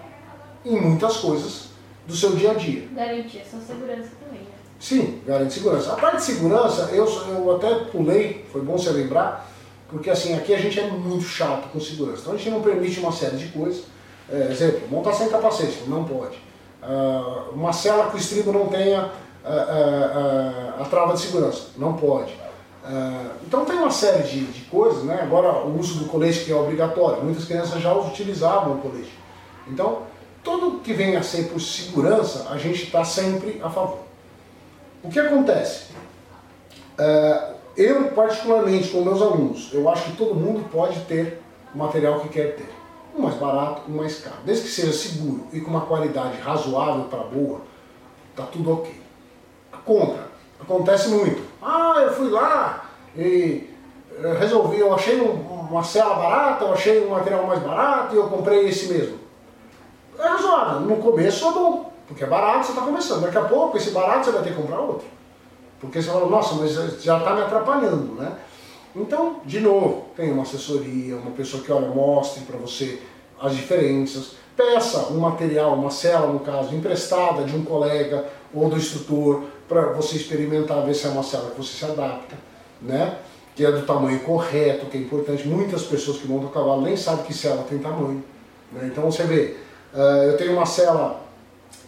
em 0.68 0.80
muitas 0.80 1.16
coisas 1.18 1.68
do 2.06 2.14
seu 2.14 2.32
dia 2.32 2.52
a 2.52 2.54
dia. 2.54 2.88
Garantir 2.92 3.40
a 3.40 3.44
sua 3.44 3.60
segurança 3.60 4.10
também. 4.22 4.40
Né? 4.40 4.58
Sim, 4.78 5.20
garante 5.26 5.54
segurança. 5.54 5.92
A 5.92 5.96
parte 5.96 6.18
de 6.18 6.22
segurança, 6.22 6.90
eu, 6.92 7.06
eu 7.06 7.56
até 7.56 7.74
pulei, 7.86 8.46
foi 8.52 8.62
bom 8.62 8.78
você 8.78 8.90
lembrar, 8.90 9.50
porque 9.88 10.08
assim, 10.08 10.34
aqui 10.34 10.54
a 10.54 10.58
gente 10.58 10.78
é 10.78 10.86
muito 10.86 11.24
chato 11.24 11.68
com 11.72 11.80
segurança. 11.80 12.22
Então 12.22 12.34
a 12.34 12.36
gente 12.36 12.50
não 12.50 12.62
permite 12.62 13.00
uma 13.00 13.12
série 13.12 13.36
de 13.36 13.48
coisas. 13.48 13.84
É, 14.30 14.48
exemplo, 14.50 14.82
montar 14.90 15.14
sem 15.14 15.28
capacete, 15.28 15.84
não 15.86 16.04
pode. 16.04 16.36
Uh, 16.82 17.54
uma 17.54 17.72
cela 17.72 18.10
que 18.10 18.16
o 18.16 18.18
estribo 18.18 18.52
não 18.52 18.66
tenha 18.66 19.02
uh, 19.02 20.78
uh, 20.78 20.82
a 20.82 20.86
trava 20.88 21.14
de 21.14 21.20
segurança, 21.20 21.68
não 21.76 21.94
pode. 21.94 22.32
então 23.46 23.64
tem 23.64 23.76
uma 23.76 23.90
série 23.90 24.22
de, 24.22 24.44
de, 24.44 24.64
coisas, 24.66 25.02
né? 25.02 25.18
agora 25.22 25.66
o 25.66 25.78
uso 25.78 25.98
do 25.98 26.04
colete 26.06 26.44
que 26.44 26.52
é 26.52 26.54
obrigatório, 26.54 27.24
muitas 27.24 27.46
crianças 27.46 27.82
já 27.82 27.92
utilizavam 27.92 28.74
o 28.74 28.78
colete. 28.78 29.12
Então, 29.66 30.02
tudo 30.43 30.80
que 30.80 30.93
vem 30.93 31.16
a 31.16 31.22
ser 31.22 31.49
por 31.49 31.61
segurança, 31.61 32.49
a 32.51 32.57
gente 32.57 32.84
está 32.84 33.05
sempre 33.05 33.61
a 33.62 33.70
favor. 33.70 34.01
O 35.03 35.09
que 35.09 35.18
acontece? 35.18 35.89
eu 37.76 38.11
particularmente 38.11 38.89
com 38.89 39.03
meus 39.03 39.22
alunos, 39.22 39.72
eu 39.72 39.89
acho 39.89 40.11
que 40.11 40.16
todo 40.16 40.34
mundo 40.34 40.68
pode 40.68 40.99
ter 41.03 41.41
o 41.72 41.78
material 41.78 42.18
que 42.20 42.28
quer 42.28 42.57
ter. 42.57 42.68
Um 43.16 43.22
mais 43.22 43.36
barato, 43.36 43.82
um 43.89 43.97
mais 43.97 44.18
caro. 44.20 44.36
Desde 44.45 44.64
que 44.64 44.70
seja 44.70 44.93
seguro 44.93 45.47
e 45.53 45.61
com 45.61 45.70
uma 45.70 45.82
qualidade 45.82 46.41
razoável 46.41 47.05
para 47.05 47.20
boa, 47.20 47.61
tá 48.34 48.45
tudo 48.45 48.72
ok. 48.72 48.93
A 49.72 49.76
contra, 49.76 50.26
acontece 50.61 51.09
muito. 51.09 51.43
Ah, 51.62 52.01
eu 52.03 52.12
fui 52.12 52.30
lá 52.30 52.91
e 53.16 53.70
eh, 54.22 54.36
resolvi, 54.39 54.78
eu 54.78 54.93
achei 54.93 55.20
uma 55.20 55.84
cela 55.84 56.14
barata, 56.14 56.64
eu 56.64 56.72
achei 56.72 57.05
um 57.05 57.11
material 57.11 57.47
mais 57.47 57.62
barato 57.62 58.14
e 58.14 58.18
eu 58.18 58.28
comprei 58.28 58.68
esse 58.68 58.93
mesmo. 58.93 59.18
É 60.18 60.26
razoável, 60.26 60.80
no 60.80 60.96
começo 60.96 61.46
é 61.46 61.52
bom, 61.52 61.92
porque 62.06 62.24
é 62.24 62.26
barato, 62.26 62.66
você 62.66 62.72
está 62.72 62.82
começando. 62.82 63.22
Daqui 63.22 63.38
a 63.38 63.44
pouco, 63.44 63.76
esse 63.76 63.90
barato 63.90 64.26
você 64.26 64.32
vai 64.32 64.42
ter 64.42 64.50
que 64.50 64.60
comprar 64.60 64.80
outro. 64.80 65.06
Porque 65.80 66.02
você 66.02 66.10
fala, 66.10 66.26
nossa, 66.26 66.54
mas 66.56 66.72
já 67.02 67.18
está 67.18 67.34
me 67.34 67.42
atrapalhando, 67.42 68.14
né? 68.14 68.36
Então, 68.96 69.40
de 69.44 69.60
novo, 69.60 70.06
tem 70.16 70.32
uma 70.32 70.42
assessoria, 70.42 71.16
uma 71.16 71.30
pessoa 71.30 71.62
que 71.62 71.70
olha, 71.70 71.88
mostre 71.88 72.42
para 72.44 72.56
você 72.56 73.00
as 73.40 73.54
diferenças, 73.54 74.32
peça 74.56 75.12
um 75.12 75.20
material, 75.20 75.74
uma 75.74 75.90
cela 75.90 76.26
no 76.26 76.40
caso, 76.40 76.74
emprestada 76.74 77.44
de 77.44 77.54
um 77.54 77.64
colega 77.64 78.24
ou 78.52 78.68
do 78.68 78.76
instrutor, 78.76 79.44
para 79.68 79.92
você 79.92 80.16
experimentar, 80.16 80.84
ver 80.84 80.94
se 80.94 81.06
é 81.06 81.10
uma 81.10 81.22
cela 81.22 81.50
que 81.50 81.58
você 81.58 81.76
se 81.76 81.84
adapta, 81.84 82.34
né? 82.82 83.18
que 83.54 83.64
é 83.64 83.72
do 83.72 83.82
tamanho 83.82 84.20
correto, 84.20 84.86
que 84.86 84.96
é 84.96 85.00
importante. 85.00 85.46
Muitas 85.46 85.82
pessoas 85.82 86.18
que 86.18 86.28
montam 86.28 86.48
cavalo 86.48 86.82
nem 86.82 86.96
sabem 86.96 87.24
que 87.24 87.34
cela 87.34 87.64
tem 87.64 87.78
tamanho. 87.78 88.24
Né? 88.72 88.88
Então 88.90 89.04
você 89.04 89.24
vê, 89.24 89.56
eu 89.95 90.36
tenho 90.36 90.53
uma 90.53 90.66
cela, 90.66 91.20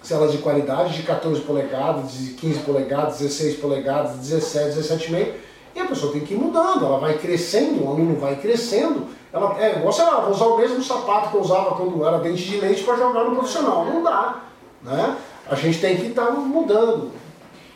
celas 0.03 0.33
de 0.33 0.39
qualidade 0.39 0.95
de 0.95 1.03
14 1.03 1.41
polegadas, 1.43 2.13
de 2.13 2.33
15 2.35 2.61
polegadas, 2.61 3.19
16 3.19 3.57
polegadas, 3.57 4.17
17, 4.17 4.79
17,5, 4.79 5.35
e 5.75 5.81
a 5.81 5.87
pessoa 5.87 6.13
tem 6.13 6.23
que 6.23 6.35
ir 6.35 6.37
mudando, 6.37 6.85
ela 6.85 6.99
vai 6.99 7.19
crescendo, 7.19 7.85
o 7.85 7.91
aluno 7.91 8.19
vai 8.19 8.37
crescendo, 8.37 9.07
ela, 9.33 9.57
é 9.63 9.77
igual, 9.77 9.93
sei 9.93 10.05
lá, 10.05 10.21
vou 10.21 10.33
usar 10.33 10.47
o 10.47 10.57
mesmo 10.57 10.83
sapato 10.83 11.31
que 11.31 11.37
eu 11.37 11.41
usava 11.41 11.77
quando 11.77 12.05
era 12.05 12.19
dente 12.19 12.43
de 12.43 12.61
leite 12.61 12.83
para 12.83 12.97
jogar 12.97 13.25
no 13.25 13.37
profissional, 13.37 13.85
não 13.85 14.03
dá, 14.03 14.41
né? 14.83 15.17
A 15.49 15.55
gente 15.55 15.81
tem 15.81 15.97
que 15.97 16.07
estar 16.07 16.27
tá 16.27 16.33
mudando. 16.33 17.13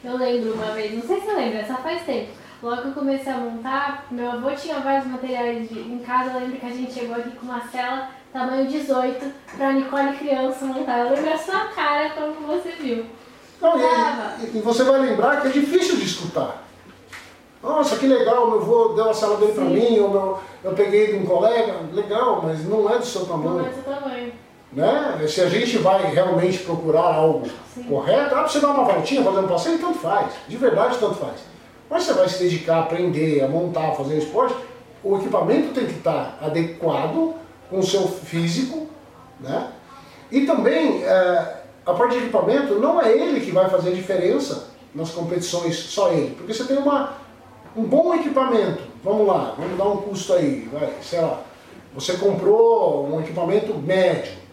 Eu 0.02 0.16
lembro 0.16 0.54
uma 0.54 0.72
vez, 0.72 0.92
não 0.92 1.02
sei 1.02 1.20
se 1.20 1.26
você 1.26 1.32
lembra, 1.32 1.60
essa 1.60 1.76
faz 1.76 2.02
tempo, 2.02 2.30
Logo 2.64 2.80
que 2.80 2.88
eu 2.88 2.92
comecei 2.94 3.30
a 3.30 3.36
montar, 3.36 4.06
meu 4.10 4.30
avô 4.30 4.50
tinha 4.52 4.80
vários 4.80 5.06
materiais 5.06 5.68
de, 5.68 5.80
em 5.80 5.98
casa. 5.98 6.30
Eu 6.30 6.40
lembro 6.40 6.58
que 6.58 6.64
a 6.64 6.70
gente 6.70 6.94
chegou 6.94 7.14
aqui 7.14 7.32
com 7.32 7.44
uma 7.44 7.60
cela 7.68 8.08
tamanho 8.34 8.66
18 8.66 9.32
pra 9.56 9.72
Nicole 9.72 10.16
criança 10.16 10.64
montar. 10.64 10.98
Eu 10.98 11.14
lembro 11.14 11.32
a 11.32 11.38
sua 11.38 11.60
cara 11.66 12.10
como 12.10 12.48
você 12.48 12.70
viu. 12.70 13.06
Não, 13.62 13.78
e, 13.78 14.58
e, 14.58 14.60
você 14.60 14.82
vai 14.82 15.00
lembrar 15.00 15.40
que 15.40 15.46
é 15.46 15.50
difícil 15.52 15.96
de 15.96 16.04
escutar. 16.04 16.64
Nossa, 17.62 17.96
que 17.96 18.06
legal, 18.06 18.50
meu 18.50 18.60
avô 18.60 18.88
deu 18.88 19.08
a 19.08 19.14
sala 19.14 19.36
dele 19.36 19.52
para 19.52 19.64
mim, 19.64 20.00
ou 20.00 20.10
meu, 20.10 20.38
eu 20.64 20.72
peguei 20.72 21.12
de 21.12 21.16
um 21.16 21.24
colega, 21.24 21.76
legal, 21.92 22.42
mas 22.42 22.68
não 22.68 22.92
é 22.92 22.98
do 22.98 23.06
seu 23.06 23.24
tamanho. 23.24 23.58
Não 23.58 23.66
é 23.66 23.68
do 23.68 23.74
seu 23.74 23.94
tamanho. 23.94 24.32
Né? 24.72 25.26
Se 25.28 25.40
a 25.40 25.48
gente 25.48 25.78
vai 25.78 26.04
realmente 26.12 26.58
procurar 26.58 27.14
algo 27.14 27.48
Sim. 27.72 27.84
correto, 27.84 28.34
ah, 28.34 28.42
você 28.42 28.58
dar 28.58 28.72
uma 28.72 28.84
voltinha, 28.84 29.22
fazer 29.22 29.38
um 29.38 29.48
passeio, 29.48 29.78
tanto 29.78 29.98
faz. 30.00 30.32
De 30.48 30.56
verdade, 30.56 30.98
tanto 30.98 31.14
faz. 31.14 31.40
Mas 31.88 32.02
você 32.02 32.12
vai 32.12 32.28
se 32.28 32.42
dedicar 32.42 32.78
a 32.78 32.80
aprender, 32.80 33.42
a 33.42 33.48
montar, 33.48 33.90
a 33.90 33.92
fazer 33.92 34.18
esporte, 34.18 34.56
o 35.02 35.16
equipamento 35.16 35.72
tem 35.72 35.86
que 35.86 35.92
estar 35.92 36.36
adequado 36.42 37.43
com 37.70 37.78
o 37.78 37.82
seu 37.82 38.06
físico, 38.06 38.86
né? 39.40 39.72
E 40.30 40.46
também, 40.46 41.04
é, 41.04 41.62
a 41.84 41.92
parte 41.92 42.16
de 42.16 42.24
equipamento, 42.24 42.74
não 42.74 43.00
é 43.00 43.12
ele 43.12 43.40
que 43.40 43.50
vai 43.50 43.68
fazer 43.68 43.94
diferença 43.94 44.68
nas 44.94 45.10
competições, 45.10 45.76
só 45.76 46.10
ele. 46.12 46.34
Porque 46.34 46.52
você 46.52 46.64
tem 46.64 46.78
uma, 46.78 47.14
um 47.76 47.84
bom 47.84 48.14
equipamento, 48.14 48.82
vamos 49.02 49.26
lá, 49.26 49.54
vamos 49.58 49.76
dar 49.76 49.88
um 49.88 49.98
custo 49.98 50.32
aí, 50.32 50.68
vai, 50.72 50.92
sei 51.02 51.20
lá, 51.20 51.40
você 51.94 52.14
comprou 52.14 53.06
um 53.06 53.20
equipamento 53.20 53.74
médio, 53.74 54.44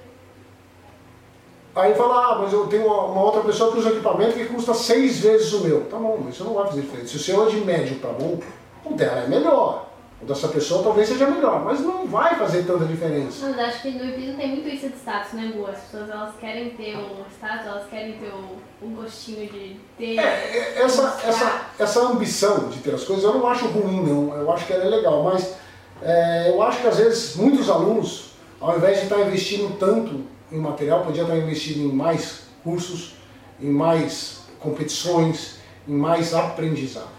Aí 1.74 1.95
fala, 1.95 2.34
ah, 2.34 2.39
mas 2.39 2.51
eu 2.51 2.68
tenho 2.68 2.86
uma, 2.86 3.05
uma, 3.05 3.24
outra 3.24 3.41
pessoa 3.41 3.72
que 3.72 3.80
usa 3.80 3.91
equipamento 3.91 4.34
que 4.34 4.45
custa 4.45 4.74
seis 4.74 5.20
vezes 5.20 5.53
o 5.53 5.62
meu. 5.62 5.86
Tá 5.86 5.97
bom, 5.97 6.20
mas 6.22 6.36
isso 6.36 6.43
não 6.43 6.53
vai 6.53 6.68
fazer 6.68 6.82
diferença. 6.82 7.07
Se 7.07 7.16
o 7.16 7.20
seu 7.20 7.47
é 7.47 7.49
de 7.49 7.62
médio 7.62 7.95
para 7.95 8.12
bom, 8.12 8.39
o 8.84 8.93
dela 8.93 9.22
é 9.22 9.28
melhor. 9.28 9.89
O 10.22 10.26
dessa 10.26 10.48
pessoa 10.50 10.84
talvez 10.84 11.10
seja 11.10 11.28
melhor, 11.28 11.64
mas 11.66 11.80
não 11.80 12.06
vai 12.06 12.36
fazer 12.36 12.64
tanta 12.64 12.86
diferença. 12.86 13.48
Mas 13.48 13.60
acho 13.60 13.82
que 13.82 13.92
no 13.92 14.06
hipismo 14.06 14.38
tem 14.38 14.50
muito 14.50 14.70
isso 14.70 14.90
de 14.90 14.96
status, 14.96 15.34
né, 15.34 15.52
Gu? 15.56 15.66
As 15.66 15.80
pessoas 15.80 16.10
elas 16.10 16.36
querem 16.40 16.70
ter 16.72 16.96
o 16.96 17.26
status, 17.36 17.66
elas 17.66 17.90
querem 17.90 18.14
ter 18.14 18.30
o, 18.30 18.86
o 18.86 18.90
gostinho 18.90 19.50
de 19.50 19.78
ter. 19.98 20.20
É, 20.20 20.76
é 20.78 20.82
essa, 20.84 21.20
essa, 21.26 21.62
essa 21.80 22.00
ambição 22.02 22.70
de 22.70 22.80
ter 22.80 22.94
as 22.94 23.04
coisas 23.04 23.24
eu 23.24 23.34
não 23.34 23.48
acho 23.48 23.66
ruim, 23.68 24.04
não. 24.04 24.36
Eu 24.36 24.52
acho 24.52 24.68
que 24.68 24.74
ela 24.74 24.84
é 24.84 24.90
legal, 24.90 25.24
mas 25.24 25.56
é, 26.04 26.50
eu 26.50 26.62
acho 26.62 26.82
que 26.82 26.88
às 26.88 26.98
vezes 26.98 27.36
muitos 27.36 27.70
alunos, 27.70 28.32
ao 28.60 28.78
invés 28.78 28.98
de 28.98 29.04
estar 29.04 29.20
investindo 29.22 29.78
tanto 29.80 30.22
em 30.52 30.58
material, 30.58 31.04
podia 31.04 31.24
estar 31.24 31.38
investindo 31.38 31.90
em 31.90 31.94
mais 31.94 32.44
cursos, 32.64 33.16
em 33.60 33.70
mais 33.70 34.42
competições, 34.60 35.58
em 35.88 35.94
mais 35.94 36.34
aprendizado. 36.34 37.10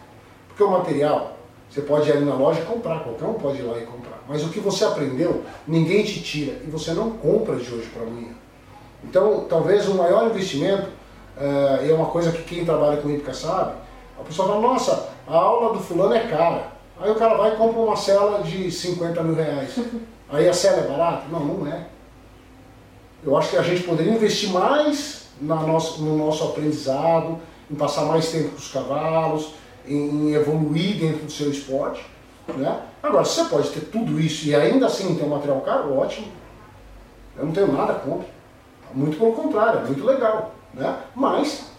Porque 0.48 0.62
o 0.62 0.70
material, 0.70 1.36
você 1.72 1.80
pode 1.80 2.06
ir 2.10 2.12
ali 2.12 2.24
na 2.26 2.34
loja 2.34 2.60
e 2.60 2.64
comprar, 2.66 3.00
qualquer 3.00 3.24
um 3.24 3.32
pode 3.32 3.58
ir 3.58 3.62
lá 3.62 3.78
e 3.78 3.86
comprar. 3.86 4.22
Mas 4.28 4.44
o 4.44 4.50
que 4.50 4.60
você 4.60 4.84
aprendeu, 4.84 5.42
ninguém 5.66 6.04
te 6.04 6.22
tira 6.22 6.60
e 6.62 6.70
você 6.70 6.92
não 6.92 7.12
compra 7.12 7.56
de 7.56 7.72
hoje 7.72 7.88
para 7.88 8.02
amanhã. 8.02 8.34
Então, 9.02 9.46
talvez 9.48 9.88
o 9.88 9.94
maior 9.94 10.26
investimento, 10.26 10.88
é, 11.34 11.88
é 11.88 11.94
uma 11.94 12.06
coisa 12.06 12.30
que 12.30 12.42
quem 12.42 12.64
trabalha 12.64 12.98
com 12.98 13.08
hípica 13.08 13.32
sabe, 13.32 13.72
a 14.20 14.22
pessoa 14.22 14.48
fala, 14.48 14.60
nossa, 14.60 15.08
a 15.26 15.34
aula 15.34 15.72
do 15.72 15.80
fulano 15.80 16.14
é 16.14 16.20
cara. 16.20 16.66
Aí 17.00 17.10
o 17.10 17.14
cara 17.14 17.36
vai 17.36 17.54
e 17.54 17.56
compra 17.56 17.80
uma 17.80 17.96
cela 17.96 18.42
de 18.42 18.70
50 18.70 19.22
mil 19.22 19.34
reais. 19.34 19.74
Aí 20.28 20.46
a 20.46 20.52
cela 20.52 20.78
é 20.78 20.86
barata? 20.86 21.24
Não, 21.30 21.40
não 21.40 21.66
é. 21.66 21.86
Eu 23.24 23.34
acho 23.36 23.50
que 23.50 23.56
a 23.56 23.62
gente 23.62 23.82
poderia 23.82 24.12
investir 24.12 24.50
mais 24.50 25.28
nosso, 25.40 26.02
no 26.02 26.18
nosso 26.18 26.44
aprendizado, 26.44 27.38
em 27.70 27.74
passar 27.74 28.04
mais 28.04 28.30
tempo 28.30 28.50
com 28.50 28.56
os 28.56 28.68
cavalos, 28.68 29.54
em, 29.86 30.32
evoluir 30.32 30.98
dentro 30.98 31.26
do 31.26 31.32
seu 31.32 31.50
esporte. 31.50 32.04
Né? 32.56 32.80
Agora, 33.02 33.24
se 33.24 33.36
você 33.36 33.44
pode 33.44 33.70
ter 33.70 33.80
tudo 33.86 34.20
isso 34.20 34.46
e 34.46 34.54
ainda 34.54 34.86
assim 34.86 35.14
ter 35.14 35.24
um 35.24 35.28
material 35.28 35.60
caro, 35.60 35.96
ótimo. 35.96 36.28
Eu 37.36 37.46
não 37.46 37.52
tenho 37.52 37.72
nada 37.72 37.94
contra. 37.94 38.28
Muito 38.94 39.16
pelo 39.16 39.32
contrário, 39.32 39.80
é 39.80 39.84
muito 39.84 40.04
legal. 40.04 40.54
Né? 40.74 40.96
Mas, 41.14 41.70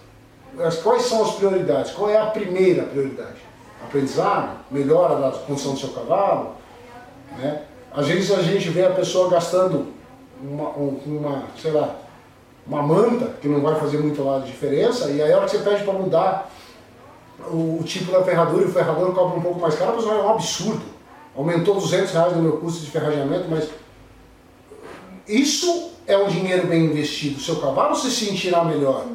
quais 0.81 1.03
são 1.03 1.23
as 1.23 1.35
prioridades? 1.35 1.91
Qual 1.91 2.09
é 2.09 2.17
a 2.17 2.27
primeira 2.27 2.83
prioridade? 2.83 3.37
Aprendizado? 3.83 4.57
Melhora 4.71 5.15
da 5.19 5.37
condição 5.37 5.73
do 5.73 5.79
seu 5.79 5.89
cavalo? 5.89 6.55
Né? 7.37 7.63
Às 7.91 8.07
vezes 8.07 8.31
a 8.31 8.41
gente 8.41 8.69
vê 8.69 8.85
a 8.85 8.91
pessoa 8.91 9.29
gastando 9.29 9.93
uma, 10.41 10.69
uma, 10.69 11.43
sei 11.61 11.71
lá, 11.71 11.95
uma 12.65 12.81
manta, 12.81 13.33
que 13.41 13.47
não 13.47 13.61
vai 13.61 13.75
fazer 13.75 13.99
muito 13.99 14.23
lá 14.23 14.39
de 14.39 14.47
diferença, 14.47 15.09
e 15.09 15.21
aí 15.21 15.31
a 15.31 15.37
hora 15.37 15.45
que 15.45 15.51
você 15.51 15.59
pede 15.59 15.83
para 15.83 15.93
mudar 15.93 16.49
o, 17.51 17.79
o, 17.79 17.83
tipo 17.83 18.11
da 18.11 18.23
ferradura 18.23 18.63
e 18.63 18.67
o 18.67 18.71
ferrador 18.71 19.13
cobra 19.13 19.37
um 19.37 19.41
pouco 19.41 19.59
mais 19.59 19.75
caro, 19.75 19.93
mas 19.95 20.05
é 20.05 20.09
um 20.09 20.29
absurdo. 20.29 20.81
Aumentou 21.35 21.75
200 21.75 22.11
reais 22.11 22.35
no 22.35 22.43
meu 22.43 22.57
custo 22.57 22.85
de 22.85 22.91
ferrajamento, 22.91 23.45
mas 23.49 23.69
isso 25.27 25.91
é 26.05 26.17
um 26.17 26.27
dinheiro 26.27 26.67
bem 26.67 26.85
investido. 26.85 27.39
Seu 27.39 27.59
cavalo 27.59 27.95
se 27.95 28.11
sentirá 28.11 28.63
melhor. 28.63 29.05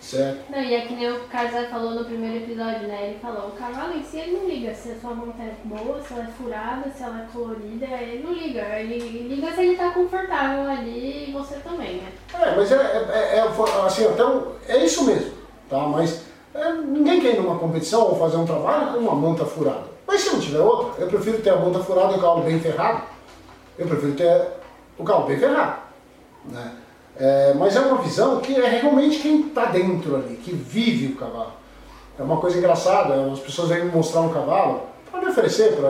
Certo. 0.00 0.50
Não, 0.50 0.62
e 0.62 0.74
é 0.74 0.80
que 0.82 0.94
nem 0.94 1.10
o 1.10 1.20
Karzai 1.24 1.66
falou 1.66 1.90
no 1.90 2.04
primeiro 2.04 2.36
episódio, 2.36 2.86
né? 2.86 3.10
Ele 3.10 3.18
falou, 3.18 3.48
o 3.48 3.52
cavalo 3.52 3.98
em 3.98 4.02
si 4.02 4.18
ele 4.18 4.38
não 4.38 4.48
liga 4.48 4.72
se 4.72 4.92
a 4.92 4.98
sua 4.98 5.12
monta 5.12 5.42
é 5.42 5.54
boa, 5.64 6.00
se 6.00 6.14
ela 6.14 6.22
é 6.22 6.26
furada, 6.28 6.90
se 6.90 7.02
ela 7.02 7.22
é 7.22 7.26
colorida, 7.32 7.86
ele 7.86 8.22
não 8.22 8.32
liga. 8.32 8.62
Ele 8.78 9.28
liga 9.28 9.52
se 9.52 9.60
ele 9.60 9.76
tá 9.76 9.90
confortável 9.90 10.70
ali 10.70 11.28
e 11.28 11.32
você 11.32 11.56
também, 11.56 11.96
né? 11.96 12.12
É, 12.32 12.54
mas 12.54 12.70
é, 12.70 12.76
é, 12.76 13.36
é, 13.36 13.38
é 13.38 13.84
assim, 13.84 14.04
então, 14.04 14.52
é 14.66 14.84
isso 14.84 15.04
mesmo, 15.04 15.32
tá? 15.68 15.80
Mas 15.80 16.27
é, 16.58 16.72
ninguém 16.72 17.20
quer 17.20 17.34
ir 17.34 17.40
numa 17.40 17.58
competição 17.58 18.02
ou 18.02 18.18
fazer 18.18 18.36
um 18.36 18.44
trabalho 18.44 18.92
com 18.92 18.98
uma 18.98 19.14
monta 19.14 19.44
furada. 19.44 19.84
Mas 20.06 20.22
se 20.22 20.30
não 20.30 20.40
tiver 20.40 20.60
outra, 20.60 21.02
eu 21.02 21.08
prefiro 21.08 21.38
ter 21.38 21.50
a 21.50 21.56
monta 21.56 21.80
furada 21.80 22.14
e 22.14 22.16
o 22.16 22.20
cavalo 22.20 22.42
bem 22.42 22.58
ferrado. 22.60 23.02
Eu 23.78 23.86
prefiro 23.86 24.14
ter 24.14 24.48
o 24.98 25.04
cavalo 25.04 25.26
bem 25.26 25.38
ferrado, 25.38 25.78
né? 26.46 26.72
É, 27.20 27.52
mas 27.54 27.74
é 27.74 27.80
uma 27.80 28.00
visão 28.00 28.38
que 28.40 28.54
é 28.54 28.68
realmente 28.80 29.18
quem 29.18 29.48
está 29.48 29.66
dentro 29.66 30.16
ali, 30.16 30.36
que 30.36 30.52
vive 30.52 31.12
o 31.12 31.16
cavalo. 31.16 31.52
É 32.18 32.22
uma 32.22 32.36
coisa 32.36 32.58
engraçada, 32.58 33.14
as 33.32 33.40
pessoas 33.40 33.68
vêm 33.68 33.84
me 33.84 33.90
mostrar 33.90 34.20
um 34.20 34.28
cavalo 34.28 34.82
para 35.10 35.20
me 35.20 35.26
oferecer, 35.28 35.74
para 35.74 35.88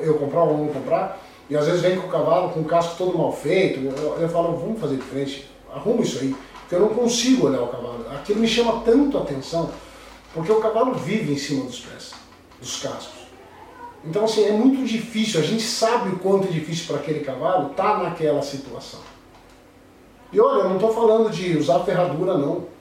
eu 0.00 0.14
comprar 0.14 0.42
ou 0.42 0.56
não 0.56 0.68
comprar, 0.68 1.18
e 1.48 1.56
às 1.56 1.66
vezes 1.66 1.82
vem 1.82 1.98
com 1.98 2.06
o 2.06 2.10
cavalo 2.10 2.50
com 2.50 2.60
o 2.60 2.64
casco 2.64 2.94
todo 2.96 3.18
mal 3.18 3.32
feito, 3.32 3.80
eu, 3.80 4.16
eu 4.18 4.28
falo, 4.28 4.56
vamos 4.56 4.80
fazer 4.80 4.96
diferente, 4.96 5.50
arruma 5.74 6.02
isso 6.02 6.18
aí, 6.20 6.34
porque 6.60 6.74
eu 6.74 6.80
não 6.80 6.88
consigo 6.88 7.46
olhar 7.46 7.62
o 7.62 7.68
cavalo. 7.68 8.06
Aquilo 8.14 8.40
me 8.40 8.48
chama 8.48 8.82
tanto 8.84 9.18
a 9.18 9.22
atenção, 9.22 9.68
porque 10.34 10.50
o 10.50 10.60
cavalo 10.60 10.94
vive 10.94 11.32
em 11.32 11.38
cima 11.38 11.64
dos 11.64 11.80
pés, 11.80 12.12
dos 12.60 12.82
cascos. 12.82 13.22
Então 14.04 14.24
assim, 14.24 14.44
é 14.44 14.52
muito 14.52 14.84
difícil, 14.84 15.40
a 15.40 15.42
gente 15.42 15.62
sabe 15.62 16.10
o 16.10 16.18
quanto 16.18 16.48
é 16.48 16.50
difícil 16.50 16.86
para 16.86 16.96
aquele 16.96 17.20
cavalo 17.20 17.70
estar 17.70 17.98
tá 17.98 18.02
naquela 18.02 18.42
situação. 18.42 19.00
E 20.32 20.40
olha, 20.40 20.62
eu 20.62 20.68
não 20.68 20.76
estou 20.76 20.92
falando 20.92 21.30
de 21.30 21.56
usar 21.56 21.80
ferradura 21.80 22.38
não. 22.38 22.72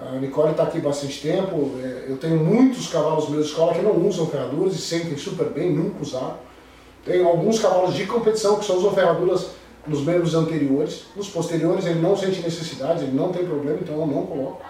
A 0.00 0.16
Nicole 0.16 0.50
está 0.50 0.64
aqui 0.64 0.80
bastante 0.80 1.20
tempo, 1.20 1.72
é, 1.82 2.06
eu 2.08 2.16
tenho 2.16 2.36
muitos 2.36 2.88
cavalos 2.88 3.28
meus 3.28 3.46
de 3.46 3.50
escola 3.50 3.74
que 3.74 3.80
não 3.80 3.96
usam 4.06 4.26
ferraduras 4.26 4.74
e 4.74 4.78
sentem 4.78 5.16
super 5.16 5.48
bem, 5.50 5.72
nunca 5.72 6.02
usaram. 6.02 6.36
Tenho 7.04 7.28
alguns 7.28 7.60
cavalos 7.60 7.94
de 7.94 8.04
competição 8.06 8.58
que 8.58 8.64
só 8.64 8.76
usam 8.76 8.92
ferraduras 8.92 9.50
nos 9.86 10.00
membros 10.00 10.34
anteriores, 10.34 11.04
nos 11.14 11.28
posteriores 11.28 11.84
ele 11.84 12.00
não 12.00 12.16
sente 12.16 12.40
necessidade, 12.40 13.04
ele 13.04 13.12
não 13.12 13.30
tem 13.30 13.44
problema, 13.44 13.78
então 13.80 14.00
eu 14.00 14.06
não 14.06 14.26
coloco. 14.26 14.62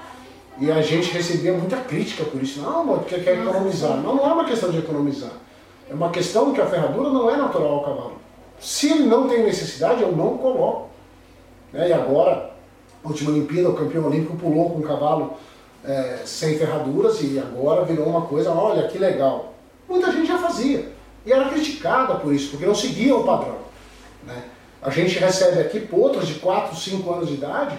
E 0.59 0.71
a 0.71 0.81
gente 0.81 1.11
recebia 1.11 1.53
muita 1.53 1.77
crítica 1.79 2.25
por 2.25 2.43
isso. 2.43 2.61
Não, 2.61 2.85
mas 2.85 3.01
porque 3.01 3.19
quer 3.21 3.39
economizar. 3.39 3.97
Não, 3.97 4.17
não 4.17 4.31
é 4.31 4.33
uma 4.33 4.45
questão 4.45 4.71
de 4.71 4.79
economizar. 4.79 5.33
É 5.91 5.95
uma 5.95 6.11
questão 6.11 6.53
que 6.53 6.61
a 6.61 6.67
ferradura 6.67 7.11
não 7.11 7.31
é 7.31 7.37
natural 7.37 7.73
ao 7.73 7.85
cavalo. 7.85 8.17
Se 8.61 8.91
ele 8.91 9.05
não 9.05 9.29
tem 9.29 9.43
necessidade, 9.43 10.03
eu 10.03 10.13
não 10.13 10.39
coloco. 10.39 10.89
Né? 11.73 11.89
E 11.89 11.93
agora, 11.93 12.53
última 13.05 13.31
Olimpíada, 13.31 13.69
o 13.69 13.75
campeão 13.75 14.07
olímpico 14.07 14.37
pulou 14.37 14.71
com 14.71 14.79
um 14.79 14.83
cavalo 14.83 15.35
é, 15.85 16.21
sem 16.25 16.57
ferraduras 16.57 17.21
e 17.21 17.39
agora 17.39 17.85
virou 17.85 18.07
uma 18.07 18.23
coisa, 18.23 18.53
olha 18.53 18.89
que 18.89 18.97
legal. 18.97 19.55
Muita 19.89 20.11
gente 20.13 20.27
já 20.27 20.39
fazia. 20.39 20.89
E 21.27 21.33
era 21.33 21.49
criticada 21.49 22.15
por 22.15 22.33
isso, 22.33 22.51
porque 22.51 22.67
não 22.67 22.75
seguia 22.75 23.15
o 23.15 23.25
padrão. 23.25 23.57
Né? 24.25 24.45
A 24.81 24.91
gente 24.91 25.19
recebe 25.19 25.61
aqui 25.61 25.81
potros 25.81 26.27
de 26.27 26.35
4, 26.35 26.77
5 26.77 27.13
anos 27.13 27.29
de 27.29 27.35
idade 27.35 27.77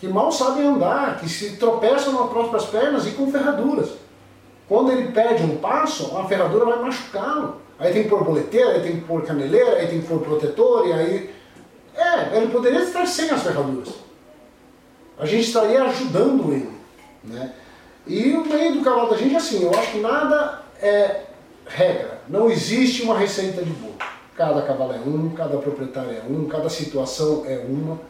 que 0.00 0.08
mal 0.08 0.32
sabem 0.32 0.66
andar, 0.66 1.20
que 1.20 1.28
se 1.28 1.56
tropeçam 1.56 2.14
nas 2.14 2.30
próprias 2.30 2.64
pernas 2.64 3.06
e 3.06 3.10
com 3.10 3.30
ferraduras. 3.30 3.90
Quando 4.66 4.90
ele 4.92 5.12
perde 5.12 5.42
um 5.42 5.58
passo, 5.58 6.16
a 6.16 6.24
ferradura 6.24 6.64
vai 6.64 6.78
machucá-lo. 6.78 7.60
Aí 7.78 7.92
tem 7.92 8.04
que 8.04 8.08
pôr 8.08 8.24
boleteira, 8.24 8.72
aí 8.72 8.82
tem 8.82 8.92
que 8.92 9.00
pôr 9.02 9.22
caneleira, 9.22 9.76
aí 9.76 9.88
tem 9.88 10.00
que 10.00 10.06
pôr 10.06 10.20
protetor, 10.20 10.88
e 10.88 10.92
aí... 10.92 11.34
É, 11.94 12.36
ele 12.36 12.50
poderia 12.50 12.80
estar 12.80 13.04
sem 13.06 13.28
as 13.30 13.42
ferraduras. 13.42 13.90
A 15.18 15.26
gente 15.26 15.48
estaria 15.48 15.82
ajudando 15.82 16.50
ele. 16.50 16.70
Né? 17.22 17.52
E 18.06 18.32
o 18.32 18.44
meio 18.46 18.76
do 18.76 18.82
cavalo 18.82 19.10
da 19.10 19.16
gente 19.16 19.34
é 19.34 19.38
assim, 19.38 19.62
eu 19.64 19.70
acho 19.70 19.92
que 19.92 20.00
nada 20.00 20.62
é 20.80 21.24
regra. 21.66 22.22
Não 22.26 22.50
existe 22.50 23.02
uma 23.02 23.18
receita 23.18 23.62
de 23.62 23.70
bolo. 23.72 23.96
Cada 24.34 24.62
cavalo 24.62 24.94
é 24.94 24.98
um, 24.98 25.30
cada 25.30 25.58
proprietário 25.58 26.12
é 26.12 26.22
um, 26.26 26.46
cada 26.46 26.70
situação 26.70 27.44
é 27.44 27.58
uma 27.68 28.00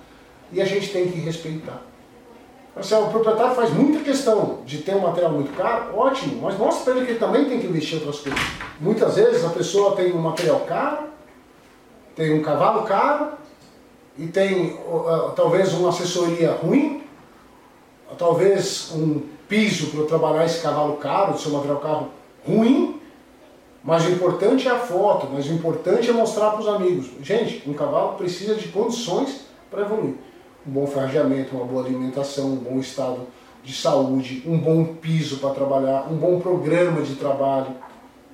e 0.53 0.61
a 0.61 0.64
gente 0.64 0.88
tem 0.90 1.11
que 1.11 1.18
respeitar. 1.20 1.82
Assim, 2.74 2.94
o 2.94 3.09
proprietário 3.09 3.55
faz 3.55 3.70
muita 3.70 4.01
questão 4.01 4.61
de 4.64 4.78
ter 4.78 4.94
um 4.94 5.01
material 5.01 5.32
muito 5.32 5.55
caro, 5.57 5.96
ótimo, 5.96 6.40
mas 6.42 6.57
mostra 6.57 6.84
para 6.84 6.96
ele 6.96 7.07
que 7.07 7.12
ele 7.12 7.18
também 7.18 7.44
tem 7.44 7.61
que 7.61 7.66
investir 7.66 7.94
em 7.94 7.96
outras 7.98 8.20
coisas. 8.20 8.40
Muitas 8.80 9.16
vezes 9.16 9.44
a 9.44 9.51
pessoa 9.51 9.96
tem 9.96 10.12
um 10.12 10.18
material 10.18 10.61
caro, 10.61 11.09
tem 12.14 12.32
um 12.32 12.42
cavalo 12.42 12.84
caro 12.84 13.32
e 14.16 14.26
tem 14.28 14.74
uh, 14.86 15.32
talvez 15.34 15.72
uma 15.74 15.88
assessoria 15.88 16.53
ruim, 16.53 17.03
talvez 18.16 18.92
um 18.94 19.22
piso 19.48 19.88
para 19.88 20.07
trabalhar 20.07 20.46
esse 20.46 20.62
cavalo 20.62 20.96
caro, 20.96 21.38
seu 21.38 21.51
material 21.51 21.80
caro 21.80 22.09
ruim, 22.46 23.01
mas 23.82 24.07
o 24.07 24.11
importante 24.11 24.68
é 24.68 24.70
a 24.70 24.78
foto, 24.78 25.26
mas 25.32 25.46
o 25.46 25.53
importante 25.53 26.09
é 26.09 26.12
mostrar 26.12 26.51
para 26.51 26.61
os 26.61 26.68
amigos. 26.68 27.11
Gente, 27.22 27.68
um 27.68 27.72
cavalo 27.72 28.16
precisa 28.16 28.55
de 28.55 28.68
condições 28.68 29.40
para 29.70 29.82
evoluir 29.82 30.29
um 30.66 30.70
bom 30.70 30.86
fargeamento, 30.86 31.56
uma 31.56 31.64
boa 31.64 31.84
alimentação, 31.84 32.52
um 32.52 32.56
bom 32.56 32.78
estado 32.78 33.26
de 33.62 33.74
saúde, 33.74 34.42
um 34.46 34.58
bom 34.58 34.84
piso 34.84 35.38
para 35.38 35.54
trabalhar, 35.54 36.11
um 36.11 36.16
bom 36.16 36.40
programa 36.40 37.02
de 37.02 37.14
trabalho. 37.16 37.74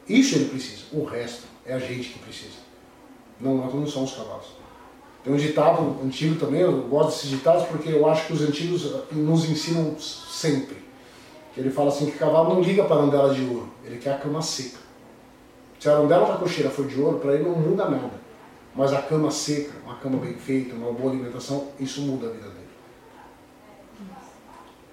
Isso 0.09 0.37
ele 0.37 0.47
precisa. 0.47 0.85
O 0.93 1.05
resto 1.05 1.47
é 1.64 1.74
a 1.74 1.79
gente 1.79 2.11
que 2.11 2.18
precisa. 2.18 2.59
Não, 3.41 3.55
não 3.55 3.87
são 3.87 4.05
os 4.05 4.12
cavalos. 4.12 4.47
Tem 5.24 5.35
um 5.35 5.37
ditado 5.37 5.97
antigo 6.05 6.39
também, 6.39 6.61
eu 6.61 6.83
gosto 6.83 7.11
desses 7.11 7.31
ditados 7.31 7.66
porque 7.66 7.89
eu 7.89 8.09
acho 8.09 8.27
que 8.27 8.33
os 8.33 8.43
antigos 8.43 8.95
nos 9.11 9.51
ensinam 9.51 9.99
sempre. 9.99 10.77
Ele 11.57 11.70
fala 11.70 11.89
assim 11.89 12.07
que 12.07 12.18
cavalo 12.18 12.55
não 12.55 12.61
liga 12.61 12.85
para 12.85 12.97
a 12.97 12.99
arandela 13.01 13.35
de 13.35 13.43
ouro, 13.43 13.68
ele 13.85 13.99
quer 13.99 14.12
a 14.12 14.18
cama 14.18 14.41
seca. 14.41 14.79
Se 15.81 15.89
a 15.89 15.95
arandela 15.95 16.29
da 16.29 16.37
cocheira 16.37 16.70
for 16.70 16.87
de 16.87 17.01
ouro, 17.01 17.18
para 17.18 17.35
ele 17.35 17.43
não 17.43 17.57
muda 17.57 17.89
nada. 17.89 18.26
Mas 18.77 18.93
a 18.93 19.01
cama 19.03 19.31
seca, 19.31 19.72
uma 19.85 19.97
cama 19.97 20.18
bem 20.18 20.35
feita, 20.35 20.74
uma 20.74 20.93
boa 20.93 21.12
alimentação, 21.12 21.68
isso 21.81 22.03
muda 22.03 22.27
a 22.27 22.31
vida 22.31 22.49
dele. 22.51 22.66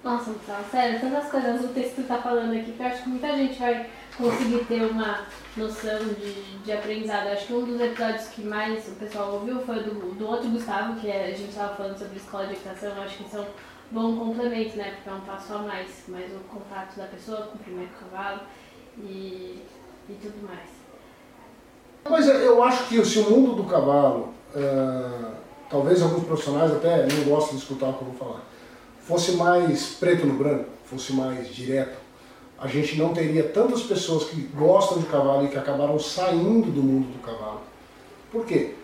Nossa, 0.02 0.30
então, 0.30 0.56
sério, 0.70 1.00
tantas 1.00 1.30
coisas 1.30 1.64
úteis 1.64 1.92
que 1.92 2.02
tu 2.02 2.08
tá 2.08 2.18
falando 2.18 2.52
aqui 2.52 2.72
que 2.72 2.80
eu 2.80 2.86
acho 2.86 3.02
que 3.02 3.08
muita 3.08 3.36
gente 3.36 3.58
vai 3.58 3.88
conseguir 4.16 4.64
ter 4.66 4.82
uma 4.82 5.26
noção 5.56 5.98
de, 5.98 6.62
de 6.62 6.72
aprendizado. 6.72 7.28
Acho 7.28 7.46
que 7.46 7.52
um 7.54 7.64
dos 7.64 7.80
episódios 7.80 8.28
que 8.28 8.42
mais 8.42 8.86
o 8.88 8.92
pessoal 8.92 9.34
ouviu 9.34 9.60
foi 9.60 9.82
do, 9.82 10.14
do 10.14 10.26
outro 10.26 10.48
Gustavo, 10.50 11.00
que 11.00 11.10
é, 11.10 11.26
a 11.26 11.30
gente 11.30 11.48
estava 11.48 11.74
falando 11.74 11.98
sobre 11.98 12.16
escola 12.16 12.46
de 12.46 12.52
equitação. 12.52 13.02
Acho 13.02 13.18
que 13.18 13.30
são 13.30 13.46
bom 13.90 14.16
complemento, 14.16 14.76
né? 14.76 14.92
Porque 14.94 15.08
é 15.08 15.12
um 15.12 15.20
passo 15.20 15.54
a 15.54 15.58
mais, 15.58 16.04
mais 16.08 16.30
o 16.32 16.40
contato 16.40 16.96
da 16.96 17.06
pessoa 17.06 17.42
com 17.42 17.56
o 17.56 17.60
primeiro 17.60 17.90
cavalo 17.92 18.40
e, 18.98 19.62
e 20.08 20.12
tudo 20.20 20.46
mais. 20.46 20.73
Mas 22.08 22.28
eu 22.28 22.62
acho 22.62 22.88
que 22.88 23.04
se 23.04 23.18
o 23.18 23.30
mundo 23.30 23.54
do 23.54 23.64
cavalo, 23.64 24.28
uh, 24.54 25.30
talvez 25.70 26.02
alguns 26.02 26.24
profissionais 26.24 26.70
até 26.70 27.06
não 27.06 27.24
gostem 27.24 27.56
de 27.56 27.62
escutar 27.62 27.88
o 27.88 27.94
que 27.94 28.02
eu 28.02 28.08
vou 28.08 28.16
falar, 28.16 28.42
fosse 29.06 29.32
mais 29.32 29.94
preto 29.94 30.26
no 30.26 30.34
branco, 30.34 30.66
fosse 30.84 31.14
mais 31.14 31.48
direto, 31.48 31.96
a 32.58 32.68
gente 32.68 32.98
não 32.98 33.12
teria 33.12 33.42
tantas 33.44 33.82
pessoas 33.82 34.24
que 34.24 34.40
gostam 34.54 34.98
de 34.98 35.06
cavalo 35.06 35.44
e 35.44 35.48
que 35.48 35.56
acabaram 35.56 35.98
saindo 35.98 36.70
do 36.70 36.82
mundo 36.82 37.06
do 37.06 37.22
cavalo. 37.22 37.62
Por 38.30 38.44
quê? 38.44 38.74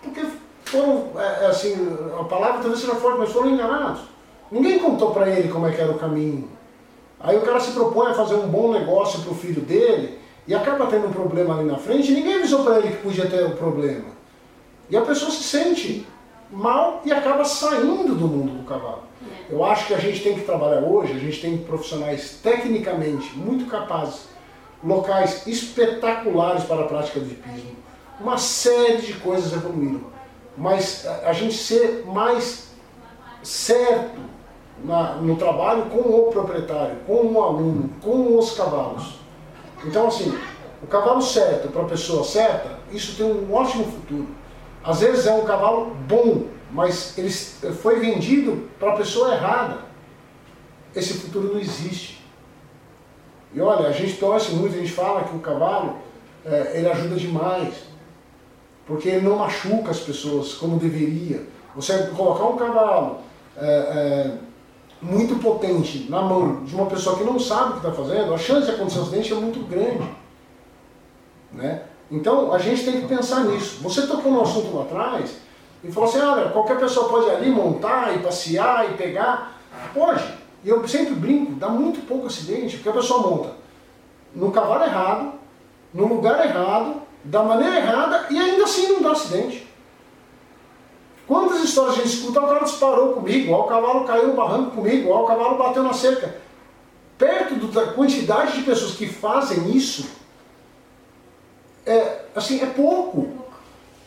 Porque 0.00 0.24
foram, 0.64 1.10
é, 1.16 1.44
é 1.44 1.46
assim, 1.46 1.74
a 2.18 2.24
palavra 2.24 2.60
talvez 2.60 2.80
seja 2.80 2.94
forte, 2.94 3.18
mas 3.18 3.32
foram 3.32 3.50
enganados. 3.50 4.02
Ninguém 4.50 4.78
contou 4.78 5.12
para 5.12 5.28
ele 5.28 5.48
como 5.48 5.66
é 5.66 5.72
que 5.72 5.80
era 5.80 5.90
o 5.90 5.98
caminho. 5.98 6.48
Aí 7.18 7.36
o 7.36 7.42
cara 7.42 7.60
se 7.60 7.72
propõe 7.72 8.10
a 8.10 8.14
fazer 8.14 8.34
um 8.34 8.48
bom 8.48 8.72
negócio 8.72 9.20
para 9.20 9.32
o 9.32 9.34
filho 9.34 9.62
dele 9.62 10.21
e 10.46 10.54
acaba 10.54 10.86
tendo 10.86 11.06
um 11.08 11.12
problema 11.12 11.58
ali 11.58 11.68
na 11.68 11.78
frente, 11.78 12.10
e 12.10 12.14
ninguém 12.14 12.34
avisou 12.34 12.64
para 12.64 12.78
ele 12.78 12.88
que 12.88 13.02
podia 13.02 13.26
ter 13.26 13.44
o 13.44 13.48
um 13.48 13.56
problema. 13.56 14.06
E 14.90 14.96
a 14.96 15.02
pessoa 15.02 15.30
se 15.30 15.42
sente 15.42 16.06
mal 16.50 17.00
e 17.04 17.12
acaba 17.12 17.44
saindo 17.44 18.14
do 18.14 18.28
mundo 18.28 18.58
do 18.58 18.64
cavalo. 18.64 19.04
É. 19.50 19.54
Eu 19.54 19.64
acho 19.64 19.86
que 19.86 19.94
a 19.94 19.98
gente 19.98 20.22
tem 20.22 20.34
que 20.34 20.42
trabalhar 20.42 20.80
hoje, 20.80 21.12
a 21.12 21.18
gente 21.18 21.40
tem 21.40 21.56
profissionais 21.58 22.40
tecnicamente 22.42 23.36
muito 23.38 23.66
capazes, 23.70 24.28
locais 24.84 25.46
espetaculares 25.46 26.64
para 26.64 26.82
a 26.82 26.86
prática 26.86 27.20
do 27.20 27.26
hipismo, 27.26 27.76
uma 28.20 28.36
série 28.36 28.98
de 28.98 29.14
coisas 29.14 29.52
evoluíram. 29.52 30.12
Mas 30.56 31.06
a 31.06 31.32
gente 31.32 31.56
ser 31.56 32.04
mais 32.06 32.72
certo 33.42 34.20
na, 34.84 35.14
no 35.14 35.36
trabalho 35.36 35.86
com 35.86 36.00
o 36.00 36.30
proprietário, 36.30 36.96
com 37.06 37.26
o 37.26 37.42
aluno, 37.42 37.90
com 38.02 38.36
os 38.36 38.52
cavalos. 38.52 39.21
Então, 39.84 40.08
assim, 40.08 40.36
o 40.82 40.86
cavalo 40.86 41.22
certo 41.22 41.68
para 41.68 41.82
a 41.82 41.86
pessoa 41.86 42.24
certa, 42.24 42.78
isso 42.92 43.16
tem 43.16 43.26
um 43.26 43.52
ótimo 43.52 43.84
futuro. 43.84 44.28
Às 44.84 45.00
vezes 45.00 45.26
é 45.26 45.32
um 45.32 45.44
cavalo 45.44 45.94
bom, 46.08 46.46
mas 46.70 47.16
ele 47.16 47.30
foi 47.30 48.00
vendido 48.00 48.68
para 48.78 48.92
a 48.92 48.96
pessoa 48.96 49.34
errada. 49.34 49.78
Esse 50.94 51.14
futuro 51.14 51.54
não 51.54 51.60
existe. 51.60 52.22
E 53.54 53.60
olha, 53.60 53.88
a 53.88 53.92
gente 53.92 54.16
torce 54.16 54.52
muito, 54.52 54.74
a 54.74 54.78
gente 54.78 54.92
fala 54.92 55.24
que 55.24 55.36
o 55.36 55.40
cavalo, 55.40 55.98
é, 56.44 56.72
ele 56.78 56.88
ajuda 56.88 57.16
demais. 57.16 57.74
Porque 58.86 59.08
ele 59.08 59.26
não 59.26 59.36
machuca 59.36 59.90
as 59.90 60.00
pessoas 60.00 60.54
como 60.54 60.78
deveria. 60.78 61.46
Você 61.76 62.06
colocar 62.16 62.44
um 62.44 62.56
cavalo 62.56 63.20
é, 63.56 63.66
é, 63.66 64.38
muito 65.02 65.34
potente 65.36 66.06
na 66.08 66.22
mão 66.22 66.62
de 66.64 66.74
uma 66.74 66.86
pessoa 66.86 67.18
que 67.18 67.24
não 67.24 67.38
sabe 67.38 67.70
o 67.70 67.72
que 67.72 67.86
está 67.86 67.92
fazendo, 67.92 68.32
a 68.32 68.38
chance 68.38 68.66
de 68.66 68.72
acontecer 68.72 69.00
um 69.00 69.02
acidente 69.02 69.32
é 69.32 69.36
muito 69.36 69.68
grande. 69.68 70.08
Né? 71.52 71.82
Então 72.10 72.52
a 72.52 72.58
gente 72.58 72.84
tem 72.84 73.00
que 73.00 73.08
pensar 73.08 73.44
nisso. 73.44 73.82
Você 73.82 74.06
tocou 74.06 74.30
no 74.30 74.42
assunto 74.42 74.76
lá 74.76 74.84
atrás 74.84 75.36
e 75.82 75.90
falou 75.90 76.08
assim, 76.08 76.20
olha, 76.20 76.50
qualquer 76.50 76.78
pessoa 76.78 77.08
pode 77.08 77.28
ali 77.28 77.50
montar 77.50 78.14
e 78.14 78.20
passear 78.20 78.90
e 78.90 78.94
pegar. 78.94 79.60
Pode. 79.92 80.22
E 80.64 80.68
eu 80.68 80.86
sempre 80.86 81.14
brinco, 81.14 81.52
dá 81.54 81.68
muito 81.68 82.06
pouco 82.06 82.26
acidente, 82.26 82.76
porque 82.76 82.88
a 82.88 82.92
pessoa 82.92 83.28
monta 83.28 83.62
no 84.34 84.50
cavalo 84.50 84.84
errado, 84.84 85.32
no 85.92 86.06
lugar 86.06 86.44
errado, 86.44 87.02
da 87.24 87.42
maneira 87.42 87.76
errada 87.76 88.26
e 88.30 88.38
ainda 88.38 88.64
assim 88.64 88.92
não 88.92 89.02
dá 89.02 89.12
acidente. 89.12 89.68
Quantas 91.26 91.62
histórias 91.62 91.94
a 91.94 91.98
gente 92.02 92.14
escuta? 92.14 92.40
O 92.40 92.48
cara 92.48 92.64
disparou 92.64 93.12
comigo, 93.12 93.54
o 93.54 93.64
cavalo 93.64 94.04
caiu 94.04 94.28
no 94.28 94.34
barranco 94.34 94.72
comigo, 94.72 95.12
o 95.12 95.26
cavalo 95.26 95.56
bateu 95.56 95.82
na 95.82 95.92
cerca. 95.92 96.34
Perto 97.16 97.54
da 97.68 97.92
quantidade 97.92 98.58
de 98.58 98.62
pessoas 98.62 98.96
que 98.96 99.06
fazem 99.06 99.70
isso, 99.70 100.06
é, 101.86 102.22
assim, 102.34 102.60
é 102.60 102.66
pouco. 102.66 103.28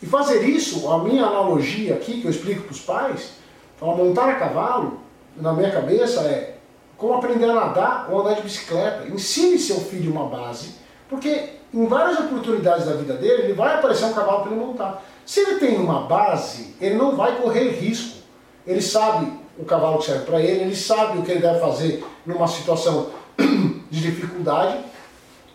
E 0.01 0.05
fazer 0.05 0.43
isso, 0.43 0.91
a 0.91 0.99
minha 0.99 1.25
analogia 1.25 1.95
aqui, 1.95 2.19
que 2.19 2.27
eu 2.27 2.31
explico 2.31 2.63
para 2.63 2.71
os 2.71 2.81
pais, 2.81 3.31
falar 3.77 3.95
montar 3.95 4.29
a 4.29 4.35
cavalo, 4.35 4.99
na 5.37 5.53
minha 5.53 5.71
cabeça 5.71 6.21
é 6.21 6.57
como 6.97 7.13
aprender 7.13 7.49
a 7.49 7.53
nadar 7.53 8.07
ou 8.09 8.21
andar 8.21 8.35
de 8.35 8.41
bicicleta. 8.41 9.07
Ensine 9.07 9.57
seu 9.57 9.77
filho 9.77 10.11
uma 10.11 10.27
base, 10.27 10.75
porque 11.09 11.55
em 11.73 11.87
várias 11.87 12.19
oportunidades 12.19 12.85
da 12.85 12.93
vida 12.93 13.15
dele, 13.15 13.43
ele 13.43 13.53
vai 13.53 13.75
aparecer 13.75 14.05
um 14.05 14.13
cavalo 14.13 14.43
para 14.43 14.51
ele 14.51 14.59
montar. 14.59 15.03
Se 15.25 15.39
ele 15.39 15.59
tem 15.59 15.77
uma 15.77 16.01
base, 16.01 16.75
ele 16.79 16.95
não 16.95 17.15
vai 17.15 17.35
correr 17.41 17.69
risco. 17.69 18.19
Ele 18.65 18.81
sabe 18.81 19.31
o 19.57 19.65
cavalo 19.65 19.97
que 19.97 20.05
serve 20.05 20.25
para 20.25 20.39
ele, 20.39 20.63
ele 20.63 20.75
sabe 20.75 21.17
o 21.17 21.23
que 21.23 21.31
ele 21.31 21.41
deve 21.41 21.59
fazer 21.59 22.05
numa 22.25 22.47
situação 22.47 23.09
de 23.37 24.01
dificuldade, 24.01 24.79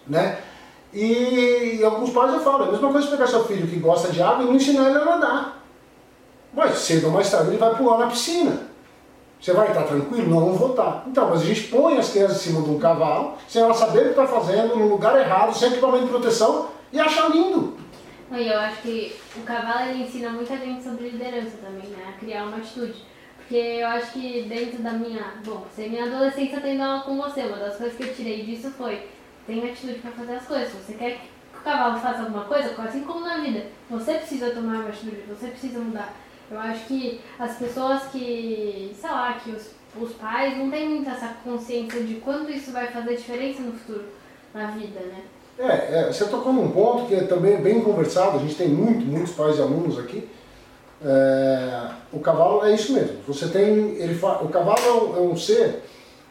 né? 0.07 0.39
E, 0.93 1.79
e 1.79 1.85
alguns 1.85 2.11
pais 2.11 2.33
eu 2.33 2.41
falo, 2.41 2.64
é 2.64 2.68
a 2.68 2.73
mesma 2.73 2.91
coisa 2.91 3.09
pegar 3.09 3.27
seu 3.27 3.45
filho 3.45 3.68
que 3.68 3.79
gosta 3.79 4.11
de 4.11 4.21
água 4.21 4.43
e 4.43 4.47
não 4.47 4.55
ensinar 4.55 4.89
ele 4.89 4.99
a 4.99 5.05
nadar. 5.05 5.64
Mas 6.53 6.79
cedo 6.79 7.07
ou 7.07 7.12
mais 7.12 7.31
tarde 7.31 7.49
ele 7.49 7.59
vai 7.59 7.75
pular 7.77 7.99
na 7.99 8.07
piscina. 8.09 8.71
Você 9.41 9.53
vai 9.53 9.68
estar 9.68 9.85
tranquilo? 9.85 10.29
Não, 10.29 10.41
não 10.49 10.53
vou 10.53 10.71
estar. 10.71 11.05
Então, 11.07 11.31
mas 11.31 11.43
a 11.43 11.45
gente 11.45 11.62
põe 11.68 11.97
as 11.97 12.11
crianças 12.11 12.39
em 12.39 12.51
cima 12.51 12.62
de 12.62 12.71
um 12.71 12.79
cavalo, 12.79 13.35
sem 13.49 13.62
ela 13.62 13.73
saber 13.73 14.01
o 14.01 14.03
que 14.03 14.11
está 14.11 14.27
fazendo, 14.27 14.77
no 14.77 14.89
lugar 14.89 15.18
errado, 15.18 15.57
sem 15.57 15.71
equipamento 15.71 16.05
de 16.05 16.11
proteção, 16.11 16.68
e 16.93 17.01
achar 17.01 17.31
lindo. 17.31 17.80
E 18.33 18.47
eu 18.47 18.59
acho 18.61 18.83
que 18.83 19.16
o 19.37 19.43
cavalo 19.43 19.91
ele 19.91 20.05
ensina 20.05 20.31
muita 20.31 20.57
gente 20.57 20.85
sobre 20.85 21.09
liderança 21.09 21.57
também, 21.57 21.89
né? 21.91 22.14
A 22.14 22.18
criar 22.18 22.45
uma 22.45 22.59
atitude. 22.59 23.03
Porque 23.37 23.57
eu 23.57 23.87
acho 23.89 24.12
que 24.12 24.43
dentro 24.43 24.83
da 24.83 24.93
minha. 24.93 25.35
Bom, 25.45 25.66
se 25.74 25.89
minha 25.89 26.05
adolescência 26.05 26.61
tendo 26.61 26.83
aula 26.83 27.03
com 27.03 27.16
você, 27.16 27.43
uma 27.43 27.57
das 27.57 27.76
coisas 27.76 27.97
que 27.97 28.05
eu 28.05 28.14
tirei 28.14 28.45
disso 28.45 28.70
foi: 28.70 29.09
tem 29.47 29.68
atitude 29.68 29.95
para 29.95 30.12
fazer 30.12 30.35
as 30.35 30.47
coisas. 30.47 30.68
Se 30.68 30.76
você 30.76 30.95
quer 30.95 31.18
que 31.18 31.59
o 31.59 31.62
cavalo 31.62 31.99
faça 31.99 32.22
alguma 32.22 32.45
coisa, 32.45 32.81
assim 32.81 33.03
como 33.03 33.20
na 33.20 33.39
vida, 33.39 33.66
você 33.89 34.14
precisa 34.14 34.51
tomar 34.53 34.76
uma 34.76 34.89
atitude, 34.89 35.24
você 35.28 35.49
precisa 35.49 35.81
mudar. 35.81 36.14
Eu 36.49 36.59
acho 36.61 36.87
que 36.87 37.20
as 37.39 37.57
pessoas 37.59 38.05
que, 38.12 38.95
sei 38.95 39.11
lá, 39.11 39.33
que 39.35 39.51
os, 39.51 39.74
os 39.97 40.12
pais 40.12 40.57
não 40.57 40.70
têm 40.70 40.89
muito 40.89 41.11
essa 41.11 41.35
consciência 41.43 42.05
de 42.05 42.14
quanto 42.16 42.51
isso 42.51 42.70
vai 42.70 42.87
fazer 42.87 43.16
diferença 43.16 43.62
no 43.62 43.72
futuro, 43.72 44.05
na 44.55 44.66
vida, 44.70 45.01
né? 45.01 45.22
É, 45.61 46.01
é, 46.01 46.07
você 46.11 46.25
tocou 46.25 46.55
num 46.55 46.71
ponto 46.71 47.07
que 47.07 47.15
é 47.15 47.21
também 47.25 47.59
bem 47.59 47.83
conversado, 47.83 48.39
a 48.39 48.41
gente 48.41 48.55
tem 48.55 48.69
muito, 48.69 49.05
muitos 49.05 49.35
pais 49.35 49.59
e 49.59 49.61
alunos 49.61 49.99
aqui. 49.99 50.27
É, 51.05 51.89
o 52.11 52.19
cavalo 52.19 52.65
é 52.65 52.75
isso 52.75 52.95
mesmo. 52.95 53.19
Você 53.29 53.47
tem, 53.49 53.69
ele 53.97 54.15
fa, 54.15 54.43
o 54.43 54.49
cavalo 54.49 55.15
é 55.17 55.21
um, 55.21 55.35
é 55.35 55.37
ser 55.37 55.83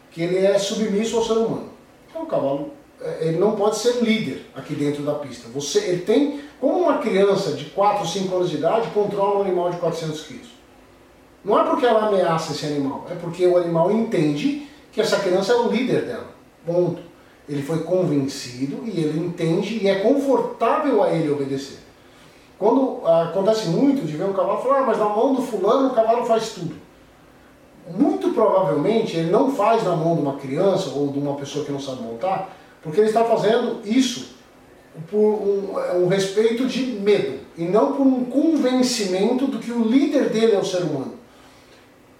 que 0.09 0.23
ele 0.23 0.43
é 0.43 0.57
submisso 0.57 1.17
ao 1.17 1.23
ser 1.23 1.33
humano. 1.33 1.69
Então 2.09 2.23
o 2.23 2.25
cavalo 2.25 2.71
é, 2.99 3.27
ele 3.27 3.37
não 3.37 3.55
pode 3.55 3.77
ser 3.77 4.01
líder 4.01 4.47
aqui 4.55 4.73
dentro 4.73 5.03
da 5.03 5.13
pista. 5.13 5.47
Você, 5.49 5.77
ele 5.77 6.01
tem 6.01 6.41
como 6.59 6.79
uma 6.79 6.97
criança 6.97 7.51
de 7.51 7.65
4 7.65 7.99
ou 7.99 8.07
5 8.07 8.35
anos 8.35 8.49
de 8.49 8.57
idade 8.57 8.89
controla 8.95 9.39
um 9.39 9.41
animal 9.43 9.69
de 9.69 9.77
400 9.77 10.21
quilos? 10.21 10.49
Não 11.45 11.59
é 11.59 11.63
porque 11.69 11.85
ela 11.85 12.07
ameaça 12.07 12.51
esse 12.51 12.65
animal, 12.65 13.05
é 13.11 13.13
porque 13.13 13.45
o 13.45 13.57
animal 13.57 13.91
entende 13.91 14.67
que 14.91 14.99
essa 14.99 15.19
criança 15.19 15.53
é 15.53 15.55
o 15.55 15.69
líder 15.69 16.01
dela. 16.05 16.27
Ponto. 16.65 17.08
Ele 17.49 17.63
foi 17.63 17.79
convencido 17.79 18.83
e 18.85 18.91
ele 19.01 19.19
entende 19.19 19.79
e 19.83 19.87
é 19.87 19.95
confortável 19.95 21.03
a 21.03 21.11
ele 21.11 21.31
obedecer. 21.31 21.79
Quando 22.59 23.01
ah, 23.05 23.23
acontece 23.23 23.69
muito 23.69 24.05
de 24.05 24.15
ver 24.15 24.25
um 24.25 24.33
cavalo 24.33 24.61
falar, 24.61 24.79
ah, 24.79 24.85
mas 24.85 24.99
na 24.99 25.09
mão 25.09 25.33
do 25.33 25.41
fulano 25.41 25.87
o 25.87 25.95
cavalo 25.95 26.25
faz 26.25 26.49
tudo. 26.49 26.75
Muito 27.97 28.29
provavelmente 28.33 29.17
ele 29.17 29.31
não 29.31 29.51
faz 29.51 29.83
na 29.83 29.95
mão 29.95 30.15
de 30.15 30.21
uma 30.21 30.35
criança 30.35 30.91
ou 30.91 31.07
de 31.07 31.17
uma 31.17 31.33
pessoa 31.35 31.65
que 31.65 31.71
não 31.71 31.79
sabe 31.79 32.03
montar, 32.03 32.55
porque 32.83 32.99
ele 32.99 33.07
está 33.07 33.23
fazendo 33.23 33.81
isso 33.83 34.37
por 35.09 35.17
um, 35.17 36.03
um, 36.03 36.07
respeito 36.07 36.67
de 36.67 36.83
medo 36.83 37.39
e 37.57 37.63
não 37.63 37.93
por 37.93 38.05
um 38.05 38.25
convencimento 38.25 39.47
do 39.47 39.57
que 39.57 39.71
o 39.71 39.83
líder 39.83 40.29
dele 40.29 40.53
é 40.53 40.59
o 40.59 40.65
ser 40.65 40.83
humano. 40.83 41.13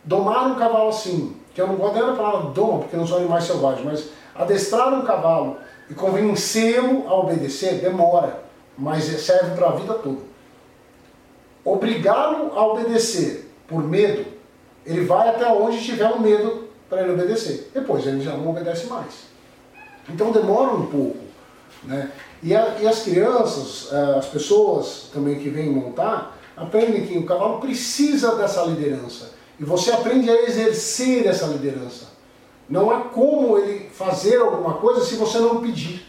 Domar 0.04 0.48
um 0.48 0.56
cavalo 0.56 0.90
assim, 0.90 1.36
que 1.54 1.62
eu 1.62 1.68
não 1.68 1.76
gosto 1.76 1.96
nem 1.96 2.06
da 2.06 2.14
palavra 2.14 2.52
doma, 2.52 2.80
porque 2.80 2.96
não 2.96 3.06
são 3.06 3.18
animais 3.18 3.44
selvagens, 3.44 3.86
mas 3.86 4.10
adestrar 4.40 4.94
um 4.94 5.04
cavalo 5.04 5.58
e 5.90 5.94
convencê-lo 5.94 7.08
a 7.08 7.14
obedecer 7.16 7.76
demora, 7.76 8.44
mas 8.78 9.04
serve 9.04 9.56
para 9.56 9.68
a 9.68 9.72
vida 9.72 9.94
toda. 9.96 10.22
Obrigá-lo 11.64 12.58
a 12.58 12.66
obedecer 12.66 13.52
por 13.68 13.84
medo, 13.84 14.26
ele 14.86 15.06
vai 15.06 15.28
até 15.30 15.46
onde 15.52 15.84
tiver 15.84 16.10
o 16.10 16.16
um 16.16 16.22
medo 16.22 16.70
para 16.90 17.02
ele 17.02 17.12
obedecer. 17.12 17.70
Depois 17.74 18.08
ele 18.08 18.22
já 18.22 18.32
não 18.32 18.50
obedece 18.50 18.88
mais. 18.88 19.28
Então 20.08 20.32
demora 20.32 20.74
um 20.74 20.88
pouco. 20.88 21.20
Né? 21.84 22.10
E, 22.42 22.56
a, 22.56 22.78
e 22.80 22.88
as 22.88 23.04
crianças, 23.04 23.90
eh, 23.92 24.16
as 24.18 24.26
pessoas 24.26 25.10
também 25.14 25.38
que 25.38 25.50
vêm 25.50 25.70
montar, 25.70 26.38
aprendem 26.58 27.06
que 27.06 27.18
o 27.18 27.26
cavalo 27.26 27.60
precisa 27.60 28.36
dessa 28.36 28.64
liderança. 28.64 29.32
E 29.60 29.64
você 29.64 29.92
aprende 29.92 30.30
a 30.30 30.44
exercer 30.44 31.28
essa 31.28 31.46
liderança. 31.46 32.08
Não 32.70 32.92
há 32.92 33.02
como 33.02 33.58
ele 33.58 33.90
fazer 33.90 34.38
alguma 34.38 34.76
coisa 34.76 35.04
se 35.04 35.16
você 35.16 35.40
não 35.40 35.62
pedir. 35.62 36.06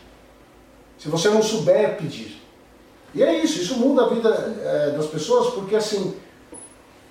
Se 0.99 1.09
você 1.09 1.31
não 1.31 1.43
souber 1.43 1.97
pedir. 1.97 2.43
E 3.15 3.23
é 3.23 3.43
isso, 3.43 3.61
isso 3.61 3.79
muda 3.79 4.05
a 4.05 4.09
vida 4.09 4.29
é, 4.63 4.91
das 4.91 5.07
pessoas, 5.07 5.55
porque 5.55 5.75
assim, 5.75 6.15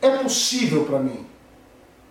é 0.02 0.10
possível 0.18 0.86
para 0.86 1.00
mim. 1.00 1.26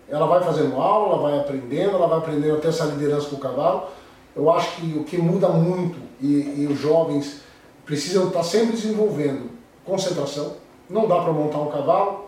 Ela 0.08 0.26
vai 0.26 0.42
fazendo 0.42 0.76
aula, 0.76 1.14
ela 1.14 1.30
vai 1.30 1.40
aprendendo, 1.40 1.96
ela 1.96 2.06
vai 2.06 2.18
aprendendo 2.18 2.56
a 2.56 2.60
ter 2.60 2.68
essa 2.68 2.84
liderança 2.84 3.28
com 3.28 3.36
o 3.36 3.40
cavalo. 3.40 3.88
Eu 4.34 4.50
acho 4.50 4.76
que 4.76 4.98
o 4.98 5.04
que 5.04 5.16
muda 5.16 5.48
muito, 5.48 5.98
e, 6.20 6.62
e 6.62 6.68
os 6.70 6.78
jovens 6.78 7.42
precisam 7.86 8.28
estar 8.28 8.42
sempre 8.42 8.72
desenvolvendo 8.72 9.50
concentração. 9.84 10.56
Não 10.90 11.06
dá 11.06 11.20
para 11.20 11.32
montar 11.32 11.58
um 11.58 11.70
cavalo 11.70 12.27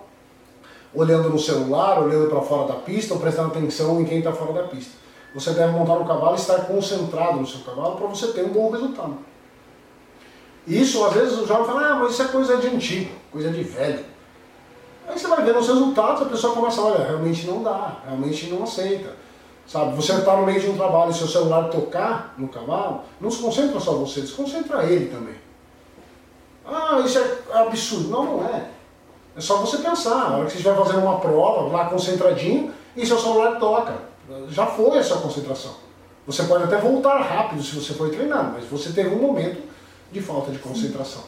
olhando 0.95 1.28
no 1.28 1.38
celular, 1.38 2.03
olhando 2.03 2.28
para 2.28 2.41
fora 2.41 2.68
da 2.68 2.74
pista 2.74 3.14
ou 3.14 3.20
prestando 3.20 3.49
atenção 3.49 4.01
em 4.01 4.05
quem 4.05 4.18
está 4.18 4.32
fora 4.32 4.53
da 4.53 4.62
pista. 4.64 4.93
Você 5.34 5.53
deve 5.53 5.72
montar 5.72 5.95
um 5.95 6.07
cavalo 6.07 6.34
e 6.34 6.41
estar 6.41 6.66
concentrado 6.66 7.38
no 7.38 7.47
seu 7.47 7.61
cavalo 7.61 7.97
para 7.97 8.09
você 8.09 8.28
ter 8.28 8.45
um 8.45 8.49
bom 8.49 8.70
resultado. 8.70 9.18
Isso, 10.66 11.05
às 11.05 11.14
vezes, 11.14 11.38
o 11.38 11.47
jovem 11.47 11.66
fala, 11.66 11.86
ah, 11.86 11.95
mas 11.97 12.12
isso 12.12 12.22
é 12.22 12.28
coisa 12.28 12.57
de 12.57 12.66
antigo, 12.66 13.12
coisa 13.30 13.51
de 13.51 13.62
velho. 13.62 14.05
Aí 15.09 15.18
você 15.18 15.26
vai 15.26 15.45
vendo 15.45 15.59
os 15.59 15.66
resultados, 15.66 16.22
a 16.22 16.26
pessoa 16.26 16.55
começa, 16.55 16.80
olha, 16.80 17.05
realmente 17.05 17.47
não 17.47 17.62
dá, 17.62 17.97
realmente 18.05 18.47
não 18.49 18.62
aceita. 18.62 19.14
Sabe, 19.66 19.95
você 19.95 20.12
está 20.12 20.36
no 20.36 20.45
meio 20.45 20.61
de 20.61 20.68
um 20.68 20.76
trabalho 20.76 21.12
e 21.12 21.14
seu 21.14 21.28
celular 21.28 21.68
tocar 21.70 22.34
no 22.36 22.49
cavalo, 22.49 23.03
não 23.20 23.30
se 23.30 23.41
concentra 23.41 23.78
só 23.78 23.93
você, 23.93 24.20
desconcentra 24.20 24.84
ele 24.84 25.07
também. 25.07 25.34
Ah, 26.66 27.01
isso 27.05 27.18
é 27.18 27.59
absurdo. 27.59 28.09
Não, 28.09 28.24
não 28.24 28.49
é. 28.49 28.68
É 29.41 29.43
só 29.43 29.57
você 29.57 29.78
pensar, 29.78 30.30
na 30.30 30.36
hora 30.36 30.45
que 30.45 30.53
você 30.53 30.59
estiver 30.59 30.76
fazendo 30.76 31.03
uma 31.03 31.18
prova, 31.18 31.72
lá 31.72 31.86
concentradinho, 31.86 32.74
e 32.95 33.07
seu 33.07 33.18
celular 33.18 33.59
toca. 33.59 33.95
Já 34.51 34.66
foi 34.66 34.99
essa 34.99 35.16
concentração. 35.16 35.72
Você 36.26 36.43
pode 36.43 36.64
até 36.64 36.76
voltar 36.76 37.18
rápido 37.22 37.62
se 37.62 37.74
você 37.74 37.95
for 37.95 38.11
treinado, 38.11 38.53
mas 38.53 38.64
você 38.66 38.93
teve 38.93 39.09
um 39.14 39.18
momento 39.18 39.62
de 40.12 40.20
falta 40.20 40.53
de 40.53 40.59
concentração. 40.59 41.22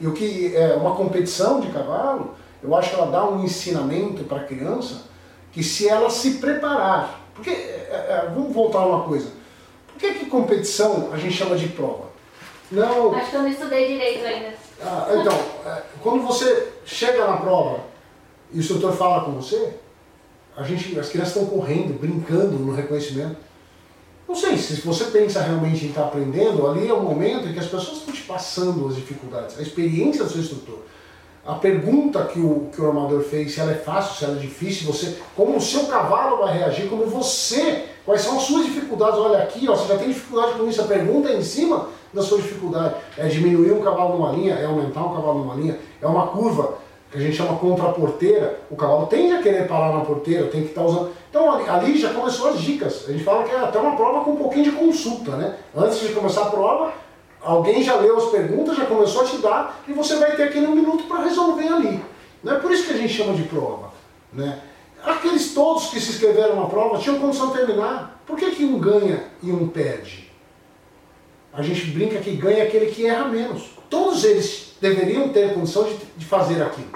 E 0.00 0.06
o 0.06 0.14
que 0.14 0.56
é 0.56 0.74
uma 0.74 0.96
competição 0.96 1.60
de 1.60 1.68
cavalo, 1.68 2.34
eu 2.62 2.74
acho 2.74 2.88
que 2.88 2.96
ela 2.96 3.10
dá 3.10 3.28
um 3.28 3.44
ensinamento 3.44 4.24
para 4.24 4.38
a 4.38 4.44
criança 4.44 5.02
que 5.52 5.62
se 5.62 5.86
ela 5.86 6.08
se 6.08 6.38
preparar 6.38 7.20
porque, 7.34 7.50
é, 7.50 7.88
é, 7.90 7.94
é, 7.94 8.30
vamos 8.34 8.52
voltar 8.52 8.80
a 8.80 8.86
uma 8.86 9.04
coisa. 9.04 9.30
Por 9.88 9.98
que, 9.98 10.14
que 10.14 10.26
competição 10.26 11.10
a 11.12 11.16
gente 11.16 11.34
chama 11.34 11.56
de 11.56 11.68
prova? 11.68 12.10
Não. 12.70 13.14
Acho 13.14 13.30
que 13.30 13.36
eu 13.36 13.42
não 13.42 13.48
estudei 13.48 13.88
direito 13.88 14.26
ainda. 14.26 14.59
Ah, 14.82 15.08
então, 15.20 15.32
é, 15.66 15.82
quando 16.02 16.26
você 16.26 16.72
chega 16.84 17.26
na 17.26 17.36
prova 17.36 17.80
e 18.52 18.56
o 18.56 18.60
instrutor 18.60 18.92
fala 18.92 19.24
com 19.24 19.32
você, 19.32 19.74
a 20.56 20.62
gente, 20.62 20.98
as 20.98 21.08
crianças 21.08 21.36
estão 21.36 21.46
correndo, 21.46 21.98
brincando 21.98 22.58
no 22.58 22.74
reconhecimento. 22.74 23.36
Não 24.28 24.34
sei, 24.34 24.56
se 24.56 24.80
você 24.80 25.06
pensa 25.06 25.42
realmente 25.42 25.84
em 25.84 25.88
estar 25.88 26.04
aprendendo, 26.04 26.66
ali 26.66 26.88
é 26.88 26.92
o 26.92 27.02
momento 27.02 27.48
em 27.48 27.52
que 27.52 27.58
as 27.58 27.66
pessoas 27.66 27.98
estão 27.98 28.14
te 28.14 28.22
passando 28.22 28.86
as 28.88 28.94
dificuldades, 28.94 29.58
a 29.58 29.62
experiência 29.62 30.24
do 30.24 30.30
seu 30.30 30.40
instrutor 30.40 30.78
a 31.44 31.54
pergunta 31.54 32.24
que 32.26 32.38
o, 32.38 32.68
que 32.72 32.80
o 32.80 32.88
armador 32.88 33.22
fez, 33.22 33.52
se 33.52 33.60
ela 33.60 33.72
é 33.72 33.76
fácil, 33.76 34.16
se 34.16 34.24
ela 34.24 34.36
é 34.36 34.40
difícil, 34.40 34.86
você, 34.86 35.18
como 35.34 35.56
o 35.56 35.60
seu 35.60 35.86
cavalo 35.86 36.38
vai 36.38 36.58
reagir, 36.58 36.88
como 36.88 37.06
você, 37.06 37.86
quais 38.04 38.20
são 38.22 38.36
as 38.36 38.42
suas 38.42 38.64
dificuldades, 38.66 39.18
olha 39.18 39.38
aqui, 39.38 39.68
ó, 39.68 39.74
você 39.74 39.88
já 39.88 39.98
tem 39.98 40.08
dificuldade 40.08 40.58
com 40.58 40.68
isso, 40.68 40.80
a 40.80 40.84
pergunta 40.84 41.28
é 41.28 41.36
em 41.36 41.42
cima 41.42 41.88
da 42.12 42.22
sua 42.22 42.38
dificuldade, 42.38 42.94
é 43.16 43.26
diminuir 43.28 43.72
um 43.72 43.80
cavalo 43.80 44.16
numa 44.16 44.32
linha, 44.32 44.54
é 44.54 44.64
aumentar 44.64 45.04
um 45.04 45.14
cavalo 45.14 45.38
numa 45.40 45.54
linha, 45.54 45.78
é 46.00 46.06
uma 46.06 46.26
curva 46.28 46.74
que 47.10 47.18
a 47.18 47.20
gente 47.20 47.36
chama 47.36 47.56
contra 47.58 47.86
a 47.86 47.92
porteira, 47.92 48.60
o 48.70 48.76
cavalo 48.76 49.06
tende 49.06 49.34
a 49.34 49.42
querer 49.42 49.66
parar 49.66 49.92
na 49.92 50.04
porteira, 50.04 50.46
tem 50.46 50.62
que 50.62 50.68
estar 50.68 50.82
tá 50.82 50.86
usando. 50.86 51.10
Então 51.28 51.52
ali, 51.52 51.68
ali, 51.68 51.98
já 51.98 52.12
começou 52.12 52.50
as 52.50 52.60
dicas. 52.60 53.04
A 53.08 53.12
gente 53.12 53.24
fala 53.24 53.42
que 53.42 53.50
é 53.50 53.58
até 53.58 53.78
uma 53.80 53.96
prova 53.96 54.24
com 54.24 54.32
um 54.32 54.36
pouquinho 54.36 54.64
de 54.64 54.72
consulta, 54.72 55.32
né? 55.32 55.56
Antes 55.76 55.98
de 55.98 56.12
começar 56.12 56.42
a 56.42 56.50
prova, 56.50 56.92
Alguém 57.42 57.82
já 57.82 57.96
leu 57.96 58.18
as 58.18 58.26
perguntas, 58.26 58.76
já 58.76 58.84
começou 58.84 59.22
a 59.22 59.24
te 59.24 59.38
dar, 59.38 59.82
e 59.88 59.92
você 59.92 60.16
vai 60.16 60.36
ter 60.36 60.44
aquele 60.44 60.66
um 60.66 60.74
minuto 60.74 61.04
para 61.04 61.24
resolver 61.24 61.68
ali. 61.68 62.02
Não 62.44 62.54
é 62.54 62.58
por 62.58 62.70
isso 62.70 62.86
que 62.86 62.92
a 62.92 62.96
gente 62.96 63.12
chama 63.12 63.34
de 63.34 63.44
prova. 63.44 63.90
Né? 64.32 64.60
Aqueles 65.04 65.54
todos 65.54 65.90
que 65.90 66.00
se 66.00 66.10
inscreveram 66.10 66.56
na 66.56 66.66
prova 66.66 66.98
tinham 66.98 67.18
condição 67.18 67.48
de 67.48 67.58
terminar. 67.58 68.22
Por 68.26 68.36
que, 68.36 68.50
que 68.52 68.64
um 68.64 68.78
ganha 68.78 69.24
e 69.42 69.50
um 69.50 69.68
perde? 69.68 70.30
A 71.52 71.62
gente 71.62 71.86
brinca 71.86 72.20
que 72.20 72.36
ganha 72.36 72.64
aquele 72.64 72.86
que 72.86 73.06
erra 73.06 73.26
menos. 73.26 73.70
Todos 73.88 74.24
eles 74.24 74.76
deveriam 74.80 75.30
ter 75.30 75.54
condição 75.54 75.84
de, 75.84 75.96
de 76.16 76.24
fazer 76.24 76.62
aquilo. 76.62 76.90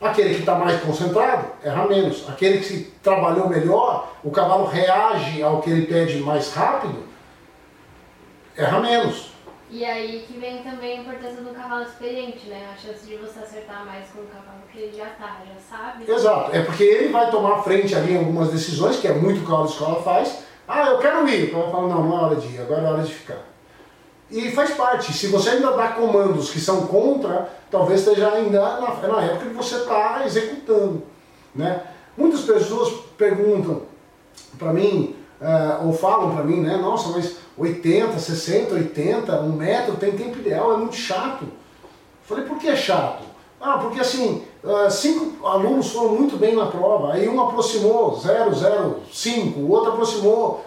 Aquele 0.00 0.34
que 0.34 0.40
está 0.40 0.54
mais 0.56 0.82
concentrado, 0.82 1.50
erra 1.62 1.86
menos. 1.86 2.28
Aquele 2.28 2.58
que 2.58 2.92
trabalhou 3.02 3.48
melhor, 3.48 4.12
o 4.22 4.30
cavalo 4.30 4.66
reage 4.66 5.42
ao 5.42 5.62
que 5.62 5.70
ele 5.70 5.86
pede 5.86 6.18
mais 6.18 6.52
rápido, 6.52 7.04
erra 8.56 8.80
menos. 8.80 9.32
E 9.70 9.84
aí 9.84 10.24
que 10.26 10.38
vem 10.38 10.62
também 10.62 10.98
a 10.98 11.02
importância 11.02 11.42
do 11.42 11.54
cavalo 11.54 11.84
experiente, 11.84 12.46
né? 12.48 12.70
A 12.72 12.76
chance 12.76 13.06
de 13.06 13.16
você 13.16 13.38
acertar 13.40 13.84
mais 13.86 14.08
com 14.10 14.20
o 14.20 14.26
cavalo 14.26 14.62
tá, 15.18 15.36
sabe. 15.70 16.10
Exato, 16.10 16.56
é 16.56 16.62
porque 16.62 16.82
ele 16.82 17.08
vai 17.12 17.30
tomar 17.30 17.62
frente 17.62 17.94
ali 17.94 18.14
em 18.14 18.18
algumas 18.18 18.50
decisões, 18.50 18.96
que 18.96 19.06
é 19.06 19.12
muito 19.12 19.38
o 19.38 19.40
que 19.40 19.46
cavalo 19.46 19.66
de 19.66 19.72
escola 19.72 20.02
faz. 20.02 20.38
Ah, 20.66 20.88
eu 20.90 20.98
quero 20.98 21.28
ir. 21.28 21.48
O 21.48 21.52
cavalo 21.52 21.70
fala, 21.70 21.88
não, 21.88 22.02
não 22.04 22.18
é 22.18 22.24
hora 22.24 22.36
de 22.36 22.46
ir, 22.48 22.60
agora 22.60 22.82
é 22.82 22.90
hora 22.92 23.02
de 23.02 23.14
ficar. 23.14 23.38
E 24.30 24.50
faz 24.50 24.70
parte. 24.70 25.12
Se 25.12 25.28
você 25.28 25.50
ainda 25.50 25.72
dá 25.72 25.88
comandos 25.88 26.50
que 26.50 26.58
são 26.58 26.86
contra, 26.86 27.48
talvez 27.70 28.00
esteja 28.00 28.32
ainda 28.32 28.60
na, 28.80 29.08
na 29.08 29.22
época 29.22 29.46
que 29.46 29.54
você 29.54 29.76
está 29.76 30.22
executando. 30.24 31.02
Né? 31.54 31.80
Muitas 32.16 32.40
pessoas 32.40 32.92
perguntam 33.16 33.82
para 34.58 34.72
mim, 34.72 35.14
uh, 35.40 35.86
ou 35.86 35.92
falam 35.92 36.34
para 36.34 36.44
mim, 36.44 36.60
né? 36.60 36.76
Nossa, 36.76 37.10
mas 37.10 37.36
80, 37.56 38.18
60, 38.18 38.74
80, 38.74 39.40
um 39.40 39.52
metro 39.52 39.96
tem 39.96 40.12
tempo 40.12 40.38
ideal, 40.38 40.74
é 40.74 40.76
muito 40.76 40.96
chato. 40.96 41.46
Falei, 42.24 42.44
por 42.44 42.58
que 42.58 42.68
é 42.68 42.76
chato? 42.76 43.33
Ah, 43.66 43.78
porque 43.78 43.98
assim, 43.98 44.44
uh, 44.62 44.90
cinco 44.90 45.46
alunos 45.46 45.90
foram 45.90 46.16
muito 46.16 46.36
bem 46.36 46.54
na 46.54 46.66
prova, 46.66 47.14
aí 47.14 47.26
um 47.26 47.40
aproximou 47.40 48.14
0,05, 48.14 49.56
o 49.56 49.70
outro 49.70 49.92
aproximou 49.92 50.66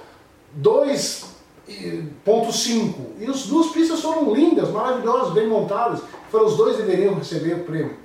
2,5. 0.60 2.94
E 3.20 3.26
as 3.28 3.44
duas 3.44 3.68
pistas 3.68 4.02
foram 4.02 4.34
lindas, 4.34 4.72
maravilhosas, 4.72 5.32
bem 5.32 5.48
montadas. 5.48 6.02
Foram 6.32 6.48
os 6.48 6.58
dois 6.58 6.78
deveriam 6.78 7.14
receber 7.14 7.54
o 7.54 7.66
prêmio, 7.66 7.96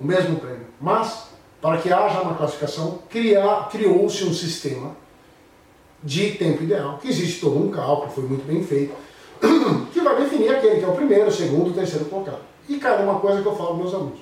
o 0.00 0.06
mesmo 0.06 0.36
prêmio. 0.36 0.68
Mas, 0.80 1.24
para 1.60 1.76
que 1.76 1.92
haja 1.92 2.22
uma 2.22 2.34
classificação, 2.34 3.00
criou-se 3.10 4.24
um 4.24 4.32
sistema 4.32 4.96
de 6.02 6.32
tempo 6.32 6.62
ideal, 6.62 6.96
que 6.96 7.08
existe 7.08 7.42
todo 7.42 7.62
um 7.62 7.70
cálculo, 7.70 8.10
foi 8.10 8.24
muito 8.24 8.46
bem 8.46 8.64
feito, 8.64 8.94
que 9.92 10.00
vai 10.00 10.16
definir 10.16 10.48
aquele 10.48 10.78
que 10.78 10.84
é 10.86 10.88
o 10.88 10.96
primeiro, 10.96 11.28
o 11.28 11.30
segundo, 11.30 11.68
o 11.68 11.74
terceiro 11.74 12.06
colocado. 12.06 12.51
E, 12.68 12.76
cara, 12.78 13.02
uma 13.02 13.18
coisa 13.18 13.42
que 13.42 13.46
eu 13.46 13.56
falo 13.56 13.70
para 13.70 13.78
meus 13.78 13.94
alunos, 13.94 14.18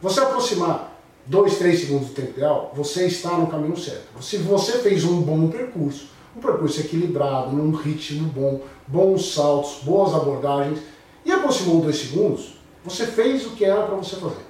você 0.00 0.20
aproximar 0.20 1.00
2, 1.26 1.58
3 1.58 1.80
segundos 1.80 2.08
do 2.08 2.14
tempo 2.14 2.30
ideal, 2.30 2.72
você 2.74 3.06
está 3.06 3.36
no 3.36 3.46
caminho 3.46 3.76
certo. 3.76 4.22
Se 4.22 4.38
você 4.38 4.78
fez 4.78 5.04
um 5.04 5.20
bom 5.20 5.48
percurso, 5.48 6.08
um 6.36 6.40
percurso 6.40 6.80
equilibrado, 6.80 7.50
num 7.50 7.72
ritmo 7.72 8.28
bom, 8.28 8.60
bons 8.86 9.34
saltos, 9.34 9.82
boas 9.82 10.14
abordagens, 10.14 10.80
e 11.24 11.32
aproximou 11.32 11.80
2 11.82 11.96
segundos, 11.96 12.54
você 12.84 13.06
fez 13.06 13.46
o 13.46 13.50
que 13.50 13.64
era 13.64 13.82
para 13.82 13.96
você 13.96 14.16
fazer. 14.16 14.46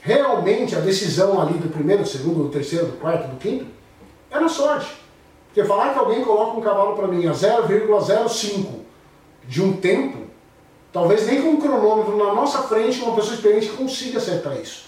Realmente 0.00 0.76
a 0.76 0.80
decisão 0.80 1.40
ali 1.40 1.58
do 1.58 1.68
primeiro, 1.68 2.02
do 2.02 2.08
segundo, 2.08 2.44
do 2.44 2.48
terceiro, 2.50 2.86
do 2.86 2.98
quarto, 2.98 3.28
do 3.28 3.36
quinto, 3.36 3.66
era 4.30 4.48
sorte. 4.48 4.90
Porque 5.46 5.64
falar 5.64 5.92
que 5.92 5.98
alguém 5.98 6.24
coloca 6.24 6.58
um 6.58 6.60
cavalo 6.60 6.96
para 6.96 7.06
mim 7.06 7.26
a 7.26 7.32
0,05 7.32 8.66
de 9.46 9.62
um 9.62 9.76
tempo, 9.76 10.23
talvez 10.94 11.26
nem 11.26 11.42
com 11.42 11.48
um 11.48 11.60
cronômetro 11.60 12.16
na 12.16 12.32
nossa 12.32 12.62
frente 12.62 13.02
uma 13.02 13.16
pessoa 13.16 13.34
experiente 13.34 13.68
consiga 13.70 14.18
acertar 14.18 14.56
isso. 14.56 14.84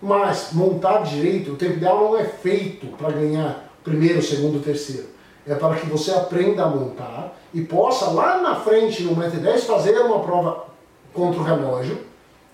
Mas 0.00 0.48
montar 0.52 1.02
direito, 1.02 1.52
o 1.52 1.56
tempo 1.56 1.74
ideal 1.74 2.00
não 2.00 2.18
é 2.18 2.24
feito 2.24 2.86
para 2.96 3.10
ganhar 3.10 3.70
primeiro, 3.84 4.22
segundo, 4.22 4.64
terceiro. 4.64 5.06
É 5.46 5.54
para 5.54 5.76
que 5.76 5.86
você 5.86 6.10
aprenda 6.12 6.64
a 6.64 6.68
montar 6.68 7.36
e 7.52 7.60
possa 7.60 8.10
lá 8.10 8.40
na 8.40 8.56
frente, 8.56 9.02
no 9.02 9.14
1,10m, 9.14 9.58
fazer 9.60 9.98
uma 9.98 10.20
prova 10.20 10.66
contra 11.12 11.40
o 11.40 11.44
relógio. 11.44 11.98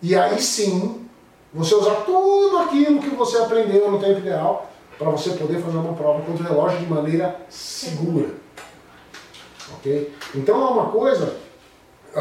E 0.03 0.16
aí 0.16 0.41
sim, 0.41 1.07
você 1.53 1.74
usar 1.74 2.03
tudo 2.07 2.59
aquilo 2.59 3.01
que 3.01 3.11
você 3.11 3.39
aprendeu 3.39 3.91
no 3.91 4.01
tempo 4.01 4.18
ideal 4.18 4.68
para 4.99 5.11
você 5.11 5.30
poder 5.30 5.61
fazer 5.61 5.76
uma 5.76 5.95
prova 5.95 6.22
contra 6.22 6.45
o 6.45 6.49
relógio 6.49 6.78
de 6.78 6.87
maneira 6.87 7.37
segura. 7.49 8.30
Ok? 9.74 10.12
Então 10.35 10.61
é 10.61 10.70
uma 10.70 10.87
coisa, 10.87 11.37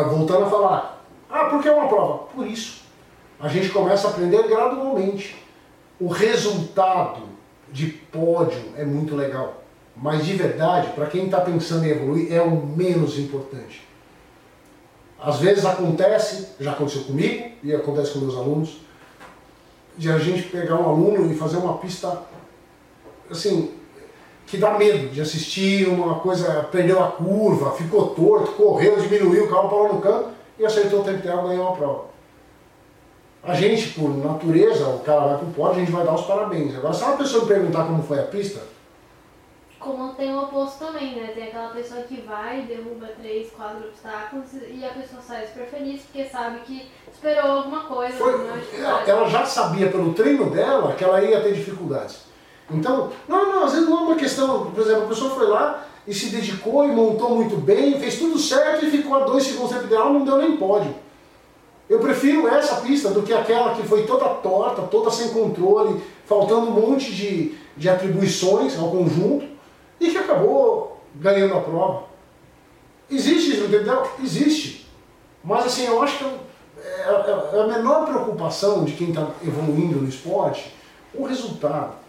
voltando 0.02 0.46
a 0.46 0.50
falar, 0.50 1.06
ah, 1.30 1.46
por 1.46 1.62
que 1.62 1.70
uma 1.70 1.88
prova? 1.88 2.26
Por 2.34 2.48
isso. 2.48 2.84
A 3.40 3.48
gente 3.48 3.70
começa 3.70 4.08
a 4.08 4.12
aprender 4.12 4.48
gradualmente. 4.48 5.36
O 6.00 6.08
resultado 6.08 7.22
de 7.72 7.88
pódio 7.88 8.62
é 8.78 8.86
muito 8.86 9.16
legal. 9.16 9.64
Mas 9.96 10.26
de 10.26 10.34
verdade, 10.34 10.92
para 10.94 11.08
quem 11.08 11.26
está 11.26 11.42
pensando 11.42 11.86
em 11.86 11.90
evoluir, 11.90 12.34
é 12.34 12.42
o 12.42 12.66
menos 12.66 13.20
importante. 13.20 13.88
Às 15.20 15.40
vezes 15.40 15.66
acontece, 15.66 16.50
já 16.60 16.72
aconteceu 16.72 17.04
comigo 17.04 17.52
e 17.64 17.74
acontece 17.74 18.12
com 18.12 18.20
meus 18.20 18.36
alunos, 18.36 18.82
de 19.98 20.12
a 20.12 20.18
gente 20.18 20.44
pegar 20.44 20.76
um 20.76 20.90
aluno 20.90 21.32
e 21.32 21.36
fazer 21.36 21.58
uma 21.58 21.78
pista 21.78 22.24
assim, 23.30 23.72
que 24.54 24.60
dá 24.60 24.78
medo 24.78 25.10
de 25.10 25.20
assistir 25.20 25.90
uma 25.90 26.20
coisa, 26.20 26.68
perdeu 26.72 27.04
a 27.04 27.08
curva, 27.08 27.72
ficou 27.72 28.10
torto, 28.10 28.52
correu, 28.52 28.98
diminuiu, 28.98 29.46
o 29.46 29.50
carro 29.50 29.68
parou 29.68 29.94
no 29.96 30.00
canto 30.00 30.30
e 30.60 30.64
acertou 30.64 31.02
o 31.02 31.04
tempo 31.04 31.18
ideal 31.18 31.44
e 31.46 31.50
ganhou 31.50 31.70
a 31.70 31.76
prova. 31.76 32.06
A 33.44 33.56
gente, 33.56 34.00
por 34.00 34.16
natureza, 34.16 34.88
o 34.90 35.00
cara 35.00 35.22
vai 35.22 35.38
pro 35.40 35.48
pódio, 35.48 35.78
a 35.78 35.80
gente 35.80 35.92
vai 35.92 36.06
dar 36.06 36.14
os 36.14 36.26
parabéns. 36.28 36.76
Agora, 36.76 36.94
se 36.94 37.04
uma 37.04 37.18
pessoa 37.18 37.42
me 37.42 37.48
perguntar 37.48 37.86
como 37.86 38.04
foi 38.04 38.20
a 38.20 38.24
pista... 38.26 38.62
Como 39.80 40.14
tem 40.14 40.32
o 40.32 40.44
oposto 40.44 40.86
também, 40.86 41.16
né? 41.16 41.32
Tem 41.34 41.48
aquela 41.48 41.70
pessoa 41.70 42.04
que 42.04 42.22
vai, 42.22 42.62
derruba 42.62 43.08
três, 43.20 43.50
quatro 43.50 43.88
obstáculos 43.88 44.46
e 44.54 44.86
a 44.86 44.90
pessoa 44.90 45.20
sai 45.20 45.48
super 45.48 45.66
feliz 45.66 46.04
porque 46.04 46.30
sabe 46.30 46.60
que 46.60 46.92
esperou 47.12 47.52
alguma 47.52 47.86
coisa. 47.86 48.16
Foi, 48.16 48.34
ela 49.08 49.28
já 49.28 49.46
sabia 49.46 49.90
pelo 49.90 50.14
treino 50.14 50.52
dela 50.52 50.94
que 50.94 51.04
ela 51.04 51.22
ia 51.24 51.42
ter 51.42 51.54
dificuldades. 51.54 52.33
Então, 52.72 53.12
não, 53.28 53.52
não, 53.52 53.64
às 53.66 53.74
vezes 53.74 53.88
não 53.88 53.98
é 53.98 54.02
uma 54.02 54.16
questão, 54.16 54.72
por 54.72 54.82
exemplo, 54.82 55.04
a 55.04 55.08
pessoa 55.08 55.36
foi 55.36 55.48
lá 55.48 55.86
e 56.08 56.14
se 56.14 56.28
dedicou 56.28 56.86
e 56.86 56.88
montou 56.88 57.36
muito 57.36 57.56
bem, 57.58 58.00
fez 58.00 58.18
tudo 58.18 58.38
certo 58.38 58.86
e 58.86 58.92
ficou 58.92 59.16
a 59.16 59.26
dois 59.26 59.44
segundos 59.44 59.72
tempo 59.72 59.86
ideal, 59.86 60.12
não 60.12 60.26
deu 60.26 60.38
nem 60.38 60.58
pódio. 60.58 60.94
Eu 61.90 62.00
prefiro 62.00 62.48
essa 62.48 62.78
pista 62.78 63.10
do 63.10 63.24
que 63.24 63.34
aquela 63.34 63.76
que 63.76 63.84
foi 63.84 64.06
toda 64.06 64.26
torta, 64.26 64.82
toda 64.84 65.12
sem 65.12 65.30
controle, 65.30 66.02
faltando 66.26 66.68
um 66.68 66.72
monte 66.72 67.14
de, 67.14 67.56
de 67.76 67.90
atribuições 67.90 68.78
ao 68.80 68.90
conjunto 68.90 69.46
e 70.00 70.10
que 70.10 70.18
acabou 70.18 71.02
ganhando 71.16 71.54
a 71.56 71.62
prova. 71.62 72.04
Existe 73.10 73.52
isso, 73.52 73.66
entendeu? 73.66 74.08
Existe. 74.22 74.90
Mas 75.44 75.66
assim, 75.66 75.86
eu 75.86 76.02
acho 76.02 76.18
que 76.18 76.26
é, 76.26 77.10
é, 77.10 77.58
é 77.58 77.62
a 77.62 77.68
menor 77.68 78.06
preocupação 78.06 78.84
de 78.86 78.94
quem 78.94 79.10
está 79.10 79.28
evoluindo 79.46 80.00
no 80.00 80.08
esporte 80.08 80.74
o 81.14 81.26
resultado. 81.26 82.03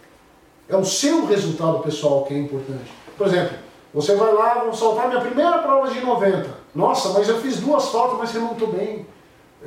É 0.68 0.76
o 0.76 0.84
seu 0.84 1.26
resultado 1.26 1.80
pessoal 1.80 2.24
que 2.24 2.34
é 2.34 2.38
importante. 2.38 2.90
Por 3.16 3.26
exemplo, 3.26 3.56
você 3.92 4.14
vai 4.16 4.32
lá, 4.32 4.64
vou 4.64 4.74
soltar 4.74 5.08
minha 5.08 5.20
primeira 5.20 5.58
prova 5.58 5.88
de 5.88 6.00
90. 6.00 6.48
Nossa, 6.74 7.10
mas 7.10 7.28
eu 7.28 7.40
fiz 7.40 7.60
duas 7.60 7.88
faltas, 7.88 8.18
mas 8.18 8.30
você 8.30 8.38
não 8.38 8.52
estou 8.52 8.68
bem. 8.68 9.06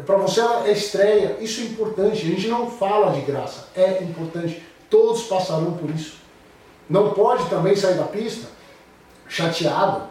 Para 0.06 0.18
você 0.18 0.41
é 0.41 0.72
estreia, 0.72 1.38
isso 1.39 1.62
é 1.62 1.66
importante. 1.66 2.22
A 2.22 2.30
gente 2.30 2.48
não 2.48 2.70
fala 2.70 3.12
de 3.12 3.22
graça, 3.22 3.70
é 3.76 4.04
importante. 4.04 4.62
Todos 4.89 5.24
passarão 5.24 5.74
por 5.74 5.89
isso. 5.89 6.18
Não 6.89 7.12
pode 7.14 7.50
também 7.50 7.76
sair 7.76 7.95
da 7.95 8.04
pista 8.04 8.48
chateado. 9.28 10.04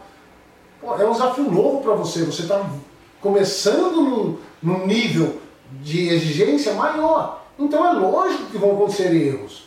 Pô, 0.81 0.95
é 0.95 1.05
um 1.05 1.11
desafio 1.11 1.49
novo 1.49 1.81
para 1.81 1.93
você. 1.93 2.23
Você 2.23 2.43
está 2.43 2.63
começando 3.21 4.01
num, 4.01 4.37
num 4.61 4.85
nível 4.85 5.39
de 5.81 6.09
exigência 6.09 6.73
maior. 6.73 7.45
Então 7.57 7.85
é 7.85 7.93
lógico 7.93 8.45
que 8.51 8.57
vão 8.57 8.73
acontecer 8.73 9.13
erros. 9.13 9.66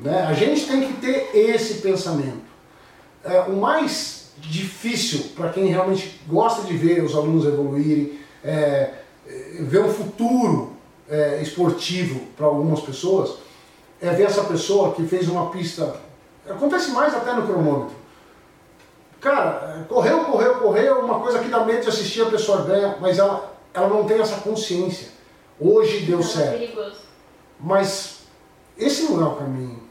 Né? 0.00 0.22
A 0.22 0.32
gente 0.32 0.66
tem 0.66 0.86
que 0.86 1.00
ter 1.00 1.30
esse 1.34 1.74
pensamento. 1.74 2.44
É, 3.24 3.40
o 3.40 3.56
mais 3.56 4.30
difícil 4.38 5.30
para 5.34 5.50
quem 5.50 5.66
realmente 5.66 6.20
gosta 6.28 6.62
de 6.62 6.76
ver 6.76 7.02
os 7.02 7.14
alunos 7.14 7.46
evoluírem, 7.46 8.18
é, 8.44 8.90
ver 9.60 9.80
um 9.80 9.92
futuro 9.92 10.72
é, 11.08 11.40
esportivo 11.42 12.20
para 12.36 12.46
algumas 12.46 12.80
pessoas, 12.80 13.38
é 14.00 14.10
ver 14.10 14.24
essa 14.24 14.44
pessoa 14.44 14.94
que 14.94 15.06
fez 15.06 15.28
uma 15.28 15.50
pista. 15.50 15.96
Acontece 16.48 16.90
mais 16.90 17.14
até 17.14 17.32
no 17.32 17.46
cronômetro. 17.46 17.96
Cara, 19.20 19.86
correu, 19.88 20.24
correu, 20.24 20.54
correu, 20.56 21.00
uma 21.00 21.18
coisa 21.20 21.38
que 21.38 21.48
dá 21.48 21.64
medo 21.64 21.82
de 21.82 21.88
assistir, 21.88 22.22
a 22.22 22.30
pessoa 22.30 22.62
ganha, 22.62 22.96
mas 23.00 23.18
ela, 23.18 23.56
ela 23.72 23.88
não 23.88 24.04
tem 24.04 24.20
essa 24.20 24.36
consciência. 24.36 25.08
Hoje 25.58 26.00
deu 26.00 26.20
é 26.20 26.22
certo. 26.22 26.80
É 26.80 26.92
mas 27.58 28.20
esse 28.76 29.04
não 29.04 29.20
é 29.22 29.24
o 29.24 29.36
caminho. 29.36 29.85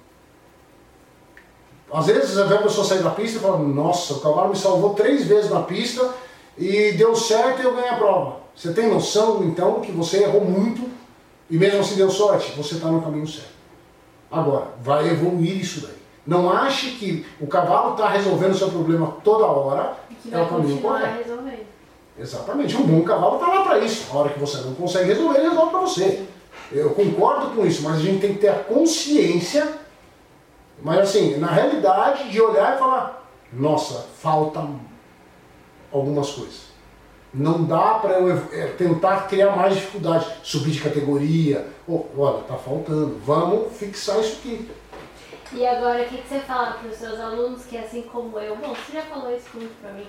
Às 1.95 2.07
vezes 2.07 2.31
você 2.31 2.43
vê 2.43 2.55
a 2.55 2.61
pessoa 2.61 2.85
sair 2.85 3.01
da 3.01 3.09
pista 3.09 3.37
e 3.37 3.41
fala, 3.41 3.57
nossa, 3.57 4.15
o 4.15 4.19
cavalo 4.19 4.49
me 4.49 4.57
salvou 4.57 4.93
três 4.93 5.25
vezes 5.25 5.49
na 5.49 5.61
pista 5.61 6.13
e 6.57 6.91
deu 6.91 7.15
certo 7.15 7.61
e 7.61 7.63
eu 7.63 7.73
ganhei 7.73 7.89
a 7.89 7.95
prova. 7.95 8.35
Você 8.53 8.73
tem 8.73 8.89
noção, 8.89 9.41
então, 9.45 9.79
que 9.79 9.93
você 9.93 10.23
errou 10.23 10.43
muito 10.43 10.89
e 11.49 11.57
mesmo 11.57 11.79
assim 11.79 11.95
deu 11.95 12.09
sorte? 12.09 12.51
Você 12.57 12.75
está 12.75 12.89
no 12.89 13.01
caminho 13.01 13.25
certo. 13.25 13.55
Agora, 14.29 14.67
vai 14.81 15.07
evoluir 15.07 15.57
isso 15.61 15.81
daí. 15.81 15.95
Não 16.27 16.51
ache 16.51 16.91
que 16.91 17.25
o 17.39 17.47
cavalo 17.47 17.93
está 17.93 18.09
resolvendo 18.09 18.51
o 18.51 18.57
seu 18.57 18.69
problema 18.69 19.15
toda 19.23 19.45
hora, 19.45 19.93
é 20.29 20.41
o 20.41 20.47
caminho 20.47 20.81
correto. 20.81 21.23
Resolvendo. 21.23 21.65
Exatamente. 22.19 22.75
Um 22.75 22.83
bom 22.83 23.03
cavalo 23.03 23.35
está 23.35 23.47
lá 23.47 23.61
para 23.63 23.79
isso. 23.79 24.11
A 24.11 24.17
hora 24.17 24.29
que 24.31 24.39
você 24.39 24.57
não 24.57 24.73
consegue 24.73 25.13
resolver, 25.13 25.37
ele 25.37 25.47
resolve 25.47 25.71
para 25.71 25.79
você. 25.79 26.25
Eu 26.73 26.89
concordo 26.89 27.55
com 27.55 27.65
isso, 27.65 27.83
mas 27.83 27.95
a 27.95 27.99
gente 27.99 28.19
tem 28.19 28.33
que 28.33 28.39
ter 28.39 28.49
a 28.49 28.55
consciência 28.55 29.84
mas 30.81 30.99
assim, 30.99 31.37
na 31.37 31.47
realidade, 31.47 32.29
de 32.29 32.41
olhar 32.41 32.75
e 32.75 32.79
falar, 32.79 33.29
nossa, 33.51 34.05
falta 34.19 34.67
algumas 35.91 36.31
coisas. 36.31 36.65
Não 37.33 37.65
dá 37.65 37.95
para 37.95 38.19
eu 38.19 38.37
é, 38.53 38.67
tentar 38.77 39.27
criar 39.27 39.55
mais 39.55 39.75
dificuldade, 39.75 40.25
subir 40.41 40.71
de 40.71 40.81
categoria. 40.81 41.67
Oh, 41.87 42.05
olha, 42.17 42.43
tá 42.43 42.55
faltando. 42.55 43.19
Vamos 43.25 43.75
fixar 43.75 44.19
isso 44.21 44.37
aqui. 44.37 44.69
E 45.51 45.65
agora, 45.65 46.03
o 46.03 46.05
que, 46.05 46.17
que 46.17 46.27
você 46.27 46.39
fala 46.39 46.71
para 46.73 46.89
os 46.89 46.95
seus 46.95 47.19
alunos 47.19 47.65
que, 47.65 47.77
assim 47.77 48.03
como 48.03 48.39
eu, 48.39 48.55
bom, 48.55 48.73
você 48.73 48.93
já 48.93 49.01
falou 49.03 49.35
isso 49.35 49.49
muito 49.53 49.79
para 49.81 49.91
mim, 49.91 50.07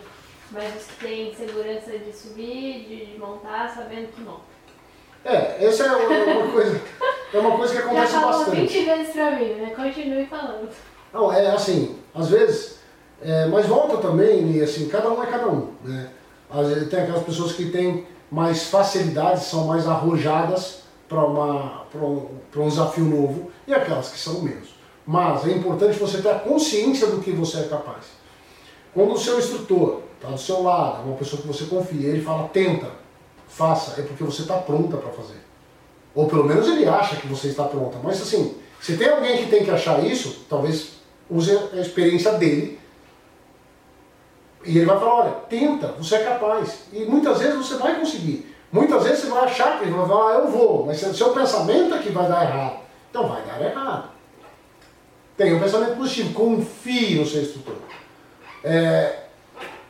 mas 0.51 0.77
os 0.77 0.87
que 0.87 1.07
têm 1.07 1.35
segurança 1.35 1.99
de 1.99 2.13
subir, 2.13 3.13
de 3.13 3.19
montar, 3.19 3.69
sabendo 3.69 4.13
que 4.13 4.23
não. 4.23 4.41
É, 5.27 5.67
essa 5.67 5.83
é 5.85 5.97
uma 5.97 6.53
coisa, 6.53 6.81
é 7.35 7.39
uma 7.39 7.57
coisa 7.57 7.73
que 7.75 7.81
acontece 7.81 8.13
já 8.13 8.21
falou 8.21 8.39
bastante. 8.39 8.61
20 8.61 8.85
vezes 8.85 9.13
para 9.13 9.31
mim, 9.33 9.49
né? 9.55 9.73
Continue 9.75 10.27
falando. 10.27 10.69
Não, 11.13 11.33
é 11.33 11.49
assim, 11.49 11.99
às 12.15 12.29
vezes, 12.29 12.79
é, 13.21 13.47
mas 13.47 13.67
volta 13.67 13.97
também, 13.97 14.53
e 14.53 14.63
assim, 14.63 14.89
cada 14.89 15.11
um 15.11 15.21
é 15.21 15.27
cada 15.27 15.49
um, 15.49 15.73
né? 15.83 16.11
Vezes 16.69 16.89
tem 16.89 17.01
aquelas 17.01 17.25
pessoas 17.25 17.53
que 17.53 17.71
têm 17.71 18.07
mais 18.31 18.69
facilidade, 18.69 19.45
são 19.45 19.67
mais 19.67 19.89
arrojadas 19.89 20.83
para 21.09 21.25
um, 21.25 22.29
um 22.57 22.69
desafio 22.69 23.05
novo, 23.05 23.51
e 23.67 23.75
aquelas 23.75 24.11
que 24.11 24.19
são 24.19 24.43
menos. 24.43 24.77
Mas 25.05 25.45
é 25.47 25.51
importante 25.51 25.99
você 25.99 26.23
ter 26.23 26.31
a 26.31 26.39
consciência 26.39 27.09
do 27.09 27.21
que 27.21 27.33
você 27.33 27.59
é 27.59 27.65
capaz. 27.65 28.05
Quando 28.95 29.15
o 29.15 29.19
seu 29.19 29.39
instrutor 29.39 30.03
está 30.17 30.29
do 30.29 30.39
seu 30.39 30.63
lado, 30.63 31.03
é 31.03 31.07
uma 31.07 31.17
pessoa 31.17 31.43
que 31.43 31.49
você 31.49 31.65
confia, 31.65 32.11
ele 32.11 32.23
fala, 32.23 32.49
tenta, 32.49 32.91
faça, 33.49 34.01
é 34.01 34.05
porque 34.05 34.25
você 34.25 34.43
está 34.43 34.57
pronta 34.59 34.97
para 34.97 35.11
fazer. 35.11 35.41
Ou 36.15 36.27
pelo 36.27 36.45
menos 36.45 36.67
ele 36.69 36.89
acha 36.89 37.17
que 37.17 37.27
você 37.27 37.49
está 37.49 37.65
pronta. 37.65 37.99
Mas 38.03 38.21
assim, 38.21 38.57
se 38.81 38.97
tem 38.97 39.09
alguém 39.09 39.39
que 39.39 39.51
tem 39.51 39.65
que 39.65 39.71
achar 39.71 40.05
isso, 40.05 40.45
talvez 40.49 40.93
use 41.31 41.51
a 41.73 41.81
experiência 41.81 42.33
dele. 42.33 42.79
E 44.65 44.77
ele 44.77 44.87
vai 44.87 44.99
falar, 44.99 45.15
olha, 45.15 45.31
tenta, 45.49 45.89
você 45.93 46.17
é 46.17 46.25
capaz. 46.25 46.85
E 46.93 47.05
muitas 47.05 47.39
vezes 47.39 47.55
você 47.55 47.77
vai 47.77 47.99
conseguir. 47.99 48.55
Muitas 48.73 49.05
vezes 49.05 49.21
você 49.21 49.31
vai 49.31 49.45
achar 49.45 49.79
que 49.79 49.85
ele 49.85 49.93
vai 49.93 50.07
falar, 50.07 50.33
ah, 50.33 50.39
eu 50.39 50.49
vou, 50.49 50.87
mas 50.87 50.99
seu 50.99 51.33
pensamento 51.33 51.95
é 51.95 51.99
que 51.99 52.11
vai 52.11 52.29
dar 52.29 52.45
errado. 52.45 52.79
Então 53.11 53.29
vai 53.29 53.43
dar 53.43 53.61
errado. 53.63 54.11
Tenha 55.37 55.55
um 55.55 55.61
pensamento 55.61 55.97
positivo, 55.97 56.33
confie 56.33 57.15
no 57.15 57.27
seu 57.27 57.43
instrutor. 57.43 57.77
É, 58.65 59.25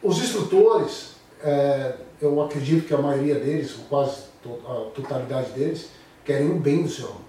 os 0.03 0.19
instrutores, 0.19 1.15
é, 1.43 1.95
eu 2.21 2.43
acredito 2.43 2.87
que 2.87 2.95
a 2.95 2.99
maioria 2.99 3.35
deles, 3.37 3.77
ou 3.79 3.85
quase 3.87 4.25
a 4.67 4.91
totalidade 4.95 5.51
deles, 5.51 5.91
querem 6.25 6.51
o 6.51 6.57
bem 6.57 6.83
do 6.83 6.89
seu 6.89 7.07
aluno. 7.07 7.25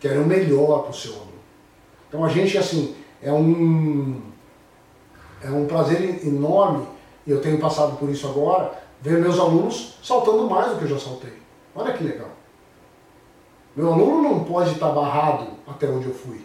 Querem 0.00 0.18
o 0.18 0.26
melhor 0.26 0.82
para 0.82 0.90
o 0.90 0.94
seu 0.94 1.12
aluno. 1.12 1.32
Então 2.08 2.24
a 2.24 2.28
gente, 2.28 2.58
assim, 2.58 2.94
é 3.22 3.32
um, 3.32 4.20
é 5.42 5.50
um 5.50 5.66
prazer 5.66 6.26
enorme, 6.26 6.86
e 7.26 7.30
eu 7.30 7.40
tenho 7.40 7.58
passado 7.58 7.96
por 7.96 8.10
isso 8.10 8.28
agora, 8.28 8.82
ver 9.00 9.18
meus 9.18 9.38
alunos 9.38 9.98
saltando 10.02 10.48
mais 10.48 10.72
do 10.72 10.78
que 10.78 10.84
eu 10.84 10.88
já 10.88 10.98
saltei. 10.98 11.32
Olha 11.74 11.92
que 11.92 12.04
legal. 12.04 12.28
Meu 13.74 13.92
aluno 13.92 14.22
não 14.22 14.44
pode 14.44 14.72
estar 14.72 14.90
barrado 14.90 15.46
até 15.66 15.88
onde 15.88 16.06
eu 16.06 16.14
fui. 16.14 16.44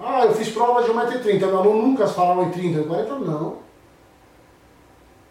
Ah, 0.00 0.24
eu 0.24 0.34
fiz 0.34 0.48
prova 0.48 0.82
de 0.82 0.90
1,30m, 0.90 1.38
meu 1.38 1.58
aluno 1.58 1.86
nunca 1.86 2.06
falava 2.06 2.42
em 2.42 2.50
30, 2.50 2.82
40, 2.82 3.14
não. 3.20 3.65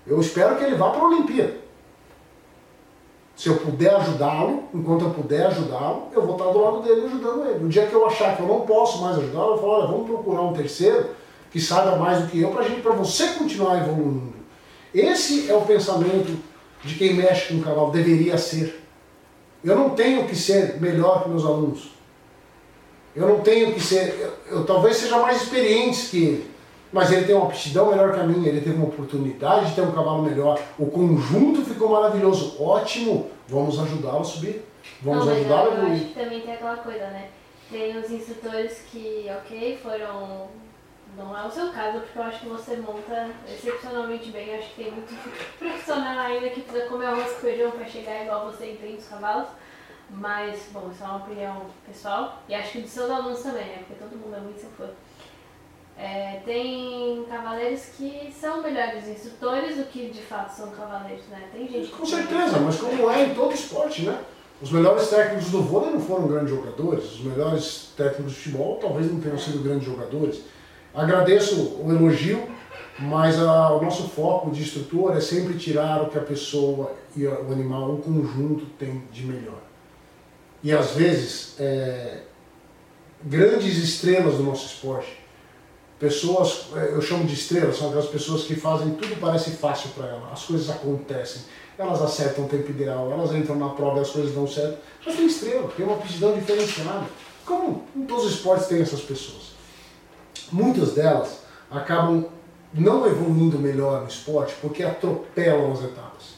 Eu 0.06 0.20
espero 0.22 0.56
que 0.58 0.64
ele 0.64 0.76
vá 0.76 0.90
para 0.92 1.02
a 1.02 1.08
Olimpíada. 1.08 1.66
Se 3.36 3.50
eu 3.50 3.58
puder 3.58 3.94
ajudá-lo, 3.96 4.64
enquanto 4.74 5.06
eu 5.06 5.10
puder 5.10 5.48
ajudá-lo, 5.48 6.08
eu 6.14 6.22
vou 6.22 6.38
estar 6.38 6.52
do 6.52 6.62
lado 6.62 6.82
dele 6.82 7.06
ajudando 7.06 7.46
ele. 7.48 7.60
No 7.60 7.70
dia 7.70 7.86
que 7.86 7.94
eu 7.94 8.06
achar 8.06 8.36
que 8.36 8.42
eu 8.42 8.48
não 8.48 8.62
posso 8.62 9.02
mais 9.02 9.18
ajudá-lo, 9.18 9.54
eu 9.54 9.58
falo, 9.58 9.72
olha, 9.72 9.88
vamos 9.88 10.08
procurar 10.08 10.42
um 10.42 10.54
terceiro 10.54 11.10
que 11.52 11.60
saiba 11.60 11.98
mais 11.98 12.22
do 12.22 12.28
que 12.28 12.42
eu 12.42 12.50
para 12.50 12.94
você 12.94 13.28
continuar 13.30 13.82
evoluindo. 13.82 14.34
Esse 14.94 15.50
é 15.50 15.56
o 15.56 15.62
pensamento 15.62 16.38
de 16.84 16.96
quem 16.96 17.14
mexe 17.14 17.54
com 17.54 17.60
o 17.60 17.64
cavalo, 17.64 17.92
deveria 17.92 18.38
ser. 18.38 18.82
Eu 19.64 19.76
não 19.76 19.90
tenho 19.90 20.26
que 20.28 20.36
ser 20.36 20.80
melhor 20.80 21.24
que 21.24 21.30
meus 21.30 21.44
alunos. 21.44 21.92
Eu 23.16 23.28
não 23.28 23.40
tenho 23.40 23.74
que 23.74 23.82
ser, 23.82 24.34
eu, 24.50 24.58
eu 24.58 24.66
talvez 24.66 24.98
seja 24.98 25.18
mais 25.18 25.42
experiente 25.42 26.10
que 26.10 26.24
ele, 26.24 26.52
mas 26.96 27.12
ele 27.12 27.26
tem 27.26 27.36
uma 27.36 27.48
aptidão 27.48 27.90
melhor 27.92 28.14
que 28.14 28.22
a 28.22 28.24
minha, 28.24 28.48
ele 28.48 28.62
teve 28.62 28.78
uma 28.78 28.88
oportunidade 28.88 29.66
de 29.66 29.76
ter 29.76 29.82
um 29.82 29.92
cavalo 29.92 30.24
melhor. 30.24 30.58
O 30.80 30.86
conjunto 30.86 31.66
ficou 31.66 31.90
maravilhoso, 31.90 32.56
ótimo, 32.64 33.30
vamos 33.50 33.78
ajudá-lo 33.78 34.22
a 34.22 34.24
subir, 34.24 34.66
vamos 35.02 35.28
ajudá-lo 35.28 35.72
a 35.72 35.74
evoluir. 35.74 35.90
Eu 35.90 35.94
acho 35.94 36.06
que 36.06 36.14
também 36.14 36.40
tem 36.40 36.54
aquela 36.54 36.78
coisa, 36.78 37.08
né? 37.08 37.28
Tem 37.70 37.98
os 37.98 38.10
instrutores 38.10 38.86
que, 38.90 39.30
ok, 39.30 39.78
foram 39.84 40.48
não 41.18 41.38
é 41.38 41.46
o 41.46 41.52
seu 41.52 41.70
caso, 41.74 42.00
porque 42.00 42.18
eu 42.18 42.24
acho 42.24 42.40
que 42.40 42.48
você 42.48 42.78
monta 42.78 43.30
excepcionalmente 43.46 44.32
bem. 44.32 44.48
Eu 44.48 44.60
acho 44.60 44.70
que 44.70 44.84
tem 44.84 44.92
muito 44.94 45.14
profissional 45.60 46.20
ainda 46.20 46.50
que 46.50 46.62
precisa 46.62 46.86
comer 46.86 47.08
arroz 47.08 47.34
com 47.34 47.42
feijão 47.42 47.72
para 47.72 47.86
chegar 47.86 48.24
igual 48.24 48.46
você 48.46 48.72
entende 48.72 49.00
os 49.00 49.08
cavalos. 49.10 49.50
Mas, 50.10 50.70
bom, 50.72 50.90
isso 50.90 51.04
é 51.04 51.08
uma 51.08 51.18
opinião 51.18 51.66
pessoal. 51.86 52.42
E 52.48 52.56
acho 52.56 52.72
que 52.72 52.82
dos 52.82 52.92
seus 52.92 53.12
alunos 53.12 53.42
também, 53.42 53.66
né? 53.66 53.80
Porque 53.80 54.02
todo 54.02 54.18
mundo 54.18 54.38
é 54.38 54.40
muito 54.40 54.62
seu 54.62 54.70
fã. 54.70 54.88
É, 55.98 56.42
tem 56.44 57.24
cavaleiros 57.30 57.84
que 57.98 58.34
são 58.38 58.62
melhores 58.62 59.08
instrutores 59.08 59.78
do 59.78 59.86
que 59.86 60.10
de 60.10 60.22
fato 60.22 60.50
são 60.50 60.72
cavaleiros, 60.72 61.26
né? 61.28 61.48
Tem 61.54 61.68
gente 61.68 61.90
Com 61.90 62.06
certeza, 62.06 62.60
mas 62.60 62.78
como 62.78 63.10
é 63.10 63.24
em 63.24 63.34
todo 63.34 63.54
esporte, 63.54 64.02
né? 64.02 64.20
Os 64.62 64.72
melhores 64.72 65.10
técnicos 65.10 65.52
do 65.52 65.62
vôlei 65.62 65.92
não 65.92 66.00
foram 66.00 66.28
grandes 66.28 66.50
jogadores, 66.50 67.14
os 67.14 67.22
melhores 67.22 67.94
técnicos 67.96 68.34
de 68.34 68.40
futebol 68.40 68.78
talvez 68.78 69.12
não 69.12 69.20
tenham 69.20 69.38
sido 69.38 69.64
grandes 69.64 69.86
jogadores. 69.86 70.42
Agradeço 70.94 71.82
o 71.82 71.92
elogio, 71.92 72.42
mas 73.00 73.40
a, 73.40 73.72
o 73.72 73.82
nosso 73.82 74.08
foco 74.10 74.52
de 74.52 74.62
instrutor 74.62 75.16
é 75.16 75.20
sempre 75.20 75.58
tirar 75.58 76.02
o 76.02 76.10
que 76.10 76.18
a 76.18 76.22
pessoa 76.22 76.94
e 77.16 77.26
o 77.26 77.52
animal, 77.52 77.96
o 77.96 78.02
conjunto 78.02 78.66
tem 78.78 79.04
de 79.12 79.26
melhor. 79.26 79.60
E 80.64 80.72
às 80.72 80.92
vezes, 80.92 81.56
é, 81.60 82.22
grandes 83.24 83.78
estrelas 83.78 84.38
do 84.38 84.44
nosso 84.44 84.68
esporte, 84.68 85.25
pessoas, 86.00 86.68
é, 86.76 86.92
eu 86.94 87.02
chamo 87.02 87.26
de 87.26 87.34
estrelas, 87.34 87.78
são 87.78 87.88
aquelas 87.88 88.08
pessoas 88.08 88.44
que 88.44 88.56
fazem 88.56 88.92
tudo 88.96 89.20
parece 89.20 89.52
fácil 89.52 89.90
para 89.92 90.08
elas, 90.08 90.34
as 90.34 90.44
coisas 90.44 90.70
acontecem, 90.70 91.44
elas 91.78 92.02
acertam 92.02 92.46
o 92.46 92.48
tempo 92.48 92.70
ideal, 92.70 93.12
elas 93.12 93.34
entram 93.34 93.56
na 93.56 93.70
prova 93.70 94.00
e 94.00 94.02
as 94.02 94.10
coisas 94.10 94.34
dão 94.34 94.48
certo, 94.48 94.80
mas 95.06 95.16
tem 95.16 95.26
estrela, 95.26 95.70
tem 95.76 95.86
uma 95.86 95.96
aptidão 95.96 96.34
diferenciada. 96.34 97.06
Como 97.46 97.84
em 97.96 98.06
todos 98.06 98.26
os 98.26 98.32
esportes 98.34 98.68
tem 98.68 98.82
essas 98.82 99.02
pessoas. 99.02 99.54
Muitas 100.52 100.94
delas 100.94 101.42
acabam 101.70 102.26
não 102.74 103.06
evoluindo 103.06 103.60
melhor 103.60 104.02
no 104.02 104.08
esporte 104.08 104.56
porque 104.62 104.84
atropelam 104.84 105.72
as 105.72 105.84
etapas. 105.84 106.36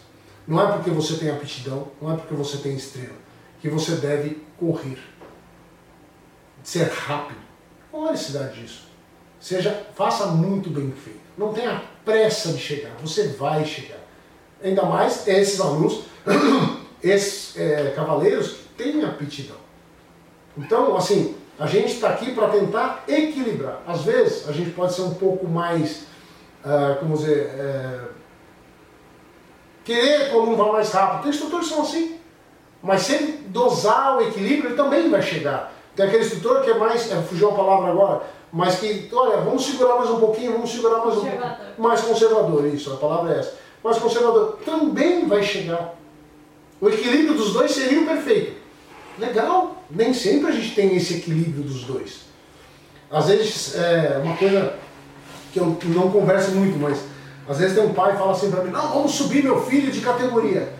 Não 0.47 0.61
é 0.61 0.71
porque 0.71 0.89
você 0.89 1.17
tem 1.17 1.29
aptidão, 1.29 1.87
não 2.01 2.13
é 2.13 2.15
porque 2.15 2.33
você 2.33 2.57
tem 2.57 2.75
estrela, 2.75 3.15
que 3.61 3.69
você 3.69 3.95
deve 3.95 4.41
correr, 4.57 4.99
ser 6.63 6.89
rápido. 6.89 7.39
Qual 7.91 8.05
é 8.05 8.09
a 8.09 8.11
necessidade 8.11 8.61
disso? 8.61 8.86
Seja, 9.47 9.81
faça 9.95 10.25
muito 10.25 10.69
bem 10.69 10.91
feito. 10.91 11.21
Não 11.37 11.53
tenha 11.53 11.81
pressa 12.03 12.51
de 12.51 12.57
chegar, 12.57 12.91
você 13.01 13.29
vai 13.29 13.63
chegar. 13.63 13.99
Ainda 14.61 14.83
mais 14.83 15.25
esses 15.25 15.61
alunos, 15.61 16.01
esses 17.01 17.55
é, 17.57 17.93
cavaleiros 17.95 18.49
que 18.49 18.83
têm 18.83 19.05
aptidão. 19.05 19.55
Então, 20.57 20.97
assim, 20.97 21.37
a 21.57 21.65
gente 21.65 21.93
está 21.93 22.09
aqui 22.09 22.33
para 22.33 22.49
tentar 22.49 23.05
equilibrar. 23.07 23.81
Às 23.87 24.01
vezes 24.01 24.49
a 24.49 24.51
gente 24.51 24.71
pode 24.71 24.93
ser 24.93 25.03
um 25.03 25.13
pouco 25.13 25.47
mais, 25.47 26.03
uh, 26.65 26.99
como 26.99 27.15
dizer, 27.15 27.49
uh, 27.55 28.09
querer 29.85 30.29
que 30.29 30.35
o 30.35 30.41
aluno 30.41 30.57
vá 30.57 30.73
mais 30.73 30.91
rápido. 30.91 31.21
Tem 31.21 31.29
instrutores 31.29 31.69
que 31.69 31.73
são 31.73 31.83
assim. 31.83 32.19
Mas 32.83 33.03
se 33.03 33.13
ele 33.13 33.47
dosar 33.47 34.17
o 34.17 34.21
equilíbrio, 34.23 34.71
ele 34.71 34.75
também 34.75 35.09
vai 35.09 35.21
chegar. 35.21 35.71
Tem 35.95 36.05
aquele 36.05 36.25
instrutor 36.25 36.63
que 36.63 36.69
é 36.69 36.77
mais, 36.77 37.09
é, 37.09 37.21
fugiu 37.21 37.49
a 37.49 37.55
palavra 37.55 37.91
agora, 37.91 38.21
mas 38.51 38.79
que, 38.79 39.09
olha, 39.13 39.37
vamos 39.41 39.65
segurar 39.65 39.95
mais 39.95 40.09
um 40.09 40.19
pouquinho, 40.19 40.53
vamos 40.53 40.71
segurar 40.71 40.99
mais 40.99 41.17
um 41.17 41.21
pouquinho. 41.21 41.57
Mais 41.77 42.01
conservador, 42.01 42.65
isso, 42.67 42.93
a 42.93 42.97
palavra 42.97 43.33
é 43.33 43.39
essa. 43.39 43.55
Mais 43.83 43.97
conservador 43.97 44.59
também 44.65 45.27
vai 45.27 45.43
chegar. 45.43 45.95
O 46.79 46.89
equilíbrio 46.89 47.33
dos 47.33 47.53
dois 47.53 47.71
seria 47.71 48.01
o 48.01 48.05
perfeito. 48.05 48.57
Legal, 49.17 49.75
nem 49.89 50.13
sempre 50.13 50.49
a 50.49 50.51
gente 50.51 50.75
tem 50.75 50.95
esse 50.95 51.15
equilíbrio 51.15 51.63
dos 51.63 51.83
dois. 51.83 52.21
Às 53.09 53.27
vezes, 53.27 53.75
é 53.75 54.21
uma 54.23 54.35
coisa 54.35 54.75
que 55.51 55.59
eu 55.59 55.77
não 55.85 56.11
converso 56.11 56.51
muito, 56.51 56.77
mas 56.77 56.99
às 57.47 57.57
vezes 57.57 57.75
tem 57.75 57.85
um 57.85 57.93
pai 57.93 58.11
que 58.11 58.17
fala 58.17 58.33
assim 58.33 58.51
para 58.51 58.63
mim, 58.63 58.71
não, 58.71 58.89
vamos 58.89 59.13
subir 59.13 59.43
meu 59.43 59.61
filho 59.65 59.91
de 59.91 60.01
categoria. 60.01 60.73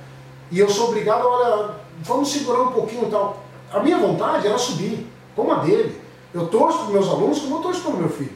E 0.51 0.59
eu 0.59 0.69
sou 0.69 0.89
obrigado, 0.89 1.25
olha, 1.25 1.75
vamos 2.01 2.29
segurar 2.29 2.61
um 2.61 2.71
pouquinho 2.71 3.07
e 3.07 3.11
tal. 3.11 3.43
A 3.71 3.79
minha 3.79 3.97
vontade 3.97 4.47
era 4.47 4.57
subir, 4.57 5.07
como 5.35 5.51
a 5.51 5.59
dele. 5.59 5.99
Eu 6.33 6.47
torço 6.47 6.79
para 6.79 6.93
meus 6.93 7.07
alunos 7.07 7.39
como 7.39 7.57
eu 7.57 7.61
torço 7.61 7.81
para 7.81 7.91
o 7.91 7.97
meu 7.97 8.09
filho. 8.09 8.35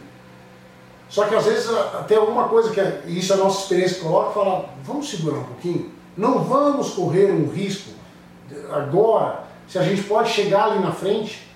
Só 1.10 1.26
que 1.26 1.36
às 1.36 1.46
vezes 1.46 1.70
tem 2.08 2.18
alguma 2.18 2.48
coisa 2.48 2.72
que, 2.72 2.80
é, 2.80 3.04
isso 3.06 3.34
é 3.34 3.36
a 3.36 3.40
nossa 3.40 3.64
experiência 3.64 4.02
coloca, 4.02 4.32
fala, 4.32 4.70
vamos 4.84 5.10
segurar 5.10 5.40
um 5.40 5.44
pouquinho. 5.44 5.92
Não 6.16 6.40
vamos 6.44 6.92
correr 6.92 7.32
um 7.32 7.50
risco 7.50 7.92
agora 8.72 9.44
se 9.68 9.78
a 9.78 9.84
gente 9.84 10.04
pode 10.04 10.30
chegar 10.30 10.66
ali 10.66 10.80
na 10.80 10.92
frente, 10.92 11.48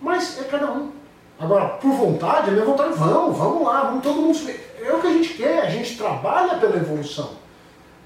mas 0.00 0.38
é 0.40 0.44
cada 0.44 0.72
um. 0.72 0.90
Agora, 1.38 1.68
por 1.68 1.92
vontade, 1.92 2.48
a 2.48 2.52
minha 2.52 2.64
vontade, 2.64 2.94
vamos, 2.94 3.36
vamos 3.36 3.62
lá, 3.62 3.82
vamos 3.84 4.02
todo 4.02 4.20
mundo. 4.20 4.38
É 4.82 4.92
o 4.92 5.00
que 5.00 5.06
a 5.06 5.12
gente 5.12 5.34
quer, 5.34 5.60
a 5.60 5.70
gente 5.70 5.96
trabalha 5.96 6.56
pela 6.56 6.76
evolução. 6.76 7.30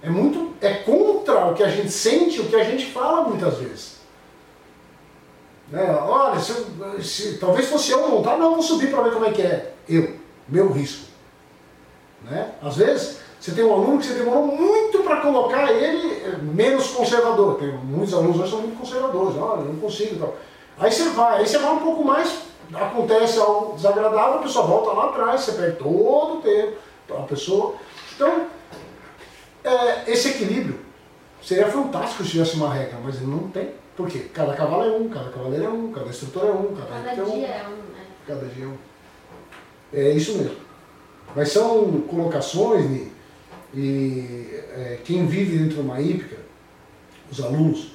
É 0.02 0.10
muito. 0.10 0.52
É 0.60 0.74
contra 0.74 1.46
o 1.46 1.54
que 1.54 1.62
a 1.62 1.68
gente 1.68 1.90
sente, 1.90 2.40
o 2.40 2.46
que 2.46 2.56
a 2.56 2.64
gente 2.64 2.86
fala 2.86 3.22
muitas 3.22 3.58
vezes. 3.58 4.01
Né? 5.72 5.90
Olha, 6.06 6.38
se, 6.38 6.54
se, 7.02 7.38
talvez 7.38 7.66
fosse 7.66 7.92
eu 7.92 8.06
montar, 8.06 8.36
não, 8.36 8.52
vou 8.52 8.62
subir 8.62 8.90
para 8.90 9.04
ver 9.04 9.14
como 9.14 9.24
é 9.24 9.32
que 9.32 9.40
é. 9.40 9.72
Eu, 9.88 10.16
meu 10.46 10.70
risco. 10.70 11.06
Né? 12.22 12.52
Às 12.62 12.76
vezes, 12.76 13.20
você 13.40 13.52
tem 13.52 13.64
um 13.64 13.72
aluno 13.72 13.98
que 13.98 14.06
você 14.06 14.12
demorou 14.12 14.46
muito 14.46 14.98
para 14.98 15.22
colocar 15.22 15.72
ele 15.72 16.22
eh, 16.24 16.38
menos 16.42 16.88
conservador. 16.88 17.54
Tem, 17.54 17.72
muitos 17.72 18.12
alunos 18.12 18.38
hoje 18.38 18.50
são 18.50 18.60
muito 18.60 18.78
conservadores. 18.78 19.36
Olha, 19.38 19.62
não 19.62 19.76
consigo. 19.76 20.20
Tal. 20.20 20.36
Aí 20.78 20.92
você 20.92 21.08
vai, 21.08 21.38
aí 21.38 21.46
você 21.46 21.58
vai 21.58 21.72
um 21.72 21.78
pouco 21.78 22.04
mais, 22.04 22.42
acontece 22.72 23.38
algo 23.38 23.74
desagradável, 23.74 24.40
a 24.40 24.42
pessoa 24.42 24.66
volta 24.66 24.92
lá 24.92 25.06
atrás, 25.06 25.40
você 25.40 25.52
perde 25.52 25.78
todo 25.78 26.38
o 26.38 26.42
tempo. 26.42 26.76
A 27.18 27.22
pessoa. 27.22 27.76
Então, 28.14 28.46
é, 29.64 30.10
esse 30.10 30.28
equilíbrio 30.28 30.80
seria 31.42 31.68
fantástico 31.68 32.24
se 32.24 32.30
tivesse 32.30 32.56
uma 32.56 32.72
regra, 32.72 32.98
mas 33.02 33.20
não 33.22 33.48
tem. 33.48 33.70
Por 33.96 34.08
quê? 34.08 34.26
Cada 34.32 34.54
cavalo 34.54 34.84
é 34.84 34.96
um, 34.96 35.08
cada 35.08 35.30
cavaleiro 35.30 35.64
é 35.64 35.68
um, 35.68 35.92
cada 35.92 36.08
instrutor 36.08 36.46
é 36.46 36.52
um, 36.52 36.74
cada, 36.74 37.02
cada 37.02 37.24
dia 37.24 37.46
é 37.46 37.68
um. 37.68 37.76
Né? 37.92 38.06
Cada 38.26 38.46
dia 38.46 38.64
é 38.64 38.68
um. 38.68 38.76
É 39.92 40.10
isso 40.12 40.38
mesmo. 40.38 40.56
Mas 41.36 41.50
são 41.50 42.00
colocações, 42.02 42.88
Ni, 42.88 43.12
e 43.74 44.62
é, 44.74 44.98
quem 45.04 45.26
vive 45.26 45.58
dentro 45.58 45.76
de 45.76 45.80
uma 45.80 46.00
hípica, 46.00 46.36
os 47.30 47.40
alunos, 47.40 47.92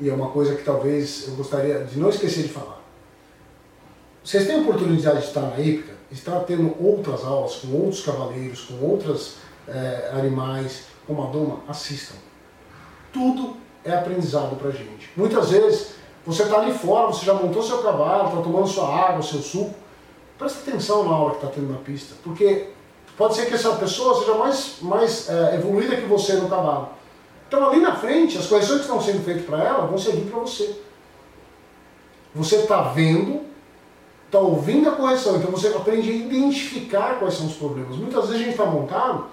e 0.00 0.08
é 0.08 0.12
uma 0.12 0.30
coisa 0.30 0.54
que 0.54 0.62
talvez 0.62 1.28
eu 1.28 1.34
gostaria 1.34 1.84
de 1.84 1.98
não 1.98 2.10
esquecer 2.10 2.42
de 2.42 2.48
falar. 2.50 2.82
Vocês 4.22 4.46
têm 4.46 4.56
a 4.56 4.60
oportunidade 4.60 5.20
de 5.20 5.26
estar 5.26 5.42
na 5.42 5.58
hípica, 5.58 5.94
estar 6.10 6.40
tendo 6.40 6.74
outras 6.82 7.24
aulas 7.24 7.56
com 7.56 7.68
outros 7.68 8.04
cavaleiros, 8.04 8.62
com 8.62 8.74
outros 8.86 9.36
é, 9.66 10.10
animais, 10.12 10.84
como 11.06 11.22
a 11.22 11.26
doma, 11.26 11.60
assistam. 11.66 12.16
Tudo 13.12 13.56
é 13.90 13.94
aprendizado 13.94 14.56
para 14.56 14.70
gente. 14.70 15.10
Muitas 15.16 15.50
vezes 15.50 15.94
você 16.26 16.42
está 16.42 16.58
ali 16.58 16.72
fora, 16.72 17.06
você 17.08 17.24
já 17.24 17.34
montou 17.34 17.62
seu 17.62 17.78
cavalo, 17.78 18.28
está 18.28 18.42
tomando 18.42 18.66
sua 18.66 18.88
água, 18.88 19.22
seu 19.22 19.40
suco. 19.40 19.74
Preste 20.38 20.58
atenção 20.68 21.04
na 21.04 21.14
aula 21.14 21.30
que 21.30 21.36
está 21.36 21.48
tendo 21.48 21.72
na 21.72 21.78
pista, 21.78 22.14
porque 22.22 22.68
pode 23.16 23.34
ser 23.34 23.46
que 23.46 23.54
essa 23.54 23.72
pessoa 23.76 24.20
seja 24.20 24.34
mais, 24.34 24.76
mais 24.82 25.28
é, 25.28 25.56
evoluída 25.56 25.96
que 25.96 26.06
você 26.06 26.34
no 26.34 26.48
cavalo. 26.48 26.90
Então 27.48 27.68
ali 27.68 27.80
na 27.80 27.96
frente, 27.96 28.36
as 28.36 28.46
correções 28.46 28.80
que 28.80 28.86
estão 28.86 29.00
sendo 29.00 29.24
feitas 29.24 29.46
para 29.46 29.64
ela 29.64 29.86
vão 29.86 29.98
servir 29.98 30.30
para 30.30 30.40
você. 30.40 30.80
Você 32.34 32.56
está 32.56 32.82
vendo, 32.82 33.40
está 34.26 34.38
ouvindo 34.38 34.88
a 34.90 34.92
correção, 34.92 35.36
então 35.36 35.50
você 35.50 35.68
aprende 35.68 36.10
a 36.10 36.14
identificar 36.14 37.18
quais 37.18 37.34
são 37.34 37.46
os 37.46 37.54
problemas. 37.54 37.96
Muitas 37.96 38.26
vezes 38.26 38.34
a 38.34 38.44
gente 38.44 38.50
está 38.50 38.66
montado 38.66 39.26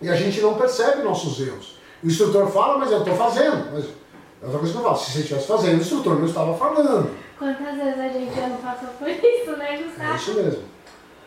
e 0.00 0.08
a 0.08 0.16
gente 0.16 0.40
não 0.40 0.54
percebe 0.54 1.02
nossos 1.02 1.38
erros. 1.38 1.83
O 2.04 2.06
instrutor 2.06 2.46
fala, 2.48 2.76
mas 2.76 2.92
eu 2.92 2.98
estou 2.98 3.14
fazendo. 3.14 3.72
Mas 3.72 3.86
é 3.86 4.44
outra 4.44 4.58
coisa 4.58 4.72
que 4.74 4.78
eu 4.78 4.82
falo, 4.82 4.96
se 4.98 5.10
você 5.10 5.20
estivesse 5.20 5.46
fazendo, 5.46 5.78
o 5.78 5.80
instrutor 5.80 6.18
não 6.18 6.26
estava 6.26 6.54
falando. 6.54 7.10
Quantas 7.38 7.76
vezes 7.76 7.98
a 7.98 8.08
gente 8.08 8.34
já 8.34 8.46
não 8.46 8.58
passou 8.58 8.88
por 8.98 9.08
isso, 9.08 9.56
né, 9.56 9.82
Gustavo? 9.82 10.12
É 10.12 10.16
isso 10.16 10.34
mesmo. 10.34 10.62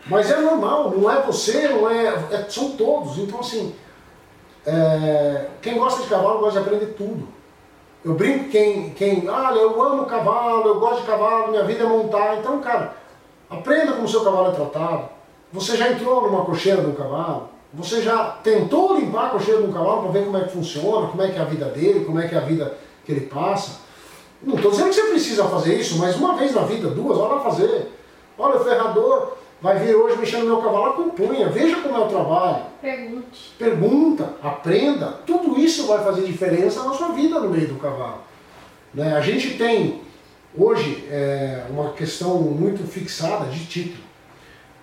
Mas 0.06 0.30
é 0.30 0.40
normal, 0.40 0.90
não 0.96 1.10
é 1.10 1.20
você, 1.20 1.68
não 1.68 1.90
é, 1.90 2.06
é 2.30 2.46
são 2.48 2.70
todos. 2.76 3.18
Então, 3.18 3.40
assim, 3.40 3.74
é, 4.64 5.48
quem 5.60 5.76
gosta 5.76 6.02
de 6.02 6.08
cavalo 6.08 6.38
gosta 6.38 6.60
de 6.60 6.66
aprender 6.66 6.94
tudo. 6.94 7.26
Eu 8.04 8.14
brinco 8.14 8.48
quem, 8.48 8.90
quem, 8.90 9.28
ah, 9.28 9.52
eu 9.56 9.82
amo 9.82 10.06
cavalo, 10.06 10.68
eu 10.68 10.78
gosto 10.78 11.00
de 11.00 11.08
cavalo, 11.08 11.48
minha 11.48 11.64
vida 11.64 11.82
é 11.82 11.86
montar. 11.88 12.36
Então, 12.36 12.60
cara, 12.60 12.94
aprenda 13.50 13.92
como 13.92 14.04
o 14.04 14.08
seu 14.08 14.22
cavalo 14.22 14.52
é 14.52 14.54
tratado. 14.54 15.08
Você 15.52 15.76
já 15.76 15.90
entrou 15.90 16.22
numa 16.22 16.44
cocheira 16.44 16.82
de 16.82 16.88
um 16.88 16.94
cavalo? 16.94 17.57
Você 17.74 18.02
já 18.02 18.24
tentou 18.42 18.98
limpar 18.98 19.26
a 19.26 19.30
cocheira 19.30 19.60
de 19.60 19.68
um 19.68 19.72
cavalo 19.72 20.02
para 20.02 20.12
ver 20.12 20.24
como 20.24 20.38
é 20.38 20.44
que 20.44 20.52
funciona, 20.52 21.08
como 21.08 21.22
é 21.22 21.28
que 21.28 21.38
é 21.38 21.40
a 21.40 21.44
vida 21.44 21.66
dele, 21.66 22.04
como 22.04 22.18
é 22.18 22.26
que 22.26 22.34
é 22.34 22.38
a 22.38 22.42
vida 22.42 22.74
que 23.04 23.12
ele 23.12 23.26
passa? 23.26 23.80
Não 24.42 24.54
estou 24.54 24.70
dizendo 24.70 24.88
que 24.88 24.94
você 24.94 25.02
precisa 25.08 25.44
fazer 25.44 25.74
isso, 25.78 25.98
mas 25.98 26.16
uma 26.16 26.36
vez 26.36 26.54
na 26.54 26.62
vida, 26.62 26.88
duas, 26.88 27.18
olha 27.18 27.40
fazer. 27.40 27.92
Olha, 28.38 28.56
o 28.56 28.64
ferrador 28.64 29.36
vai 29.60 29.78
vir 29.78 29.94
hoje 29.94 30.16
mexendo 30.16 30.44
no 30.44 30.54
meu 30.54 30.62
cavalo, 30.62 30.86
acompanha, 30.90 31.48
veja 31.48 31.76
como 31.82 31.96
é 31.96 31.98
o 31.98 32.08
trabalho. 32.08 32.64
Pergunte. 32.80 33.54
Pergunta, 33.58 34.34
aprenda. 34.42 35.06
Tudo 35.26 35.58
isso 35.60 35.86
vai 35.86 36.02
fazer 36.04 36.22
diferença 36.22 36.84
na 36.84 36.94
sua 36.94 37.08
vida 37.08 37.40
no 37.40 37.50
meio 37.50 37.66
do 37.66 37.74
cavalo. 37.74 38.20
Né? 38.94 39.16
A 39.16 39.20
gente 39.20 39.58
tem 39.58 40.02
hoje 40.56 41.06
é, 41.10 41.64
uma 41.70 41.92
questão 41.92 42.38
muito 42.38 42.86
fixada 42.86 43.46
de 43.46 43.66
título. 43.66 44.07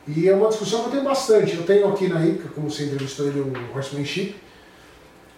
E 0.07 0.29
é 0.29 0.33
uma 0.33 0.49
discussão 0.49 0.81
que 0.81 0.87
eu 0.87 0.91
tenho 0.91 1.03
bastante. 1.03 1.55
Eu 1.55 1.63
tenho 1.63 1.87
aqui 1.87 2.07
na 2.07 2.23
IPCA, 2.25 2.49
como 2.49 2.69
você 2.69 2.85
entrevistou 2.85 3.27
ele, 3.27 3.39
o 3.39 3.75
Horsemanship, 3.75 4.35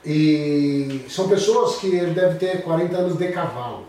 e 0.05 1.05
são 1.09 1.27
pessoas 1.27 1.77
que 1.77 1.87
ele 1.87 2.13
deve 2.13 2.37
ter 2.37 2.63
40 2.63 2.97
anos 2.97 3.17
de 3.17 3.27
cavalo 3.29 3.85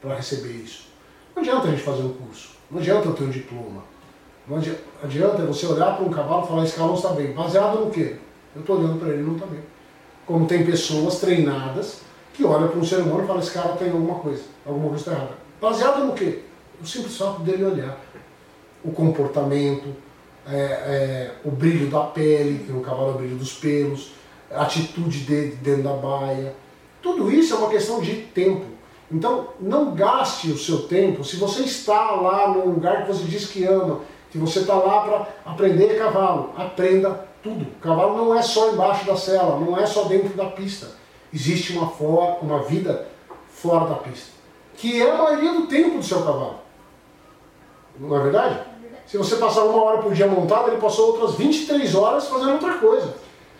para 0.00 0.16
receber 0.16 0.52
isso. 0.52 0.86
Não 1.34 1.42
adianta 1.42 1.68
a 1.68 1.70
gente 1.70 1.82
fazer 1.82 2.02
um 2.02 2.12
curso, 2.12 2.50
não 2.70 2.78
adianta 2.78 3.08
eu 3.08 3.14
ter 3.14 3.24
um 3.24 3.30
diploma. 3.30 3.84
Não 4.46 4.60
adianta 5.02 5.46
você 5.46 5.66
olhar 5.66 5.96
para 5.96 6.04
um 6.04 6.10
cavalo 6.10 6.44
e 6.44 6.48
falar, 6.48 6.64
esse 6.64 6.74
cavalo 6.74 6.96
está 6.96 7.10
bem. 7.10 7.32
Baseado 7.32 7.84
no 7.84 7.90
quê? 7.90 8.16
Eu 8.54 8.60
estou 8.60 8.78
olhando 8.78 8.98
para 8.98 9.10
ele 9.10 9.22
não 9.22 9.34
está 9.34 9.46
bem. 9.46 9.60
Como 10.26 10.46
tem 10.46 10.66
pessoas 10.66 11.20
treinadas 11.20 12.00
que 12.34 12.44
olham 12.44 12.68
para 12.68 12.78
um 12.78 12.84
ser 12.84 12.96
humano 12.96 13.22
e 13.22 13.26
falam, 13.26 13.40
esse 13.40 13.52
cara 13.52 13.76
tem 13.76 13.90
alguma 13.90 14.18
coisa, 14.18 14.42
alguma 14.66 14.88
coisa 14.88 15.00
está 15.00 15.12
errada. 15.12 15.34
Baseado 15.60 16.04
no 16.04 16.12
quê? 16.12 16.40
O 16.80 16.86
simples 16.86 17.16
fato 17.16 17.40
dele 17.42 17.64
olhar 17.64 17.98
o 18.84 18.90
comportamento, 18.90 19.94
é, 20.46 20.56
é, 20.56 21.30
o 21.44 21.50
brilho 21.50 21.88
da 21.88 22.00
pele, 22.00 22.64
que 22.64 22.72
no 22.72 22.80
cavalo 22.80 23.12
é 23.12 23.14
o 23.14 23.18
brilho 23.18 23.36
dos 23.36 23.52
pelos, 23.54 24.12
a 24.50 24.62
atitude 24.62 25.20
dele 25.20 25.58
dentro 25.62 25.82
da 25.84 25.94
baia. 25.94 26.54
Tudo 27.00 27.30
isso 27.30 27.54
é 27.54 27.58
uma 27.58 27.70
questão 27.70 28.00
de 28.00 28.14
tempo. 28.14 28.64
Então, 29.10 29.48
não 29.60 29.94
gaste 29.94 30.50
o 30.50 30.58
seu 30.58 30.88
tempo. 30.88 31.22
Se 31.24 31.36
você 31.36 31.62
está 31.62 32.12
lá 32.12 32.48
num 32.48 32.66
lugar 32.66 33.02
que 33.02 33.12
você 33.12 33.24
diz 33.24 33.46
que 33.46 33.64
ama, 33.64 34.00
que 34.30 34.38
você 34.38 34.60
está 34.60 34.74
lá 34.74 35.02
para 35.02 35.28
aprender 35.44 35.98
cavalo, 35.98 36.54
aprenda 36.56 37.28
tudo. 37.42 37.66
Cavalo 37.80 38.16
não 38.16 38.36
é 38.36 38.40
só 38.40 38.72
embaixo 38.72 39.04
da 39.04 39.16
cela, 39.16 39.60
não 39.60 39.78
é 39.78 39.84
só 39.84 40.04
dentro 40.04 40.30
da 40.30 40.46
pista. 40.46 40.88
Existe 41.32 41.74
uma, 41.74 41.90
for, 41.90 42.38
uma 42.42 42.62
vida 42.62 43.06
fora 43.48 43.86
da 43.86 43.96
pista, 43.96 44.32
que 44.74 45.02
é 45.02 45.10
a 45.10 45.22
maioria 45.22 45.52
do 45.52 45.66
tempo 45.66 45.98
do 45.98 46.02
seu 46.02 46.18
cavalo. 46.18 46.60
Não 47.98 48.16
é 48.16 48.22
verdade? 48.22 48.60
Se 49.12 49.18
você 49.18 49.36
passar 49.36 49.64
uma 49.64 49.84
hora 49.84 49.98
por 49.98 50.14
dia 50.14 50.26
montado, 50.26 50.68
ele 50.68 50.80
passou 50.80 51.08
outras 51.08 51.34
23 51.34 51.94
horas 51.94 52.28
fazendo 52.28 52.52
outra 52.52 52.78
coisa. 52.78 53.14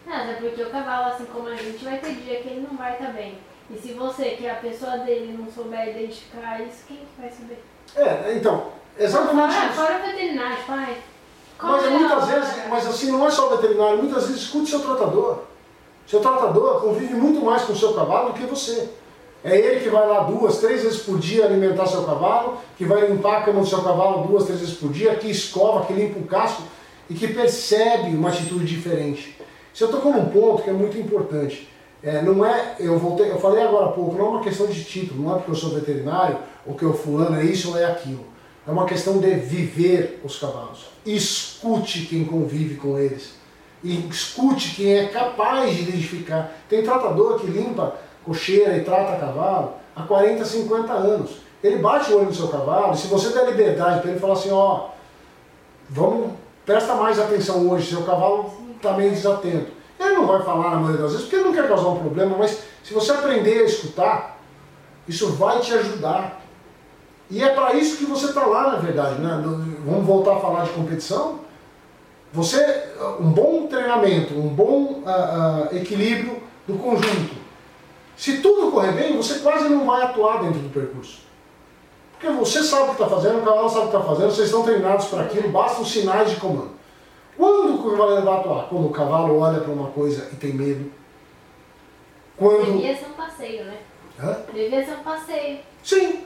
Mas 0.07 0.31
é 0.31 0.33
porque 0.33 0.63
o 0.63 0.71
cavalo, 0.71 1.13
assim 1.13 1.27
como 1.27 1.47
a 1.47 1.55
gente, 1.55 1.85
vai 1.85 1.99
ter 1.99 2.15
dia 2.15 2.41
que 2.41 2.49
ele 2.49 2.67
não 2.67 2.75
vai 2.75 2.95
estar 2.95 3.09
tá 3.09 3.13
bem. 3.13 3.37
E 3.71 3.77
se 3.77 3.93
você, 3.93 4.31
que 4.31 4.47
é 4.47 4.51
a 4.51 4.55
pessoa 4.55 4.97
dele, 5.01 5.37
não 5.39 5.53
souber 5.53 5.91
identificar 5.91 6.59
isso, 6.63 6.85
quem 6.89 6.97
que 6.97 7.21
vai 7.21 7.31
saber? 7.31 7.63
É, 7.95 8.33
então, 8.35 8.69
exatamente 8.99 9.53
fora, 9.53 9.67
isso. 9.67 9.75
Fora 9.75 9.99
o 9.99 10.07
veterinário, 10.07 10.57
pai. 10.67 10.97
Mas 11.61 11.85
é 11.85 11.89
muitas 11.91 12.29
vezes, 12.29 12.69
mas 12.71 12.87
assim, 12.87 13.13
não 13.13 13.27
é 13.27 13.31
só 13.31 13.49
o 13.49 13.57
veterinário, 13.59 13.99
muitas 13.99 14.29
vezes 14.29 14.45
escute 14.45 14.71
seu 14.71 14.81
tratador. 14.81 15.41
Seu 16.07 16.21
tratador 16.21 16.81
convive 16.81 17.13
muito 17.13 17.45
mais 17.45 17.61
com 17.65 17.75
o 17.75 17.77
seu 17.77 17.93
cavalo 17.93 18.33
do 18.33 18.41
que 18.41 18.47
você. 18.47 18.89
É 19.45 19.57
ele 19.57 19.81
que 19.81 19.89
vai 19.89 20.07
lá 20.07 20.21
duas, 20.21 20.59
três 20.59 20.83
vezes 20.83 21.01
por 21.01 21.19
dia 21.19 21.45
alimentar 21.45 21.87
seu 21.87 22.05
cavalo, 22.05 22.59
que 22.79 22.85
vai 22.85 23.07
limpar 23.07 23.39
a 23.39 23.43
cama 23.43 23.61
do 23.61 23.67
seu 23.67 23.83
cavalo 23.83 24.27
duas, 24.27 24.45
três 24.45 24.61
vezes 24.61 24.75
por 24.77 24.93
dia, 24.93 25.17
que 25.17 25.29
escova, 25.29 25.85
que 25.85 25.93
limpa 25.93 26.21
o 26.21 26.25
casco 26.25 26.63
e 27.11 27.15
que 27.15 27.27
percebe 27.27 28.15
uma 28.15 28.29
atitude 28.29 28.65
diferente. 28.65 29.37
Você 29.75 29.87
tocou 29.89 30.13
num 30.13 30.27
ponto 30.27 30.63
que 30.63 30.71
é 30.71 30.73
muito 30.73 30.97
importante. 30.97 31.69
É, 32.03 32.21
não 32.23 32.45
é, 32.45 32.77
eu 32.79 32.99
voltei, 32.99 33.31
eu 33.31 33.39
falei 33.39 33.63
agora 33.63 33.87
há 33.87 33.93
pouco, 33.93 34.17
não 34.17 34.27
é 34.27 34.29
uma 34.29 34.43
questão 34.43 34.67
de 34.67 34.85
título, 34.85 35.23
não 35.23 35.33
é 35.33 35.35
porque 35.37 35.53
eu 35.53 35.55
sou 35.57 35.71
veterinário 35.71 36.39
ou 36.67 36.75
que 36.75 36.85
o 36.85 36.93
fulano 36.93 37.37
é 37.37 37.45
isso 37.45 37.71
ou 37.71 37.79
é 37.79 37.85
aquilo. 37.85 38.25
É 38.67 38.71
uma 38.71 38.87
questão 38.87 39.19
de 39.19 39.35
viver 39.35 40.21
os 40.25 40.39
cavalos. 40.39 40.87
Escute 41.05 42.07
quem 42.07 42.25
convive 42.25 42.77
com 42.77 42.97
eles. 42.97 43.35
E 43.83 44.09
escute 44.09 44.77
quem 44.77 44.95
é 44.95 45.07
capaz 45.07 45.75
de 45.75 45.83
identificar. 45.83 46.57
Tem 46.69 46.83
tratador 46.83 47.41
que 47.41 47.47
limpa 47.49 47.97
cocheira 48.25 48.77
e 48.77 48.85
trata 48.85 49.17
cavalo 49.19 49.75
há 49.95 50.03
40, 50.03 50.45
50 50.45 50.93
anos. 50.93 51.31
Ele 51.63 51.77
bate 51.77 52.13
o 52.13 52.17
olho 52.17 52.27
no 52.27 52.35
seu 52.35 52.49
cavalo, 52.49 52.95
e 52.95 52.97
se 52.97 53.07
você 53.07 53.29
der 53.29 53.47
liberdade 53.47 54.01
para 54.01 54.11
ele 54.11 54.19
falar 54.19 54.33
assim, 54.33 54.51
ó, 54.51 54.89
vamos, 55.89 56.33
presta 56.67 56.95
mais 56.95 57.19
atenção 57.19 57.69
hoje, 57.69 57.91
seu 57.91 58.03
cavalo 58.03 58.53
está 58.77 58.93
meio 58.95 59.11
desatento. 59.11 59.71
Ele 59.99 60.17
não 60.17 60.27
vai 60.27 60.43
falar 60.43 60.71
na 60.71 60.77
maioria 60.77 61.03
das 61.03 61.13
vezes, 61.13 61.27
porque 61.27 61.37
ele 61.37 61.45
não 61.45 61.53
quer 61.53 61.69
causar 61.69 61.89
um 61.89 62.01
problema, 62.01 62.37
mas 62.37 62.63
se 62.83 62.93
você 62.93 63.13
aprender 63.13 63.61
a 63.61 63.65
escutar, 63.65 64.39
isso 65.07 65.31
vai 65.33 65.61
te 65.61 65.73
ajudar. 65.75 66.41
E 67.31 67.43
é 67.43 67.49
para 67.51 67.75
isso 67.75 67.99
que 67.99 68.05
você 68.05 68.27
está 68.27 68.45
lá, 68.45 68.73
na 68.73 68.79
verdade. 68.79 69.21
Né? 69.21 69.43
Vamos 69.87 70.05
voltar 70.05 70.37
a 70.37 70.41
falar 70.41 70.65
de 70.65 70.71
competição. 70.71 71.41
Você, 72.33 72.85
um 73.21 73.31
bom 73.31 73.67
treinamento, 73.67 74.35
um 74.35 74.49
bom 74.49 75.03
uh, 75.05 75.71
uh, 75.71 75.77
equilíbrio 75.77 76.43
do 76.67 76.75
conjunto, 76.75 77.35
se 78.23 78.39
tudo 78.39 78.71
correr 78.71 78.93
bem, 78.93 79.17
você 79.17 79.41
quase 79.41 79.69
não 79.69 79.85
vai 79.85 80.01
atuar 80.01 80.45
dentro 80.45 80.61
do 80.61 80.69
percurso. 80.69 81.23
Porque 82.13 82.29
você 82.29 82.63
sabe 82.63 82.83
o 82.83 82.87
que 82.95 83.03
está 83.03 83.09
fazendo, 83.09 83.41
o 83.41 83.45
cavalo 83.45 83.69
sabe 83.69 83.87
o 83.87 83.91
que 83.91 83.97
está 83.97 84.09
fazendo, 84.09 84.31
vocês 84.31 84.47
estão 84.47 84.63
treinados 84.63 85.07
para 85.07 85.23
aquilo, 85.23 85.49
bastam 85.49 85.85
sinais 85.85 86.31
de 86.31 86.37
comando. 86.37 86.71
Quando 87.37 87.75
o 87.75 87.91
cavalo 87.91 88.23
vai 88.23 88.39
atuar? 88.39 88.69
Quando 88.69 88.87
o 88.87 88.91
cavalo 88.91 89.41
olha 89.41 89.61
para 89.61 89.73
uma 89.73 89.89
coisa 89.89 90.29
e 90.33 90.37
tem 90.37 90.53
medo. 90.53 90.93
quando... 92.37 92.65
Devia 92.65 92.97
ser 92.97 93.07
um 93.07 93.15
passeio, 93.15 93.65
né? 93.65 93.79
Hã? 94.21 94.37
Devia 94.55 94.85
ser 94.85 94.93
um 94.93 95.03
passeio. 95.03 95.59
Sim. 95.83 96.21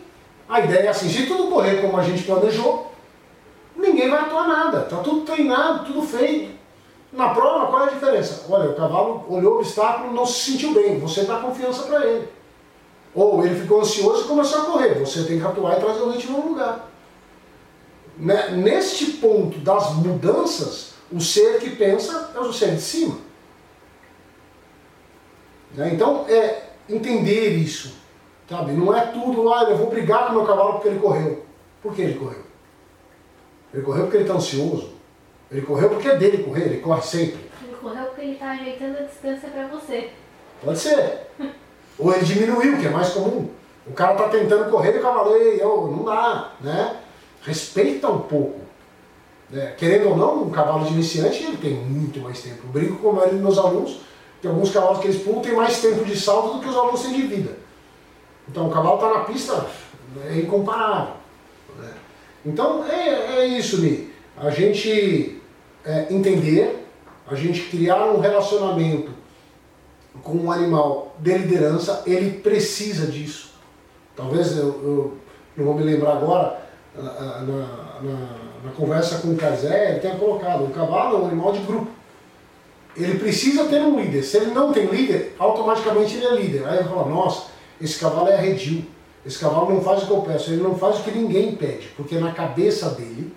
A 0.46 0.60
ideia 0.60 0.80
é 0.80 0.88
assim, 0.88 1.08
se 1.08 1.24
tudo 1.24 1.50
correr 1.50 1.80
como 1.80 1.96
a 1.96 2.02
gente 2.02 2.24
planejou, 2.24 2.92
ninguém 3.74 4.10
vai 4.10 4.20
atuar 4.20 4.46
nada. 4.46 4.82
Tá 4.82 4.98
tudo 4.98 5.22
treinado, 5.24 5.86
tudo 5.86 6.02
feito. 6.02 6.54
Na 7.16 7.30
prova, 7.30 7.68
qual 7.68 7.86
é 7.86 7.90
a 7.90 7.94
diferença? 7.94 8.44
Olha, 8.46 8.70
o 8.70 8.74
cavalo 8.74 9.24
olhou 9.30 9.54
o 9.54 9.58
obstáculo, 9.60 10.12
não 10.12 10.26
se 10.26 10.52
sentiu 10.52 10.74
bem, 10.74 11.00
você 11.00 11.24
dá 11.24 11.38
confiança 11.38 11.84
para 11.84 12.06
ele. 12.06 12.28
Ou 13.14 13.44
ele 13.44 13.58
ficou 13.58 13.80
ansioso 13.80 14.24
e 14.24 14.28
começou 14.28 14.60
a 14.60 14.64
correr, 14.66 14.98
você 14.98 15.24
tem 15.24 15.40
que 15.40 15.46
atuar 15.46 15.78
e 15.78 15.80
trazer 15.80 16.02
o 16.02 16.10
ritmo 16.10 16.38
no 16.38 16.48
lugar. 16.50 16.90
Né, 18.18 18.50
neste 18.50 19.12
ponto 19.12 19.58
das 19.60 19.94
mudanças, 19.94 20.92
o 21.10 21.18
ser 21.18 21.58
que 21.58 21.70
pensa 21.70 22.32
é 22.34 22.38
o 22.38 22.52
ser 22.52 22.74
de 22.74 22.82
cima. 22.82 23.16
Né, 25.74 25.92
então, 25.94 26.26
é 26.28 26.64
entender 26.86 27.56
isso. 27.56 27.94
Sabe? 28.46 28.72
Não 28.72 28.94
é 28.94 29.06
tudo, 29.06 29.52
ah, 29.54 29.64
eu 29.70 29.76
vou 29.78 29.88
brigar 29.88 30.26
com 30.26 30.32
o 30.32 30.36
meu 30.36 30.46
cavalo 30.46 30.74
porque 30.74 30.88
ele 30.88 31.00
correu. 31.00 31.46
Por 31.82 31.94
que 31.94 32.02
ele 32.02 32.18
correu? 32.18 32.44
Ele 33.72 33.82
correu 33.82 34.02
porque 34.02 34.18
ele 34.18 34.24
está 34.24 34.34
ansioso. 34.34 34.95
Ele 35.56 35.64
correu 35.64 35.88
porque 35.88 36.06
é 36.06 36.16
dele 36.16 36.42
correr, 36.42 36.64
ele 36.64 36.80
corre 36.80 37.00
sempre. 37.00 37.40
Ele 37.62 37.76
correu 37.80 38.04
porque 38.04 38.20
ele 38.20 38.32
está 38.32 38.50
ajeitando 38.50 38.98
a 38.98 39.02
distância 39.04 39.48
para 39.48 39.66
você. 39.68 40.10
Pode 40.62 40.78
ser. 40.78 41.30
Ou 41.98 42.12
ele 42.12 42.26
diminuiu, 42.26 42.76
que 42.76 42.86
é 42.86 42.90
mais 42.90 43.08
comum. 43.08 43.48
O 43.86 43.92
cara 43.94 44.12
está 44.12 44.28
tentando 44.28 44.70
correr 44.70 44.94
e 44.94 44.98
o 44.98 45.02
cavalo, 45.02 45.34
ei, 45.34 45.62
eu, 45.62 45.90
não 45.96 46.04
dá, 46.04 46.52
né? 46.60 47.00
Respeita 47.40 48.06
um 48.10 48.18
pouco. 48.18 48.60
Né? 49.48 49.74
Querendo 49.78 50.10
ou 50.10 50.16
não, 50.18 50.42
um 50.42 50.50
cavalo 50.50 50.84
de 50.84 50.92
iniciante 50.92 51.44
ele 51.44 51.56
tem 51.56 51.72
muito 51.72 52.20
mais 52.20 52.42
tempo. 52.42 52.58
Eu 52.64 52.68
brinco 52.68 52.96
com 52.96 53.08
a 53.08 53.12
maioria 53.12 53.34
dos 53.34 53.42
meus 53.42 53.58
alunos, 53.58 54.00
tem 54.42 54.50
alguns 54.50 54.70
cavalos 54.70 54.98
que 54.98 55.06
eles 55.06 55.22
pulam 55.22 55.40
tem 55.40 55.54
mais 55.54 55.80
tempo 55.80 56.04
de 56.04 56.20
salto 56.20 56.54
do 56.54 56.60
que 56.60 56.68
os 56.68 56.76
alunos 56.76 57.00
têm 57.00 57.14
de 57.14 57.22
vida. 57.22 57.56
Então 58.46 58.66
o 58.66 58.70
cavalo 58.70 58.96
está 58.96 59.08
na 59.08 59.24
pista, 59.24 59.66
é 60.28 60.36
incomparável. 60.36 61.14
Né? 61.78 61.94
Então 62.44 62.84
é, 62.84 63.38
é 63.38 63.46
isso, 63.46 63.80
Ni. 63.80 64.12
A 64.36 64.50
gente 64.50 65.40
é, 65.86 66.06
entender, 66.10 66.84
a 67.26 67.34
gente 67.34 67.62
criar 67.62 68.04
um 68.06 68.20
relacionamento 68.20 69.10
com 70.22 70.36
um 70.36 70.52
animal 70.52 71.14
de 71.18 71.38
liderança, 71.38 72.02
ele 72.06 72.40
precisa 72.40 73.06
disso. 73.06 73.54
Talvez 74.14 74.56
eu, 74.56 74.66
eu 74.66 75.18
não 75.56 75.64
vou 75.64 75.74
me 75.74 75.82
lembrar 75.82 76.16
agora, 76.16 76.66
na, 76.94 77.40
na, 77.40 77.66
na 78.64 78.72
conversa 78.76 79.18
com 79.18 79.28
o 79.28 79.36
Kazé, 79.36 79.90
ele 79.90 80.00
tenha 80.00 80.16
colocado, 80.16 80.64
o 80.64 80.70
cavalo 80.70 81.16
é 81.16 81.20
um 81.20 81.26
animal 81.26 81.52
de 81.52 81.60
grupo. 81.60 81.88
Ele 82.96 83.18
precisa 83.18 83.64
ter 83.66 83.80
um 83.82 84.00
líder. 84.00 84.22
Se 84.22 84.38
ele 84.38 84.52
não 84.52 84.72
tem 84.72 84.86
líder, 84.86 85.34
automaticamente 85.38 86.16
ele 86.16 86.26
é 86.26 86.34
líder. 86.34 86.66
Aí 86.66 86.78
ele 86.78 86.88
fala, 86.88 87.08
nossa, 87.08 87.48
esse 87.80 87.98
cavalo 87.98 88.28
é 88.28 88.34
arredio. 88.34 88.86
Esse 89.24 89.38
cavalo 89.38 89.74
não 89.74 89.82
faz 89.82 90.02
o 90.02 90.06
que 90.06 90.12
eu 90.12 90.20
peço, 90.22 90.50
ele 90.50 90.62
não 90.62 90.78
faz 90.78 91.00
o 91.00 91.02
que 91.02 91.10
ninguém 91.10 91.56
pede, 91.56 91.88
porque 91.96 92.16
na 92.16 92.32
cabeça 92.32 92.90
dele, 92.90 93.34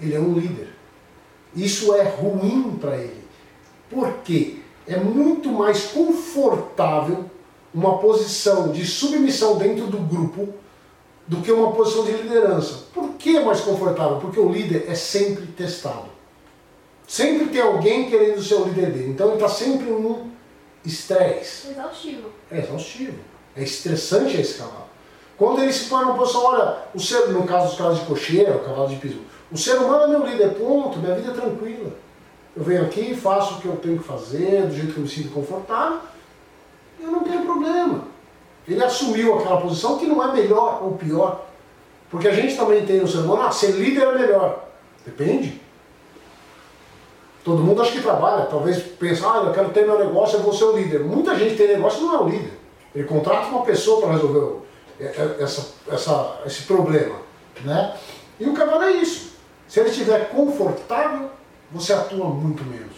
ele 0.00 0.14
é 0.14 0.20
um 0.20 0.32
líder. 0.32 0.68
Isso 1.54 1.94
é 1.94 2.02
ruim 2.02 2.76
para 2.80 2.96
ele. 2.96 3.24
Por 3.90 4.12
quê? 4.24 4.56
É 4.86 4.96
muito 4.98 5.50
mais 5.50 5.84
confortável 5.84 7.30
uma 7.72 7.98
posição 7.98 8.70
de 8.70 8.86
submissão 8.86 9.56
dentro 9.56 9.86
do 9.86 9.98
grupo 9.98 10.48
do 11.26 11.38
que 11.38 11.50
uma 11.50 11.72
posição 11.72 12.04
de 12.04 12.12
liderança. 12.12 12.84
Por 12.92 13.14
que 13.14 13.36
é 13.36 13.44
mais 13.44 13.60
confortável? 13.60 14.18
Porque 14.18 14.38
o 14.38 14.50
líder 14.50 14.86
é 14.88 14.94
sempre 14.94 15.46
testado. 15.46 16.14
Sempre 17.06 17.46
tem 17.48 17.60
alguém 17.60 18.08
querendo 18.08 18.42
ser 18.42 18.54
o 18.54 18.64
líder 18.64 18.92
dele. 18.92 19.10
Então 19.10 19.28
ele 19.28 19.36
está 19.36 19.48
sempre 19.48 19.90
um 19.90 20.30
estresse. 20.84 21.70
Exaustivo. 21.70 22.28
É 22.50 22.58
exaustivo. 22.58 23.18
É 23.56 23.62
estressante 23.62 24.40
esse 24.40 24.54
cavalo. 24.54 24.84
Quando 25.36 25.62
ele 25.62 25.72
se 25.72 25.86
põe 25.88 26.04
numa 26.04 26.16
posição, 26.16 26.44
olha, 26.44 26.78
o 26.94 27.00
ser, 27.00 27.28
no 27.28 27.44
caso 27.44 27.68
dos 27.68 27.76
cavalos 27.76 28.00
de 28.00 28.06
cocheira, 28.06 28.56
o 28.56 28.60
cavalo 28.60 28.88
de 28.88 28.96
piso, 28.96 29.18
o 29.54 29.56
ser 29.56 29.76
humano 29.76 30.02
é 30.02 30.06
meu 30.08 30.26
líder, 30.26 30.54
ponto, 30.54 30.98
minha 30.98 31.14
vida 31.14 31.30
é 31.30 31.34
tranquila. 31.34 31.92
Eu 32.56 32.64
venho 32.64 32.82
aqui, 32.82 33.14
faço 33.14 33.54
o 33.54 33.60
que 33.60 33.66
eu 33.66 33.76
tenho 33.76 33.98
que 33.98 34.04
fazer, 34.04 34.66
do 34.66 34.74
jeito 34.74 34.92
que 34.92 34.98
eu 34.98 35.04
me 35.04 35.08
sinto 35.08 35.32
confortável, 35.32 36.00
eu 37.00 37.08
não 37.08 37.20
tenho 37.22 37.44
problema. 37.44 38.02
Ele 38.66 38.82
assumiu 38.82 39.38
aquela 39.38 39.60
posição 39.60 39.96
que 39.96 40.06
não 40.06 40.20
é 40.20 40.32
melhor 40.32 40.82
ou 40.82 40.96
pior. 40.96 41.46
Porque 42.10 42.26
a 42.26 42.34
gente 42.34 42.56
também 42.56 42.84
tem 42.84 42.98
no 42.98 43.06
ser 43.06 43.18
humano, 43.18 43.42
ah, 43.42 43.52
ser 43.52 43.70
líder 43.70 44.08
é 44.08 44.18
melhor. 44.18 44.64
Depende. 45.06 45.60
Todo 47.44 47.62
mundo 47.62 47.80
acha 47.80 47.92
que 47.92 48.02
trabalha, 48.02 48.46
talvez 48.46 48.82
pensa, 48.82 49.24
ah, 49.30 49.44
eu 49.46 49.52
quero 49.52 49.70
ter 49.70 49.86
meu 49.86 50.00
negócio, 50.00 50.38
eu 50.38 50.42
vou 50.42 50.52
ser 50.52 50.64
o 50.64 50.76
líder. 50.76 51.04
Muita 51.04 51.38
gente 51.38 51.54
tem 51.54 51.68
negócio 51.68 52.00
e 52.00 52.02
não 52.02 52.14
é 52.16 52.18
o 52.18 52.28
líder. 52.28 52.58
Ele 52.92 53.04
contrata 53.04 53.46
uma 53.46 53.62
pessoa 53.62 54.00
para 54.00 54.14
resolver 54.14 54.64
é, 54.98 55.04
é, 55.04 55.36
essa, 55.38 55.74
essa, 55.88 56.40
esse 56.44 56.62
problema. 56.62 57.16
Né? 57.64 57.96
E 58.40 58.48
o 58.48 58.52
cavalo 58.52 58.82
é 58.82 58.92
isso. 58.94 59.33
Se 59.68 59.80
ele 59.80 59.90
estiver 59.90 60.30
confortável, 60.30 61.30
você 61.70 61.92
atua 61.92 62.26
muito 62.26 62.62
menos. 62.64 62.96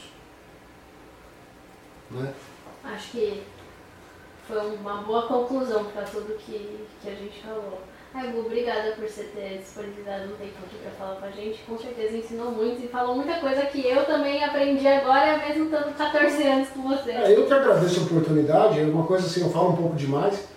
Né? 2.10 2.32
Acho 2.84 3.10
que 3.10 3.42
foi 4.46 4.76
uma 4.76 5.02
boa 5.02 5.22
conclusão 5.22 5.84
para 5.86 6.02
tudo 6.02 6.38
que, 6.38 6.86
que 7.02 7.08
a 7.08 7.14
gente 7.14 7.42
falou. 7.42 7.80
Ai, 8.14 8.28
Gu, 8.28 8.40
obrigada 8.40 8.92
por 8.92 9.06
você 9.06 9.24
ter 9.24 9.58
disponibilizado 9.58 10.24
um 10.24 10.36
tempo 10.36 10.54
aqui 10.64 10.76
para 10.82 10.90
falar 10.92 11.16
com 11.16 11.26
a 11.26 11.30
gente. 11.30 11.62
Com 11.64 11.78
certeza 11.78 12.16
ensinou 12.16 12.50
muito 12.50 12.82
e 12.82 12.88
falou 12.88 13.16
muita 13.16 13.34
coisa 13.40 13.66
que 13.66 13.86
eu 13.86 14.04
também 14.06 14.42
aprendi 14.42 14.86
agora, 14.86 15.36
mesmo 15.38 15.64
estando 15.64 15.94
14 15.94 16.42
anos 16.46 16.68
com 16.70 16.82
você. 16.82 17.10
É, 17.10 17.36
eu 17.36 17.46
que 17.46 17.52
agradeço 17.52 18.00
a 18.00 18.04
oportunidade. 18.04 18.80
É 18.80 18.84
uma 18.84 19.06
coisa 19.06 19.26
assim, 19.26 19.42
eu 19.42 19.50
falo 19.50 19.70
um 19.70 19.76
pouco 19.76 19.96
demais. 19.96 20.48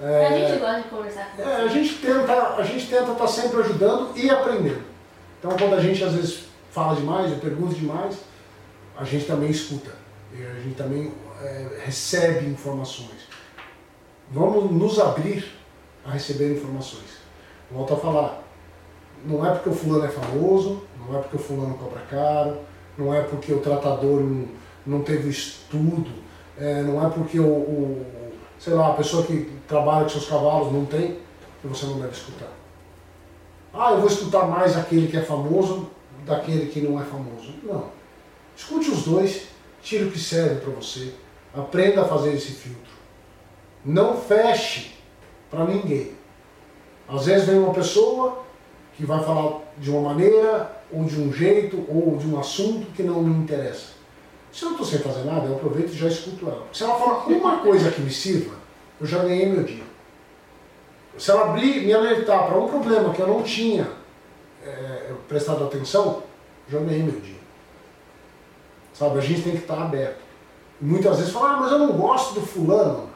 É, 0.00 0.26
a 0.26 0.38
gente 0.38 0.58
gosta 0.58 0.80
de 0.80 0.88
conversar 0.88 1.30
com 1.30 1.36
você. 1.36 1.48
É, 1.48 1.54
a 1.56 1.66
gente 1.66 1.94
tenta, 1.96 2.54
a 2.56 2.62
gente 2.62 2.88
tenta 2.88 3.02
estar 3.02 3.14
tá 3.14 3.26
sempre 3.26 3.60
ajudando 3.60 4.16
e 4.16 4.30
aprendendo. 4.30 4.91
Então, 5.42 5.56
quando 5.56 5.74
a 5.74 5.80
gente 5.80 6.04
às 6.04 6.12
vezes 6.12 6.44
fala 6.70 6.94
demais, 6.94 7.32
eu 7.32 7.38
pergunto 7.38 7.74
demais, 7.74 8.16
a 8.96 9.02
gente 9.02 9.24
também 9.24 9.50
escuta. 9.50 9.90
A 10.32 10.60
gente 10.60 10.76
também 10.76 11.12
é, 11.42 11.82
recebe 11.84 12.46
informações. 12.46 13.26
Vamos 14.30 14.70
nos 14.70 15.00
abrir 15.00 15.44
a 16.06 16.12
receber 16.12 16.54
informações. 16.54 17.18
Volto 17.72 17.94
a 17.94 17.96
falar, 17.96 18.44
não 19.26 19.44
é 19.44 19.50
porque 19.50 19.70
o 19.70 19.74
fulano 19.74 20.04
é 20.04 20.08
famoso, 20.08 20.84
não 20.96 21.18
é 21.18 21.22
porque 21.22 21.36
o 21.36 21.40
fulano 21.40 21.74
cobra 21.74 22.02
caro, 22.08 22.58
não 22.96 23.12
é 23.12 23.22
porque 23.22 23.52
o 23.52 23.58
tratador 23.58 24.20
não, 24.20 24.46
não 24.86 25.02
teve 25.02 25.28
estudo, 25.28 26.10
é, 26.56 26.82
não 26.82 27.04
é 27.04 27.10
porque 27.10 27.40
o, 27.40 27.48
o, 27.48 28.06
sei 28.60 28.74
lá, 28.74 28.90
a 28.90 28.94
pessoa 28.94 29.26
que 29.26 29.50
trabalha 29.66 30.04
com 30.04 30.10
seus 30.10 30.28
cavalos 30.28 30.72
não 30.72 30.84
tem, 30.84 31.18
que 31.60 31.66
você 31.66 31.84
não 31.84 31.98
deve 31.98 32.12
escutar. 32.12 32.61
Ah, 33.74 33.92
eu 33.92 33.98
vou 33.98 34.08
escutar 34.08 34.46
mais 34.46 34.76
aquele 34.76 35.08
que 35.08 35.16
é 35.16 35.22
famoso 35.22 35.88
daquele 36.26 36.66
que 36.66 36.80
não 36.80 37.00
é 37.00 37.04
famoso. 37.04 37.54
Não. 37.62 37.86
Escute 38.56 38.90
os 38.90 39.04
dois, 39.04 39.48
tire 39.82 40.04
o 40.04 40.10
que 40.10 40.18
serve 40.18 40.56
para 40.56 40.72
você, 40.74 41.14
aprenda 41.54 42.02
a 42.02 42.04
fazer 42.04 42.34
esse 42.34 42.52
filtro. 42.52 42.92
Não 43.84 44.16
feche 44.16 44.94
para 45.50 45.64
ninguém. 45.64 46.12
Às 47.08 47.26
vezes 47.26 47.46
vem 47.46 47.58
uma 47.58 47.72
pessoa 47.72 48.44
que 48.96 49.04
vai 49.04 49.22
falar 49.24 49.60
de 49.78 49.90
uma 49.90 50.10
maneira, 50.10 50.82
ou 50.92 51.04
de 51.04 51.18
um 51.18 51.32
jeito, 51.32 51.84
ou 51.88 52.16
de 52.16 52.26
um 52.26 52.38
assunto 52.38 52.92
que 52.92 53.02
não 53.02 53.22
me 53.22 53.42
interessa. 53.42 53.92
Se 54.52 54.62
eu 54.62 54.70
não 54.70 54.72
estou 54.72 54.86
sem 54.86 54.98
fazer 54.98 55.24
nada, 55.24 55.46
eu 55.46 55.56
aproveito 55.56 55.92
e 55.92 55.96
já 55.96 56.08
escuto 56.08 56.46
ela. 56.46 56.66
Se 56.72 56.84
ela 56.84 56.94
falar 56.98 57.26
uma 57.26 57.58
coisa 57.58 57.90
que 57.90 58.02
me 58.02 58.10
sirva, 58.10 58.54
eu 59.00 59.06
já 59.06 59.22
ganhei 59.22 59.46
meu 59.46 59.62
dia. 59.64 59.82
Se 61.18 61.30
ela 61.30 61.50
abrir, 61.50 61.84
me 61.84 61.92
alertar 61.92 62.46
para 62.46 62.58
um 62.58 62.68
problema 62.68 63.12
que 63.12 63.20
eu 63.20 63.26
não 63.26 63.42
tinha 63.42 63.88
é, 64.64 65.12
prestado 65.28 65.64
atenção, 65.64 66.22
já 66.68 66.78
ganhei 66.78 67.02
meu 67.02 67.20
dia. 67.20 67.40
Sabe, 68.94 69.18
a 69.18 69.22
gente 69.22 69.42
tem 69.42 69.52
que 69.52 69.62
estar 69.62 69.82
aberto. 69.82 70.20
E 70.80 70.84
muitas 70.84 71.18
vezes 71.18 71.32
fala, 71.32 71.52
ah, 71.52 71.56
mas 71.58 71.72
eu 71.72 71.78
não 71.78 71.92
gosto 71.92 72.34
do 72.34 72.46
fulano. 72.46 73.10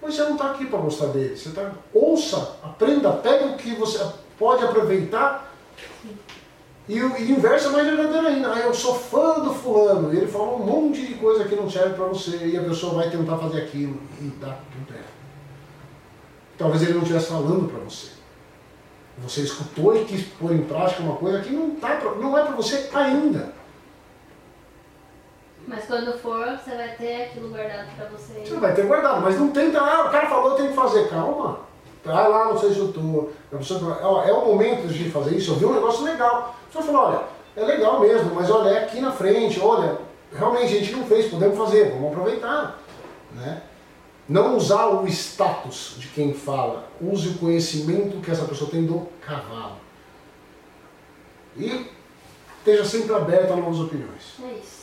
Mas 0.00 0.14
você 0.14 0.22
não 0.22 0.32
está 0.32 0.52
aqui 0.52 0.66
para 0.66 0.78
gostar 0.78 1.06
dele. 1.06 1.36
Você 1.36 1.50
tá... 1.50 1.72
Ouça, 1.92 2.56
aprenda, 2.62 3.12
pega 3.12 3.46
o 3.46 3.56
que 3.56 3.74
você 3.74 4.04
pode 4.38 4.64
aproveitar. 4.64 5.52
E 6.88 7.02
o 7.02 7.20
inverso 7.20 7.68
é 7.68 7.72
mais 7.72 7.86
verdadeiro 7.86 8.26
ainda. 8.26 8.54
Ah, 8.54 8.60
eu 8.60 8.72
sou 8.72 8.94
fã 8.94 9.40
do 9.40 9.52
fulano. 9.52 10.14
E 10.14 10.16
ele 10.16 10.26
fala 10.26 10.54
um 10.54 10.64
monte 10.64 11.04
de 11.04 11.14
coisa 11.14 11.44
que 11.44 11.54
não 11.54 11.68
serve 11.68 11.94
para 11.94 12.06
você. 12.06 12.46
E 12.46 12.56
a 12.56 12.62
pessoa 12.62 12.94
vai 12.94 13.10
tentar 13.10 13.36
fazer 13.36 13.62
aquilo. 13.62 14.00
E 14.20 14.28
dá 14.40 14.56
tudo 14.72 14.96
errado. 14.96 15.17
Talvez 16.58 16.82
ele 16.82 16.94
não 16.94 17.02
estivesse 17.02 17.28
falando 17.28 17.70
para 17.70 17.80
você. 17.84 18.08
Você 19.18 19.42
escutou 19.42 19.96
e 19.96 20.04
quis 20.04 20.26
pôr 20.26 20.52
em 20.52 20.62
prática 20.62 21.02
uma 21.02 21.16
coisa 21.16 21.40
que 21.40 21.50
não, 21.50 21.70
tá 21.76 21.96
pra, 21.96 22.12
não 22.16 22.36
é 22.36 22.42
para 22.42 22.54
você 22.54 22.88
ainda. 22.92 23.52
Mas 25.66 25.84
quando 25.84 26.18
for, 26.18 26.46
você 26.46 26.74
vai 26.74 26.88
ter 26.96 27.24
aquilo 27.24 27.48
guardado 27.50 27.88
para 27.96 28.06
você. 28.06 28.32
Você 28.44 28.56
vai 28.56 28.74
ter 28.74 28.86
guardado, 28.86 29.20
mas 29.22 29.38
não 29.38 29.50
tenta, 29.50 29.78
ah, 29.80 30.06
o 30.06 30.10
cara 30.10 30.28
falou, 30.28 30.54
tenho 30.54 30.70
que 30.70 30.74
fazer. 30.74 31.08
Calma. 31.08 31.60
Vai 32.04 32.28
lá 32.28 32.52
no 32.52 32.58
seu 32.58 32.70
instrutor. 32.70 33.30
É 33.52 34.32
o 34.32 34.46
momento 34.46 34.88
de 34.88 35.10
fazer 35.10 35.36
isso. 35.36 35.52
Eu 35.52 35.56
vi 35.56 35.64
um 35.66 35.74
negócio 35.74 36.04
legal. 36.04 36.56
Você 36.72 36.82
falou, 36.82 37.08
olha, 37.08 37.20
é 37.56 37.64
legal 37.64 38.00
mesmo, 38.00 38.34
mas 38.34 38.50
olha, 38.50 38.70
é 38.70 38.84
aqui 38.84 39.00
na 39.00 39.12
frente, 39.12 39.60
olha, 39.60 39.98
realmente 40.32 40.64
a 40.64 40.78
gente 40.78 40.92
não 40.92 41.04
fez, 41.04 41.26
podemos 41.26 41.58
fazer, 41.58 41.90
vamos 41.90 42.12
aproveitar. 42.12 42.78
Né? 43.34 43.62
Não 44.28 44.56
usar 44.56 44.88
o 44.88 45.06
status 45.08 45.94
de 45.98 46.08
quem 46.08 46.34
fala, 46.34 46.86
use 47.00 47.30
o 47.30 47.38
conhecimento 47.38 48.20
que 48.20 48.30
essa 48.30 48.44
pessoa 48.44 48.70
tem 48.70 48.84
do 48.84 49.08
cavalo. 49.24 49.76
E 51.56 51.86
esteja 52.58 52.84
sempre 52.84 53.14
aberto 53.14 53.52
a 53.52 53.56
novas 53.56 53.80
opiniões. 53.80 54.34
É 54.44 54.52
isso. 54.52 54.77